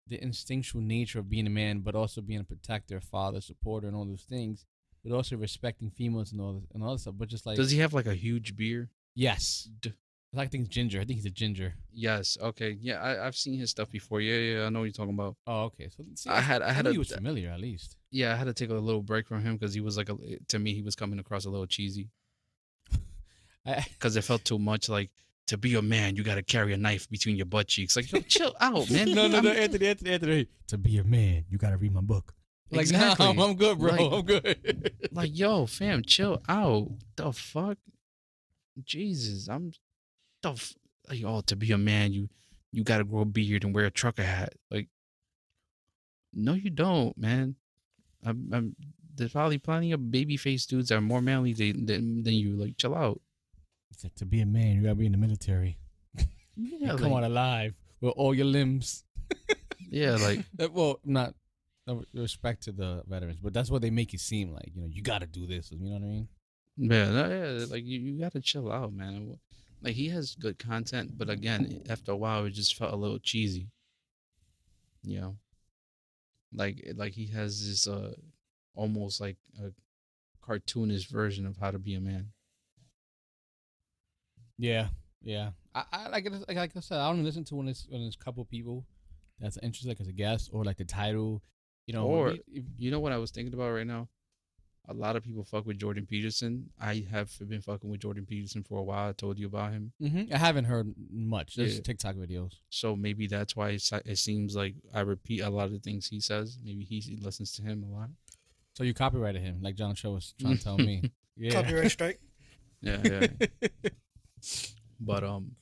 the 0.08 0.22
instinctual 0.22 0.82
nature 0.82 1.20
of 1.20 1.30
being 1.30 1.48
a 1.48 1.52
man, 1.52 1.80
but 1.80 1.96
also 1.96 2.22
being 2.22 2.40
a 2.40 2.44
protector, 2.44 3.00
father, 3.00 3.40
supporter, 3.42 3.88
and 3.88 3.96
all 3.96 4.06
those 4.06 4.24
things. 4.28 4.66
But 5.04 5.14
also 5.14 5.36
respecting 5.36 5.90
females 5.90 6.32
and 6.32 6.40
all 6.42 6.54
this, 6.54 6.64
and 6.74 6.82
all 6.84 6.94
this 6.94 7.02
stuff. 7.02 7.16
But 7.18 7.28
just 7.28 7.46
like, 7.46 7.58
Does 7.58 7.72
he 7.72 7.80
have 7.80 7.94
like 7.94 8.06
a 8.08 8.16
huge 8.16 8.56
beard? 8.56 8.90
yes, 9.16 9.68
D- 9.82 9.94
I 10.36 10.48
think 10.48 10.66
it's 10.66 10.74
ginger. 10.74 11.00
I 11.00 11.06
think 11.06 11.18
he's 11.18 11.26
a 11.28 11.30
ginger. 11.30 11.76
yes. 11.94 12.38
Okay. 12.42 12.76
Yeah, 12.82 13.00
I, 13.00 13.28
I've 13.28 13.36
seen 13.36 13.60
his 13.60 13.70
stuff 13.70 13.92
before. 13.92 14.20
Yeah, 14.20 14.36
yeah. 14.60 14.66
I 14.66 14.70
know 14.70 14.80
what 14.80 14.86
you're 14.86 14.94
talking 14.94 15.14
about. 15.14 15.36
Oh, 15.46 15.66
okay. 15.66 15.90
So 15.90 16.04
see, 16.16 16.30
I 16.30 16.42
had, 16.42 16.64
I 16.64 16.72
had 16.72 16.88
a, 16.88 16.92
he 16.92 16.98
was 16.98 17.12
familiar 17.12 17.52
at 17.52 17.60
least. 17.60 17.98
yeah, 18.10 18.34
I 18.34 18.36
had 18.36 18.46
to 18.46 18.54
take 18.54 18.72
a 18.72 18.74
little 18.74 19.04
break 19.04 19.28
from 19.28 19.44
him 19.44 19.58
because 19.58 19.76
he 19.76 19.82
was 19.82 19.96
like, 19.96 20.10
a, 20.10 20.16
to 20.48 20.58
me, 20.58 20.74
he 20.74 20.82
was 20.82 20.96
coming 20.96 21.20
across 21.20 21.46
a 21.46 21.52
little 21.52 21.68
cheesy 21.68 22.10
because 23.66 24.16
it 24.16 24.24
felt 24.24 24.44
too 24.46 24.60
much 24.60 24.90
like. 24.90 25.10
To 25.48 25.58
be 25.58 25.76
a 25.76 25.82
man, 25.82 26.16
you 26.16 26.24
got 26.24 26.36
to 26.36 26.42
carry 26.42 26.72
a 26.72 26.78
knife 26.78 27.10
between 27.10 27.36
your 27.36 27.46
butt 27.46 27.68
cheeks. 27.68 27.98
Like, 27.98 28.10
yo, 28.14 28.20
chill 28.30 28.56
out, 28.62 28.90
man. 28.90 29.12
no, 29.12 29.28
no, 29.28 29.42
no, 29.42 29.52
Anthony, 29.52 29.88
Anthony, 29.88 30.12
Anthony. 30.12 30.48
To 30.68 30.78
be 30.78 30.98
a 31.00 31.04
man, 31.04 31.44
you 31.50 31.58
gotta 31.58 31.76
read 31.76 31.94
my 31.94 32.00
book. 32.00 32.34
Like, 32.74 32.82
Exactly. 32.88 33.34
nah, 33.34 33.44
I'm 33.46 33.56
good, 33.56 33.78
bro. 33.80 33.92
Like- 33.92 34.02
I'm 34.14 34.26
good. 34.26 34.94
like 35.12 35.38
yo 35.38 35.66
fam 35.66 36.04
chill 36.04 36.42
out 36.50 36.90
the 37.16 37.32
fuck 37.32 37.78
jesus 38.84 39.48
i'm 39.48 39.72
the 40.42 40.50
f- 40.52 40.74
like 41.08 41.22
oh 41.24 41.42
to 41.42 41.56
be 41.56 41.72
a 41.72 41.78
man 41.78 42.12
you 42.12 42.28
you 42.72 42.84
gotta 42.84 43.04
grow 43.04 43.22
a 43.22 43.26
beard 43.26 43.64
and 43.64 43.76
wear 43.76 43.86
a 43.86 43.92
trucker 43.92 44.24
hat 44.24 44.54
like 44.72 44.88
no 46.34 46.54
you 46.54 46.70
don't 46.72 47.16
man 47.18 47.56
I'm, 48.26 48.50
I'm 48.52 48.76
there's 49.16 49.34
probably 49.34 49.60
plenty 49.60 49.92
of 49.92 50.10
baby 50.10 50.38
face 50.38 50.66
dudes 50.66 50.90
that 50.90 50.96
are 50.98 51.02
more 51.02 51.22
manly 51.22 51.54
than, 51.54 51.86
than, 51.86 52.24
than 52.24 52.34
you 52.34 52.56
like 52.56 52.78
chill 52.78 52.96
out 52.96 53.22
It's 53.92 54.04
like, 54.04 54.16
to 54.16 54.26
be 54.26 54.42
a 54.42 54.46
man, 54.48 54.76
you 54.78 54.82
gotta 54.82 54.96
be 54.96 55.06
in 55.06 55.12
the 55.12 55.20
military. 55.20 55.78
yeah 56.56 56.90
and 56.92 57.00
come 57.00 57.12
like, 57.12 57.18
on 57.18 57.24
alive 57.26 57.76
with 58.02 58.14
all 58.18 58.34
your 58.34 58.46
limbs. 58.48 59.04
yeah 59.92 60.16
like 60.16 60.44
well, 60.72 61.00
not 61.06 61.36
no 61.88 62.04
respect 62.14 62.64
to 62.64 62.72
the 62.72 63.04
veterans, 63.08 63.40
but 63.42 63.54
that's 63.54 63.70
what 63.70 63.82
they 63.82 63.90
make 63.90 64.14
it 64.14 64.20
seem 64.20 64.54
like. 64.54 64.72
You 64.74 64.82
know, 64.82 64.88
you 64.90 65.02
gotta 65.02 65.28
do 65.28 65.46
this. 65.46 65.72
You 65.72 65.80
know 65.80 65.94
what 65.94 66.04
I 66.04 66.08
mean? 66.08 66.28
yeah, 66.76 67.12
no, 67.12 67.30
yeah 67.30 67.66
like 67.70 67.84
you, 67.86 68.00
you 68.00 68.20
gotta 68.20 68.40
chill 68.42 68.72
out 68.72 68.92
man 68.92 69.38
like 69.84 69.94
he 69.94 70.10
has 70.10 70.34
good 70.34 70.58
content 70.58 71.12
but 71.16 71.30
again 71.30 71.84
after 71.88 72.14
a 72.14 72.16
while 72.16 72.46
it 72.46 72.50
just 72.50 72.76
felt 72.76 72.92
a 72.92 72.96
little 72.96 73.20
cheesy 73.20 73.68
you 75.04 75.22
know 75.22 75.36
like 76.52 76.84
like 76.96 77.14
he 77.14 77.28
has 77.28 77.68
this 77.68 77.88
uh 77.88 78.14
almost 78.74 79.22
like 79.22 79.38
a 79.62 79.70
cartoonish 80.44 81.08
version 81.10 81.46
of 81.46 81.58
how 81.58 81.70
to 81.70 81.78
be 81.78 81.94
a 81.94 82.02
man 82.02 82.30
Yeah, 84.58 84.88
yeah. 85.22 85.52
I, 85.74 85.84
I 85.92 86.10
like. 86.10 86.30
Like, 86.48 86.58
like 86.58 86.72
I 86.76 86.80
said, 86.80 87.00
I 87.00 87.08
only 87.08 87.24
listen 87.24 87.44
to 87.46 87.56
when 87.56 87.68
it's 87.68 87.88
when 87.90 88.02
it's 88.02 88.16
a 88.16 88.24
couple 88.24 88.46
people 88.46 88.86
that's 89.40 89.58
interested, 89.58 89.90
like 89.90 90.00
as 90.00 90.08
a 90.08 90.14
guest, 90.14 90.50
or 90.54 90.64
like 90.64 90.78
the 90.78 90.86
title. 90.86 91.42
You 91.88 91.94
know, 91.94 92.06
Or- 92.08 92.32
if- 92.32 92.42
if- 92.48 92.66
you 92.78 92.92
know 92.92 93.00
what 93.02 93.12
i 93.12 93.18
was 93.18 93.32
thinking 93.32 93.54
about 93.54 93.72
right 93.74 93.86
now 93.88 94.08
a 94.90 94.94
lot 94.94 95.16
of 95.16 95.24
people 95.24 95.44
fuck 95.44 95.66
with 95.66 95.78
jordan 95.78 96.06
peterson 96.06 96.70
i 96.80 97.06
have 97.10 97.30
been 97.48 97.62
fucking 97.62 97.90
with 97.90 98.02
jordan 98.02 98.26
peterson 98.26 98.64
for 98.64 98.78
a 98.80 98.84
while 98.84 99.10
i 99.10 99.14
told 99.14 99.38
you 99.40 99.48
about 99.48 99.72
him 99.72 99.92
Mhm. 100.02 100.32
I 100.32 100.38
haven't 100.38 100.66
heard 100.66 100.94
much. 101.10 101.56
There's 101.56 101.76
Yeah. 101.76 101.82
TikTok 101.84 102.16
videos. 102.16 102.54
so 102.70 102.96
maybe 102.96 103.28
that's 103.28 103.56
why 103.56 103.70
it 104.06 104.18
seems 104.18 104.56
like 104.56 104.76
i 104.94 105.02
repeat 105.02 105.40
a 105.42 105.50
lot 105.50 105.66
of 105.66 105.72
the 105.72 105.80
things 105.80 106.08
he 106.08 106.20
says 106.20 106.58
maybe 106.64 106.84
he 106.86 107.16
listens 107.18 107.52
to 107.54 107.62
him 107.62 107.84
a 107.84 107.88
lot 107.98 108.10
So 108.76 108.84
you 108.84 108.94
copyrighted 108.96 109.42
him, 109.44 109.62
like 109.62 109.76
John 109.76 109.94
Cho 109.96 110.14
was 110.14 110.34
trying 110.40 110.58
to 110.58 110.64
tell 110.64 110.78
me. 110.78 110.96
Yeah. 111.38 111.52
Copyright 111.52 111.92
strike. 111.92 112.20
yeah 112.82 113.00
yeah 113.04 113.28
but 115.00 115.24
um 115.24 115.56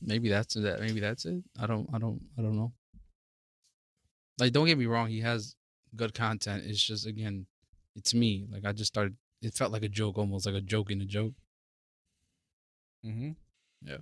maybe 0.00 0.28
that's 0.28 0.54
that 0.54 0.80
maybe 0.80 1.00
that's 1.00 1.24
it 1.24 1.42
i 1.58 1.66
don't 1.66 1.88
i 1.94 1.98
don't 1.98 2.20
i 2.38 2.42
don't 2.42 2.56
know 2.56 2.72
like 4.38 4.52
don't 4.52 4.66
get 4.66 4.78
me 4.78 4.86
wrong 4.86 5.08
he 5.08 5.20
has 5.20 5.54
good 5.94 6.14
content 6.14 6.62
it's 6.66 6.82
just 6.82 7.06
again 7.06 7.46
it's 7.94 8.12
me 8.14 8.46
like 8.50 8.64
i 8.64 8.72
just 8.72 8.88
started 8.88 9.16
it 9.42 9.54
felt 9.54 9.72
like 9.72 9.82
a 9.82 9.88
joke 9.88 10.18
almost 10.18 10.46
like 10.46 10.54
a 10.54 10.60
joke 10.60 10.90
in 10.90 11.00
a 11.00 11.06
joke 11.06 11.34
mm-hmm. 13.04 13.30
Yeah. 13.84 13.98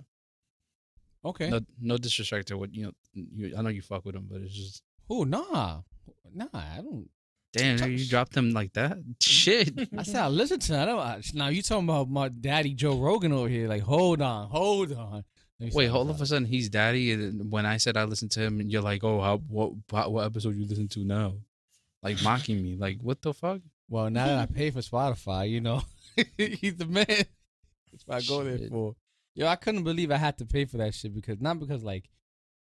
Okay. 1.23 1.49
no, 1.49 1.59
no 1.81 1.97
disrespect 1.97 2.47
to 2.47 2.57
what 2.57 2.73
you 2.73 2.85
know 2.85 2.91
you, 3.13 3.53
i 3.57 3.61
know 3.61 3.69
you 3.69 3.81
fuck 3.81 4.05
with 4.05 4.15
him 4.15 4.27
but 4.29 4.41
it's 4.41 4.53
just 4.53 4.81
Oh 5.09 5.23
nah, 5.23 5.81
nah. 6.33 6.47
I 6.53 6.81
don't. 6.81 7.07
damn 7.53 7.91
you 7.91 8.07
dropped 8.07 8.35
him 8.35 8.51
like 8.51 8.73
that 8.73 8.97
shit 9.21 9.87
I 9.97 10.03
said 10.03 10.15
I 10.17 10.27
listen 10.27 10.59
to. 10.59 10.71
That. 10.71 10.89
I 10.89 11.21
now 11.33 11.49
you 11.49 11.61
talking 11.61 11.85
about 11.85 12.09
my 12.09 12.29
daddy 12.29 12.73
Joe 12.73 12.97
Rogan 12.97 13.31
over 13.31 13.47
here? 13.47 13.67
Like, 13.67 13.83
hold 13.83 14.21
on, 14.21 14.49
hold 14.49 14.91
on. 14.93 15.23
Wait 15.59 15.87
hold 15.87 16.09
of 16.09 16.19
a 16.21 16.25
sudden 16.25 16.45
he's 16.45 16.67
daddy 16.69 17.11
and 17.13 17.49
when 17.51 17.65
i 17.65 17.77
said 17.77 17.95
i 17.95 18.03
listened 18.03 18.31
to 18.31 18.41
him 18.41 18.59
and 18.59 18.69
you're 18.69 18.81
like 18.81 19.03
oh 19.05 19.21
how 19.21 19.37
what 19.37 19.71
what 20.11 20.25
episode 20.25 20.55
you 20.55 20.65
listen 20.67 20.89
to 20.89 20.99
now 21.05 21.33
like 22.03 22.21
mocking 22.23 22.61
me 22.61 22.75
like 22.75 22.97
what 23.01 23.21
the 23.21 23.33
fuck 23.33 23.61
Well, 23.87 24.09
now 24.09 24.25
that 24.27 24.37
I 24.39 24.45
pay 24.53 24.69
for 24.71 24.81
Spotify, 24.81 25.49
you 25.49 25.61
know, 25.61 25.81
he's 26.37 26.75
the 26.75 26.85
man. 26.85 27.05
That's 27.07 28.03
what 28.05 28.17
I 28.17 28.21
go 28.21 28.43
there 28.43 28.67
for. 28.67 28.95
Yo, 29.35 29.45
I 29.47 29.55
couldn't 29.55 29.83
believe 29.83 30.11
I 30.11 30.17
had 30.17 30.37
to 30.39 30.45
pay 30.45 30.65
for 30.65 30.77
that 30.77 30.93
shit 30.95 31.13
because 31.13 31.39
not 31.39 31.59
because 31.59 31.83
like 31.83 32.09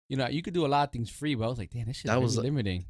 you 0.09 0.17
know, 0.17 0.27
you 0.27 0.41
could 0.43 0.53
do 0.53 0.65
a 0.65 0.67
lot 0.67 0.83
of 0.87 0.91
things 0.91 1.09
free, 1.09 1.33
but 1.35 1.45
I 1.45 1.47
was 1.47 1.57
like, 1.57 1.71
damn, 1.71 1.87
this 1.87 1.97
shit 1.97 2.09
That 2.11 2.21
was 2.21 2.35
was- 2.37 2.43
limiting. 2.45 2.85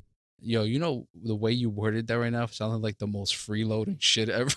Yo, 0.46 0.64
you 0.64 0.78
know 0.80 1.08
the 1.14 1.36
way 1.36 1.52
you 1.54 1.70
worded 1.70 2.08
that 2.08 2.18
right 2.20 2.32
now 2.34 2.46
sounded 2.48 2.82
like 2.82 2.98
the 2.98 3.08
most 3.08 3.34
freeloading 3.36 3.98
shit 4.00 4.28
ever. 4.30 4.52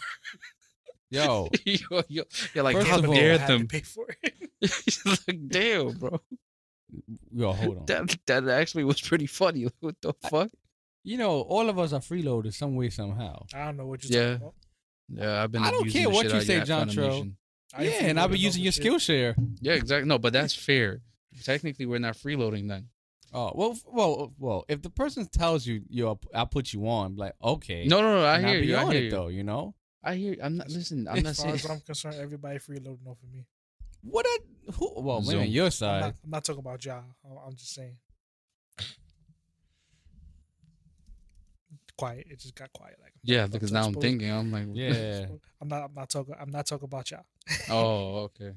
Yo, 1.10 1.48
yo, 1.64 2.02
yo, 2.08 2.24
you're 2.54 2.64
like, 2.64 2.76
First 2.76 2.88
how 2.88 2.98
of 2.98 3.08
all, 3.08 3.14
dare 3.14 3.34
I 3.34 3.36
had 3.38 3.46
to 3.46 3.58
them? 3.58 3.68
pay 3.68 3.80
for 3.82 4.06
it. 4.22 4.34
like, 5.06 5.48
damn, 5.48 5.90
bro. 5.92 6.20
yo, 7.32 7.52
hold 7.52 7.78
on. 7.78 7.86
That 7.86 8.16
that 8.26 8.48
actually 8.48 8.84
was 8.84 9.00
pretty 9.00 9.26
funny. 9.26 9.68
What 9.80 9.96
the 10.00 10.12
fuck? 10.30 10.50
You 11.04 11.18
know, 11.18 11.40
all 11.42 11.68
of 11.68 11.78
us 11.78 11.92
are 11.92 12.00
freeloaders 12.00 12.54
some 12.54 12.74
way, 12.74 12.90
somehow. 12.90 13.46
I 13.54 13.64
don't 13.66 13.76
know 13.76 13.86
what 13.86 14.04
you're 14.04 14.20
Yeah. 14.20 14.28
talking 14.38 14.42
about. 14.42 14.54
Yeah, 15.08 15.42
I've 15.42 15.52
been. 15.52 15.62
I 15.62 15.70
don't 15.70 15.88
care 15.88 16.10
what 16.10 16.24
you 16.32 16.40
say, 16.40 16.56
your 16.56 16.64
John 16.64 16.88
Tro. 16.88 17.26
Yeah, 17.78 17.90
and 18.04 18.18
I've 18.18 18.30
been 18.30 18.40
using 18.40 18.62
your 18.62 18.72
shit. 18.72 18.84
Skillshare. 18.84 19.34
Yeah, 19.60 19.74
exactly. 19.74 20.08
No, 20.08 20.18
but 20.18 20.32
that's 20.32 20.54
fair. 20.54 21.00
Technically, 21.44 21.86
we're 21.86 21.98
not 22.00 22.16
freeloading 22.16 22.68
then. 22.68 22.88
Oh 23.32 23.52
well, 23.54 23.78
well, 23.86 24.32
well. 24.38 24.64
If 24.68 24.82
the 24.82 24.90
person 24.90 25.28
tells 25.28 25.66
you, 25.66 25.82
yo, 25.88 26.18
I'll 26.34 26.46
put 26.46 26.72
you 26.72 26.88
on, 26.88 27.16
like, 27.16 27.34
okay. 27.42 27.86
No, 27.86 28.00
no, 28.00 28.20
no. 28.20 28.24
I 28.24 28.36
and 28.38 28.46
I'll 28.46 28.52
hear 28.52 28.60
be 28.62 28.66
you. 28.68 28.76
I 28.76 28.82
on 28.84 28.90
hear 28.92 29.00
it 29.00 29.04
you. 29.04 29.10
though. 29.10 29.28
You 29.28 29.42
know 29.44 29.74
I 30.02 30.14
hear. 30.14 30.36
I'm 30.42 30.56
not. 30.56 30.68
Listen, 30.70 31.06
I'm 31.08 31.22
not 31.22 31.30
As 31.30 31.36
far 31.36 31.44
saying. 31.44 31.54
as 31.56 31.70
I'm 31.70 31.80
concerned, 31.80 32.16
everybody 32.20 32.58
freeloading 32.58 33.06
off 33.06 33.18
of 33.22 33.30
me. 33.32 33.44
What? 34.10 34.26
I, 34.28 34.38
who? 34.72 34.92
Well, 34.96 35.16
man, 35.20 35.24
Zoom. 35.24 35.40
on 35.42 35.50
your 35.50 35.64
I'm 35.66 35.70
side. 35.70 36.00
not, 36.00 36.14
I'm 36.24 36.30
not 36.30 36.44
talking 36.44 36.60
about 36.60 36.84
y'all. 36.84 37.04
I'm- 37.24 37.38
I'm 37.46 37.54
just 37.56 37.74
saying. 37.74 37.96
Quiet. 41.98 42.26
It 42.30 42.40
just 42.40 42.54
got 42.54 42.70
quiet. 42.74 42.96
Like 43.02 43.12
Yeah, 43.22 43.44
I'm 43.44 43.50
because 43.50 43.72
not 43.72 43.80
now 43.80 43.86
I'm 43.86 43.92
supposed- 43.94 44.02
thinking. 44.06 44.30
I'm 44.30 44.52
like, 44.52 44.66
Yeah. 44.74 45.26
I'm 45.62 45.68
not. 45.68 45.84
I'm 45.84 45.94
not 45.94 46.10
talking. 46.10 46.34
I'm 46.38 46.50
not 46.50 46.66
talking 46.66 46.84
about 46.84 47.10
y'all. 47.10 47.24
Oh, 47.70 48.16
okay. 48.24 48.52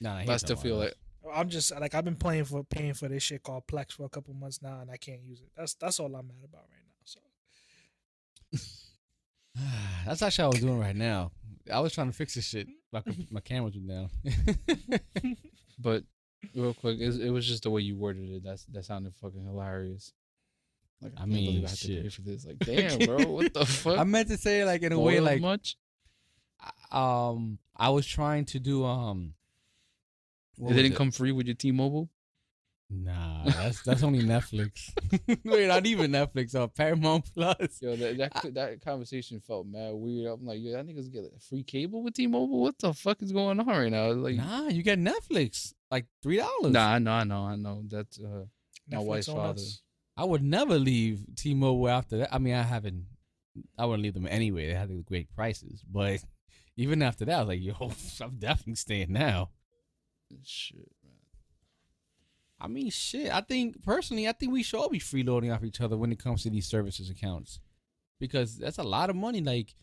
Nah, 0.00 0.24
But 0.24 0.32
I 0.32 0.36
still 0.38 0.56
feel 0.56 0.76
like 0.76 0.94
I'm 1.32 1.48
just 1.48 1.70
like 1.78 1.94
I've 1.94 2.04
been 2.04 2.16
playing 2.16 2.44
for 2.44 2.64
paying 2.64 2.94
for 2.94 3.08
this 3.08 3.22
shit 3.22 3.42
called 3.42 3.66
Plex 3.68 3.92
for 3.92 4.04
a 4.04 4.08
couple 4.08 4.34
months 4.34 4.62
now, 4.62 4.80
and 4.80 4.90
I 4.90 4.96
can't 4.96 5.22
use 5.22 5.40
it. 5.40 5.48
That's 5.56 5.74
that's 5.74 6.00
all 6.00 6.06
I'm 6.14 6.26
mad 6.26 6.44
about 6.44 6.64
right 6.70 6.82
now. 6.84 7.04
So 7.04 7.20
That's 10.06 10.22
actually 10.22 10.44
what 10.46 10.54
I 10.54 10.56
was 10.56 10.60
doing 10.64 10.78
right 10.80 10.96
now. 10.96 11.30
I 11.72 11.80
was 11.80 11.92
trying 11.92 12.08
to 12.08 12.12
fix 12.16 12.34
this 12.34 12.46
shit. 12.46 12.66
My, 13.04 13.16
my 13.30 13.40
cameras 13.40 13.74
were 13.76 13.94
down. 13.94 14.10
But 15.78 16.04
real 16.54 16.74
quick, 16.74 17.00
it, 17.00 17.20
it 17.20 17.30
was 17.30 17.46
just 17.46 17.64
the 17.64 17.70
way 17.70 17.82
you 17.82 17.96
worded 17.96 18.30
it. 18.30 18.42
That's 18.44 18.64
that 18.66 18.84
sounded 18.84 19.14
fucking 19.14 19.44
hilarious. 19.44 20.12
Like 21.02 21.12
I 21.18 21.24
I, 21.24 21.26
mean, 21.26 21.64
I 21.64 21.68
have 21.68 21.78
to 21.78 21.86
pay 21.86 22.02
shit. 22.02 22.12
for 22.12 22.22
this. 22.22 22.46
Like, 22.46 22.58
damn, 22.60 22.98
bro, 23.00 23.26
what 23.26 23.52
the 23.52 23.66
fuck? 23.66 23.98
I 23.98 24.04
meant 24.04 24.28
to 24.28 24.38
say 24.38 24.64
like 24.64 24.82
in 24.82 24.92
a 24.92 24.98
way 24.98 25.20
like 25.20 25.40
much. 25.40 25.76
um 26.90 27.58
I 27.76 27.90
was 27.90 28.06
trying 28.06 28.46
to 28.46 28.60
do 28.60 28.84
um. 28.84 29.34
It 30.58 30.72
didn't 30.72 30.94
come 30.94 31.10
free 31.10 31.32
with 31.32 31.46
your 31.46 31.54
T-Mobile. 31.54 32.08
Nah, 32.88 33.44
that's 33.46 33.82
that's 33.82 34.02
only 34.04 34.20
Netflix. 34.22 34.92
Wait, 35.44 35.66
not 35.66 35.86
even 35.86 36.12
Netflix. 36.12 36.54
Uh, 36.54 36.68
Paramount 36.68 37.24
Plus. 37.34 37.82
Yo, 37.82 37.96
that 37.96 38.16
that, 38.16 38.54
that 38.54 38.80
conversation 38.80 39.40
felt 39.40 39.66
mad 39.66 39.92
weird. 39.94 40.30
I'm 40.32 40.46
like, 40.46 40.60
yo, 40.60 40.72
that 40.72 40.86
niggas 40.86 41.12
get 41.12 41.24
a 41.24 41.40
free 41.40 41.64
cable 41.64 42.04
with 42.04 42.14
T-Mobile. 42.14 42.60
What 42.60 42.78
the 42.78 42.94
fuck 42.94 43.22
is 43.22 43.32
going 43.32 43.58
on 43.58 43.66
right 43.66 43.90
now? 43.90 44.12
Like, 44.12 44.36
Nah, 44.36 44.68
you 44.68 44.84
get 44.84 45.00
Netflix 45.00 45.72
like 45.90 46.06
three 46.22 46.36
dollars. 46.36 46.72
nah, 46.72 46.92
I 46.92 46.98
know, 47.00 47.12
I 47.12 47.24
know, 47.24 47.42
I 47.44 47.56
know. 47.56 47.82
That's 47.88 48.20
uh, 48.20 48.44
My 48.88 48.98
wife's 48.98 49.28
on 49.28 49.36
father. 49.36 49.54
us. 49.60 49.82
I 50.16 50.24
would 50.24 50.42
never 50.44 50.78
leave 50.78 51.24
T-Mobile 51.36 51.88
after 51.88 52.18
that. 52.18 52.32
I 52.32 52.38
mean, 52.38 52.54
I 52.54 52.62
haven't. 52.62 53.06
I 53.76 53.86
wouldn't 53.86 54.02
leave 54.04 54.14
them 54.14 54.28
anyway. 54.30 54.68
They 54.68 54.74
had 54.74 54.90
the 54.90 55.02
great 55.02 55.34
prices, 55.34 55.82
but 55.90 56.20
even 56.76 57.02
after 57.02 57.24
that, 57.24 57.34
I 57.36 57.40
was 57.40 57.48
like, 57.48 57.62
"Yo, 57.62 57.74
I'm 58.24 58.36
definitely 58.38 58.76
staying 58.76 59.12
now." 59.12 59.50
shit, 60.44 60.76
man. 60.76 60.86
I 62.58 62.68
mean, 62.68 62.90
shit. 62.90 63.32
I 63.32 63.42
think 63.42 63.82
personally, 63.82 64.26
I 64.28 64.32
think 64.32 64.52
we 64.52 64.62
should 64.62 64.78
all 64.80 64.88
be 64.88 64.98
freeloading 64.98 65.54
off 65.54 65.64
each 65.64 65.80
other 65.80 65.96
when 65.96 66.12
it 66.12 66.18
comes 66.18 66.42
to 66.42 66.50
these 66.50 66.66
services 66.66 67.10
accounts, 67.10 67.60
because 68.18 68.56
that's 68.56 68.78
a 68.78 68.82
lot 68.82 69.10
of 69.10 69.16
money. 69.16 69.40
Like, 69.42 69.74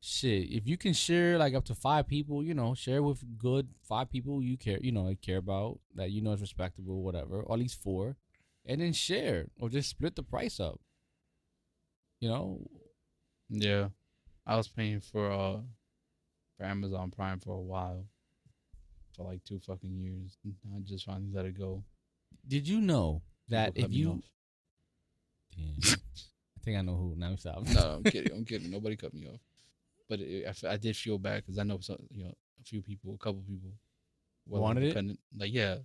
shit, 0.00 0.50
if 0.50 0.66
you 0.66 0.76
can 0.76 0.92
share 0.92 1.38
like 1.38 1.54
up 1.54 1.64
to 1.66 1.74
five 1.74 2.06
people, 2.06 2.44
you 2.44 2.54
know, 2.54 2.74
share 2.74 3.02
with 3.02 3.38
good 3.38 3.68
five 3.82 4.10
people 4.10 4.42
you 4.42 4.56
care, 4.56 4.78
you 4.80 4.92
know, 4.92 5.12
care 5.22 5.38
about 5.38 5.80
that 5.96 6.10
you 6.12 6.22
know 6.22 6.32
is 6.32 6.40
respectable, 6.40 7.02
whatever, 7.02 7.40
or 7.40 7.54
at 7.54 7.58
least 7.58 7.82
four, 7.82 8.16
and 8.64 8.80
then 8.80 8.92
share 8.92 9.46
or 9.58 9.68
just 9.68 9.90
split 9.90 10.14
the 10.14 10.22
price 10.22 10.60
up. 10.60 10.80
You 12.20 12.28
know, 12.28 12.70
Yeah, 13.50 13.88
I 14.46 14.56
was 14.56 14.68
paying 14.68 15.00
for 15.00 15.30
uh 15.30 15.60
for 16.56 16.64
Amazon 16.64 17.10
Prime 17.10 17.40
for 17.40 17.54
a 17.56 17.60
while, 17.60 18.06
for 19.16 19.24
like 19.24 19.42
two 19.42 19.58
fucking 19.58 19.98
years. 19.98 20.38
I 20.46 20.80
just 20.84 21.06
finally 21.06 21.32
let 21.32 21.44
it 21.44 21.58
go. 21.58 21.82
Did 22.46 22.68
you 22.68 22.80
know 22.80 23.22
that 23.48 23.72
if 23.74 23.92
you. 23.92 24.22
Damn. 25.56 25.76
I 26.56 26.60
think 26.64 26.78
I 26.78 26.82
know 26.82 26.96
who. 26.96 27.14
Now 27.16 27.36
stop. 27.36 27.62
no, 27.68 27.96
I'm 27.96 28.02
kidding. 28.10 28.32
I'm 28.32 28.44
kidding. 28.44 28.70
Nobody 28.70 28.96
cut 28.96 29.12
me 29.14 29.26
off, 29.26 29.40
but 30.08 30.20
it, 30.20 30.44
I, 30.46 30.48
f- 30.50 30.64
I 30.64 30.76
did 30.76 30.96
feel 30.96 31.18
bad 31.18 31.42
because 31.44 31.58
I 31.58 31.62
know 31.62 31.78
some, 31.80 31.98
you 32.10 32.24
know, 32.24 32.34
a 32.60 32.64
few 32.64 32.80
people, 32.82 33.14
a 33.14 33.18
couple 33.18 33.42
people, 33.46 33.70
Wanted 34.46 34.84
it? 34.96 35.18
Like, 35.38 35.52
yeah, 35.52 35.76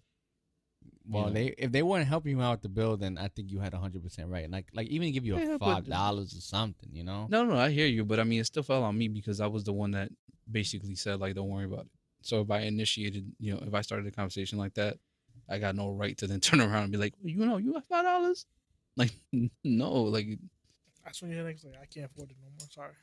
Well, 1.10 1.27
know. 1.27 1.34
they 1.34 1.48
if 1.57 1.72
they 1.72 1.84
weren't 1.84 2.07
helping 2.07 2.38
you 2.38 2.41
out 2.44 2.52
with 2.53 2.61
the 2.61 2.69
bill, 2.69 2.98
then 2.98 3.18
I 3.18 3.27
think 3.30 3.52
you 3.52 3.60
had 3.60 3.73
hundred 3.73 4.03
percent 4.03 4.30
right. 4.30 4.49
Like 4.49 4.68
like 4.73 4.88
even 4.88 5.11
give 5.14 5.26
you 5.26 5.36
a 5.38 5.60
five 5.60 5.86
dollars 5.88 6.36
or 6.36 6.41
something, 6.41 6.90
you 6.91 7.03
know. 7.03 7.27
no, 7.30 7.44
no, 7.45 7.57
I 7.57 7.69
hear 7.72 7.88
you, 7.88 8.06
but 8.06 8.19
I 8.19 8.23
mean, 8.23 8.40
it 8.41 8.45
still 8.45 8.64
fell 8.64 8.84
on 8.84 8.98
me 8.98 9.07
because 9.07 9.40
I 9.41 9.48
was 9.48 9.64
the 9.64 9.73
one 9.73 9.91
that 9.91 10.10
basically 10.49 10.95
said 10.95 11.19
like, 11.19 11.36
don't 11.36 11.49
worry 11.49 11.65
about 11.65 11.81
it. 11.81 11.91
So 12.22 12.41
if 12.41 12.52
I 12.52 12.61
initiated, 12.61 13.31
you 13.40 13.53
know, 13.53 13.64
if 13.65 13.73
I 13.73 13.81
started 13.81 14.07
a 14.07 14.11
conversation 14.11 14.57
like 14.57 14.73
that, 14.76 14.98
I 15.49 15.57
got 15.57 15.76
no 15.76 15.91
right 15.91 16.17
to 16.17 16.27
then 16.27 16.39
turn 16.41 16.61
around 16.61 16.84
and 16.84 16.91
be 16.91 16.97
like, 16.97 17.13
you 17.23 17.45
know, 17.45 17.57
you 17.57 17.73
have 17.73 17.85
five 17.85 18.03
dollars. 18.03 18.45
Like, 18.95 19.11
no, 19.63 19.91
like, 20.03 20.27
That's 21.03 21.21
when 21.21 21.31
you're 21.31 21.43
like, 21.43 21.57
I 21.81 21.85
can't 21.85 22.05
afford 22.05 22.31
it 22.31 22.38
no 22.41 22.49
more. 22.49 22.67
Sorry. 22.69 22.93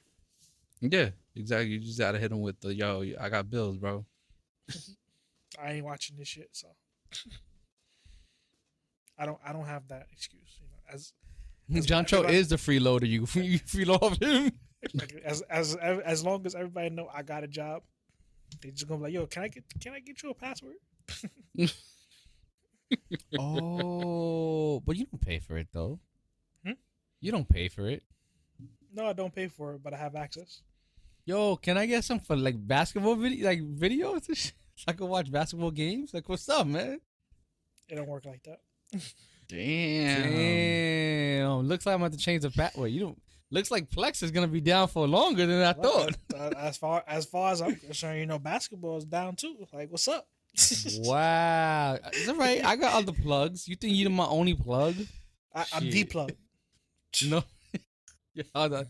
yeah, 0.81 1.11
exactly. 1.35 1.69
You 1.69 1.81
just 1.81 1.99
gotta 1.99 2.19
hit 2.19 2.31
them 2.31 2.41
with 2.43 2.61
the 2.61 2.75
yo. 2.75 3.03
I 3.21 3.29
got 3.29 3.51
bills, 3.51 3.77
bro. 3.77 4.05
I 5.63 5.73
ain't 5.73 5.85
watching 5.85 6.17
this 6.19 6.29
shit, 6.29 6.51
so 6.53 6.69
I 9.19 9.25
don't. 9.27 9.39
I 9.45 9.53
don't 9.53 9.65
have 9.65 9.89
that 9.89 10.07
excuse. 10.13 10.59
You 10.61 10.67
know, 10.69 10.95
as 10.95 11.13
As- 11.75 11.87
John 11.87 12.05
Cho 12.05 12.23
is 12.23 12.49
the 12.49 12.57
freeloader. 12.57 13.09
You 13.09 13.21
you 13.43 13.59
freeload 13.61 14.03
off 14.03 14.21
him. 14.21 14.53
like, 14.95 15.15
as 15.25 15.43
as 15.43 15.75
as 15.77 16.25
long 16.25 16.45
as 16.47 16.55
everybody 16.55 16.91
know 16.91 17.09
I 17.13 17.23
got 17.23 17.43
a 17.43 17.49
job, 17.49 17.83
they 18.61 18.71
just 18.71 18.87
gonna 18.87 18.99
be 18.99 19.05
like, 19.05 19.13
yo, 19.15 19.27
can 19.27 19.45
I 19.45 19.49
get 19.49 19.65
can 19.81 19.95
I 19.95 20.01
get 20.01 20.23
you 20.23 20.31
a 20.31 20.35
password? 20.35 20.77
Oh, 23.39 24.81
but 24.81 24.97
you 24.97 25.07
don't 25.07 25.21
pay 25.21 25.39
for 25.39 25.57
it 25.57 25.69
though. 25.73 25.99
Hmm? 26.65 26.73
You 27.21 27.33
don't 27.33 27.49
pay 27.49 27.69
for 27.69 27.89
it. 27.89 28.03
No, 28.95 29.07
I 29.07 29.13
don't 29.13 29.35
pay 29.35 29.49
for 29.49 29.75
it, 29.75 29.83
but 29.83 29.93
I 29.93 29.97
have 29.99 30.17
access. 30.17 30.63
Yo, 31.25 31.57
can 31.57 31.77
I 31.77 31.87
get 31.87 32.05
some 32.05 32.21
for 32.21 32.37
like 32.37 32.55
basketball 32.57 33.17
video, 33.17 33.47
like 33.47 33.61
videos? 33.61 34.53
So 34.79 34.85
I 34.89 34.93
can 34.93 35.09
watch 35.09 35.33
basketball 35.33 35.71
games. 35.71 36.13
Like, 36.13 36.29
what's 36.29 36.47
up, 36.51 36.67
man? 36.67 37.01
It 37.89 37.95
don't 37.95 38.07
work 38.07 38.27
like 38.27 38.43
that. 38.43 38.61
Damn. 39.49 40.23
Damn. 40.23 41.61
Looks 41.67 41.87
like 41.87 41.95
I'm 41.95 42.03
about 42.03 42.13
to 42.13 42.19
change 42.19 42.43
the 42.43 42.51
password. 42.51 42.91
You 42.91 43.01
don't. 43.01 43.23
Looks 43.51 43.71
like 43.71 43.89
Plex 43.89 44.23
is 44.23 44.33
gonna 44.33 44.49
be 44.49 44.61
down 44.61 44.89
for 44.89 45.07
longer 45.09 45.47
than 45.47 45.63
I 45.63 45.73
thought. 45.73 46.17
Uh, 46.35 46.51
as 46.59 46.77
far 46.77 47.05
as 47.07 47.25
far 47.25 47.53
as 47.53 47.63
I'm 47.63 47.77
concerned, 47.77 48.19
you 48.19 48.27
know, 48.27 48.39
basketball 48.39 48.99
is 48.99 49.07
down 49.07 49.37
too. 49.37 49.67
Like, 49.73 49.91
what's 49.91 50.09
up? 50.09 50.29
Wow. 51.05 51.99
Is 52.13 52.27
that 52.27 52.37
right? 52.37 52.65
I 52.65 52.77
got 52.77 52.95
other 52.95 53.13
plugs. 53.13 53.69
You 53.69 53.77
think 53.77 53.95
you're 53.97 54.11
my 54.11 54.27
only 54.27 54.55
plug? 54.55 54.95
I, 55.55 55.65
I'm 55.75 55.83
Shit. 55.85 55.93
D 55.93 56.05
plug. 56.05 56.33
No. 57.29 57.43
yeah, 58.35 58.43
I 58.55 58.69
don't- 58.69 58.89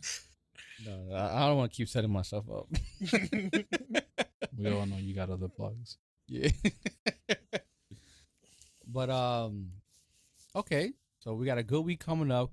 no, 0.84 1.14
I 1.14 1.44
I 1.44 1.46
don't 1.48 1.56
want 1.58 1.72
to 1.72 1.76
keep 1.76 1.88
setting 1.88 2.10
myself 2.10 2.44
up. 2.50 2.66
We 4.58 4.70
all 4.70 4.86
know 4.86 4.96
you 4.96 5.14
got 5.14 5.28
other 5.30 5.48
plugs. 5.48 5.98
Yeah. 6.28 6.48
but 8.86 9.10
um, 9.10 9.70
okay. 10.54 10.92
So 11.20 11.34
we 11.34 11.46
got 11.46 11.58
a 11.58 11.62
good 11.62 11.82
week 11.84 12.00
coming 12.00 12.30
up. 12.30 12.50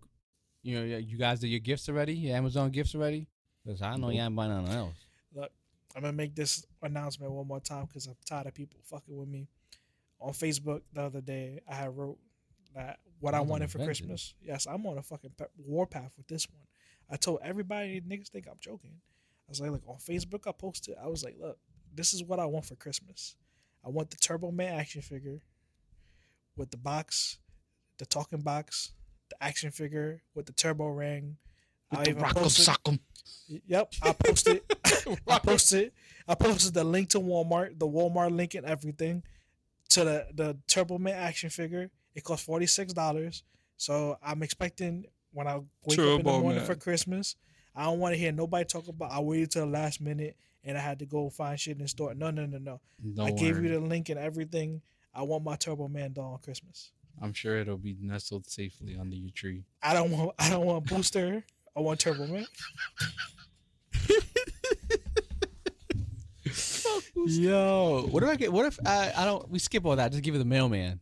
You 0.63 0.79
know, 0.79 0.97
you 0.97 1.17
guys 1.17 1.39
did 1.39 1.47
your 1.47 1.59
gifts 1.59 1.87
already? 1.89 2.13
Your 2.13 2.35
Amazon 2.35 2.71
gifts 2.71 2.93
already? 2.95 3.27
Because 3.65 3.81
I 3.81 3.95
know 3.97 4.09
you 4.09 4.21
ain't 4.21 4.35
buying 4.35 4.51
nothing 4.51 4.75
else. 4.75 5.02
I'm 5.95 6.01
gonna 6.01 6.13
make 6.13 6.35
this 6.35 6.65
announcement 6.81 7.31
one 7.31 7.47
more 7.47 7.59
time 7.59 7.85
because 7.85 8.07
I'm 8.07 8.15
tired 8.25 8.47
of 8.47 8.53
people 8.53 8.79
fucking 8.83 9.15
with 9.15 9.27
me. 9.29 9.47
On 10.19 10.31
Facebook 10.31 10.81
the 10.93 11.03
other 11.03 11.21
day, 11.21 11.59
I 11.69 11.75
had 11.75 11.95
wrote 11.97 12.17
that 12.75 12.99
what 13.19 13.33
I 13.33 13.37
You're 13.37 13.41
on 13.43 13.47
wanted 13.49 13.71
for 13.71 13.77
vengeance. 13.77 13.99
Christmas. 13.99 14.33
Yes, 14.41 14.65
I'm 14.67 14.85
on 14.85 14.97
a 14.97 15.03
fucking 15.03 15.31
pe- 15.37 15.45
warpath 15.57 16.11
with 16.17 16.27
this 16.27 16.47
one. 16.49 16.65
I 17.09 17.17
told 17.17 17.39
everybody 17.43 18.01
niggas 18.01 18.29
think 18.29 18.47
I'm 18.47 18.57
joking. 18.59 18.95
I 19.47 19.49
was 19.49 19.61
like, 19.61 19.71
look 19.71 19.83
on 19.87 19.97
Facebook, 19.97 20.47
I 20.47 20.51
posted. 20.51 20.95
I 21.01 21.07
was 21.07 21.23
like, 21.23 21.35
look, 21.39 21.57
this 21.93 22.13
is 22.13 22.23
what 22.23 22.39
I 22.39 22.45
want 22.45 22.65
for 22.65 22.75
Christmas. 22.75 23.35
I 23.85 23.89
want 23.89 24.09
the 24.09 24.17
Turbo 24.17 24.51
Man 24.51 24.73
action 24.73 25.01
figure 25.01 25.41
with 26.55 26.71
the 26.71 26.77
box, 26.77 27.37
the 27.97 28.05
talking 28.05 28.41
box, 28.41 28.93
the 29.29 29.43
action 29.43 29.71
figure 29.71 30.21
with 30.33 30.45
the 30.45 30.53
turbo 30.53 30.87
ring. 30.87 31.37
I 31.95 32.03
the 32.03 32.09
even 32.11 32.23
rock'em 32.23 32.33
posted- 32.33 32.65
sock'em. 32.65 32.99
Yep, 33.67 33.93
I 34.01 34.13
posted. 34.13 34.61
I 35.27 35.39
posted. 35.39 35.91
I 36.27 36.35
posted 36.35 36.73
the 36.73 36.83
link 36.83 37.09
to 37.09 37.19
Walmart, 37.19 37.77
the 37.77 37.87
Walmart 37.87 38.35
link 38.35 38.55
and 38.55 38.65
everything, 38.65 39.23
to 39.89 40.03
the 40.03 40.27
the 40.33 40.57
Turbo 40.67 40.97
Man 40.97 41.15
action 41.15 41.49
figure 41.49 41.89
It 42.15 42.23
costs 42.23 42.45
forty 42.45 42.65
six 42.65 42.93
dollars. 42.93 43.43
So 43.77 44.17
I'm 44.23 44.43
expecting 44.43 45.05
when 45.31 45.47
I 45.47 45.61
wake 45.85 45.99
up 45.99 46.19
in 46.19 46.25
the 46.25 46.31
morning 46.31 46.57
Man. 46.57 46.65
for 46.65 46.75
Christmas, 46.75 47.35
I 47.75 47.83
don't 47.85 47.99
want 47.99 48.13
to 48.13 48.19
hear 48.19 48.31
nobody 48.31 48.65
talk 48.65 48.87
about. 48.87 49.11
I 49.11 49.19
waited 49.19 49.51
till 49.51 49.65
the 49.65 49.71
last 49.71 49.99
minute 49.99 50.37
and 50.63 50.77
I 50.77 50.81
had 50.81 50.99
to 50.99 51.05
go 51.05 51.29
find 51.29 51.59
shit 51.59 51.75
in 51.77 51.81
the 51.83 51.87
store. 51.87 52.13
No, 52.13 52.31
no, 52.31 52.45
no, 52.45 52.57
no. 52.57 52.79
No 53.03 53.25
I 53.25 53.31
gave 53.31 53.61
you 53.61 53.69
the 53.69 53.79
link 53.79 54.09
and 54.09 54.19
everything. 54.19 54.81
I 55.13 55.23
want 55.23 55.43
my 55.43 55.55
Turbo 55.55 55.87
Man 55.87 56.13
doll 56.13 56.33
on 56.33 56.39
Christmas. 56.39 56.91
I'm 57.21 57.33
sure 57.33 57.57
it'll 57.57 57.77
be 57.77 57.95
nestled 57.99 58.49
safely 58.49 58.97
under 58.99 59.15
your 59.15 59.31
tree. 59.31 59.65
I 59.81 59.93
don't 59.93 60.11
want. 60.11 60.31
I 60.39 60.49
don't 60.49 60.65
want 60.65 60.87
Booster. 60.87 61.43
I 61.75 61.79
want 61.79 61.99
Turbo 61.99 62.27
Man. 62.27 62.45
Yo, 67.25 68.07
what 68.11 68.23
if 68.23 68.29
I 68.29 68.35
get? 68.35 68.53
What 68.53 68.65
if 68.65 68.79
I, 68.85 69.11
I 69.15 69.25
don't? 69.25 69.49
We 69.49 69.59
skip 69.59 69.85
all 69.85 69.95
that. 69.95 70.11
Just 70.11 70.23
give 70.23 70.35
it 70.35 70.39
the 70.39 70.45
mailman. 70.45 70.99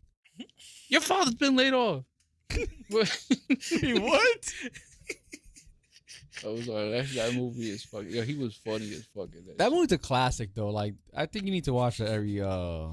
Your 0.88 1.02
father's 1.02 1.35
been 1.35 1.56
laid 1.56 1.73
off. 1.73 2.03
what? 2.89 3.26
what? 3.69 4.53
I'm 6.43 6.64
sorry. 6.64 6.91
That, 6.91 7.07
that 7.15 7.34
movie 7.34 7.69
is 7.69 7.84
fucking. 7.85 8.10
Yo, 8.10 8.23
he 8.23 8.35
was 8.35 8.56
funny 8.56 8.91
as 8.91 9.06
fucking. 9.15 9.56
That 9.57 9.72
movie's 9.72 9.91
a 9.91 9.98
classic 9.98 10.53
though. 10.53 10.69
Like 10.69 10.95
I 11.15 11.26
think 11.26 11.45
you 11.45 11.52
need 11.52 11.65
to 11.65 11.73
watch 11.73 11.99
it 11.99 12.07
every 12.07 12.41
uh 12.41 12.88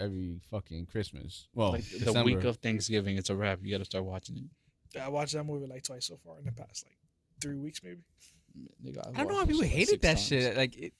every 0.00 0.40
fucking 0.50 0.86
Christmas. 0.86 1.48
Well, 1.54 1.72
like 1.72 1.84
the 1.90 1.98
December. 2.00 2.24
week 2.24 2.44
of 2.44 2.56
Thanksgiving, 2.58 3.16
it's 3.16 3.30
a 3.30 3.36
wrap. 3.36 3.60
You 3.62 3.72
got 3.72 3.78
to 3.78 3.84
start 3.84 4.04
watching 4.04 4.36
it. 4.36 5.00
I 5.00 5.08
watched 5.08 5.34
that 5.34 5.44
movie 5.44 5.66
like 5.66 5.82
twice 5.82 6.06
so 6.06 6.18
far 6.24 6.38
in 6.38 6.44
the 6.44 6.52
past 6.52 6.86
like 6.86 6.96
three 7.40 7.56
weeks 7.56 7.80
maybe. 7.82 8.00
Nigga, 8.84 9.06
I 9.14 9.18
don't 9.18 9.28
know 9.28 9.34
why 9.34 9.44
people 9.44 9.60
like 9.62 9.70
hated 9.70 10.00
that 10.02 10.14
times. 10.16 10.26
shit. 10.26 10.56
Like, 10.56 10.76
it, 10.78 10.92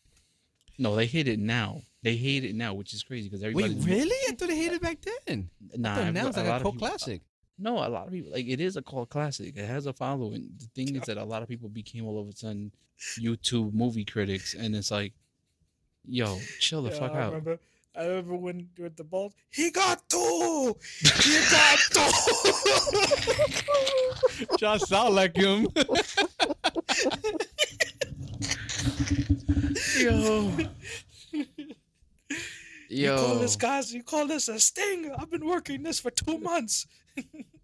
No, 0.78 0.94
they 0.94 1.06
hate 1.06 1.26
it 1.28 1.38
now. 1.38 1.80
They 2.02 2.14
hate 2.16 2.44
it 2.44 2.54
now, 2.54 2.74
which 2.74 2.92
is 2.92 3.02
crazy 3.02 3.28
because 3.28 3.42
everybody. 3.42 3.74
wait, 3.74 3.84
really? 3.86 4.16
I 4.28 4.34
thought 4.34 4.48
they 4.48 4.56
hated 4.56 4.74
it 4.74 4.82
back 4.82 4.98
then. 5.26 5.48
Nah, 5.74 5.94
I 5.94 6.10
now 6.10 6.28
it's 6.28 6.36
like 6.36 6.46
a, 6.46 6.48
lot 6.50 6.56
of 6.56 6.62
cult 6.62 6.74
people- 6.74 6.86
uh, 6.86 6.90
classic. 6.90 7.20
No, 7.58 7.78
a 7.78 7.88
lot 7.88 8.06
of 8.06 8.12
people 8.12 8.32
like 8.32 8.46
it 8.46 8.60
is 8.60 8.76
a 8.76 8.82
cult 8.82 9.08
classic. 9.08 9.56
It 9.56 9.66
has 9.66 9.86
a 9.86 9.92
following. 9.94 10.50
The 10.58 10.66
thing 10.74 10.94
is 10.96 11.02
that 11.04 11.16
a 11.16 11.24
lot 11.24 11.42
of 11.42 11.48
people 11.48 11.70
became 11.70 12.04
all 12.04 12.20
of 12.20 12.28
a 12.28 12.32
sudden 12.36 12.70
YouTube 13.18 13.72
movie 13.72 14.04
critics, 14.04 14.52
and 14.54 14.76
it's 14.76 14.90
like, 14.90 15.14
yo, 16.06 16.38
chill 16.60 16.82
the 16.82 16.90
Yeah, 16.90 16.98
fuck 16.98 17.12
I 17.12 17.20
out. 17.20 17.26
remember. 17.32 17.58
I 17.96 18.04
remember 18.06 18.36
when 18.36 18.68
with 18.78 18.96
the 18.96 19.04
balls. 19.04 19.32
He 19.50 19.70
got 19.70 20.06
two. 20.08 20.76
He 21.00 21.40
got 21.50 21.78
two. 21.92 22.02
Just 24.58 24.88
sound 24.88 25.14
like 25.14 25.34
him. 25.34 25.66
Yo, 29.98 30.52
Yo. 32.88 33.14
You 33.14 33.16
call 33.16 33.34
this 33.36 33.56
guys? 33.56 33.94
You 33.94 34.02
call 34.02 34.26
this 34.26 34.48
a 34.48 34.60
sting? 34.60 35.10
I've 35.18 35.30
been 35.30 35.46
working 35.46 35.82
this 35.82 35.98
for 35.98 36.10
two 36.10 36.38
months. 36.38 36.86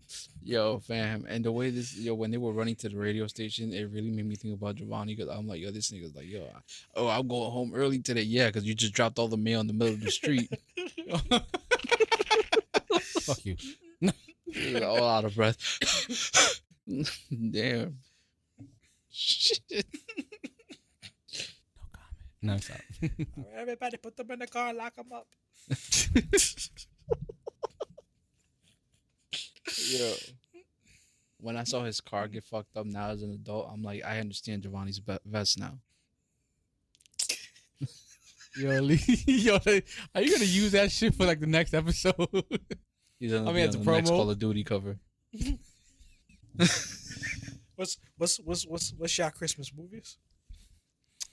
yo, 0.43 0.79
fam, 0.81 1.27
and 1.29 1.45
the 1.45 1.53
way 1.53 1.71
this, 1.71 1.97
yo, 1.97 2.15
when 2.15 2.31
they 2.31 2.37
were 2.39 2.53
running 2.53 2.75
to 2.77 2.89
the 2.89 2.97
radio 2.97 3.27
station, 3.27 3.73
it 3.73 3.85
really 3.91 4.11
made 4.11 4.27
me 4.27 4.37
think 4.37 4.55
about 4.55 4.77
Giovanni 4.77 5.15
because 5.15 5.31
I'm 5.35 5.47
like, 5.47 5.61
yo, 5.61 5.71
this 5.71 5.91
nigga's 5.91 6.15
like, 6.15 6.27
yo, 6.29 6.45
I- 6.55 6.61
oh, 6.97 7.09
I'm 7.09 7.29
going 7.29 7.51
home 7.51 7.73
early 7.75 7.99
today, 8.01 8.23
yeah, 8.23 8.47
because 8.47 8.65
you 8.65 8.75
just 8.75 8.95
dropped 8.95 9.19
all 9.19 9.29
the 9.29 9.37
mail 9.37 9.61
in 9.61 9.67
the 9.67 9.73
middle 9.73 9.95
of 9.95 10.01
the 10.01 10.11
street. 10.11 10.51
Fuck 13.23 13.45
you. 13.45 13.57
All 14.83 15.05
out 15.09 15.25
of 15.25 15.35
breath. 15.37 15.59
Damn. 17.51 17.99
Shit. 19.11 19.61
No, 21.75 21.89
comment. 21.93 22.19
No, 22.43 22.57
stop. 22.59 22.81
All 23.03 23.09
right, 23.53 23.61
everybody, 23.63 23.97
put 23.99 24.17
them 24.17 24.31
in 24.33 24.41
the 24.41 24.49
car 24.49 24.75
lock 24.75 24.97
them 24.97 25.13
up. 25.13 25.29
Yo. 29.91 30.15
When 31.39 31.57
I 31.57 31.65
saw 31.65 31.83
his 31.85 32.01
car 32.01 32.29
get 32.29 32.45
fucked 32.45 32.77
up 32.77 32.87
now 32.87 33.09
as 33.09 33.23
an 33.23 33.33
adult, 33.33 33.69
I'm 33.73 33.83
like, 33.83 34.05
I 34.05 34.21
understand 34.21 34.63
Giovanni's 34.63 35.01
be- 35.01 35.19
vest 35.25 35.59
now. 35.59 35.79
yo, 38.57 38.81
Lee, 38.81 39.01
yo, 39.27 39.59
are 40.15 40.23
you 40.23 40.33
gonna 40.33 40.45
use 40.45 40.73
that 40.73 40.93
shit 40.93 41.15
for 41.15 41.27
like 41.27 41.41
the 41.41 41.47
next 41.47 41.75
episode? 41.75 42.15
He's 43.19 43.33
gonna 43.33 43.51
I 43.51 43.53
mean, 43.53 43.65
it's 43.65 43.75
a 43.75 43.79
the 43.79 43.91
next 43.91 44.11
promo. 44.11 44.17
Call 44.17 44.31
of 44.31 44.39
Duty 44.39 44.63
cover. 44.63 44.99
What's 47.77 47.99
what's 48.17 48.39
what's 48.41 48.67
what's 48.67 48.95
what's 48.97 49.19
your 49.19 49.31
Christmas 49.31 49.73
movies? 49.77 50.19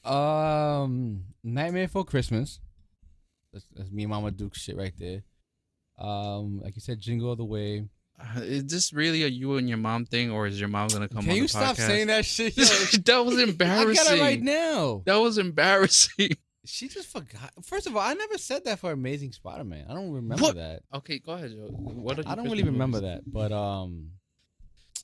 um, 0.03 1.23
Nightmare 1.43 1.87
Before 1.87 2.05
Christmas. 2.05 2.59
That's, 3.53 3.65
that's 3.75 3.91
me 3.91 4.03
and 4.03 4.11
Mama 4.11 4.31
Duke 4.31 4.55
shit 4.55 4.77
right 4.77 4.93
there. 4.97 5.23
Um, 5.97 6.61
like 6.63 6.75
you 6.75 6.81
said, 6.81 6.99
Jingle 6.99 7.29
All 7.29 7.35
the 7.35 7.43
Way. 7.43 7.85
Is 8.37 8.65
this 8.65 8.91
really 8.93 9.23
a 9.23 9.27
you 9.27 9.55
and 9.57 9.67
your 9.69 9.77
mom 9.77 10.05
thing, 10.05 10.29
or 10.31 10.45
is 10.47 10.59
your 10.59 10.69
mom 10.69 10.89
gonna 10.89 11.07
come 11.07 11.23
Can 11.25 11.35
you 11.35 11.47
stop 11.47 11.75
podcast? 11.75 11.87
saying 11.87 12.07
that 12.07 12.25
shit? 12.25 12.55
That 13.05 13.25
was 13.25 13.37
I 13.39 13.43
embarrassing. 13.43 13.95
got 14.05 14.17
it 14.17 14.21
right 14.21 14.41
now. 14.41 15.03
That 15.05 15.15
was 15.17 15.37
embarrassing. 15.37 16.31
She 16.65 16.87
just 16.87 17.07
forgot. 17.07 17.51
First 17.63 17.87
of 17.87 17.95
all, 17.95 18.01
I 18.03 18.13
never 18.13 18.37
said 18.37 18.65
that 18.65 18.77
for 18.77 18.91
Amazing 18.91 19.31
Spider-Man. 19.31 19.85
I 19.89 19.93
don't 19.95 20.11
remember 20.11 20.43
What? 20.43 20.55
that. 20.57 20.81
Okay, 20.93 21.17
go 21.17 21.31
ahead, 21.31 21.49
Joe. 21.51 21.69
What 21.71 22.19
are 22.19 22.23
I 22.27 22.35
don't 22.35 22.45
really 22.45 22.61
remember 22.63 22.97
movies? 23.01 23.21
that. 23.25 23.31
But 23.31 23.51
um, 23.51 24.11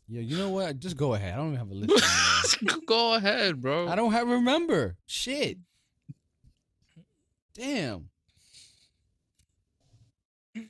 yeah, 0.07 0.21
you 0.21 0.37
know 0.37 0.49
what? 0.49 0.77
Just 0.79 0.95
go 0.95 1.15
ahead. 1.15 1.33
I 1.33 1.37
don't 1.37 1.53
even 1.55 1.57
have 1.59 1.71
a 1.71 1.73
list. 1.73 2.57
go 2.85 3.15
ahead, 3.15 3.61
bro. 3.61 3.87
I 3.87 3.95
don't 3.95 4.11
have 4.11 4.27
remember 4.27 4.97
shit. 5.07 5.57
Damn. 7.55 8.09
I 10.55 10.67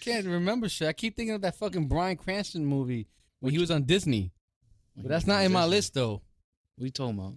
can't 0.00 0.26
remember 0.26 0.68
shit. 0.68 0.88
I 0.88 0.92
keep 0.92 1.16
thinking 1.16 1.34
of 1.34 1.42
that 1.42 1.56
fucking 1.56 1.88
Bryan 1.88 2.16
Cranston 2.16 2.64
movie 2.64 3.06
when 3.40 3.52
he 3.52 3.58
was 3.58 3.70
on 3.70 3.84
Disney, 3.84 4.32
but 4.96 5.08
that's 5.08 5.26
not 5.26 5.44
in 5.44 5.52
my 5.52 5.64
list 5.64 5.94
though. 5.94 6.22
What 6.76 6.84
you 6.84 6.90
talking 6.90 7.18
about? 7.18 7.34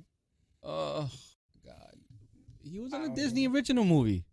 Oh 0.63 1.09
God, 1.65 1.95
he 2.63 2.79
was 2.79 2.93
on 2.93 3.03
a 3.03 3.15
Disney 3.15 3.47
know. 3.47 3.53
original 3.53 3.83
movie. 3.85 4.23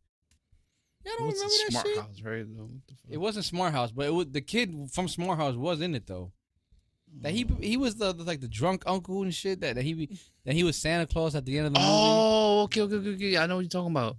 Yeah, 1.04 1.12
I 1.12 1.16
don't 1.18 1.26
What's 1.28 1.38
remember 1.38 1.54
that 1.64 1.70
Smart 1.70 1.86
shit. 1.86 1.96
House, 1.98 2.22
right? 2.22 2.56
though? 2.56 2.62
What 2.64 2.86
the 2.86 2.94
fuck? 2.94 3.10
It 3.12 3.16
wasn't 3.18 3.44
Smart 3.46 3.72
House, 3.72 3.92
but 3.92 4.06
it 4.06 4.12
was 4.12 4.26
the 4.30 4.40
kid 4.40 4.74
from 4.92 5.08
Smart 5.08 5.38
House 5.38 5.54
was 5.54 5.80
in 5.80 5.94
it 5.94 6.06
though. 6.06 6.32
That 7.22 7.32
he 7.32 7.46
he 7.60 7.78
was 7.78 7.96
the, 7.96 8.12
the- 8.12 8.24
like 8.24 8.40
the 8.40 8.48
drunk 8.48 8.82
uncle 8.86 9.22
and 9.22 9.34
shit. 9.34 9.60
That, 9.62 9.76
that 9.76 9.82
he 9.84 9.94
be- 9.94 10.18
that 10.44 10.54
he 10.54 10.62
was 10.64 10.76
Santa 10.76 11.06
Claus 11.06 11.34
at 11.34 11.46
the 11.46 11.56
end 11.56 11.68
of 11.68 11.72
the 11.74 11.80
movie. 11.80 11.90
Oh, 11.90 12.62
okay, 12.64 12.82
okay, 12.82 12.96
okay, 12.96 13.14
okay. 13.14 13.38
I 13.38 13.46
know 13.46 13.56
what 13.56 13.60
you're 13.62 13.70
talking 13.70 13.92
about. 13.92 14.16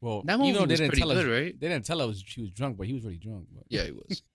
Well, 0.00 0.22
That 0.24 0.38
movie 0.38 0.52
though 0.52 0.60
they 0.60 0.72
was 0.72 0.80
didn't 0.80 0.90
pretty 0.90 1.00
tell 1.02 1.10
us, 1.12 1.24
good, 1.24 1.30
right? 1.32 1.60
They 1.60 1.68
didn't 1.68 1.84
tell 1.84 2.00
us 2.02 2.22
she 2.24 2.40
was 2.42 2.50
drunk, 2.50 2.76
but 2.76 2.86
he 2.86 2.92
was 2.94 3.04
really 3.04 3.16
drunk. 3.18 3.46
But. 3.54 3.64
Yeah, 3.68 3.84
he 3.84 3.92
was. 3.92 4.22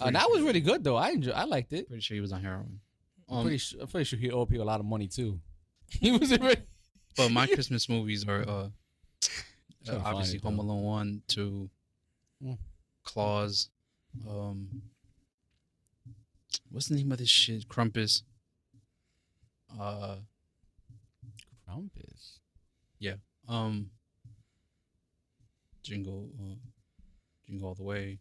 Uh, 0.00 0.10
that 0.10 0.22
sure- 0.22 0.32
was 0.32 0.42
really 0.42 0.60
good 0.60 0.82
though. 0.82 0.96
I 0.96 1.10
enjoy, 1.10 1.30
I 1.30 1.44
liked 1.44 1.72
it. 1.72 1.86
Pretty 1.86 2.00
sure 2.02 2.16
he 2.16 2.20
was 2.20 2.32
on 2.32 2.42
heroin. 2.42 2.80
I'm 3.28 3.36
Um, 3.36 3.42
pretty 3.44 3.58
sure. 3.58 3.82
I'm 3.82 3.86
pretty 3.86 4.02
sure 4.04 4.18
he 4.18 4.32
owed 4.32 4.48
people 4.48 4.64
a 4.64 4.66
lot 4.66 4.80
of 4.80 4.86
money 4.86 5.06
too. 5.06 5.38
He 6.00 6.10
was 6.10 6.32
really. 6.32 6.56
but 7.16 7.30
my 7.30 7.46
Christmas 7.46 7.88
movies 7.88 8.26
are 8.26 8.42
uh, 8.42 8.50
uh, 8.50 8.68
Trying 9.84 9.84
to 9.84 9.92
find 9.92 10.02
obviously 10.06 10.38
it, 10.38 10.42
Home. 10.42 10.58
Alone 10.58 10.82
one, 10.82 11.22
two, 11.28 11.70
Mm. 12.44 12.58
Claus. 13.04 13.70
Um, 14.28 14.82
what's 16.70 16.88
the 16.88 16.96
name 16.96 17.12
of 17.12 17.18
this 17.18 17.28
shit? 17.28 17.68
Crumpus. 17.68 18.24
Uh, 19.78 20.16
Krampus. 21.68 22.38
um, 23.48 23.90
Jingle, 25.86 26.28
uh, 26.40 26.54
Jingle 27.46 27.68
all 27.68 27.74
the 27.74 27.82
way. 27.82 28.18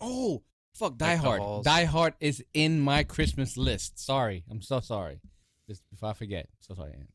Oh 0.00 0.42
fuck! 0.74 0.96
Die 0.98 1.16
the 1.16 1.22
Hard. 1.22 1.40
halls. 1.40 1.64
Die 1.64 1.84
Hard 1.84 2.14
is 2.20 2.44
in 2.54 2.80
my 2.80 3.02
Christmas 3.02 3.56
list. 3.56 3.98
Sorry, 3.98 4.44
I'm 4.50 4.62
so 4.62 4.80
sorry. 4.80 5.20
Just 5.68 5.82
before 5.90 6.10
I 6.10 6.12
forget, 6.12 6.48
so 6.60 6.74
sorry. 6.74 6.92
Aunt. 6.92 7.10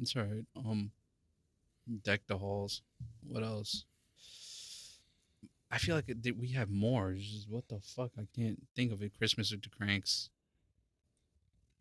It's 0.00 0.16
all 0.16 0.22
right. 0.22 0.44
Um, 0.56 0.90
deck 2.02 2.22
the 2.26 2.38
halls. 2.38 2.82
What 3.26 3.42
else? 3.42 3.84
I 5.70 5.78
feel 5.78 5.96
like 5.96 6.08
it, 6.08 6.38
we 6.38 6.48
have 6.52 6.70
more. 6.70 7.10
It's 7.12 7.28
just, 7.28 7.50
what 7.50 7.68
the 7.68 7.80
fuck? 7.80 8.12
I 8.18 8.26
can't 8.36 8.62
think 8.76 8.92
of 8.92 9.02
it. 9.02 9.16
Christmas 9.18 9.50
with 9.50 9.62
the 9.62 9.70
Cranks. 9.70 10.30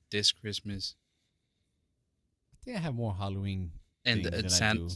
This 0.09 0.31
Christmas 0.31 0.95
I 2.53 2.65
think 2.65 2.77
I 2.77 2.79
have 2.81 2.95
more 2.95 3.13
Halloween. 3.13 3.71
and 4.05 4.23
things 4.23 4.31
the, 4.31 4.37
than 4.37 4.45
I 4.45 4.49
San, 4.49 4.75
do. 4.77 4.89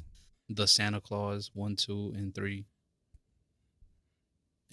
The 0.50 0.68
Santa 0.68 1.02
Claus 1.02 1.52
one, 1.54 1.76
two, 1.76 2.14
and 2.16 2.34
three. 2.34 2.66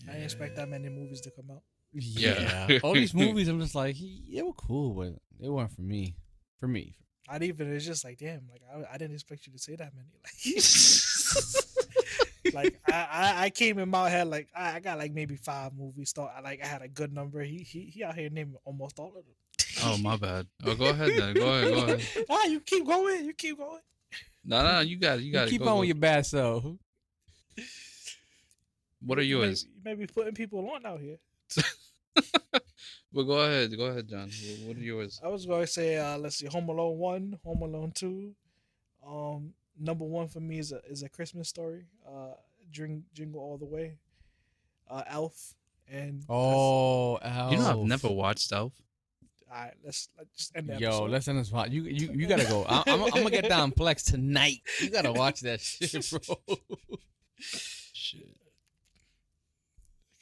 I 0.08 0.12
didn't 0.12 0.24
expect 0.24 0.56
that 0.56 0.68
many 0.68 0.88
movies 0.88 1.20
to 1.22 1.30
come 1.30 1.50
out. 1.50 1.62
Yeah. 1.92 2.80
All 2.82 2.94
these 2.94 3.14
movies, 3.14 3.48
I'm 3.48 3.60
just 3.60 3.74
like, 3.74 3.96
they 4.32 4.42
were 4.42 4.52
cool, 4.52 4.94
but 4.94 5.14
they 5.40 5.48
weren't 5.48 5.72
for 5.72 5.82
me. 5.82 6.16
For 6.58 6.68
me. 6.68 6.96
Not 7.30 7.42
even. 7.42 7.72
It's 7.72 7.86
just 7.86 8.04
like, 8.04 8.18
damn. 8.18 8.42
Like 8.50 8.62
I, 8.72 8.94
I 8.94 8.98
didn't 8.98 9.14
expect 9.14 9.46
you 9.46 9.52
to 9.52 9.58
say 9.58 9.76
that 9.76 9.92
many. 9.94 10.08
Like, 12.44 12.54
like 12.54 12.80
I, 12.92 13.08
I, 13.10 13.44
I 13.44 13.50
came 13.50 13.78
in 13.78 13.88
my 13.88 14.10
head 14.10 14.28
like 14.28 14.48
I, 14.54 14.76
I 14.76 14.80
got 14.80 14.98
like 14.98 15.12
maybe 15.12 15.34
five 15.34 15.72
movies. 15.74 16.12
Thought 16.12 16.34
I 16.36 16.40
like 16.42 16.62
I 16.62 16.66
had 16.66 16.82
a 16.82 16.88
good 16.88 17.12
number. 17.12 17.40
He, 17.40 17.58
he, 17.58 17.86
he 17.86 18.04
out 18.04 18.14
here 18.14 18.28
naming 18.30 18.56
almost 18.66 18.98
all 18.98 19.08
of 19.08 19.24
them. 19.24 19.34
Oh 19.82 19.96
my 19.96 20.16
bad. 20.16 20.46
Oh, 20.64 20.74
go 20.74 20.90
ahead 20.90 21.12
then. 21.16 21.34
Go 21.34 21.48
ahead. 21.48 21.74
Go 21.74 21.82
ahead. 21.94 22.26
ah, 22.30 22.44
you 22.44 22.60
keep 22.60 22.86
going. 22.86 23.24
You 23.24 23.32
keep 23.32 23.56
going. 23.56 23.80
No, 24.44 24.62
no, 24.62 24.80
you 24.80 24.96
got 24.98 25.18
it. 25.18 25.22
You 25.22 25.26
You 25.28 25.32
got 25.32 25.46
it. 25.48 25.50
keep 25.50 25.62
Go, 25.62 25.68
on 25.68 25.74
go. 25.76 25.80
with 25.80 25.88
your 25.88 25.96
bad 25.96 26.26
self. 26.26 26.64
What 29.00 29.18
are 29.18 29.22
You 29.22 29.38
may- 29.38 29.46
yours? 29.46 29.64
You 29.64 29.80
may 29.84 29.94
be 29.94 30.06
putting 30.06 30.34
people 30.34 30.68
on 30.70 30.84
out 30.86 31.00
here. 31.00 31.18
well, 33.12 33.24
go 33.24 33.40
ahead. 33.40 33.76
Go 33.76 33.84
ahead, 33.86 34.08
John. 34.08 34.30
What 34.66 34.76
are 34.76 34.80
yours? 34.80 35.20
I 35.22 35.28
was 35.28 35.46
going 35.46 35.60
to 35.62 35.66
say, 35.66 35.96
uh, 35.96 36.18
let's 36.18 36.36
see, 36.36 36.46
Home 36.46 36.68
Alone 36.68 36.98
one, 36.98 37.38
Home 37.44 37.62
Alone 37.62 37.92
two. 37.94 38.34
Um, 39.06 39.52
number 39.78 40.04
one 40.04 40.28
for 40.28 40.40
me 40.40 40.58
is 40.58 40.72
a 40.72 40.80
is 40.88 41.02
a 41.02 41.08
Christmas 41.08 41.48
story. 41.48 41.84
Uh, 42.06 42.32
Jing, 42.70 43.04
Jingle 43.12 43.40
All 43.40 43.58
the 43.58 43.66
Way. 43.66 43.98
Uh, 44.88 45.02
Elf 45.06 45.54
and 45.90 46.24
oh, 46.28 47.16
Elf. 47.16 47.52
You 47.52 47.58
know, 47.58 47.66
I've 47.82 47.86
never 47.86 48.08
watched 48.08 48.52
Elf. 48.52 48.72
All 49.54 49.60
right, 49.60 49.74
let's, 49.84 50.08
let's 50.18 50.36
just 50.36 50.56
end 50.56 50.68
the 50.68 50.78
Yo, 50.78 50.88
episode. 50.88 51.10
let's 51.10 51.28
end 51.28 51.38
this 51.38 51.48
spot. 51.48 51.70
You 51.70 51.84
you 51.84 52.10
you 52.12 52.26
gotta 52.26 52.44
go. 52.44 52.64
I, 52.68 52.82
I'm, 52.86 53.02
I'm 53.04 53.10
gonna 53.10 53.30
get 53.30 53.48
down 53.48 53.70
Plex 53.70 54.10
tonight. 54.10 54.58
You 54.80 54.90
gotta 54.90 55.12
watch 55.12 55.40
that 55.40 55.60
shit, 55.60 55.92
bro. 56.10 56.56
Shit. 57.38 58.22
Like 58.22 58.34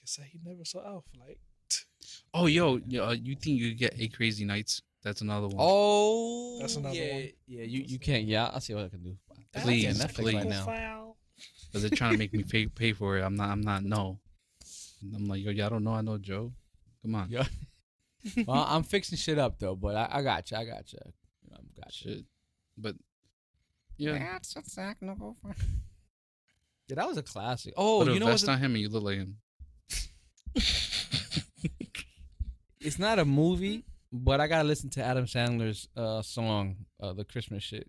I 0.02 0.04
said, 0.04 0.26
he 0.30 0.38
never 0.44 0.64
saw 0.64 0.84
Elf. 0.86 1.04
Like, 1.18 1.38
Oh, 2.34 2.46
yo, 2.46 2.80
yo, 2.86 3.06
uh, 3.06 3.10
you 3.12 3.34
think 3.34 3.58
you 3.58 3.74
get 3.74 3.94
eight 3.98 4.14
crazy 4.14 4.44
nights? 4.44 4.82
That's 5.02 5.20
another 5.20 5.48
one. 5.48 5.56
Oh, 5.58 6.58
That's 6.60 6.76
another 6.76 6.94
yeah, 6.94 7.14
one. 7.14 7.28
Yeah, 7.46 7.64
you 7.64 7.84
you 7.86 7.98
can't. 7.98 8.24
Yeah, 8.24 8.50
I'll 8.52 8.60
see 8.60 8.74
what 8.74 8.84
I 8.84 8.88
can 8.88 9.02
do. 9.02 9.16
That's 9.52 9.66
Please, 9.66 10.00
on 10.00 10.08
Netflix 10.08 10.14
please. 10.14 10.34
right 10.34 10.48
now. 10.48 11.14
Because 11.66 11.82
they're 11.82 11.96
trying 11.96 12.12
to 12.12 12.18
make 12.18 12.32
me 12.32 12.42
pay 12.42 12.66
pay 12.66 12.92
for 12.92 13.18
it. 13.18 13.22
I'm 13.22 13.34
not. 13.34 13.48
I'm 13.48 13.62
not. 13.62 13.82
No. 13.82 14.18
I'm 15.14 15.26
like, 15.26 15.42
yo, 15.42 15.50
y'all 15.50 15.70
don't 15.70 15.84
know. 15.84 15.94
I 15.94 16.02
know 16.02 16.18
Joe. 16.18 16.52
Come 17.02 17.14
on. 17.14 17.28
Yeah. 17.30 17.44
Well, 18.46 18.66
I'm 18.68 18.82
fixing 18.84 19.18
shit 19.18 19.38
up 19.38 19.58
though, 19.58 19.74
but 19.74 19.96
I, 19.96 20.08
I 20.18 20.22
got 20.22 20.50
you. 20.50 20.56
I 20.56 20.64
got 20.64 20.92
you. 20.92 20.98
I 21.52 21.56
got 21.80 22.00
you. 22.00 22.14
Shit. 22.14 22.24
But 22.78 22.94
yeah. 23.96 24.18
That's 24.18 24.56
a 24.56 24.62
technical. 24.62 25.36
Yeah, 26.88 26.96
that 26.96 27.08
was 27.08 27.16
a 27.16 27.22
classic. 27.22 27.74
Oh, 27.76 28.00
Put 28.00 28.08
a 28.08 28.14
you 28.14 28.20
know 28.20 28.26
vest 28.26 28.42
what's 28.42 28.54
on 28.54 28.58
him 28.58 28.72
and 28.72 28.82
you 28.82 28.88
look 28.88 29.04
like 29.04 29.16
him. 29.16 29.36
it's 32.80 32.98
not 32.98 33.18
a 33.18 33.24
movie, 33.24 33.84
but 34.12 34.40
I 34.40 34.46
gotta 34.46 34.68
listen 34.68 34.90
to 34.90 35.02
Adam 35.02 35.26
Sandler's 35.26 35.88
uh, 35.96 36.20
song, 36.22 36.76
uh, 37.00 37.12
the 37.12 37.24
Christmas 37.24 37.62
shit. 37.62 37.88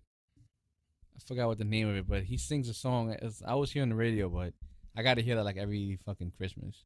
I 1.16 1.20
forgot 1.26 1.48
what 1.48 1.58
the 1.58 1.64
name 1.64 1.88
of 1.88 1.96
it, 1.96 2.08
but 2.08 2.22
he 2.22 2.38
sings 2.38 2.68
a 2.68 2.74
song. 2.74 3.14
It's, 3.20 3.42
I 3.46 3.56
was 3.56 3.72
hearing 3.72 3.90
the 3.90 3.94
radio, 3.94 4.28
but 4.28 4.54
I 4.96 5.02
gotta 5.02 5.22
hear 5.22 5.34
that 5.36 5.44
like 5.44 5.56
every 5.58 5.98
fucking 6.06 6.32
Christmas. 6.36 6.84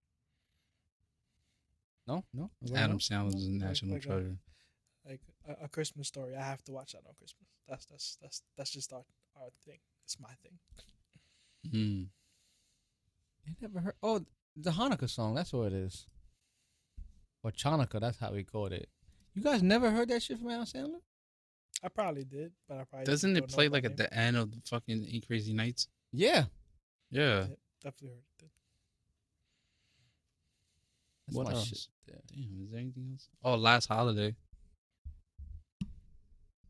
No, 2.08 2.24
no. 2.32 2.50
Adam 2.74 2.92
know? 2.92 2.96
Sandler's 2.96 3.46
a 3.46 3.50
national 3.50 3.92
like 3.92 4.02
treasure. 4.02 4.36
like 5.06 5.20
a, 5.46 5.64
a 5.64 5.68
Christmas 5.68 6.08
story. 6.08 6.34
I 6.34 6.42
have 6.42 6.64
to 6.64 6.72
watch 6.72 6.92
that 6.92 7.02
on 7.06 7.12
Christmas. 7.18 7.46
That's 7.68 7.84
that's 7.84 8.16
that's 8.22 8.42
that's 8.56 8.70
just 8.70 8.92
our 8.94 9.04
our 9.36 9.50
thing. 9.66 9.78
It's 10.04 10.18
my 10.18 10.30
thing. 10.42 10.58
Hmm. 11.70 12.04
You 13.44 13.54
never 13.60 13.80
heard? 13.80 13.94
Oh, 14.02 14.20
the 14.56 14.70
Hanukkah 14.70 15.10
song. 15.10 15.34
That's 15.34 15.52
what 15.52 15.66
it 15.66 15.74
is. 15.74 16.06
Or 17.42 17.50
Chanukah. 17.50 18.00
That's 18.00 18.18
how 18.18 18.32
we 18.32 18.42
called 18.42 18.72
it. 18.72 18.88
You 19.34 19.42
guys 19.42 19.62
never 19.62 19.90
heard 19.90 20.08
that 20.08 20.22
shit 20.22 20.38
from 20.38 20.50
Adam 20.50 20.64
Sandler? 20.64 21.00
I 21.82 21.88
probably 21.88 22.24
did, 22.24 22.52
but 22.68 22.78
I 22.78 22.84
probably 22.84 23.04
Doesn't 23.04 23.34
don't 23.34 23.44
it 23.44 23.48
play 23.50 23.68
by 23.68 23.74
like 23.76 23.84
name. 23.84 23.92
at 23.92 23.96
the 23.98 24.14
end 24.14 24.36
of 24.36 24.50
the 24.50 24.60
fucking 24.64 25.06
Eight 25.12 25.26
Crazy 25.26 25.52
Nights? 25.52 25.88
Yeah. 26.12 26.46
Yeah. 27.10 27.40
Yeah, 27.40 27.46
definitely 27.82 28.08
heard 28.16 28.24
it. 28.42 28.50
That's 31.28 31.36
What 31.36 31.46
my 31.46 31.52
else? 31.52 31.66
shit. 31.68 31.86
Yeah. 32.06 32.14
Damn, 32.34 32.62
is 32.64 32.70
there 32.70 32.80
anything 32.80 33.08
else? 33.12 33.28
Oh, 33.44 33.54
Last 33.56 33.86
Holiday. 33.86 34.34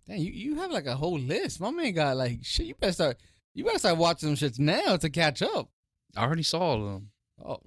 Damn, 0.06 0.18
you, 0.18 0.32
you 0.32 0.54
have 0.56 0.70
like 0.72 0.86
a 0.86 0.96
whole 0.96 1.18
list. 1.18 1.60
My 1.60 1.70
man 1.70 1.92
got 1.92 2.16
like 2.16 2.40
shit. 2.42 2.66
You 2.66 2.74
better 2.74 2.92
start. 2.92 3.16
You 3.54 3.64
better 3.64 3.78
start 3.78 3.98
watching 3.98 4.28
them 4.28 4.36
shits 4.36 4.58
now 4.58 4.96
to 4.96 5.10
catch 5.10 5.42
up. 5.42 5.68
I 6.16 6.24
already 6.24 6.42
saw 6.42 6.58
all 6.60 6.86
of 6.86 6.92
them. 6.92 7.10
Oh, 7.44 7.58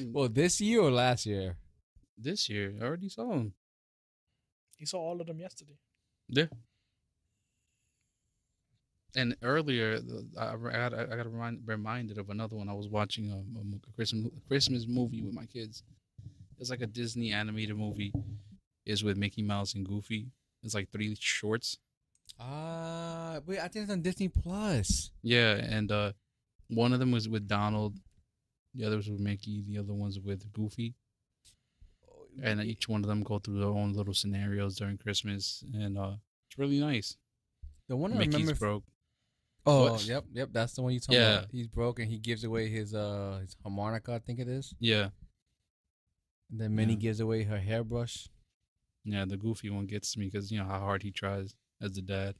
well, 0.12 0.28
this 0.28 0.60
year 0.60 0.80
or 0.80 0.90
last 0.90 1.26
year? 1.26 1.56
This 2.18 2.48
year, 2.48 2.74
I 2.80 2.84
already 2.84 3.08
saw 3.08 3.28
them. 3.28 3.52
He 4.76 4.86
saw 4.86 4.98
all 4.98 5.20
of 5.20 5.26
them 5.26 5.38
yesterday. 5.38 5.76
Yeah. 6.28 6.46
And 9.16 9.34
earlier, 9.42 9.98
I, 10.38 10.52
I 10.52 10.56
got 10.56 10.94
I 10.94 11.16
got 11.16 11.32
remind, 11.32 11.62
reminded 11.66 12.18
of 12.18 12.28
another 12.30 12.54
one. 12.56 12.68
I 12.68 12.74
was 12.74 12.86
watching 12.88 13.30
a, 13.32 13.36
a 13.38 13.92
Christmas 13.94 14.30
Christmas 14.46 14.86
movie 14.86 15.22
with 15.22 15.34
my 15.34 15.46
kids. 15.46 15.82
It's 16.58 16.70
like 16.70 16.82
a 16.82 16.86
Disney 16.86 17.32
animated 17.32 17.76
movie. 17.76 18.12
Is 18.84 19.02
with 19.02 19.16
Mickey 19.16 19.42
Mouse 19.42 19.74
and 19.74 19.84
Goofy. 19.84 20.28
It's 20.62 20.74
like 20.74 20.90
three 20.92 21.16
shorts. 21.18 21.76
Ah, 22.38 23.40
wait, 23.44 23.58
I 23.58 23.66
think 23.68 23.82
it's 23.84 23.90
on 23.92 24.00
Disney 24.02 24.28
Plus. 24.28 25.10
Yeah, 25.22 25.54
and 25.54 25.90
uh, 25.90 26.12
one 26.68 26.92
of 26.92 27.00
them 27.00 27.10
was 27.10 27.28
with 27.28 27.48
Donald. 27.48 27.96
The 28.74 28.84
other 28.84 28.96
was 28.96 29.08
with 29.10 29.18
Mickey. 29.18 29.64
The 29.66 29.78
other 29.78 29.92
one's 29.92 30.20
with 30.20 30.52
Goofy. 30.52 30.94
And 32.42 32.60
each 32.60 32.88
one 32.88 33.00
of 33.02 33.08
them 33.08 33.22
go 33.22 33.38
through 33.38 33.58
their 33.60 33.68
own 33.68 33.94
little 33.94 34.12
scenarios 34.14 34.76
during 34.76 34.98
Christmas, 34.98 35.64
and 35.72 35.96
uh, 35.96 36.16
it's 36.48 36.58
really 36.58 36.78
nice. 36.78 37.16
the 37.88 37.96
one 37.96 38.12
I 38.12 38.18
Mickey's 38.18 38.34
remember. 38.34 38.54
broke. 38.54 38.84
Oh, 39.66 39.92
What? 39.92 40.04
yep, 40.06 40.24
yep. 40.32 40.48
That's 40.52 40.74
the 40.74 40.82
one 40.82 40.92
you 40.94 41.00
talking 41.00 41.16
Yeah. 41.20 41.38
about. 41.38 41.50
He's 41.50 41.66
broke 41.68 41.98
and 41.98 42.08
he 42.10 42.18
gives 42.18 42.44
away 42.44 42.68
his 42.68 42.94
uh 42.94 43.38
his 43.42 43.56
harmonica. 43.62 44.12
I 44.14 44.18
think 44.20 44.38
it 44.38 44.48
is. 44.48 44.74
Yeah, 44.78 45.10
And 46.50 46.60
then 46.60 46.74
Minnie 46.74 46.94
Yeah. 46.94 46.98
gives 47.00 47.20
away 47.20 47.42
her 47.44 47.58
hairbrush. 47.58 48.28
yeah. 49.04 49.24
The 49.24 49.36
Goofy 49.36 49.70
one 49.70 49.86
gets 49.86 50.16
me 50.16 50.26
because 50.26 50.50
you 50.50 50.58
know 50.58 50.64
how 50.66 50.80
hard 50.80 51.02
he 51.02 51.10
tries 51.10 51.54
as 51.80 51.92
the 51.92 52.02
dad. 52.02 52.34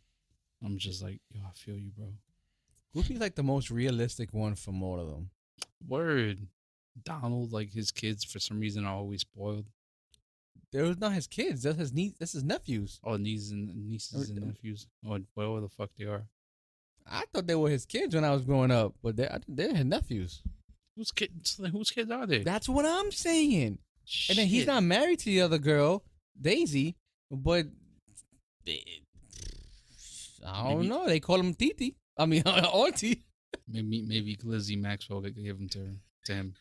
I'm 0.64 0.78
just 0.78 1.02
like, 1.02 1.20
yo, 1.30 1.40
I 1.46 1.52
feel 1.54 1.76
you, 1.76 1.90
bro. 1.90 2.14
Goofy's 2.94 3.20
like 3.20 3.34
the 3.34 3.42
most 3.42 3.70
realistic 3.70 4.32
one 4.32 4.54
from 4.54 4.82
all 4.82 4.98
of 4.98 5.08
them. 5.10 5.30
Word. 5.86 6.48
Donald, 7.04 7.52
like 7.52 7.72
his 7.72 7.90
kids, 7.92 8.24
for 8.24 8.38
some 8.38 8.58
reason 8.58 8.86
are 8.86 8.94
always 8.94 9.20
spoiled. 9.20 9.66
There 10.72 10.84
was 10.84 10.98
not 10.98 11.12
his 11.12 11.26
kids. 11.26 11.62
That's 11.62 11.76
his 11.78 11.92
niece. 11.92 12.14
That's 12.18 12.32
his 12.32 12.42
nephews. 12.42 12.98
Oh, 13.04 13.16
nieces 13.18 13.50
and 13.52 13.86
nieces 13.88 14.30
and 14.30 14.46
nephews, 14.46 14.86
or 15.06 15.18
whatever 15.34 15.60
the 15.60 15.68
fuck 15.68 15.90
they 15.98 16.06
are. 16.06 16.26
I 17.08 17.24
thought 17.32 17.46
they 17.46 17.54
were 17.54 17.70
his 17.70 17.86
kids 17.86 18.14
when 18.14 18.24
I 18.24 18.32
was 18.32 18.42
growing 18.42 18.70
up, 18.70 18.94
but 19.02 19.16
they're 19.16 19.38
they're 19.48 19.74
his 19.74 19.84
nephews. 19.84 20.42
Whose 20.96 21.12
kids? 21.12 21.60
Whose 21.72 21.90
kids 21.90 22.10
are 22.10 22.26
they? 22.26 22.42
That's 22.42 22.68
what 22.68 22.84
I'm 22.86 23.12
saying. 23.12 23.78
Shit. 24.04 24.36
And 24.36 24.42
then 24.42 24.48
he's 24.48 24.66
not 24.66 24.82
married 24.82 25.18
to 25.20 25.24
the 25.26 25.40
other 25.42 25.58
girl, 25.58 26.02
Daisy, 26.40 26.96
but 27.30 27.66
they- 28.64 28.82
I 30.46 30.62
don't 30.68 30.76
Maybe- 30.78 30.88
know. 30.88 31.06
They 31.06 31.20
call 31.20 31.40
him 31.40 31.54
Titi. 31.54 31.96
I 32.16 32.26
mean, 32.26 32.42
Auntie. 32.46 33.24
Maybe 33.68 34.02
maybe 34.02 34.36
Glizzy 34.36 34.78
Maxwell 34.80 35.20
could 35.20 35.34
give 35.36 35.58
him 35.58 35.68
to 35.70 35.96
to 36.26 36.34
him. 36.34 36.54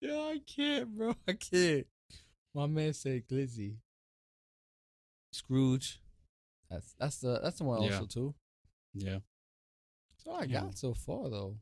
Yeah, 0.00 0.18
I 0.18 0.40
can't, 0.46 0.96
bro. 0.96 1.14
I 1.26 1.32
can't. 1.32 1.86
My 2.54 2.66
man 2.66 2.92
said 2.92 3.26
Glizzy. 3.28 3.76
Scrooge. 5.32 6.00
That's 6.70 6.94
that's 6.98 7.18
the 7.18 7.40
that's 7.42 7.58
the 7.58 7.64
one 7.64 7.82
Yeah. 7.82 7.92
also 7.94 8.06
too. 8.06 8.34
Yeah, 8.94 9.18
So 10.16 10.32
I 10.32 10.44
Yeah. 10.44 10.62
got 10.62 10.78
so 10.78 10.94
far 10.94 11.28
though. 11.30 11.58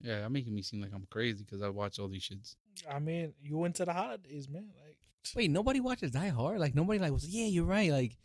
yeah. 0.00 0.20
That 0.20 0.30
making 0.30 0.54
me 0.54 0.62
seem 0.62 0.80
like 0.80 0.92
I'm 0.92 1.06
crazy 1.10 1.44
because 1.44 1.62
I 1.62 1.68
watch 1.68 1.98
all 1.98 2.08
these 2.08 2.28
shits. 2.28 2.56
I 2.90 2.98
mean, 2.98 3.34
you 3.40 3.56
went 3.58 3.76
to 3.76 3.84
the 3.84 3.92
holidays, 3.92 4.48
man. 4.48 4.70
Like, 4.84 4.96
Wait, 5.36 5.50
nobody 5.50 5.78
watches 5.80 6.10
Die 6.10 6.28
Hard? 6.28 6.58
Like 6.58 6.74
nobody 6.74 6.98
like 6.98 7.12
was 7.12 7.26
yeah, 7.28 7.46
you're 7.46 7.64
right. 7.64 7.90
Like 7.90 8.16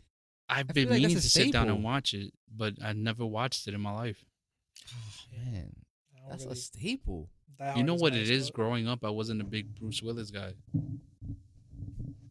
I've 0.48 0.66
been 0.66 0.74
feel 0.74 0.82
like 0.84 1.02
that's 1.02 1.08
meaning 1.10 1.16
to 1.22 1.28
sit 1.28 1.52
down 1.52 1.68
and 1.68 1.84
watch 1.84 2.14
it, 2.14 2.32
but 2.54 2.74
I 2.82 2.92
never 2.94 3.24
watched 3.24 3.68
it 3.68 3.74
in 3.74 3.80
my 3.80 3.92
life. 3.92 4.24
Ah, 4.88 4.94
oh, 4.96 5.38
man, 5.38 5.72
that's 6.28 6.44
really- 6.44 6.52
a 6.54 6.56
staple. 6.56 7.30
Die 7.58 7.76
You 7.76 7.82
know 7.82 7.94
what 7.94 8.14
it 8.14 8.30
is? 8.30 8.46
sport. 8.46 8.54
Growing 8.54 8.88
up, 8.88 9.04
I 9.04 9.10
wasn't 9.10 9.40
a 9.40 9.44
big 9.44 9.74
Bruce 9.78 10.02
Willis 10.02 10.30
guy. 10.30 10.54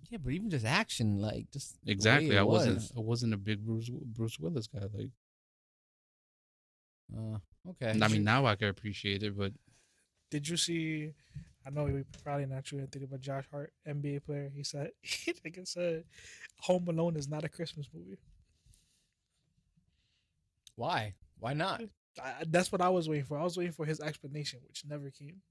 Yeah, 0.09 0.19
but 0.23 0.31
even 0.33 0.49
just 0.49 0.65
action, 0.65 1.21
like 1.21 1.51
just 1.51 1.77
Exactly, 1.85 2.37
I 2.37 2.43
wasn't. 2.43 2.77
was. 2.77 2.91
I 2.95 2.99
wasn't 3.01 3.33
a 3.33 3.37
big 3.37 3.65
Bruce 3.65 3.89
Bruce 3.89 4.39
Willis 4.39 4.67
guy. 4.67 4.81
Like, 4.93 5.11
Uh, 7.15 7.39
okay. 7.69 7.97
I 8.01 8.07
mean, 8.07 8.23
now 8.23 8.45
I 8.45 8.55
can 8.55 8.67
appreciate 8.69 9.23
it, 9.23 9.37
but 9.37 9.53
Did 10.29 10.47
you 10.47 10.57
see? 10.57 11.13
I 11.65 11.69
know 11.69 11.83
we 11.85 12.03
probably 12.23 12.45
not 12.45 12.63
true 12.63 12.79
Anthony, 12.79 13.05
but 13.05 13.19
Josh 13.19 13.45
Hart, 13.51 13.73
NBA 13.85 14.19
player, 14.25 14.49
he 14.55 14.63
said, 14.63 14.91
he 15.01 15.33
think 15.33 15.57
it 15.57 15.67
said, 15.67 16.05
Home 16.61 16.87
Alone 16.87 17.17
is 17.17 17.27
not 17.27 17.43
a 17.43 17.49
Christmas 17.49 17.89
movie. 17.93 18.17
why? 20.75 21.15
Why 21.39 21.53
not? 21.53 21.81
I, 22.23 22.43
that's 22.47 22.71
what 22.71 22.81
I 22.81 22.89
was 22.89 23.07
waiting 23.09 23.25
for. 23.25 23.37
I 23.37 23.43
was 23.43 23.57
waiting 23.57 23.73
for 23.73 23.85
his 23.85 23.99
explanation, 23.99 24.59
which 24.67 24.83
never 24.85 25.09
came. 25.11 25.41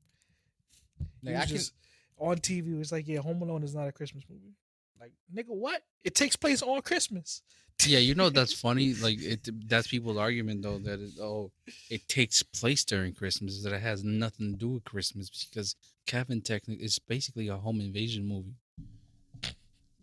He 1.25 1.33
Like, 1.33 1.35
was 1.35 1.43
I 1.43 1.47
can, 1.47 1.57
just 1.57 1.75
on 2.19 2.39
TV. 2.39 2.79
Was 2.79 2.93
like, 2.93 3.09
yeah, 3.09 3.21
Home 3.21 3.43
Alone 3.43 3.63
is 3.63 3.75
not 3.75 3.89
a 3.89 3.93
Christmas 3.93 4.25
movie. 4.29 4.55
Like, 5.01 5.13
nigga, 5.35 5.55
what? 5.55 5.83
It 6.05 6.15
takes 6.15 6.37
place 6.37 6.63
on 6.63 6.81
Christmas. 6.83 7.43
yeah, 7.85 7.99
you 7.99 8.15
know 8.15 8.31
that's 8.31 8.53
funny. 8.61 8.95
Like, 8.95 9.21
it 9.21 9.49
that's 9.69 9.89
people's 9.89 10.17
argument 10.17 10.63
though 10.63 10.79
that 10.79 11.01
it, 11.01 11.21
oh, 11.21 11.51
it 11.91 12.09
takes 12.09 12.43
place 12.43 12.85
during 12.85 13.13
Christmas 13.13 13.63
that 13.63 13.73
it 13.73 13.83
has 13.83 14.05
nothing 14.05 14.53
to 14.53 14.59
do 14.59 14.69
with 14.69 14.85
Christmas 14.85 15.29
because 15.31 15.77
Kevin 16.07 16.41
technically 16.41 16.85
is 16.85 16.99
basically 16.99 17.49
a 17.49 17.57
home 17.57 17.81
invasion 17.81 18.27
movie. 18.27 18.55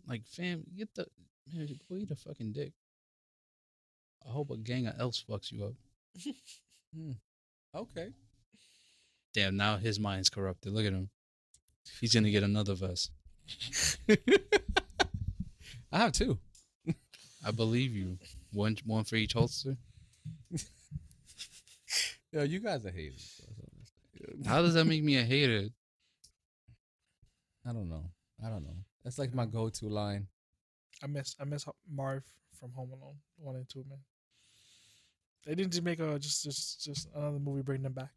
Like, 0.06 0.26
fam, 0.26 0.64
get 0.76 0.94
the 0.94 1.06
man, 1.52 1.68
go 1.88 1.96
eat 1.96 2.10
a 2.10 2.16
fucking 2.16 2.52
dick. 2.52 2.72
I 4.26 4.30
hope 4.30 4.50
a 4.50 4.56
gang 4.56 4.86
of 4.86 4.94
elves 4.98 5.24
fucks 5.28 5.52
you 5.52 5.64
up. 5.64 5.74
hmm. 6.94 7.12
Okay. 7.74 8.08
Damn, 9.34 9.56
now 9.56 9.76
his 9.76 9.98
mind's 9.98 10.28
corrupted. 10.28 10.72
Look 10.72 10.86
at 10.86 10.92
him. 10.92 11.10
He's 12.00 12.14
gonna 12.14 12.30
get 12.30 12.42
another 12.42 12.74
vest. 12.74 13.10
I 15.92 15.98
have 15.98 16.12
two. 16.12 16.38
I 17.46 17.50
believe 17.50 17.94
you. 17.94 18.18
One 18.52 18.76
one 18.84 19.04
for 19.04 19.16
each 19.16 19.32
holster. 19.34 19.76
Yo, 22.32 22.42
you 22.42 22.58
guys 22.58 22.84
are 22.84 22.90
haters. 22.90 23.40
How 24.46 24.62
does 24.62 24.74
that 24.74 24.86
make 24.86 25.04
me 25.04 25.16
a 25.18 25.22
hater? 25.22 25.68
I 27.66 27.72
don't 27.72 27.88
know. 27.88 28.04
I 28.44 28.48
don't 28.48 28.64
know. 28.64 28.76
That's 29.04 29.18
like 29.18 29.34
my 29.34 29.46
go-to 29.46 29.88
line. 29.88 30.26
I 31.02 31.06
miss 31.06 31.36
I 31.40 31.44
miss 31.44 31.66
Marv 31.90 32.24
from 32.58 32.72
Home 32.72 32.90
Alone 32.92 33.16
one 33.36 33.56
and 33.56 33.68
two 33.68 33.84
man. 33.88 33.98
They 35.44 35.54
didn't 35.54 35.72
just 35.72 35.84
make 35.84 36.00
a 36.00 36.18
just 36.18 36.42
just 36.42 36.82
just 36.82 37.08
another 37.14 37.38
movie 37.38 37.62
bring 37.62 37.82
them 37.82 37.92
back. 37.92 38.10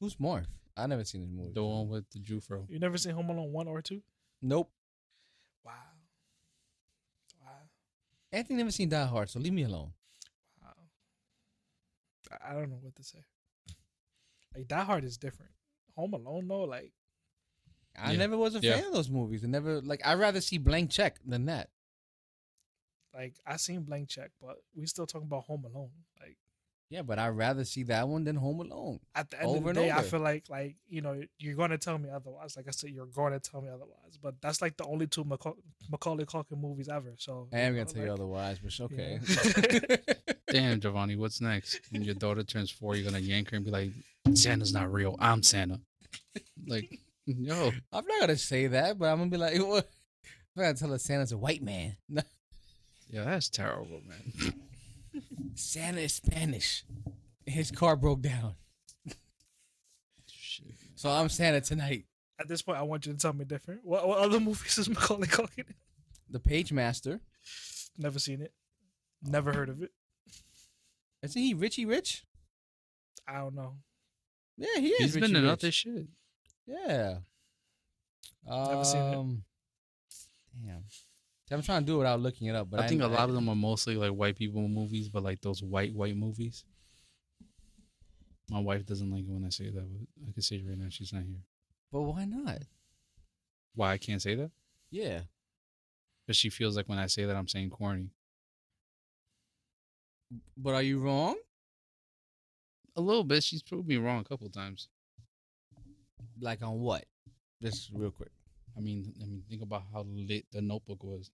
Who's 0.00 0.18
Marv? 0.18 0.46
I 0.80 0.86
never 0.86 1.04
seen 1.04 1.22
this 1.22 1.30
movie. 1.30 1.52
The 1.54 1.64
one 1.64 1.88
with 1.88 2.08
the 2.10 2.18
Jufro. 2.20 2.66
You 2.68 2.78
never 2.78 2.98
seen 2.98 3.12
Home 3.14 3.30
Alone 3.30 3.52
one 3.52 3.68
or 3.68 3.82
two? 3.82 4.02
Nope. 4.42 4.70
Wow. 5.64 5.72
Wow. 7.42 7.68
Anthony 8.32 8.56
never 8.58 8.70
seen 8.70 8.88
Die 8.88 9.04
Hard, 9.06 9.28
so 9.30 9.38
leave 9.40 9.52
me 9.52 9.62
alone. 9.64 9.92
Wow. 10.62 10.74
I- 12.30 12.50
I 12.50 12.54
don't 12.54 12.70
know 12.70 12.78
what 12.80 12.96
to 12.96 13.04
say. 13.04 13.24
Like 14.54 14.66
Die 14.68 14.82
Hard 14.84 15.04
is 15.04 15.16
different. 15.18 15.52
Home 15.96 16.14
Alone 16.14 16.48
though, 16.48 16.64
like 16.64 16.92
I 17.96 18.12
Yeah. 18.12 18.18
never 18.18 18.36
was 18.36 18.54
a 18.54 18.60
Yeah. 18.60 18.76
fan 18.76 18.86
of 18.86 18.92
those 18.92 19.10
movies. 19.10 19.44
I 19.44 19.48
never 19.48 19.80
like. 19.82 20.00
I'd 20.06 20.18
rather 20.18 20.40
see 20.40 20.58
Blank 20.58 20.90
Check 20.90 21.20
than 21.24 21.46
that. 21.46 21.70
like 23.12 23.34
I 23.44 23.56
seen 23.56 23.82
Blank 23.82 24.08
Check, 24.08 24.30
but 24.40 24.56
we 24.74 24.86
still 24.86 25.06
talking 25.06 25.26
about 25.26 25.44
Home 25.44 25.64
Alone. 25.64 25.90
Like 26.20 26.38
Yeah, 26.90 27.02
but 27.02 27.20
I'd 27.20 27.28
rather 27.28 27.64
see 27.64 27.84
that 27.84 28.08
one 28.08 28.24
than 28.24 28.34
Home 28.34 28.60
Alone. 28.60 28.98
at 29.14 29.30
the 29.30 29.38
end 29.38 29.46
Over 29.46 29.58
of 29.58 29.66
and 29.68 29.76
the 29.76 29.80
day, 29.82 29.90
I 29.92 30.02
feel 30.02 30.18
like 30.18 30.44
like 30.50 30.74
you 30.88 31.00
know 31.00 31.22
you're 31.38 31.54
going 31.54 31.70
to 31.70 31.78
tell 31.78 31.96
me 31.98 32.10
otherwise. 32.10 32.56
Like 32.56 32.66
I 32.66 32.72
said, 32.72 32.90
you're 32.90 33.06
going 33.06 33.32
to 33.32 33.38
tell 33.38 33.62
me 33.62 33.68
otherwise. 33.68 34.18
But 34.20 34.34
that's 34.42 34.60
like 34.60 34.76
the 34.76 34.84
only 34.84 35.06
two 35.06 35.24
Maca- 35.24 35.54
Macaulay 35.88 36.24
Culkin 36.24 36.60
movies 36.60 36.88
ever. 36.88 37.14
So 37.16 37.46
I 37.52 37.60
am 37.60 37.74
know, 37.76 37.84
gonna 37.84 37.94
tell 37.94 38.04
you 38.04 38.12
otherwise, 38.12 38.58
but 38.58 38.66
it's 38.72 38.80
okay. 38.80 39.20
Damn, 40.50 40.80
Giovanni, 40.80 41.14
what's 41.14 41.40
next? 41.40 41.80
When 41.90 42.02
your 42.02 42.14
daughter 42.16 42.42
turns 42.42 42.72
four, 42.72 42.96
you're 42.96 43.04
gonna 43.08 43.20
yank 43.22 43.50
her 43.50 43.56
and 43.56 43.64
be 43.64 43.70
like, 43.70 43.90
Santa's 44.34 44.72
not 44.72 44.92
real. 44.92 45.16
I'm 45.20 45.44
Santa. 45.44 45.78
Like, 46.66 46.90
yo. 47.24 47.70
I'm 47.92 48.04
not 48.04 48.20
gonna 48.20 48.36
say 48.36 48.66
that, 48.66 48.98
but 48.98 49.06
I'm 49.06 49.18
gonna 49.18 49.30
be 49.30 49.36
like, 49.36 49.56
what? 49.58 49.88
I'm 50.56 50.62
gonna 50.64 50.74
tell 50.74 50.90
her 50.90 50.98
Santa's 50.98 51.30
a 51.30 51.38
white 51.38 51.62
man. 51.62 51.96
Yeah, 53.12 53.24
that's 53.24 53.48
terrible, 53.48 54.00
man. 54.06 54.52
Santa 55.54 56.00
is 56.00 56.14
Spanish. 56.14 56.84
His 57.46 57.70
car 57.70 57.96
broke 57.96 58.20
down, 58.22 58.54
Shit. 60.26 60.66
so 60.94 61.10
I'm 61.10 61.28
Santa 61.28 61.60
tonight. 61.60 62.04
At 62.38 62.48
this 62.48 62.62
point, 62.62 62.78
I 62.78 62.82
want 62.82 63.06
you 63.06 63.12
to 63.12 63.18
tell 63.18 63.32
me 63.32 63.44
different. 63.44 63.80
What, 63.84 64.06
what 64.06 64.18
other 64.18 64.40
movies 64.40 64.78
is 64.78 64.88
Macaulay 64.88 65.26
Culkin? 65.26 65.58
in? 65.68 65.74
The 66.30 66.38
Page 66.40 66.72
Master. 66.72 67.20
Never 67.98 68.18
seen 68.18 68.40
it. 68.40 68.52
Never 69.22 69.52
heard 69.52 69.68
of 69.68 69.82
it. 69.82 69.90
Isn't 71.22 71.42
he 71.42 71.54
Richie 71.54 71.84
Rich? 71.86 72.24
I 73.28 73.38
don't 73.38 73.54
know. 73.54 73.74
Yeah, 74.56 74.80
he 74.80 74.88
is. 74.88 74.98
He's 74.98 75.14
Richie 75.16 75.26
been 75.26 75.36
in 75.36 75.42
Rich. 75.42 75.52
other 75.52 75.70
shit. 75.72 76.06
Yeah. 76.66 77.18
Never 78.46 78.84
seen 78.84 79.02
it. 79.02 79.14
Um, 79.16 79.42
Damn. 80.64 80.84
I'm 81.52 81.62
trying 81.62 81.82
to 81.82 81.86
do 81.86 81.96
it 81.96 81.98
without 81.98 82.20
looking 82.20 82.46
it 82.46 82.54
up, 82.54 82.70
but 82.70 82.80
I 82.80 82.86
think 82.86 83.02
a 83.02 83.06
a 83.06 83.08
lot 83.08 83.28
of 83.28 83.34
them 83.34 83.48
are 83.48 83.56
mostly 83.56 83.96
like 83.96 84.12
white 84.12 84.36
people 84.36 84.66
movies, 84.68 85.08
but 85.08 85.22
like 85.22 85.40
those 85.40 85.62
white 85.62 85.94
white 85.94 86.16
movies. 86.16 86.64
My 88.48 88.60
wife 88.60 88.84
doesn't 88.86 89.10
like 89.10 89.24
it 89.24 89.30
when 89.30 89.44
I 89.44 89.50
say 89.50 89.70
that, 89.70 89.74
but 89.74 90.28
I 90.28 90.32
can 90.32 90.42
say 90.42 90.56
it 90.56 90.64
right 90.68 90.78
now. 90.78 90.88
She's 90.90 91.12
not 91.12 91.22
here. 91.22 91.42
But 91.92 92.02
why 92.02 92.24
not? 92.24 92.58
Why 93.74 93.92
I 93.92 93.98
can't 93.98 94.22
say 94.22 94.34
that? 94.34 94.50
Yeah. 94.90 95.22
Because 96.26 96.36
she 96.36 96.50
feels 96.50 96.76
like 96.76 96.88
when 96.88 96.98
I 96.98 97.06
say 97.06 97.24
that, 97.24 97.36
I'm 97.36 97.48
saying 97.48 97.70
corny. 97.70 98.10
But 100.56 100.74
are 100.74 100.82
you 100.82 101.00
wrong? 101.00 101.36
A 102.96 103.00
little 103.00 103.24
bit. 103.24 103.42
She's 103.42 103.62
proved 103.62 103.88
me 103.88 103.96
wrong 103.96 104.20
a 104.20 104.24
couple 104.24 104.48
times. 104.50 104.88
Like 106.40 106.62
on 106.62 106.80
what? 106.80 107.04
Just 107.62 107.90
real 107.92 108.10
quick. 108.10 108.30
I 108.76 108.80
mean, 108.80 109.12
I 109.20 109.26
mean, 109.26 109.42
think 109.48 109.62
about 109.62 109.84
how 109.92 110.04
lit 110.08 110.46
the 110.52 110.60
Notebook 110.60 111.02
was. 111.02 111.30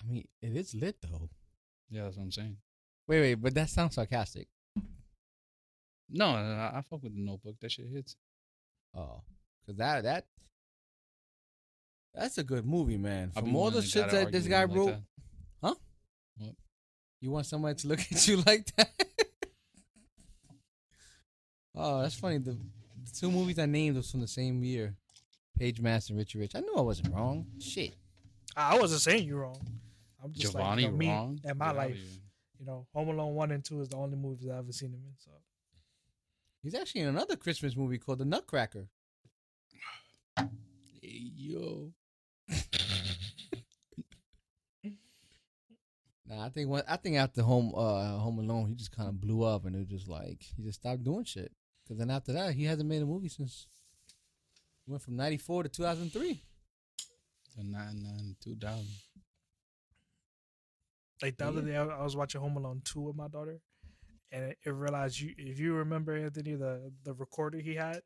I 0.00 0.10
mean, 0.10 0.28
it 0.40 0.56
is 0.56 0.74
lit 0.74 0.96
though. 1.02 1.28
Yeah, 1.90 2.04
that's 2.04 2.16
what 2.16 2.24
I'm 2.24 2.32
saying. 2.32 2.56
Wait, 3.06 3.20
wait, 3.20 3.34
but 3.34 3.54
that 3.54 3.68
sounds 3.68 3.94
sarcastic. 3.94 4.48
No, 6.08 6.26
I, 6.26 6.78
I 6.78 6.82
fuck 6.88 7.02
with 7.02 7.14
the 7.14 7.20
Notebook. 7.20 7.56
That 7.60 7.72
shit 7.72 7.86
hits. 7.92 8.16
Oh, 8.94 9.22
cause 9.66 9.76
that 9.76 10.02
that 10.02 10.26
that's 12.14 12.38
a 12.38 12.44
good 12.44 12.66
movie, 12.66 12.98
man. 12.98 13.32
I'll 13.34 13.42
From 13.42 13.56
all 13.56 13.70
the 13.70 13.82
shit 13.82 14.10
that 14.10 14.30
this 14.30 14.46
guy 14.46 14.64
like 14.64 14.76
wrote, 14.76 14.96
huh? 15.62 15.74
What? 16.36 16.54
You 17.20 17.30
want 17.30 17.46
somebody 17.46 17.74
to 17.76 17.88
look 17.88 18.00
at 18.12 18.28
you 18.28 18.42
like 18.46 18.66
that? 18.76 18.90
oh, 21.74 22.02
that's 22.02 22.14
funny. 22.14 22.38
The, 22.38 22.52
the 22.52 23.10
two 23.18 23.30
movies 23.30 23.58
I 23.58 23.66
named 23.66 23.96
was 23.96 24.10
from 24.10 24.20
the 24.20 24.28
same 24.28 24.62
year. 24.62 24.94
Page 25.58 25.80
Master 25.80 26.12
and 26.12 26.18
Richie 26.18 26.38
Rich. 26.38 26.54
I 26.54 26.60
knew 26.60 26.74
I 26.76 26.80
wasn't 26.80 27.14
wrong. 27.14 27.46
Shit. 27.60 27.94
I 28.56 28.78
wasn't 28.78 29.00
saying 29.00 29.26
you 29.26 29.36
wrong. 29.36 29.60
I'm 30.22 30.32
just 30.32 30.52
Giovanni 30.52 30.82
like 30.82 30.84
you 30.84 30.90
know, 30.92 30.96
me 30.98 31.08
wrong 31.08 31.40
and 31.44 31.58
my 31.58 31.66
Get 31.66 31.70
outta 31.70 31.78
life. 31.78 31.96
here. 31.96 32.04
You 32.60 32.66
know, 32.66 32.86
Home 32.94 33.08
Alone 33.08 33.34
one 33.34 33.50
and 33.50 33.64
two 33.64 33.80
is 33.80 33.88
the 33.88 33.96
only 33.96 34.16
movies 34.16 34.48
I've 34.48 34.58
ever 34.58 34.72
seen 34.72 34.90
him 34.90 35.00
in. 35.06 35.14
So 35.18 35.30
He's 36.62 36.74
actually 36.74 37.00
in 37.02 37.08
another 37.08 37.34
Christmas 37.36 37.76
movie 37.76 37.98
called 37.98 38.18
The 38.18 38.24
Nutcracker. 38.24 38.86
Hey, 40.36 40.48
yo. 41.02 41.92
Nah, 46.24 46.46
I 46.46 46.48
think 46.50 46.68
one, 46.70 46.82
I 46.88 46.96
think 46.96 47.16
after 47.16 47.42
Home 47.42 47.72
uh 47.76 48.18
Home 48.18 48.38
Alone, 48.38 48.68
he 48.68 48.74
just 48.74 48.94
kind 48.96 49.08
of 49.08 49.20
blew 49.20 49.42
up, 49.42 49.64
and 49.66 49.74
it 49.74 49.80
was 49.80 49.88
just 49.88 50.08
like 50.08 50.42
he 50.56 50.62
just 50.62 50.80
stopped 50.80 51.04
doing 51.04 51.24
shit. 51.24 51.52
Because 51.84 51.98
then 51.98 52.10
after 52.10 52.32
that, 52.32 52.54
he 52.54 52.64
hasn't 52.64 52.88
made 52.88 53.02
a 53.02 53.06
movie 53.06 53.28
since 53.28 53.66
went 54.86 55.02
from 55.02 55.16
'94 55.16 55.64
to 55.64 55.68
2003. 55.68 56.42
The 57.56 57.64
nine 57.64 58.02
nine 58.02 58.36
two 58.42 58.56
thousand. 58.56 58.88
like 61.22 61.36
the 61.36 61.46
other 61.46 61.62
day, 61.62 61.76
I, 61.76 61.84
I 61.84 62.02
was 62.02 62.16
watching 62.16 62.40
Home 62.40 62.56
Alone 62.56 62.82
two 62.84 63.00
with 63.00 63.16
my 63.16 63.28
daughter, 63.28 63.60
and 64.30 64.44
it, 64.44 64.58
it 64.64 64.70
realized 64.70 65.20
you 65.20 65.34
if 65.36 65.58
you 65.58 65.74
remember 65.74 66.16
Anthony 66.16 66.54
the 66.54 66.92
the 67.04 67.12
recorder 67.12 67.58
he 67.58 67.74
had. 67.74 68.00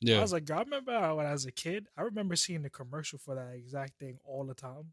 Yeah. 0.00 0.18
I 0.18 0.20
was 0.22 0.32
like, 0.32 0.50
I 0.50 0.58
remember 0.58 1.14
when 1.14 1.26
I 1.26 1.32
was 1.32 1.46
a 1.46 1.52
kid, 1.52 1.86
I 1.96 2.02
remember 2.02 2.34
seeing 2.34 2.62
the 2.62 2.70
commercial 2.70 3.20
for 3.20 3.36
that 3.36 3.54
exact 3.54 4.00
thing 4.00 4.18
all 4.24 4.44
the 4.44 4.54
time. 4.54 4.92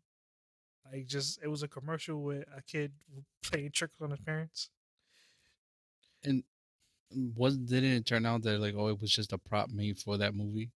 Like, 0.92 1.08
just 1.08 1.40
it 1.44 1.48
was 1.48 1.64
a 1.64 1.68
commercial 1.68 2.22
with 2.22 2.44
a 2.56 2.62
kid 2.62 2.92
playing 3.44 3.72
tricks 3.72 3.96
on 4.02 4.12
his 4.12 4.20
parents. 4.20 4.70
and 6.24 6.44
was 7.36 7.58
didn't 7.58 7.92
it 7.92 8.06
turn 8.06 8.26
out 8.26 8.44
that 8.44 8.60
like 8.60 8.76
oh 8.78 8.88
it 8.90 9.02
was 9.02 9.12
just 9.12 9.34
a 9.34 9.38
prop 9.40 9.72
made 9.72 9.98
for 9.98 10.18
that 10.18 10.36
movie? 10.36 10.70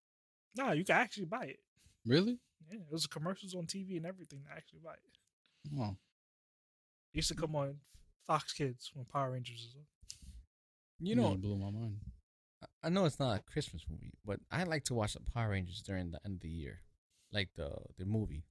No, 0.56 0.72
you 0.72 0.84
can 0.84 0.96
actually 0.98 1.26
buy 1.26 1.44
it. 1.46 1.60
Really? 2.06 2.40
Yeah, 2.74 2.80
it 2.80 2.92
was 2.92 3.06
commercials 3.08 3.54
on 3.56 3.66
TV 3.66 3.98
and 3.98 4.06
everything 4.06 4.42
to 4.48 4.52
actually 4.56 4.80
buy 4.84 4.94
it. 4.94 5.80
Oh, 5.80 5.96
It 7.14 7.18
used 7.18 7.30
to 7.30 7.36
come 7.36 7.56
on 7.56 7.76
Fox 8.26 8.52
Kids 8.54 8.92
when 8.94 9.06
Power 9.06 9.32
Rangers 9.32 9.66
was 9.68 9.76
on. 9.76 9.86
You 11.00 11.16
know, 11.16 11.34
it 11.34 11.42
blew 11.42 11.58
my 11.58 11.70
mind. 11.70 11.98
I 12.82 12.90
know 12.90 13.06
it's 13.06 13.20
not 13.20 13.40
a 13.40 13.44
Christmas 13.52 13.86
movie, 13.90 14.14
but 14.26 14.40
I 14.52 14.64
like 14.64 14.86
to 14.86 14.94
watch 14.94 15.14
the 15.14 15.20
Power 15.34 15.50
Rangers 15.52 15.82
during 15.82 16.12
the 16.12 16.20
end 16.26 16.36
of 16.36 16.42
the 16.42 16.50
year, 16.50 16.80
like 17.32 17.50
the 17.56 17.70
the 17.98 18.06
movie, 18.06 18.44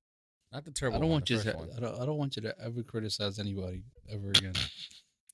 not 0.53 0.65
the 0.65 0.71
Turbo. 0.71 0.97
I 0.97 1.01
don't 1.01 1.09
one, 1.09 1.13
want 1.17 1.31
you 1.31 1.39
to. 1.41 1.53
one. 1.53 1.71
I 1.77 1.81
don't, 1.81 2.01
I 2.03 2.07
don't 2.07 2.19
want 2.19 2.37
you 2.37 2.43
to 2.43 2.55
ever 2.63 2.83
criticize 2.83 3.39
anybody 3.39 3.83
ever 4.11 4.31
again. 4.31 4.55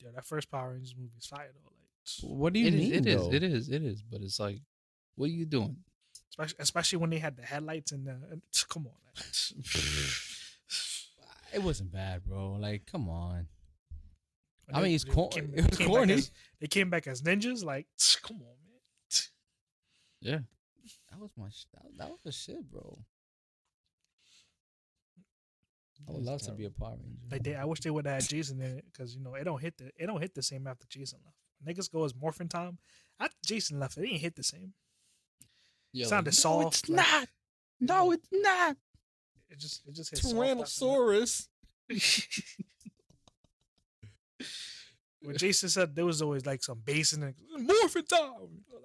Yeah, 0.00 0.10
that 0.14 0.24
first 0.24 0.48
Power 0.48 0.74
Rangers 0.74 0.94
movie 0.96 1.10
is 1.18 1.26
fire 1.26 1.50
though. 1.52 1.70
Like, 2.30 2.38
What 2.38 2.52
do 2.52 2.60
you 2.60 2.68
It 2.68 2.74
is. 2.74 2.80
mean? 2.80 2.94
It 2.94 3.06
is. 3.06 3.20
though? 3.26 3.32
It 3.32 3.42
is. 3.42 3.68
It 3.68 3.82
is. 3.82 4.00
But 4.08 4.20
it's 4.20 4.38
like, 4.38 4.60
what 5.16 5.26
are 5.26 5.32
you 5.32 5.44
doing? 5.44 5.76
Especially 6.30 6.56
especially 6.60 6.98
when 6.98 7.10
they 7.10 7.18
had 7.18 7.36
the 7.36 7.42
headlights 7.42 7.92
and 7.92 8.06
the 8.06 8.40
come 8.68 8.86
on. 8.86 8.92
It 11.54 11.62
wasn't 11.62 11.90
bad, 11.90 12.26
bro. 12.26 12.52
Like, 12.60 12.84
come 12.84 13.08
on. 13.08 13.46
I 14.72 14.82
mean, 14.82 14.94
it's 14.94 15.04
cor- 15.04 15.30
came- 15.30 15.50
it 15.54 15.66
was 15.66 15.78
corny. 15.78 16.12
as- 16.12 16.30
they 16.60 16.66
came 16.66 16.90
back 16.90 17.06
as 17.06 17.22
ninjas. 17.22 17.64
Like, 17.64 17.86
come 18.22 18.36
on, 18.42 18.56
man. 18.68 19.22
Yeah. 20.20 20.38
That 21.10 21.20
was 21.20 21.30
my. 21.38 21.48
Sh- 21.48 21.64
that, 21.72 21.86
that 21.96 22.10
was 22.10 22.20
the 22.22 22.32
shit, 22.32 22.70
bro. 22.70 22.98
I 26.06 26.12
would 26.12 26.22
love 26.22 26.42
to 26.42 26.52
be 26.52 26.66
a 26.66 26.70
Power 26.70 26.96
Ranger. 27.02 27.26
Like, 27.30 27.42
they, 27.42 27.54
I 27.54 27.64
wish 27.64 27.80
they 27.80 27.90
would 27.90 28.06
have 28.06 28.20
had 28.22 28.28
Jason 28.28 28.60
in 28.60 28.78
it 28.78 28.84
because 28.92 29.14
you 29.16 29.22
know 29.22 29.34
it 29.34 29.44
don't 29.44 29.60
hit 29.60 29.78
the 29.78 29.86
it 29.96 30.06
don't 30.06 30.20
hit 30.20 30.34
the 30.34 30.42
same 30.42 30.66
after 30.66 30.86
Jason 30.86 31.18
left. 31.24 31.36
Niggas 31.78 31.90
go 31.90 32.04
as 32.04 32.14
morphin 32.14 32.48
time. 32.48 32.78
After 33.18 33.36
Jason 33.44 33.80
left, 33.80 33.96
it 33.96 34.06
ain't 34.06 34.20
hit 34.20 34.36
the 34.36 34.42
same. 34.44 34.74
Yeah, 35.92 36.06
Sounded 36.06 36.30
like, 36.30 36.34
soft, 36.34 36.62
No, 36.62 36.68
it's 36.68 36.88
like- 36.88 36.96
not. 37.20 37.28
No, 37.80 38.10
it's 38.12 38.28
not. 38.32 38.76
It 39.50 39.58
just 39.58 39.82
it 39.86 39.94
just 39.94 40.10
hit 40.10 40.18
soft 40.20 40.34
Tyrannosaurus. 40.34 41.48
when 45.22 45.36
Jason 45.36 45.68
said 45.68 45.94
there 45.94 46.04
was 46.06 46.22
always 46.22 46.46
like 46.46 46.62
some 46.62 46.80
bass 46.84 47.12
in 47.12 47.22
it, 47.22 47.34
morphin 47.58 48.04
time. 48.04 48.30
Like 48.72 48.82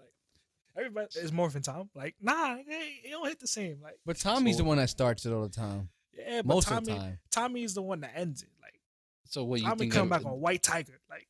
everybody 0.78 1.08
is 1.20 1.32
morphin 1.32 1.62
time. 1.62 1.90
Like 1.94 2.16
nah, 2.22 2.56
it, 2.56 2.66
it 2.68 3.12
don't 3.12 3.28
hit 3.28 3.40
the 3.40 3.48
same. 3.48 3.80
Like 3.82 3.96
But 4.06 4.18
Tommy's 4.20 4.56
So- 4.58 4.64
the 4.64 4.68
one 4.70 4.78
that 4.78 4.90
starts 4.90 5.26
it 5.26 5.34
all 5.34 5.44
the 5.44 5.50
time. 5.50 5.90
yeah, 6.18 6.38
but 6.38 6.46
Most 6.48 6.68
Tommy, 6.68 6.78
of 6.80 6.86
the 6.86 6.96
time. 6.96 7.20
Tommy's 7.32 7.74
the 7.74 7.82
one 7.82 8.02
that 8.02 8.14
ends 8.16 8.42
it. 8.44 8.50
Like 8.62 8.80
So 9.26 9.44
what 9.44 9.60
you 9.60 9.68
Tommy 9.68 9.80
think? 9.80 9.94
come 9.94 10.04
of- 10.04 10.10
back 10.24 10.26
on 10.26 10.40
White 10.40 10.64
Tiger. 10.64 11.00
Like 11.10 11.28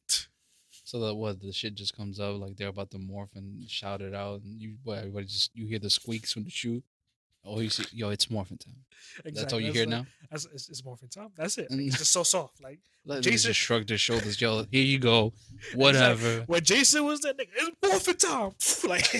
So 0.93 0.99
that 0.99 1.15
what 1.15 1.41
the 1.41 1.51
shit 1.51 1.73
just 1.73 1.97
comes 1.97 2.19
up 2.19 2.39
like 2.39 2.55
they're 2.55 2.67
about 2.67 2.91
to 2.91 2.99
morph 2.99 3.35
and 3.35 3.67
shout 3.67 3.99
it 3.99 4.13
out, 4.13 4.41
and 4.43 4.61
you 4.61 4.75
what 4.83 4.99
everybody 4.99 5.25
just 5.25 5.49
you 5.55 5.65
hear 5.65 5.79
the 5.79 5.89
squeaks 5.89 6.31
from 6.31 6.43
the 6.43 6.51
shoe. 6.51 6.83
Oh, 7.43 7.59
you 7.61 7.71
see, 7.71 7.83
yo, 7.91 8.11
it's 8.11 8.29
morphin 8.29 8.59
time. 8.59 8.75
That's 9.33 9.51
all 9.51 9.59
you 9.59 9.71
hear 9.71 9.87
like- 9.87 9.89
now. 9.89 10.05
That's 10.29 10.45
it's, 10.53 10.69
it's 10.69 10.85
morphin 10.85 11.09
time. 11.09 11.29
That's 11.35 11.57
it. 11.57 11.71
Like, 11.71 11.79
it's 11.79 11.97
just 11.97 12.11
so 12.19 12.21
soft. 12.21 12.61
Like 12.61 12.77
Let 13.07 13.23
Jason- 13.23 13.31
Jason 13.31 13.49
just 13.49 13.59
shrugged 13.59 13.89
his 13.89 14.01
shoulders. 14.01 14.39
Yo, 14.39 14.65
here 14.69 14.83
you 14.83 14.99
go. 14.99 15.33
Whatever. 15.73 16.43
when 16.45 16.63
Jason 16.63 17.05
was 17.05 17.21
that 17.21 17.39
nigga, 17.39 17.47
it's 17.55 17.75
morphin 17.81 18.17
time. 18.17 18.51
like 18.87 19.11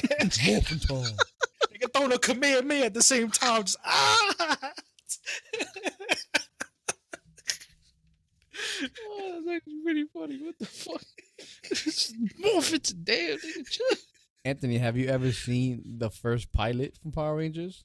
Morphin 0.46 0.78
time. 0.78 1.16
nigga 1.74 1.92
throwing 1.92 2.14
a 2.14 2.20
Kamehameha 2.20 2.86
at 2.86 2.94
the 2.94 3.02
same 3.02 3.32
time. 3.32 3.64
Just 3.64 3.80
ah. 3.84 4.36
oh, 8.84 9.42
that's 9.44 9.48
actually 9.56 9.82
pretty 9.84 10.06
funny. 10.14 10.38
What 10.38 10.60
the 10.60 10.66
fuck? 10.68 11.02
Morphin 12.40 12.80
to 12.80 12.94
damn 12.94 13.38
nigga. 13.38 13.70
chill. 13.70 13.98
Anthony, 14.46 14.78
have 14.78 14.98
you 14.98 15.08
ever 15.08 15.32
seen 15.32 15.82
the 15.98 16.10
first 16.10 16.52
pilot 16.52 16.98
from 17.02 17.12
Power 17.12 17.36
Rangers? 17.38 17.84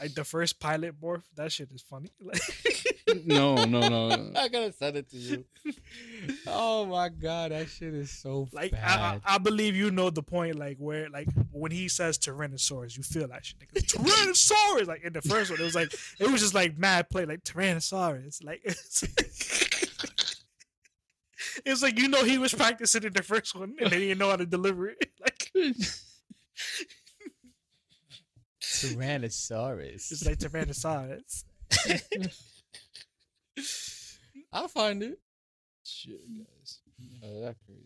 like 0.00 0.14
the 0.14 0.22
first 0.22 0.60
pilot 0.60 1.00
morph. 1.00 1.24
That 1.34 1.50
shit 1.50 1.70
is 1.72 1.82
funny. 1.82 2.10
Like 2.20 2.40
No, 3.24 3.64
no, 3.64 3.88
no. 3.88 4.30
I 4.36 4.48
gotta 4.48 4.70
send 4.72 4.96
it 4.96 5.10
to 5.10 5.16
you. 5.16 5.44
oh 6.46 6.84
my 6.86 7.08
god, 7.08 7.50
that 7.52 7.68
shit 7.68 7.94
is 7.94 8.10
so 8.10 8.46
Like 8.52 8.72
I, 8.74 8.76
bad. 8.76 9.20
I, 9.24 9.34
I 9.34 9.38
believe 9.38 9.74
you 9.74 9.90
know 9.90 10.10
the 10.10 10.22
point. 10.22 10.56
Like 10.56 10.76
where, 10.78 11.08
like 11.08 11.26
when 11.50 11.72
he 11.72 11.88
says 11.88 12.18
Tyrannosaurus, 12.18 12.96
you 12.96 13.02
feel 13.02 13.26
that 13.28 13.44
shit. 13.46 13.58
Nigga. 13.60 13.82
Tyrannosaurus. 13.86 14.86
Like 14.86 15.02
in 15.02 15.14
the 15.14 15.22
first 15.22 15.50
one, 15.50 15.58
it 15.58 15.64
was 15.64 15.74
like 15.74 15.92
it 16.20 16.30
was 16.30 16.42
just 16.42 16.54
like 16.54 16.78
mad 16.78 17.08
play, 17.10 17.24
like 17.24 17.42
Tyrannosaurus. 17.44 18.44
Like 18.44 18.62
it's, 21.58 21.66
it's 21.66 21.82
like 21.82 21.98
you 21.98 22.08
know 22.08 22.24
he 22.24 22.38
was 22.38 22.54
practicing 22.54 23.04
in 23.04 23.12
the 23.12 23.22
first 23.22 23.54
one, 23.54 23.74
and 23.80 23.90
then 23.90 24.00
he 24.00 24.08
didn't 24.08 24.18
know 24.18 24.30
how 24.30 24.36
to 24.36 24.46
deliver 24.46 24.88
it. 24.88 25.10
Like 25.20 25.50
Tyrannosaurus. 28.62 30.12
it's 30.12 30.26
like 30.26 30.38
Tyrannosaurus. 30.38 31.44
I'll 34.52 34.68
find 34.68 35.02
it. 35.02 35.18
Shit, 35.84 36.20
guys. 36.36 36.80
Oh, 37.24 37.40
that's 37.42 37.58
crazy. 37.64 37.82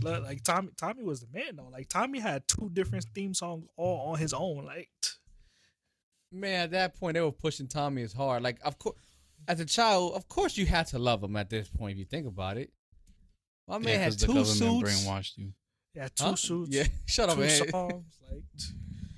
But 0.00 0.22
like 0.22 0.42
Tommy, 0.42 0.70
Tommy 0.76 1.02
was 1.02 1.20
the 1.20 1.26
man 1.32 1.56
though. 1.56 1.68
Like 1.70 1.88
Tommy 1.88 2.20
had 2.20 2.46
two 2.46 2.70
different 2.72 3.06
theme 3.14 3.34
songs 3.34 3.66
all 3.76 4.12
on 4.12 4.18
his 4.18 4.32
own. 4.32 4.64
Like 4.64 4.90
Man, 6.34 6.64
at 6.64 6.70
that 6.72 6.98
point 6.98 7.14
they 7.14 7.20
were 7.20 7.30
pushing 7.30 7.68
Tommy 7.68 8.02
as 8.02 8.12
hard. 8.12 8.42
Like, 8.42 8.58
of 8.64 8.76
course, 8.78 8.96
as 9.48 9.60
a 9.60 9.64
child, 9.64 10.14
of 10.14 10.28
course 10.28 10.56
you 10.56 10.66
had 10.66 10.86
to 10.88 10.98
love 10.98 11.22
him 11.22 11.36
at 11.36 11.50
this 11.50 11.68
point. 11.68 11.92
If 11.92 11.98
you 11.98 12.04
think 12.04 12.26
about 12.26 12.56
it, 12.56 12.72
my 13.68 13.78
man 13.78 13.88
Yeah, 13.88 13.96
had 13.98 14.12
'cause 14.12 14.16
the 14.18 14.26
two 14.26 14.34
government 14.34 14.56
suits. 14.86 15.04
brainwashed 15.06 15.38
you. 15.38 15.52
yeah, 15.94 16.08
two 16.08 16.24
Huh? 16.24 16.36
suits. 16.36 16.70
Yeah, 16.70 16.86
shut 17.06 17.28
up, 17.28 17.36
two 17.36 17.40
man. 17.42 17.68
songs. 17.70 18.18
Like 18.30 18.42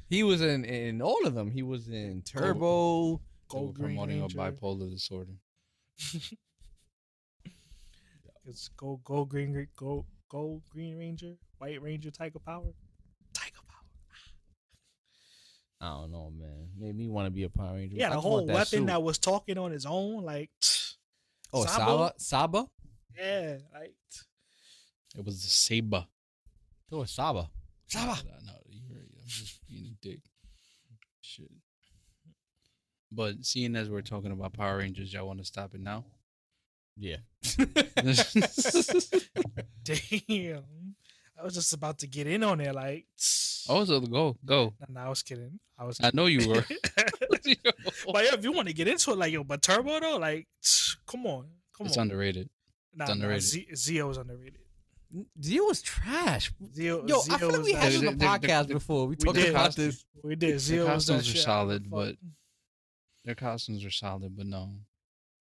He 0.08 0.22
was 0.22 0.40
in 0.40 0.64
in 0.64 1.02
all 1.02 1.26
of 1.26 1.34
them. 1.34 1.50
He 1.50 1.62
was 1.62 1.88
in 1.88 2.22
Turbo. 2.22 2.50
They 2.50 3.12
were 3.12 3.18
Gold 3.48 3.74
Green 3.74 3.86
promoting 3.96 4.20
Ranger. 4.22 4.40
a 4.40 4.52
bipolar 4.52 4.90
disorder. 4.90 5.32
It's 8.44 8.68
go 8.68 9.00
go 9.04 9.24
green 9.24 9.52
Ra- 9.54 9.64
go 9.76 10.06
go 10.28 10.62
green 10.70 10.96
ranger, 10.98 11.34
white 11.58 11.80
ranger, 11.82 12.10
tiger 12.10 12.38
power. 12.38 12.72
I 15.80 15.88
don't 15.88 16.10
know, 16.10 16.32
man. 16.36 16.68
Made 16.78 16.96
me 16.96 17.08
want 17.08 17.26
to 17.26 17.30
be 17.30 17.44
a 17.44 17.50
Power 17.50 17.74
Ranger. 17.74 17.96
Yeah, 17.96 18.10
the 18.10 18.20
whole 18.20 18.38
want 18.38 18.48
weapon 18.48 18.66
suit. 18.66 18.86
that 18.86 19.02
was 19.02 19.18
talking 19.18 19.58
on 19.58 19.72
his 19.72 19.86
own, 19.86 20.22
like 20.24 20.50
oh 21.52 21.64
Sabo? 21.64 21.84
Saba 21.84 22.14
Saba. 22.18 22.66
yeah, 23.16 23.56
like 23.74 23.94
It 25.16 25.24
was 25.24 25.42
the 25.42 25.48
Saber. 25.48 26.06
Oh, 26.92 26.96
it 26.96 27.00
was 27.00 27.10
Saba. 27.10 27.50
Saba. 27.86 28.22
No, 28.44 28.52
you're 28.68 28.96
right. 28.96 29.08
I'm 29.20 29.28
just 29.28 29.66
being 29.68 29.86
a 29.86 30.06
dick. 30.06 30.20
Shit. 31.20 31.50
But 33.12 33.44
seeing 33.44 33.76
as 33.76 33.90
we're 33.90 34.02
talking 34.02 34.32
about 34.32 34.54
Power 34.54 34.78
Rangers, 34.78 35.12
y'all 35.12 35.26
want 35.26 35.40
to 35.40 35.44
stop 35.44 35.74
it 35.74 35.80
now? 35.80 36.04
Yeah. 36.96 37.16
damn. 39.84 40.64
I 41.38 41.44
was 41.44 41.54
just 41.54 41.72
about 41.72 41.98
to 41.98 42.06
get 42.06 42.26
in 42.26 42.42
on 42.42 42.60
it, 42.60 42.74
like. 42.74 43.06
oh, 43.68 43.84
so 43.84 44.00
go, 44.00 44.36
go. 44.44 44.72
Nah, 44.80 44.86
nah, 45.00 45.06
I 45.06 45.08
was 45.08 45.22
kidding. 45.22 45.58
I 45.78 45.84
was. 45.84 45.98
I 46.02 46.10
know 46.14 46.26
you 46.26 46.48
were. 46.48 46.64
but 47.34 47.44
yeah, 48.24 48.34
if 48.34 48.42
you 48.44 48.52
want 48.52 48.68
to 48.68 48.74
get 48.74 48.88
into 48.88 49.12
it, 49.12 49.18
like 49.18 49.32
yo, 49.32 49.44
but 49.44 49.62
Turbo 49.62 50.00
though, 50.00 50.16
like, 50.18 50.46
come 51.06 51.26
on, 51.26 51.46
come 51.76 51.86
it's 51.86 51.96
on. 51.96 52.02
underrated. 52.02 52.48
Nah, 52.94 53.04
it's 53.04 53.12
underrated. 53.12 53.34
Nah, 53.68 53.74
Z- 53.74 53.94
Zeo 53.94 54.10
is 54.10 54.16
underrated. 54.16 54.60
Zeo 55.40 55.66
was 55.68 55.82
trash. 55.82 56.52
Zeo, 56.74 57.08
Yo, 57.08 57.20
I 57.30 57.38
feel 57.38 57.50
like 57.50 57.62
we 57.62 57.72
had 57.72 57.92
The- 57.92 57.98
this 57.98 57.98
on 57.98 58.04
the 58.06 58.10
the- 58.12 58.16
the- 58.18 58.24
podcast 58.24 58.68
the- 58.68 58.74
before. 58.74 59.06
We 59.06 59.10
we 59.10 59.16
talked 59.16 59.36
did. 59.36 59.50
about 59.50 59.74
this. 59.76 60.04
We 60.24 60.34
did. 60.36 60.54
Zeo 60.56 60.92
was 60.92 61.06
that 61.06 61.14
costumes 61.14 61.34
are 61.34 61.38
solid, 61.38 61.90
but- 61.90 62.16
Their 63.24 63.34
costumes 63.34 63.84
are 63.84 63.90
solid, 63.90 64.36
but 64.36 64.46
no. 64.46 64.70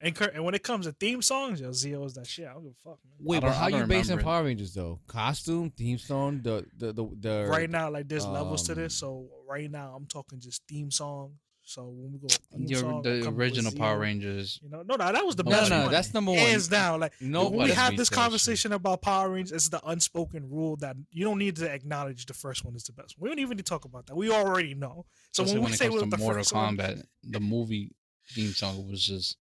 And 0.05 0.15
Kurt, 0.15 0.35
and 0.35 0.45
when 0.45 0.53
it 0.53 0.61
comes 0.61 0.85
to 0.85 0.91
theme 0.91 1.23
songs, 1.23 1.59
yo, 1.59 1.69
Zeo 1.69 2.05
is 2.05 2.13
that 2.13 2.27
shit. 2.27 2.47
I 2.47 2.53
don't 2.53 2.61
give 2.63 2.73
a 2.73 2.89
fuck, 2.89 2.99
man. 3.03 3.15
Wait, 3.19 3.41
but 3.41 3.53
how 3.53 3.65
I 3.65 3.69
you 3.69 3.83
basing. 3.85 4.19
Power 4.19 4.43
Rangers 4.43 4.73
though? 4.73 4.99
Costume, 5.07 5.71
theme 5.71 5.97
song, 5.97 6.41
the 6.43 6.63
the 6.77 6.93
the, 6.93 7.09
the 7.19 7.47
right 7.49 7.69
now, 7.69 7.89
like 7.89 8.07
there's 8.07 8.25
levels 8.25 8.63
to 8.67 8.73
um, 8.73 8.77
this. 8.77 8.93
So 8.93 9.27
right 9.49 9.69
now, 9.69 9.93
I'm 9.97 10.05
talking 10.05 10.39
just 10.39 10.61
theme 10.67 10.91
song. 10.91 11.33
So 11.67 11.85
when 11.87 12.11
we 12.13 12.19
go 12.19 12.27
theme 12.55 12.67
The, 12.67 12.75
song, 12.75 13.01
the 13.01 13.09
coming 13.09 13.25
with 13.25 13.39
original 13.39 13.71
Power 13.71 13.97
Rangers. 13.97 14.59
You 14.61 14.69
know, 14.69 14.83
no, 14.83 14.95
no, 14.97 15.11
that 15.11 15.25
was 15.25 15.35
the 15.35 15.43
No, 15.43 15.49
No, 15.49 15.57
best 15.57 15.71
no, 15.71 15.81
one. 15.81 15.91
that's 15.91 16.13
number 16.13 16.31
one. 16.33 16.39
Hands 16.39 16.67
down, 16.67 16.99
like 16.99 17.13
No, 17.19 17.49
when 17.49 17.67
we 17.67 17.71
have 17.73 17.93
this 17.93 18.11
research. 18.11 18.15
conversation 18.15 18.73
about 18.73 19.01
Power 19.01 19.31
Rangers, 19.31 19.53
it's 19.53 19.69
the 19.69 19.83
unspoken 19.87 20.47
rule 20.47 20.75
that 20.81 20.95
you 21.09 21.23
don't 21.23 21.39
need 21.39 21.55
to 21.55 21.67
acknowledge 21.67 22.27
the 22.27 22.35
first 22.35 22.63
one 22.63 22.75
is 22.75 22.83
the 22.83 22.93
best. 22.93 23.15
We 23.17 23.27
don't 23.29 23.39
even 23.39 23.57
need 23.57 23.65
to 23.65 23.69
talk 23.69 23.85
about 23.85 24.05
that. 24.05 24.15
We 24.15 24.29
already 24.29 24.75
know. 24.75 25.07
So 25.31 25.41
Especially 25.41 25.53
when 25.53 25.61
we 25.61 25.63
when 25.63 25.73
it 25.73 25.77
say 25.77 25.85
comes 25.85 25.95
it 25.95 25.95
was 25.95 26.03
to 26.03 26.09
the 26.11 26.17
Mortal 26.17 26.39
first 26.41 26.53
one, 26.53 26.77
Kombat, 26.77 27.03
the 27.23 27.39
movie 27.39 27.91
theme 28.29 28.51
song 28.51 28.87
was 28.87 29.03
just, 29.03 29.37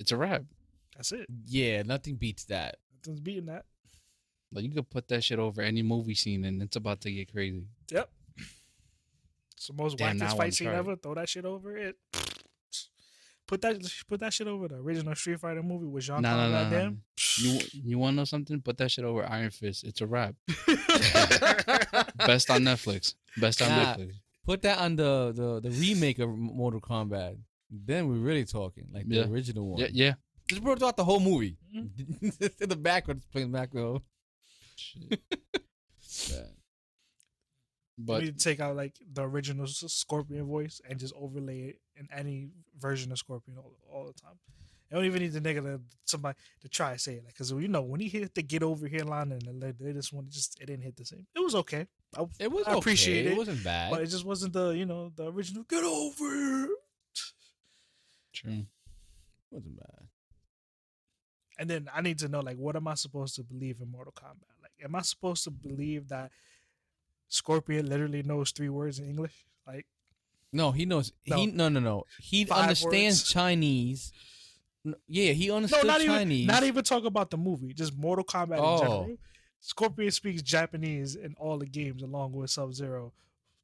it's 0.00 0.10
a 0.10 0.16
rap. 0.16 0.42
that's 0.96 1.12
it. 1.12 1.26
Yeah, 1.46 1.82
nothing 1.82 2.16
beats 2.16 2.44
that. 2.46 2.78
Nothing's 2.96 3.20
beating 3.20 3.46
that. 3.46 3.64
Like 4.52 4.64
you 4.64 4.70
could 4.72 4.90
put 4.90 5.06
that 5.08 5.22
shit 5.22 5.38
over 5.38 5.62
any 5.62 5.82
movie 5.82 6.14
scene, 6.16 6.44
and 6.44 6.60
it's 6.60 6.74
about 6.76 7.00
to 7.02 7.12
get 7.12 7.30
crazy. 7.30 7.62
Yep. 7.92 8.10
It's 9.56 9.66
the 9.68 9.74
most 9.74 9.98
Damn, 9.98 10.16
now 10.18 10.32
I 10.32 10.36
fight 10.36 10.54
scene 10.54 10.66
try 10.68 10.76
ever. 10.76 10.96
Throw 10.96 11.14
that 11.14 11.28
shit 11.28 11.44
over 11.44 11.76
it. 11.76 11.96
Put 13.46 13.62
that 13.62 13.76
put 14.08 14.20
that 14.20 14.32
shit 14.32 14.46
over 14.46 14.68
the 14.68 14.76
original 14.76 15.14
Street 15.14 15.38
Fighter 15.40 15.62
movie 15.62 15.86
with 15.86 16.04
Jean 16.04 16.22
No, 16.22 16.30
Claude 16.30 16.50
no, 16.50 16.62
no, 16.64 16.70
Van 16.70 16.84
no. 17.44 17.50
You 17.50 17.60
you 17.72 17.98
want 17.98 18.14
to 18.14 18.16
know 18.18 18.24
something? 18.24 18.60
Put 18.60 18.78
that 18.78 18.90
shit 18.90 19.04
over 19.04 19.24
Iron 19.28 19.50
Fist. 19.50 19.84
It's 19.84 20.00
a 20.00 20.06
rap. 20.06 20.34
Best 22.16 22.48
on 22.50 22.62
Netflix. 22.62 23.14
Best 23.40 23.60
on 23.62 23.68
Nah. 23.68 23.94
Netflix. 23.96 24.12
Put 24.44 24.62
that 24.62 24.78
on 24.78 24.96
the 24.96 25.32
the, 25.34 25.68
the 25.68 25.70
remake 25.76 26.18
of 26.20 26.30
Mortal 26.30 26.80
Kombat. 26.80 27.36
Then 27.70 28.08
we're 28.08 28.16
really 28.16 28.44
talking 28.44 28.88
like 28.92 29.08
the 29.08 29.16
Yeah. 29.16 29.26
original 29.28 29.68
one. 29.68 29.80
Yeah, 29.80 29.88
yeah. 29.92 30.14
Just 30.48 30.62
brought 30.62 30.82
out 30.82 30.96
the 30.96 31.04
whole 31.04 31.20
movie. 31.20 31.56
Mm-hmm. 31.74 32.28
In 32.62 32.68
the 32.68 32.76
background, 32.76 33.18
it's 33.18 33.26
playing 33.26 33.52
background. 33.52 34.00
Shit. 34.76 35.20
Bad. 36.28 36.48
you 37.96 38.04
But 38.04 38.22
need 38.24 38.38
to 38.38 38.44
take 38.44 38.60
out 38.60 38.74
like 38.76 38.94
the 39.12 39.22
original 39.22 39.64
S- 39.64 39.84
Scorpion 39.88 40.46
voice 40.46 40.80
and 40.88 40.98
just 40.98 41.14
overlay 41.16 41.60
it 41.68 41.80
in 41.96 42.08
any 42.12 42.48
version 42.78 43.12
of 43.12 43.18
Scorpion 43.18 43.58
all, 43.58 43.76
all 43.92 44.06
the 44.06 44.12
time. 44.20 44.38
I 44.90 44.96
don't 44.96 45.04
even 45.04 45.22
need 45.22 45.32
the 45.32 45.40
nigga 45.40 45.62
to 45.62 45.80
somebody 46.04 46.36
to 46.62 46.68
try 46.68 46.94
to 46.94 46.98
say 46.98 47.14
it, 47.14 47.24
like, 47.24 47.36
cause 47.36 47.52
you 47.52 47.68
know 47.68 47.82
when 47.82 48.00
he 48.00 48.08
hit 48.08 48.34
the 48.34 48.42
get 48.42 48.64
over 48.64 48.88
here 48.88 49.04
line 49.04 49.30
and 49.30 49.42
the 49.42 49.72
latest 49.78 50.12
one, 50.12 50.24
it 50.24 50.30
just 50.32 50.60
it 50.60 50.66
didn't 50.66 50.82
hit 50.82 50.96
the 50.96 51.04
same. 51.04 51.24
It 51.36 51.38
was 51.44 51.54
okay. 51.54 51.86
I, 52.18 52.24
It 52.40 52.50
was 52.50 52.66
I 52.66 52.72
appreciate 52.76 53.20
okay. 53.20 53.28
it, 53.30 53.32
It 53.34 53.38
wasn't 53.38 53.62
bad. 53.62 53.92
but 53.92 54.02
it 54.02 54.06
just 54.06 54.24
wasn't 54.24 54.52
the 54.54 54.70
you 54.70 54.86
know 54.86 55.12
the 55.14 55.30
original 55.30 55.62
get 55.62 55.84
over 55.84 56.34
here. 56.34 56.68
True. 58.40 58.50
Mm. 58.50 58.66
wasn't 59.50 59.76
bad. 59.78 60.06
And 61.58 61.68
then 61.68 61.88
I 61.94 62.00
need 62.00 62.18
to 62.20 62.28
know 62.28 62.40
like 62.40 62.56
what 62.56 62.76
am 62.76 62.88
I 62.88 62.94
supposed 62.94 63.34
to 63.36 63.42
believe 63.42 63.80
in 63.80 63.90
Mortal 63.90 64.12
Kombat? 64.16 64.62
Like, 64.62 64.72
am 64.84 64.94
I 64.94 65.02
supposed 65.02 65.44
to 65.44 65.50
believe 65.50 66.08
that 66.08 66.30
Scorpion 67.28 67.88
literally 67.88 68.22
knows 68.22 68.50
three 68.50 68.68
words 68.70 68.98
in 68.98 69.06
English? 69.08 69.44
Like, 69.66 69.86
No, 70.52 70.72
he 70.72 70.84
knows. 70.86 71.12
He 71.22 71.46
no 71.46 71.68
no 71.68 71.80
no. 71.80 72.04
He 72.18 72.44
Five 72.44 72.62
understands 72.62 73.20
words. 73.22 73.32
Chinese. 73.32 74.12
N- 74.86 74.94
Yeah, 75.06 75.32
he 75.32 75.48
no, 75.48 75.58
not 75.60 75.70
Chinese. 76.00 76.04
even 76.32 76.46
not 76.46 76.62
even 76.62 76.82
talk 76.82 77.04
about 77.04 77.30
the 77.30 77.36
movie, 77.36 77.74
just 77.74 77.96
Mortal 77.96 78.24
Kombat 78.24 78.58
Oh. 78.58 78.74
in 78.74 78.80
general. 78.80 79.16
Scorpion 79.62 80.10
speaks 80.10 80.40
Japanese 80.40 81.16
in 81.16 81.34
all 81.38 81.58
the 81.58 81.66
games 81.66 82.02
along 82.02 82.32
with 82.32 82.48
Sub 82.50 82.72
Zero, 82.72 83.12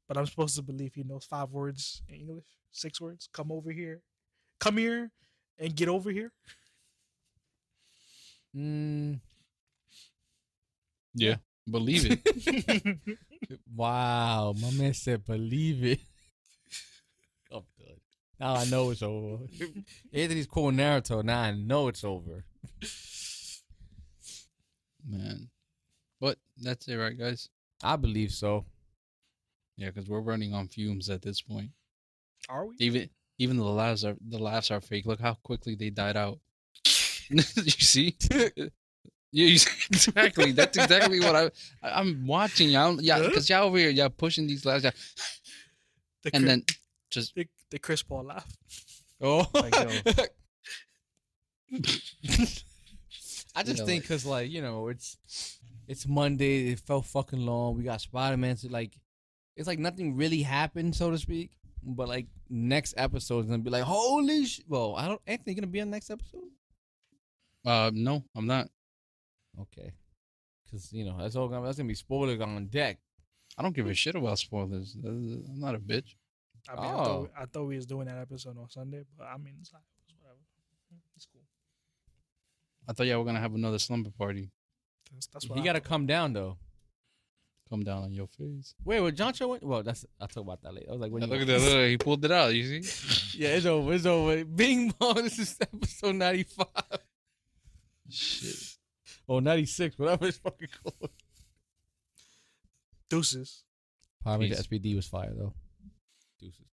but 0.07 0.15
I'm 0.15 0.27
supposed 0.27 0.55
to 0.57 0.61
believe 0.61 0.93
he 0.93 1.01
knows 1.01 1.25
five 1.25 1.51
words 1.51 2.03
in 2.07 2.15
English, 2.15 2.45
six 2.71 3.01
words. 3.01 3.27
Come 3.33 3.51
over 3.51 3.71
here, 3.71 4.03
come 4.59 4.77
here, 4.77 5.11
and 5.59 5.75
get 5.75 5.89
over 5.89 6.11
here. 6.11 6.31
Mm, 8.55 9.19
Yeah, 11.13 11.37
believe 11.69 12.05
it. 12.09 12.97
Wow, 13.75 14.53
my 14.59 14.71
man 14.71 14.93
said 14.95 15.23
believe 15.23 15.83
it. 15.85 15.99
I'm 17.51 17.61
done. 17.77 17.97
Now 18.39 18.55
I 18.55 18.65
know 18.65 18.89
it's 18.89 19.03
over. 19.03 19.43
Anthony's 20.13 20.47
quoting 20.47 20.79
Naruto. 20.79 21.23
Now 21.23 21.41
I 21.41 21.51
know 21.51 21.87
it's 21.87 22.03
over. 22.03 22.43
Man. 25.07 25.49
But 26.19 26.39
that's 26.57 26.87
it, 26.87 26.95
right, 26.95 27.17
guys? 27.17 27.49
I 27.83 27.95
believe 27.95 28.31
so. 28.31 28.65
Yeah, 29.77 29.87
because 29.91 30.09
we're 30.09 30.21
running 30.21 30.53
on 30.53 30.67
fumes 30.67 31.09
at 31.09 31.21
this 31.21 31.41
point. 31.41 31.69
Are 32.49 32.65
we? 32.65 32.75
Even 32.79 33.09
even 33.39 33.57
the 33.57 33.63
laughs 33.63 34.03
are 34.03 34.15
the 34.27 34.37
laughs 34.39 34.71
are 34.71 34.81
fake. 34.81 35.05
Look 35.05 35.19
how 35.19 35.35
quickly 35.35 35.75
they 35.75 35.89
died 35.89 36.17
out. 36.17 36.39
you 37.29 37.41
see? 37.41 38.15
Yeah, 39.33 39.47
you 39.47 39.57
see? 39.57 39.69
exactly. 39.91 40.51
That's 40.53 40.77
exactly 40.77 41.19
what 41.19 41.35
I, 41.35 41.51
I'm 41.83 42.25
watching. 42.25 42.69
Y'all, 42.69 42.99
yeah, 43.01 43.19
because 43.19 43.49
y'all 43.49 43.65
over 43.65 43.77
here, 43.77 43.89
y'all 43.89 44.09
pushing 44.09 44.47
these 44.47 44.65
laughs, 44.65 44.85
y'all- 44.85 44.93
The 46.23 46.31
and 46.33 46.43
Chris, 46.43 46.49
then 46.49 46.63
just 47.11 47.35
the, 47.35 47.47
the 47.69 47.77
Chris 47.77 48.01
Paul 48.03 48.23
laugh. 48.23 48.47
Oh, 49.21 49.45
Like. 49.53 49.73
I 53.55 53.63
just 53.63 53.79
Yeah, 53.79 53.85
think 53.85 54.03
because 54.03 54.25
like 54.25 54.49
you 54.49 54.61
know 54.61 54.87
it's 54.87 55.17
it's 55.87 56.07
Monday. 56.07 56.69
It 56.71 56.79
felt 56.79 57.05
fucking 57.05 57.39
long. 57.45 57.75
We 57.77 57.83
got 57.83 58.01
Spider 58.01 58.37
Man. 58.37 58.55
So 58.57 58.69
like 58.69 58.93
it's 59.55 59.67
like 59.67 59.79
nothing 59.79 60.15
really 60.15 60.41
happened, 60.43 60.95
so 60.95 61.11
to 61.11 61.17
speak. 61.17 61.51
But 61.89 62.09
like 62.09 62.27
next 62.49 62.95
episode 62.97 63.45
is 63.45 63.49
gonna 63.49 63.63
be 63.63 63.69
like 63.69 63.83
holy 63.83 64.45
sh. 64.45 64.59
Well, 64.67 64.95
I 64.97 65.07
don't. 65.07 65.21
Anthony 65.25 65.55
gonna 65.55 65.67
be 65.67 65.79
on 65.81 65.89
next 65.89 66.09
episode. 66.09 66.43
uh 67.65 67.91
no, 67.93 68.23
I'm 68.35 68.45
not. 68.45 68.67
Okay, 69.61 69.93
because 70.65 70.91
you 70.91 71.05
know 71.05 71.17
that's 71.17 71.35
all 71.37 71.47
gonna 71.47 71.65
that's 71.65 71.77
gonna 71.77 71.87
be 71.87 71.95
spoilers 71.95 72.41
on 72.41 72.67
deck. 72.67 72.99
I 73.57 73.63
don't 73.63 73.73
give 73.75 73.87
a 73.87 73.93
shit 73.93 74.15
about 74.15 74.37
spoilers. 74.37 74.95
I'm 75.03 75.59
not 75.59 75.75
a 75.75 75.79
bitch. 75.79 76.15
I 76.69 76.75
mean, 76.75 76.83
I, 76.85 76.93
Oh. 76.93 77.03
thought, 77.05 77.31
I 77.39 77.45
thought 77.45 77.63
we 77.65 77.77
was 77.77 77.85
doing 77.85 78.07
that 78.07 78.17
episode 78.17 78.57
on 78.57 78.69
Sunday, 78.69 79.03
but 79.17 79.23
I 79.23 79.37
mean, 79.37 79.55
it's, 79.61 79.71
it's 80.03 80.13
whatever. 80.21 80.39
It's 81.15 81.25
cool. 81.31 81.41
I 82.87 82.93
thought 82.93 83.07
y'all 83.07 83.19
were 83.19 83.25
gonna 83.25 83.39
have 83.39 83.55
another 83.55 83.79
slumber 83.79 84.11
party. 84.11 84.51
That's, 85.13 85.27
that's 85.27 85.47
what 85.49 85.55
He 85.55 85.61
I 85.61 85.65
got 85.65 85.73
to 85.73 85.79
thought. 85.79 85.87
come 85.89 86.05
down 86.05 86.33
though. 86.33 86.57
Come 87.69 87.83
down 87.83 88.03
on 88.03 88.13
your 88.13 88.27
face. 88.27 88.75
Wait, 88.85 89.01
well, 89.01 89.11
John 89.11 89.33
Cho 89.33 89.49
went. 89.49 89.63
Well, 89.63 89.83
that's 89.83 90.05
I'll 90.21 90.27
talk 90.27 90.43
about 90.43 90.61
that 90.63 90.73
later. 90.73 90.87
I 90.89 90.91
was 90.93 91.01
like, 91.01 91.11
when 91.11 91.21
you 91.23 91.27
look 91.27 91.41
at 91.41 91.47
that. 91.47 91.59
Look, 91.59 91.87
he 91.89 91.97
pulled 91.97 92.23
it 92.23 92.31
out. 92.31 92.53
You 92.55 92.81
see? 92.81 93.37
Yeah, 93.43 93.49
it's 93.49 93.65
over. 93.67 93.93
It's 93.93 94.05
over. 94.05 94.43
Bing 94.45 94.93
bong. 94.97 95.15
This 95.15 95.37
is 95.37 95.57
episode 95.61 96.15
ninety 96.15 96.43
five. 96.43 96.67
Shit. 98.09 98.77
or 99.27 99.41
96, 99.41 99.99
whatever 99.99 100.27
it's 100.27 100.37
fucking 100.37 100.69
called. 100.81 101.11
Deuces. 103.09 103.63
Power 104.23 104.39
Ranger 104.39 104.55
Peace. 104.55 104.67
SPD 104.67 104.95
was 104.95 105.07
fire 105.07 105.33
though. 105.37 105.53
Deuces. 106.39 106.65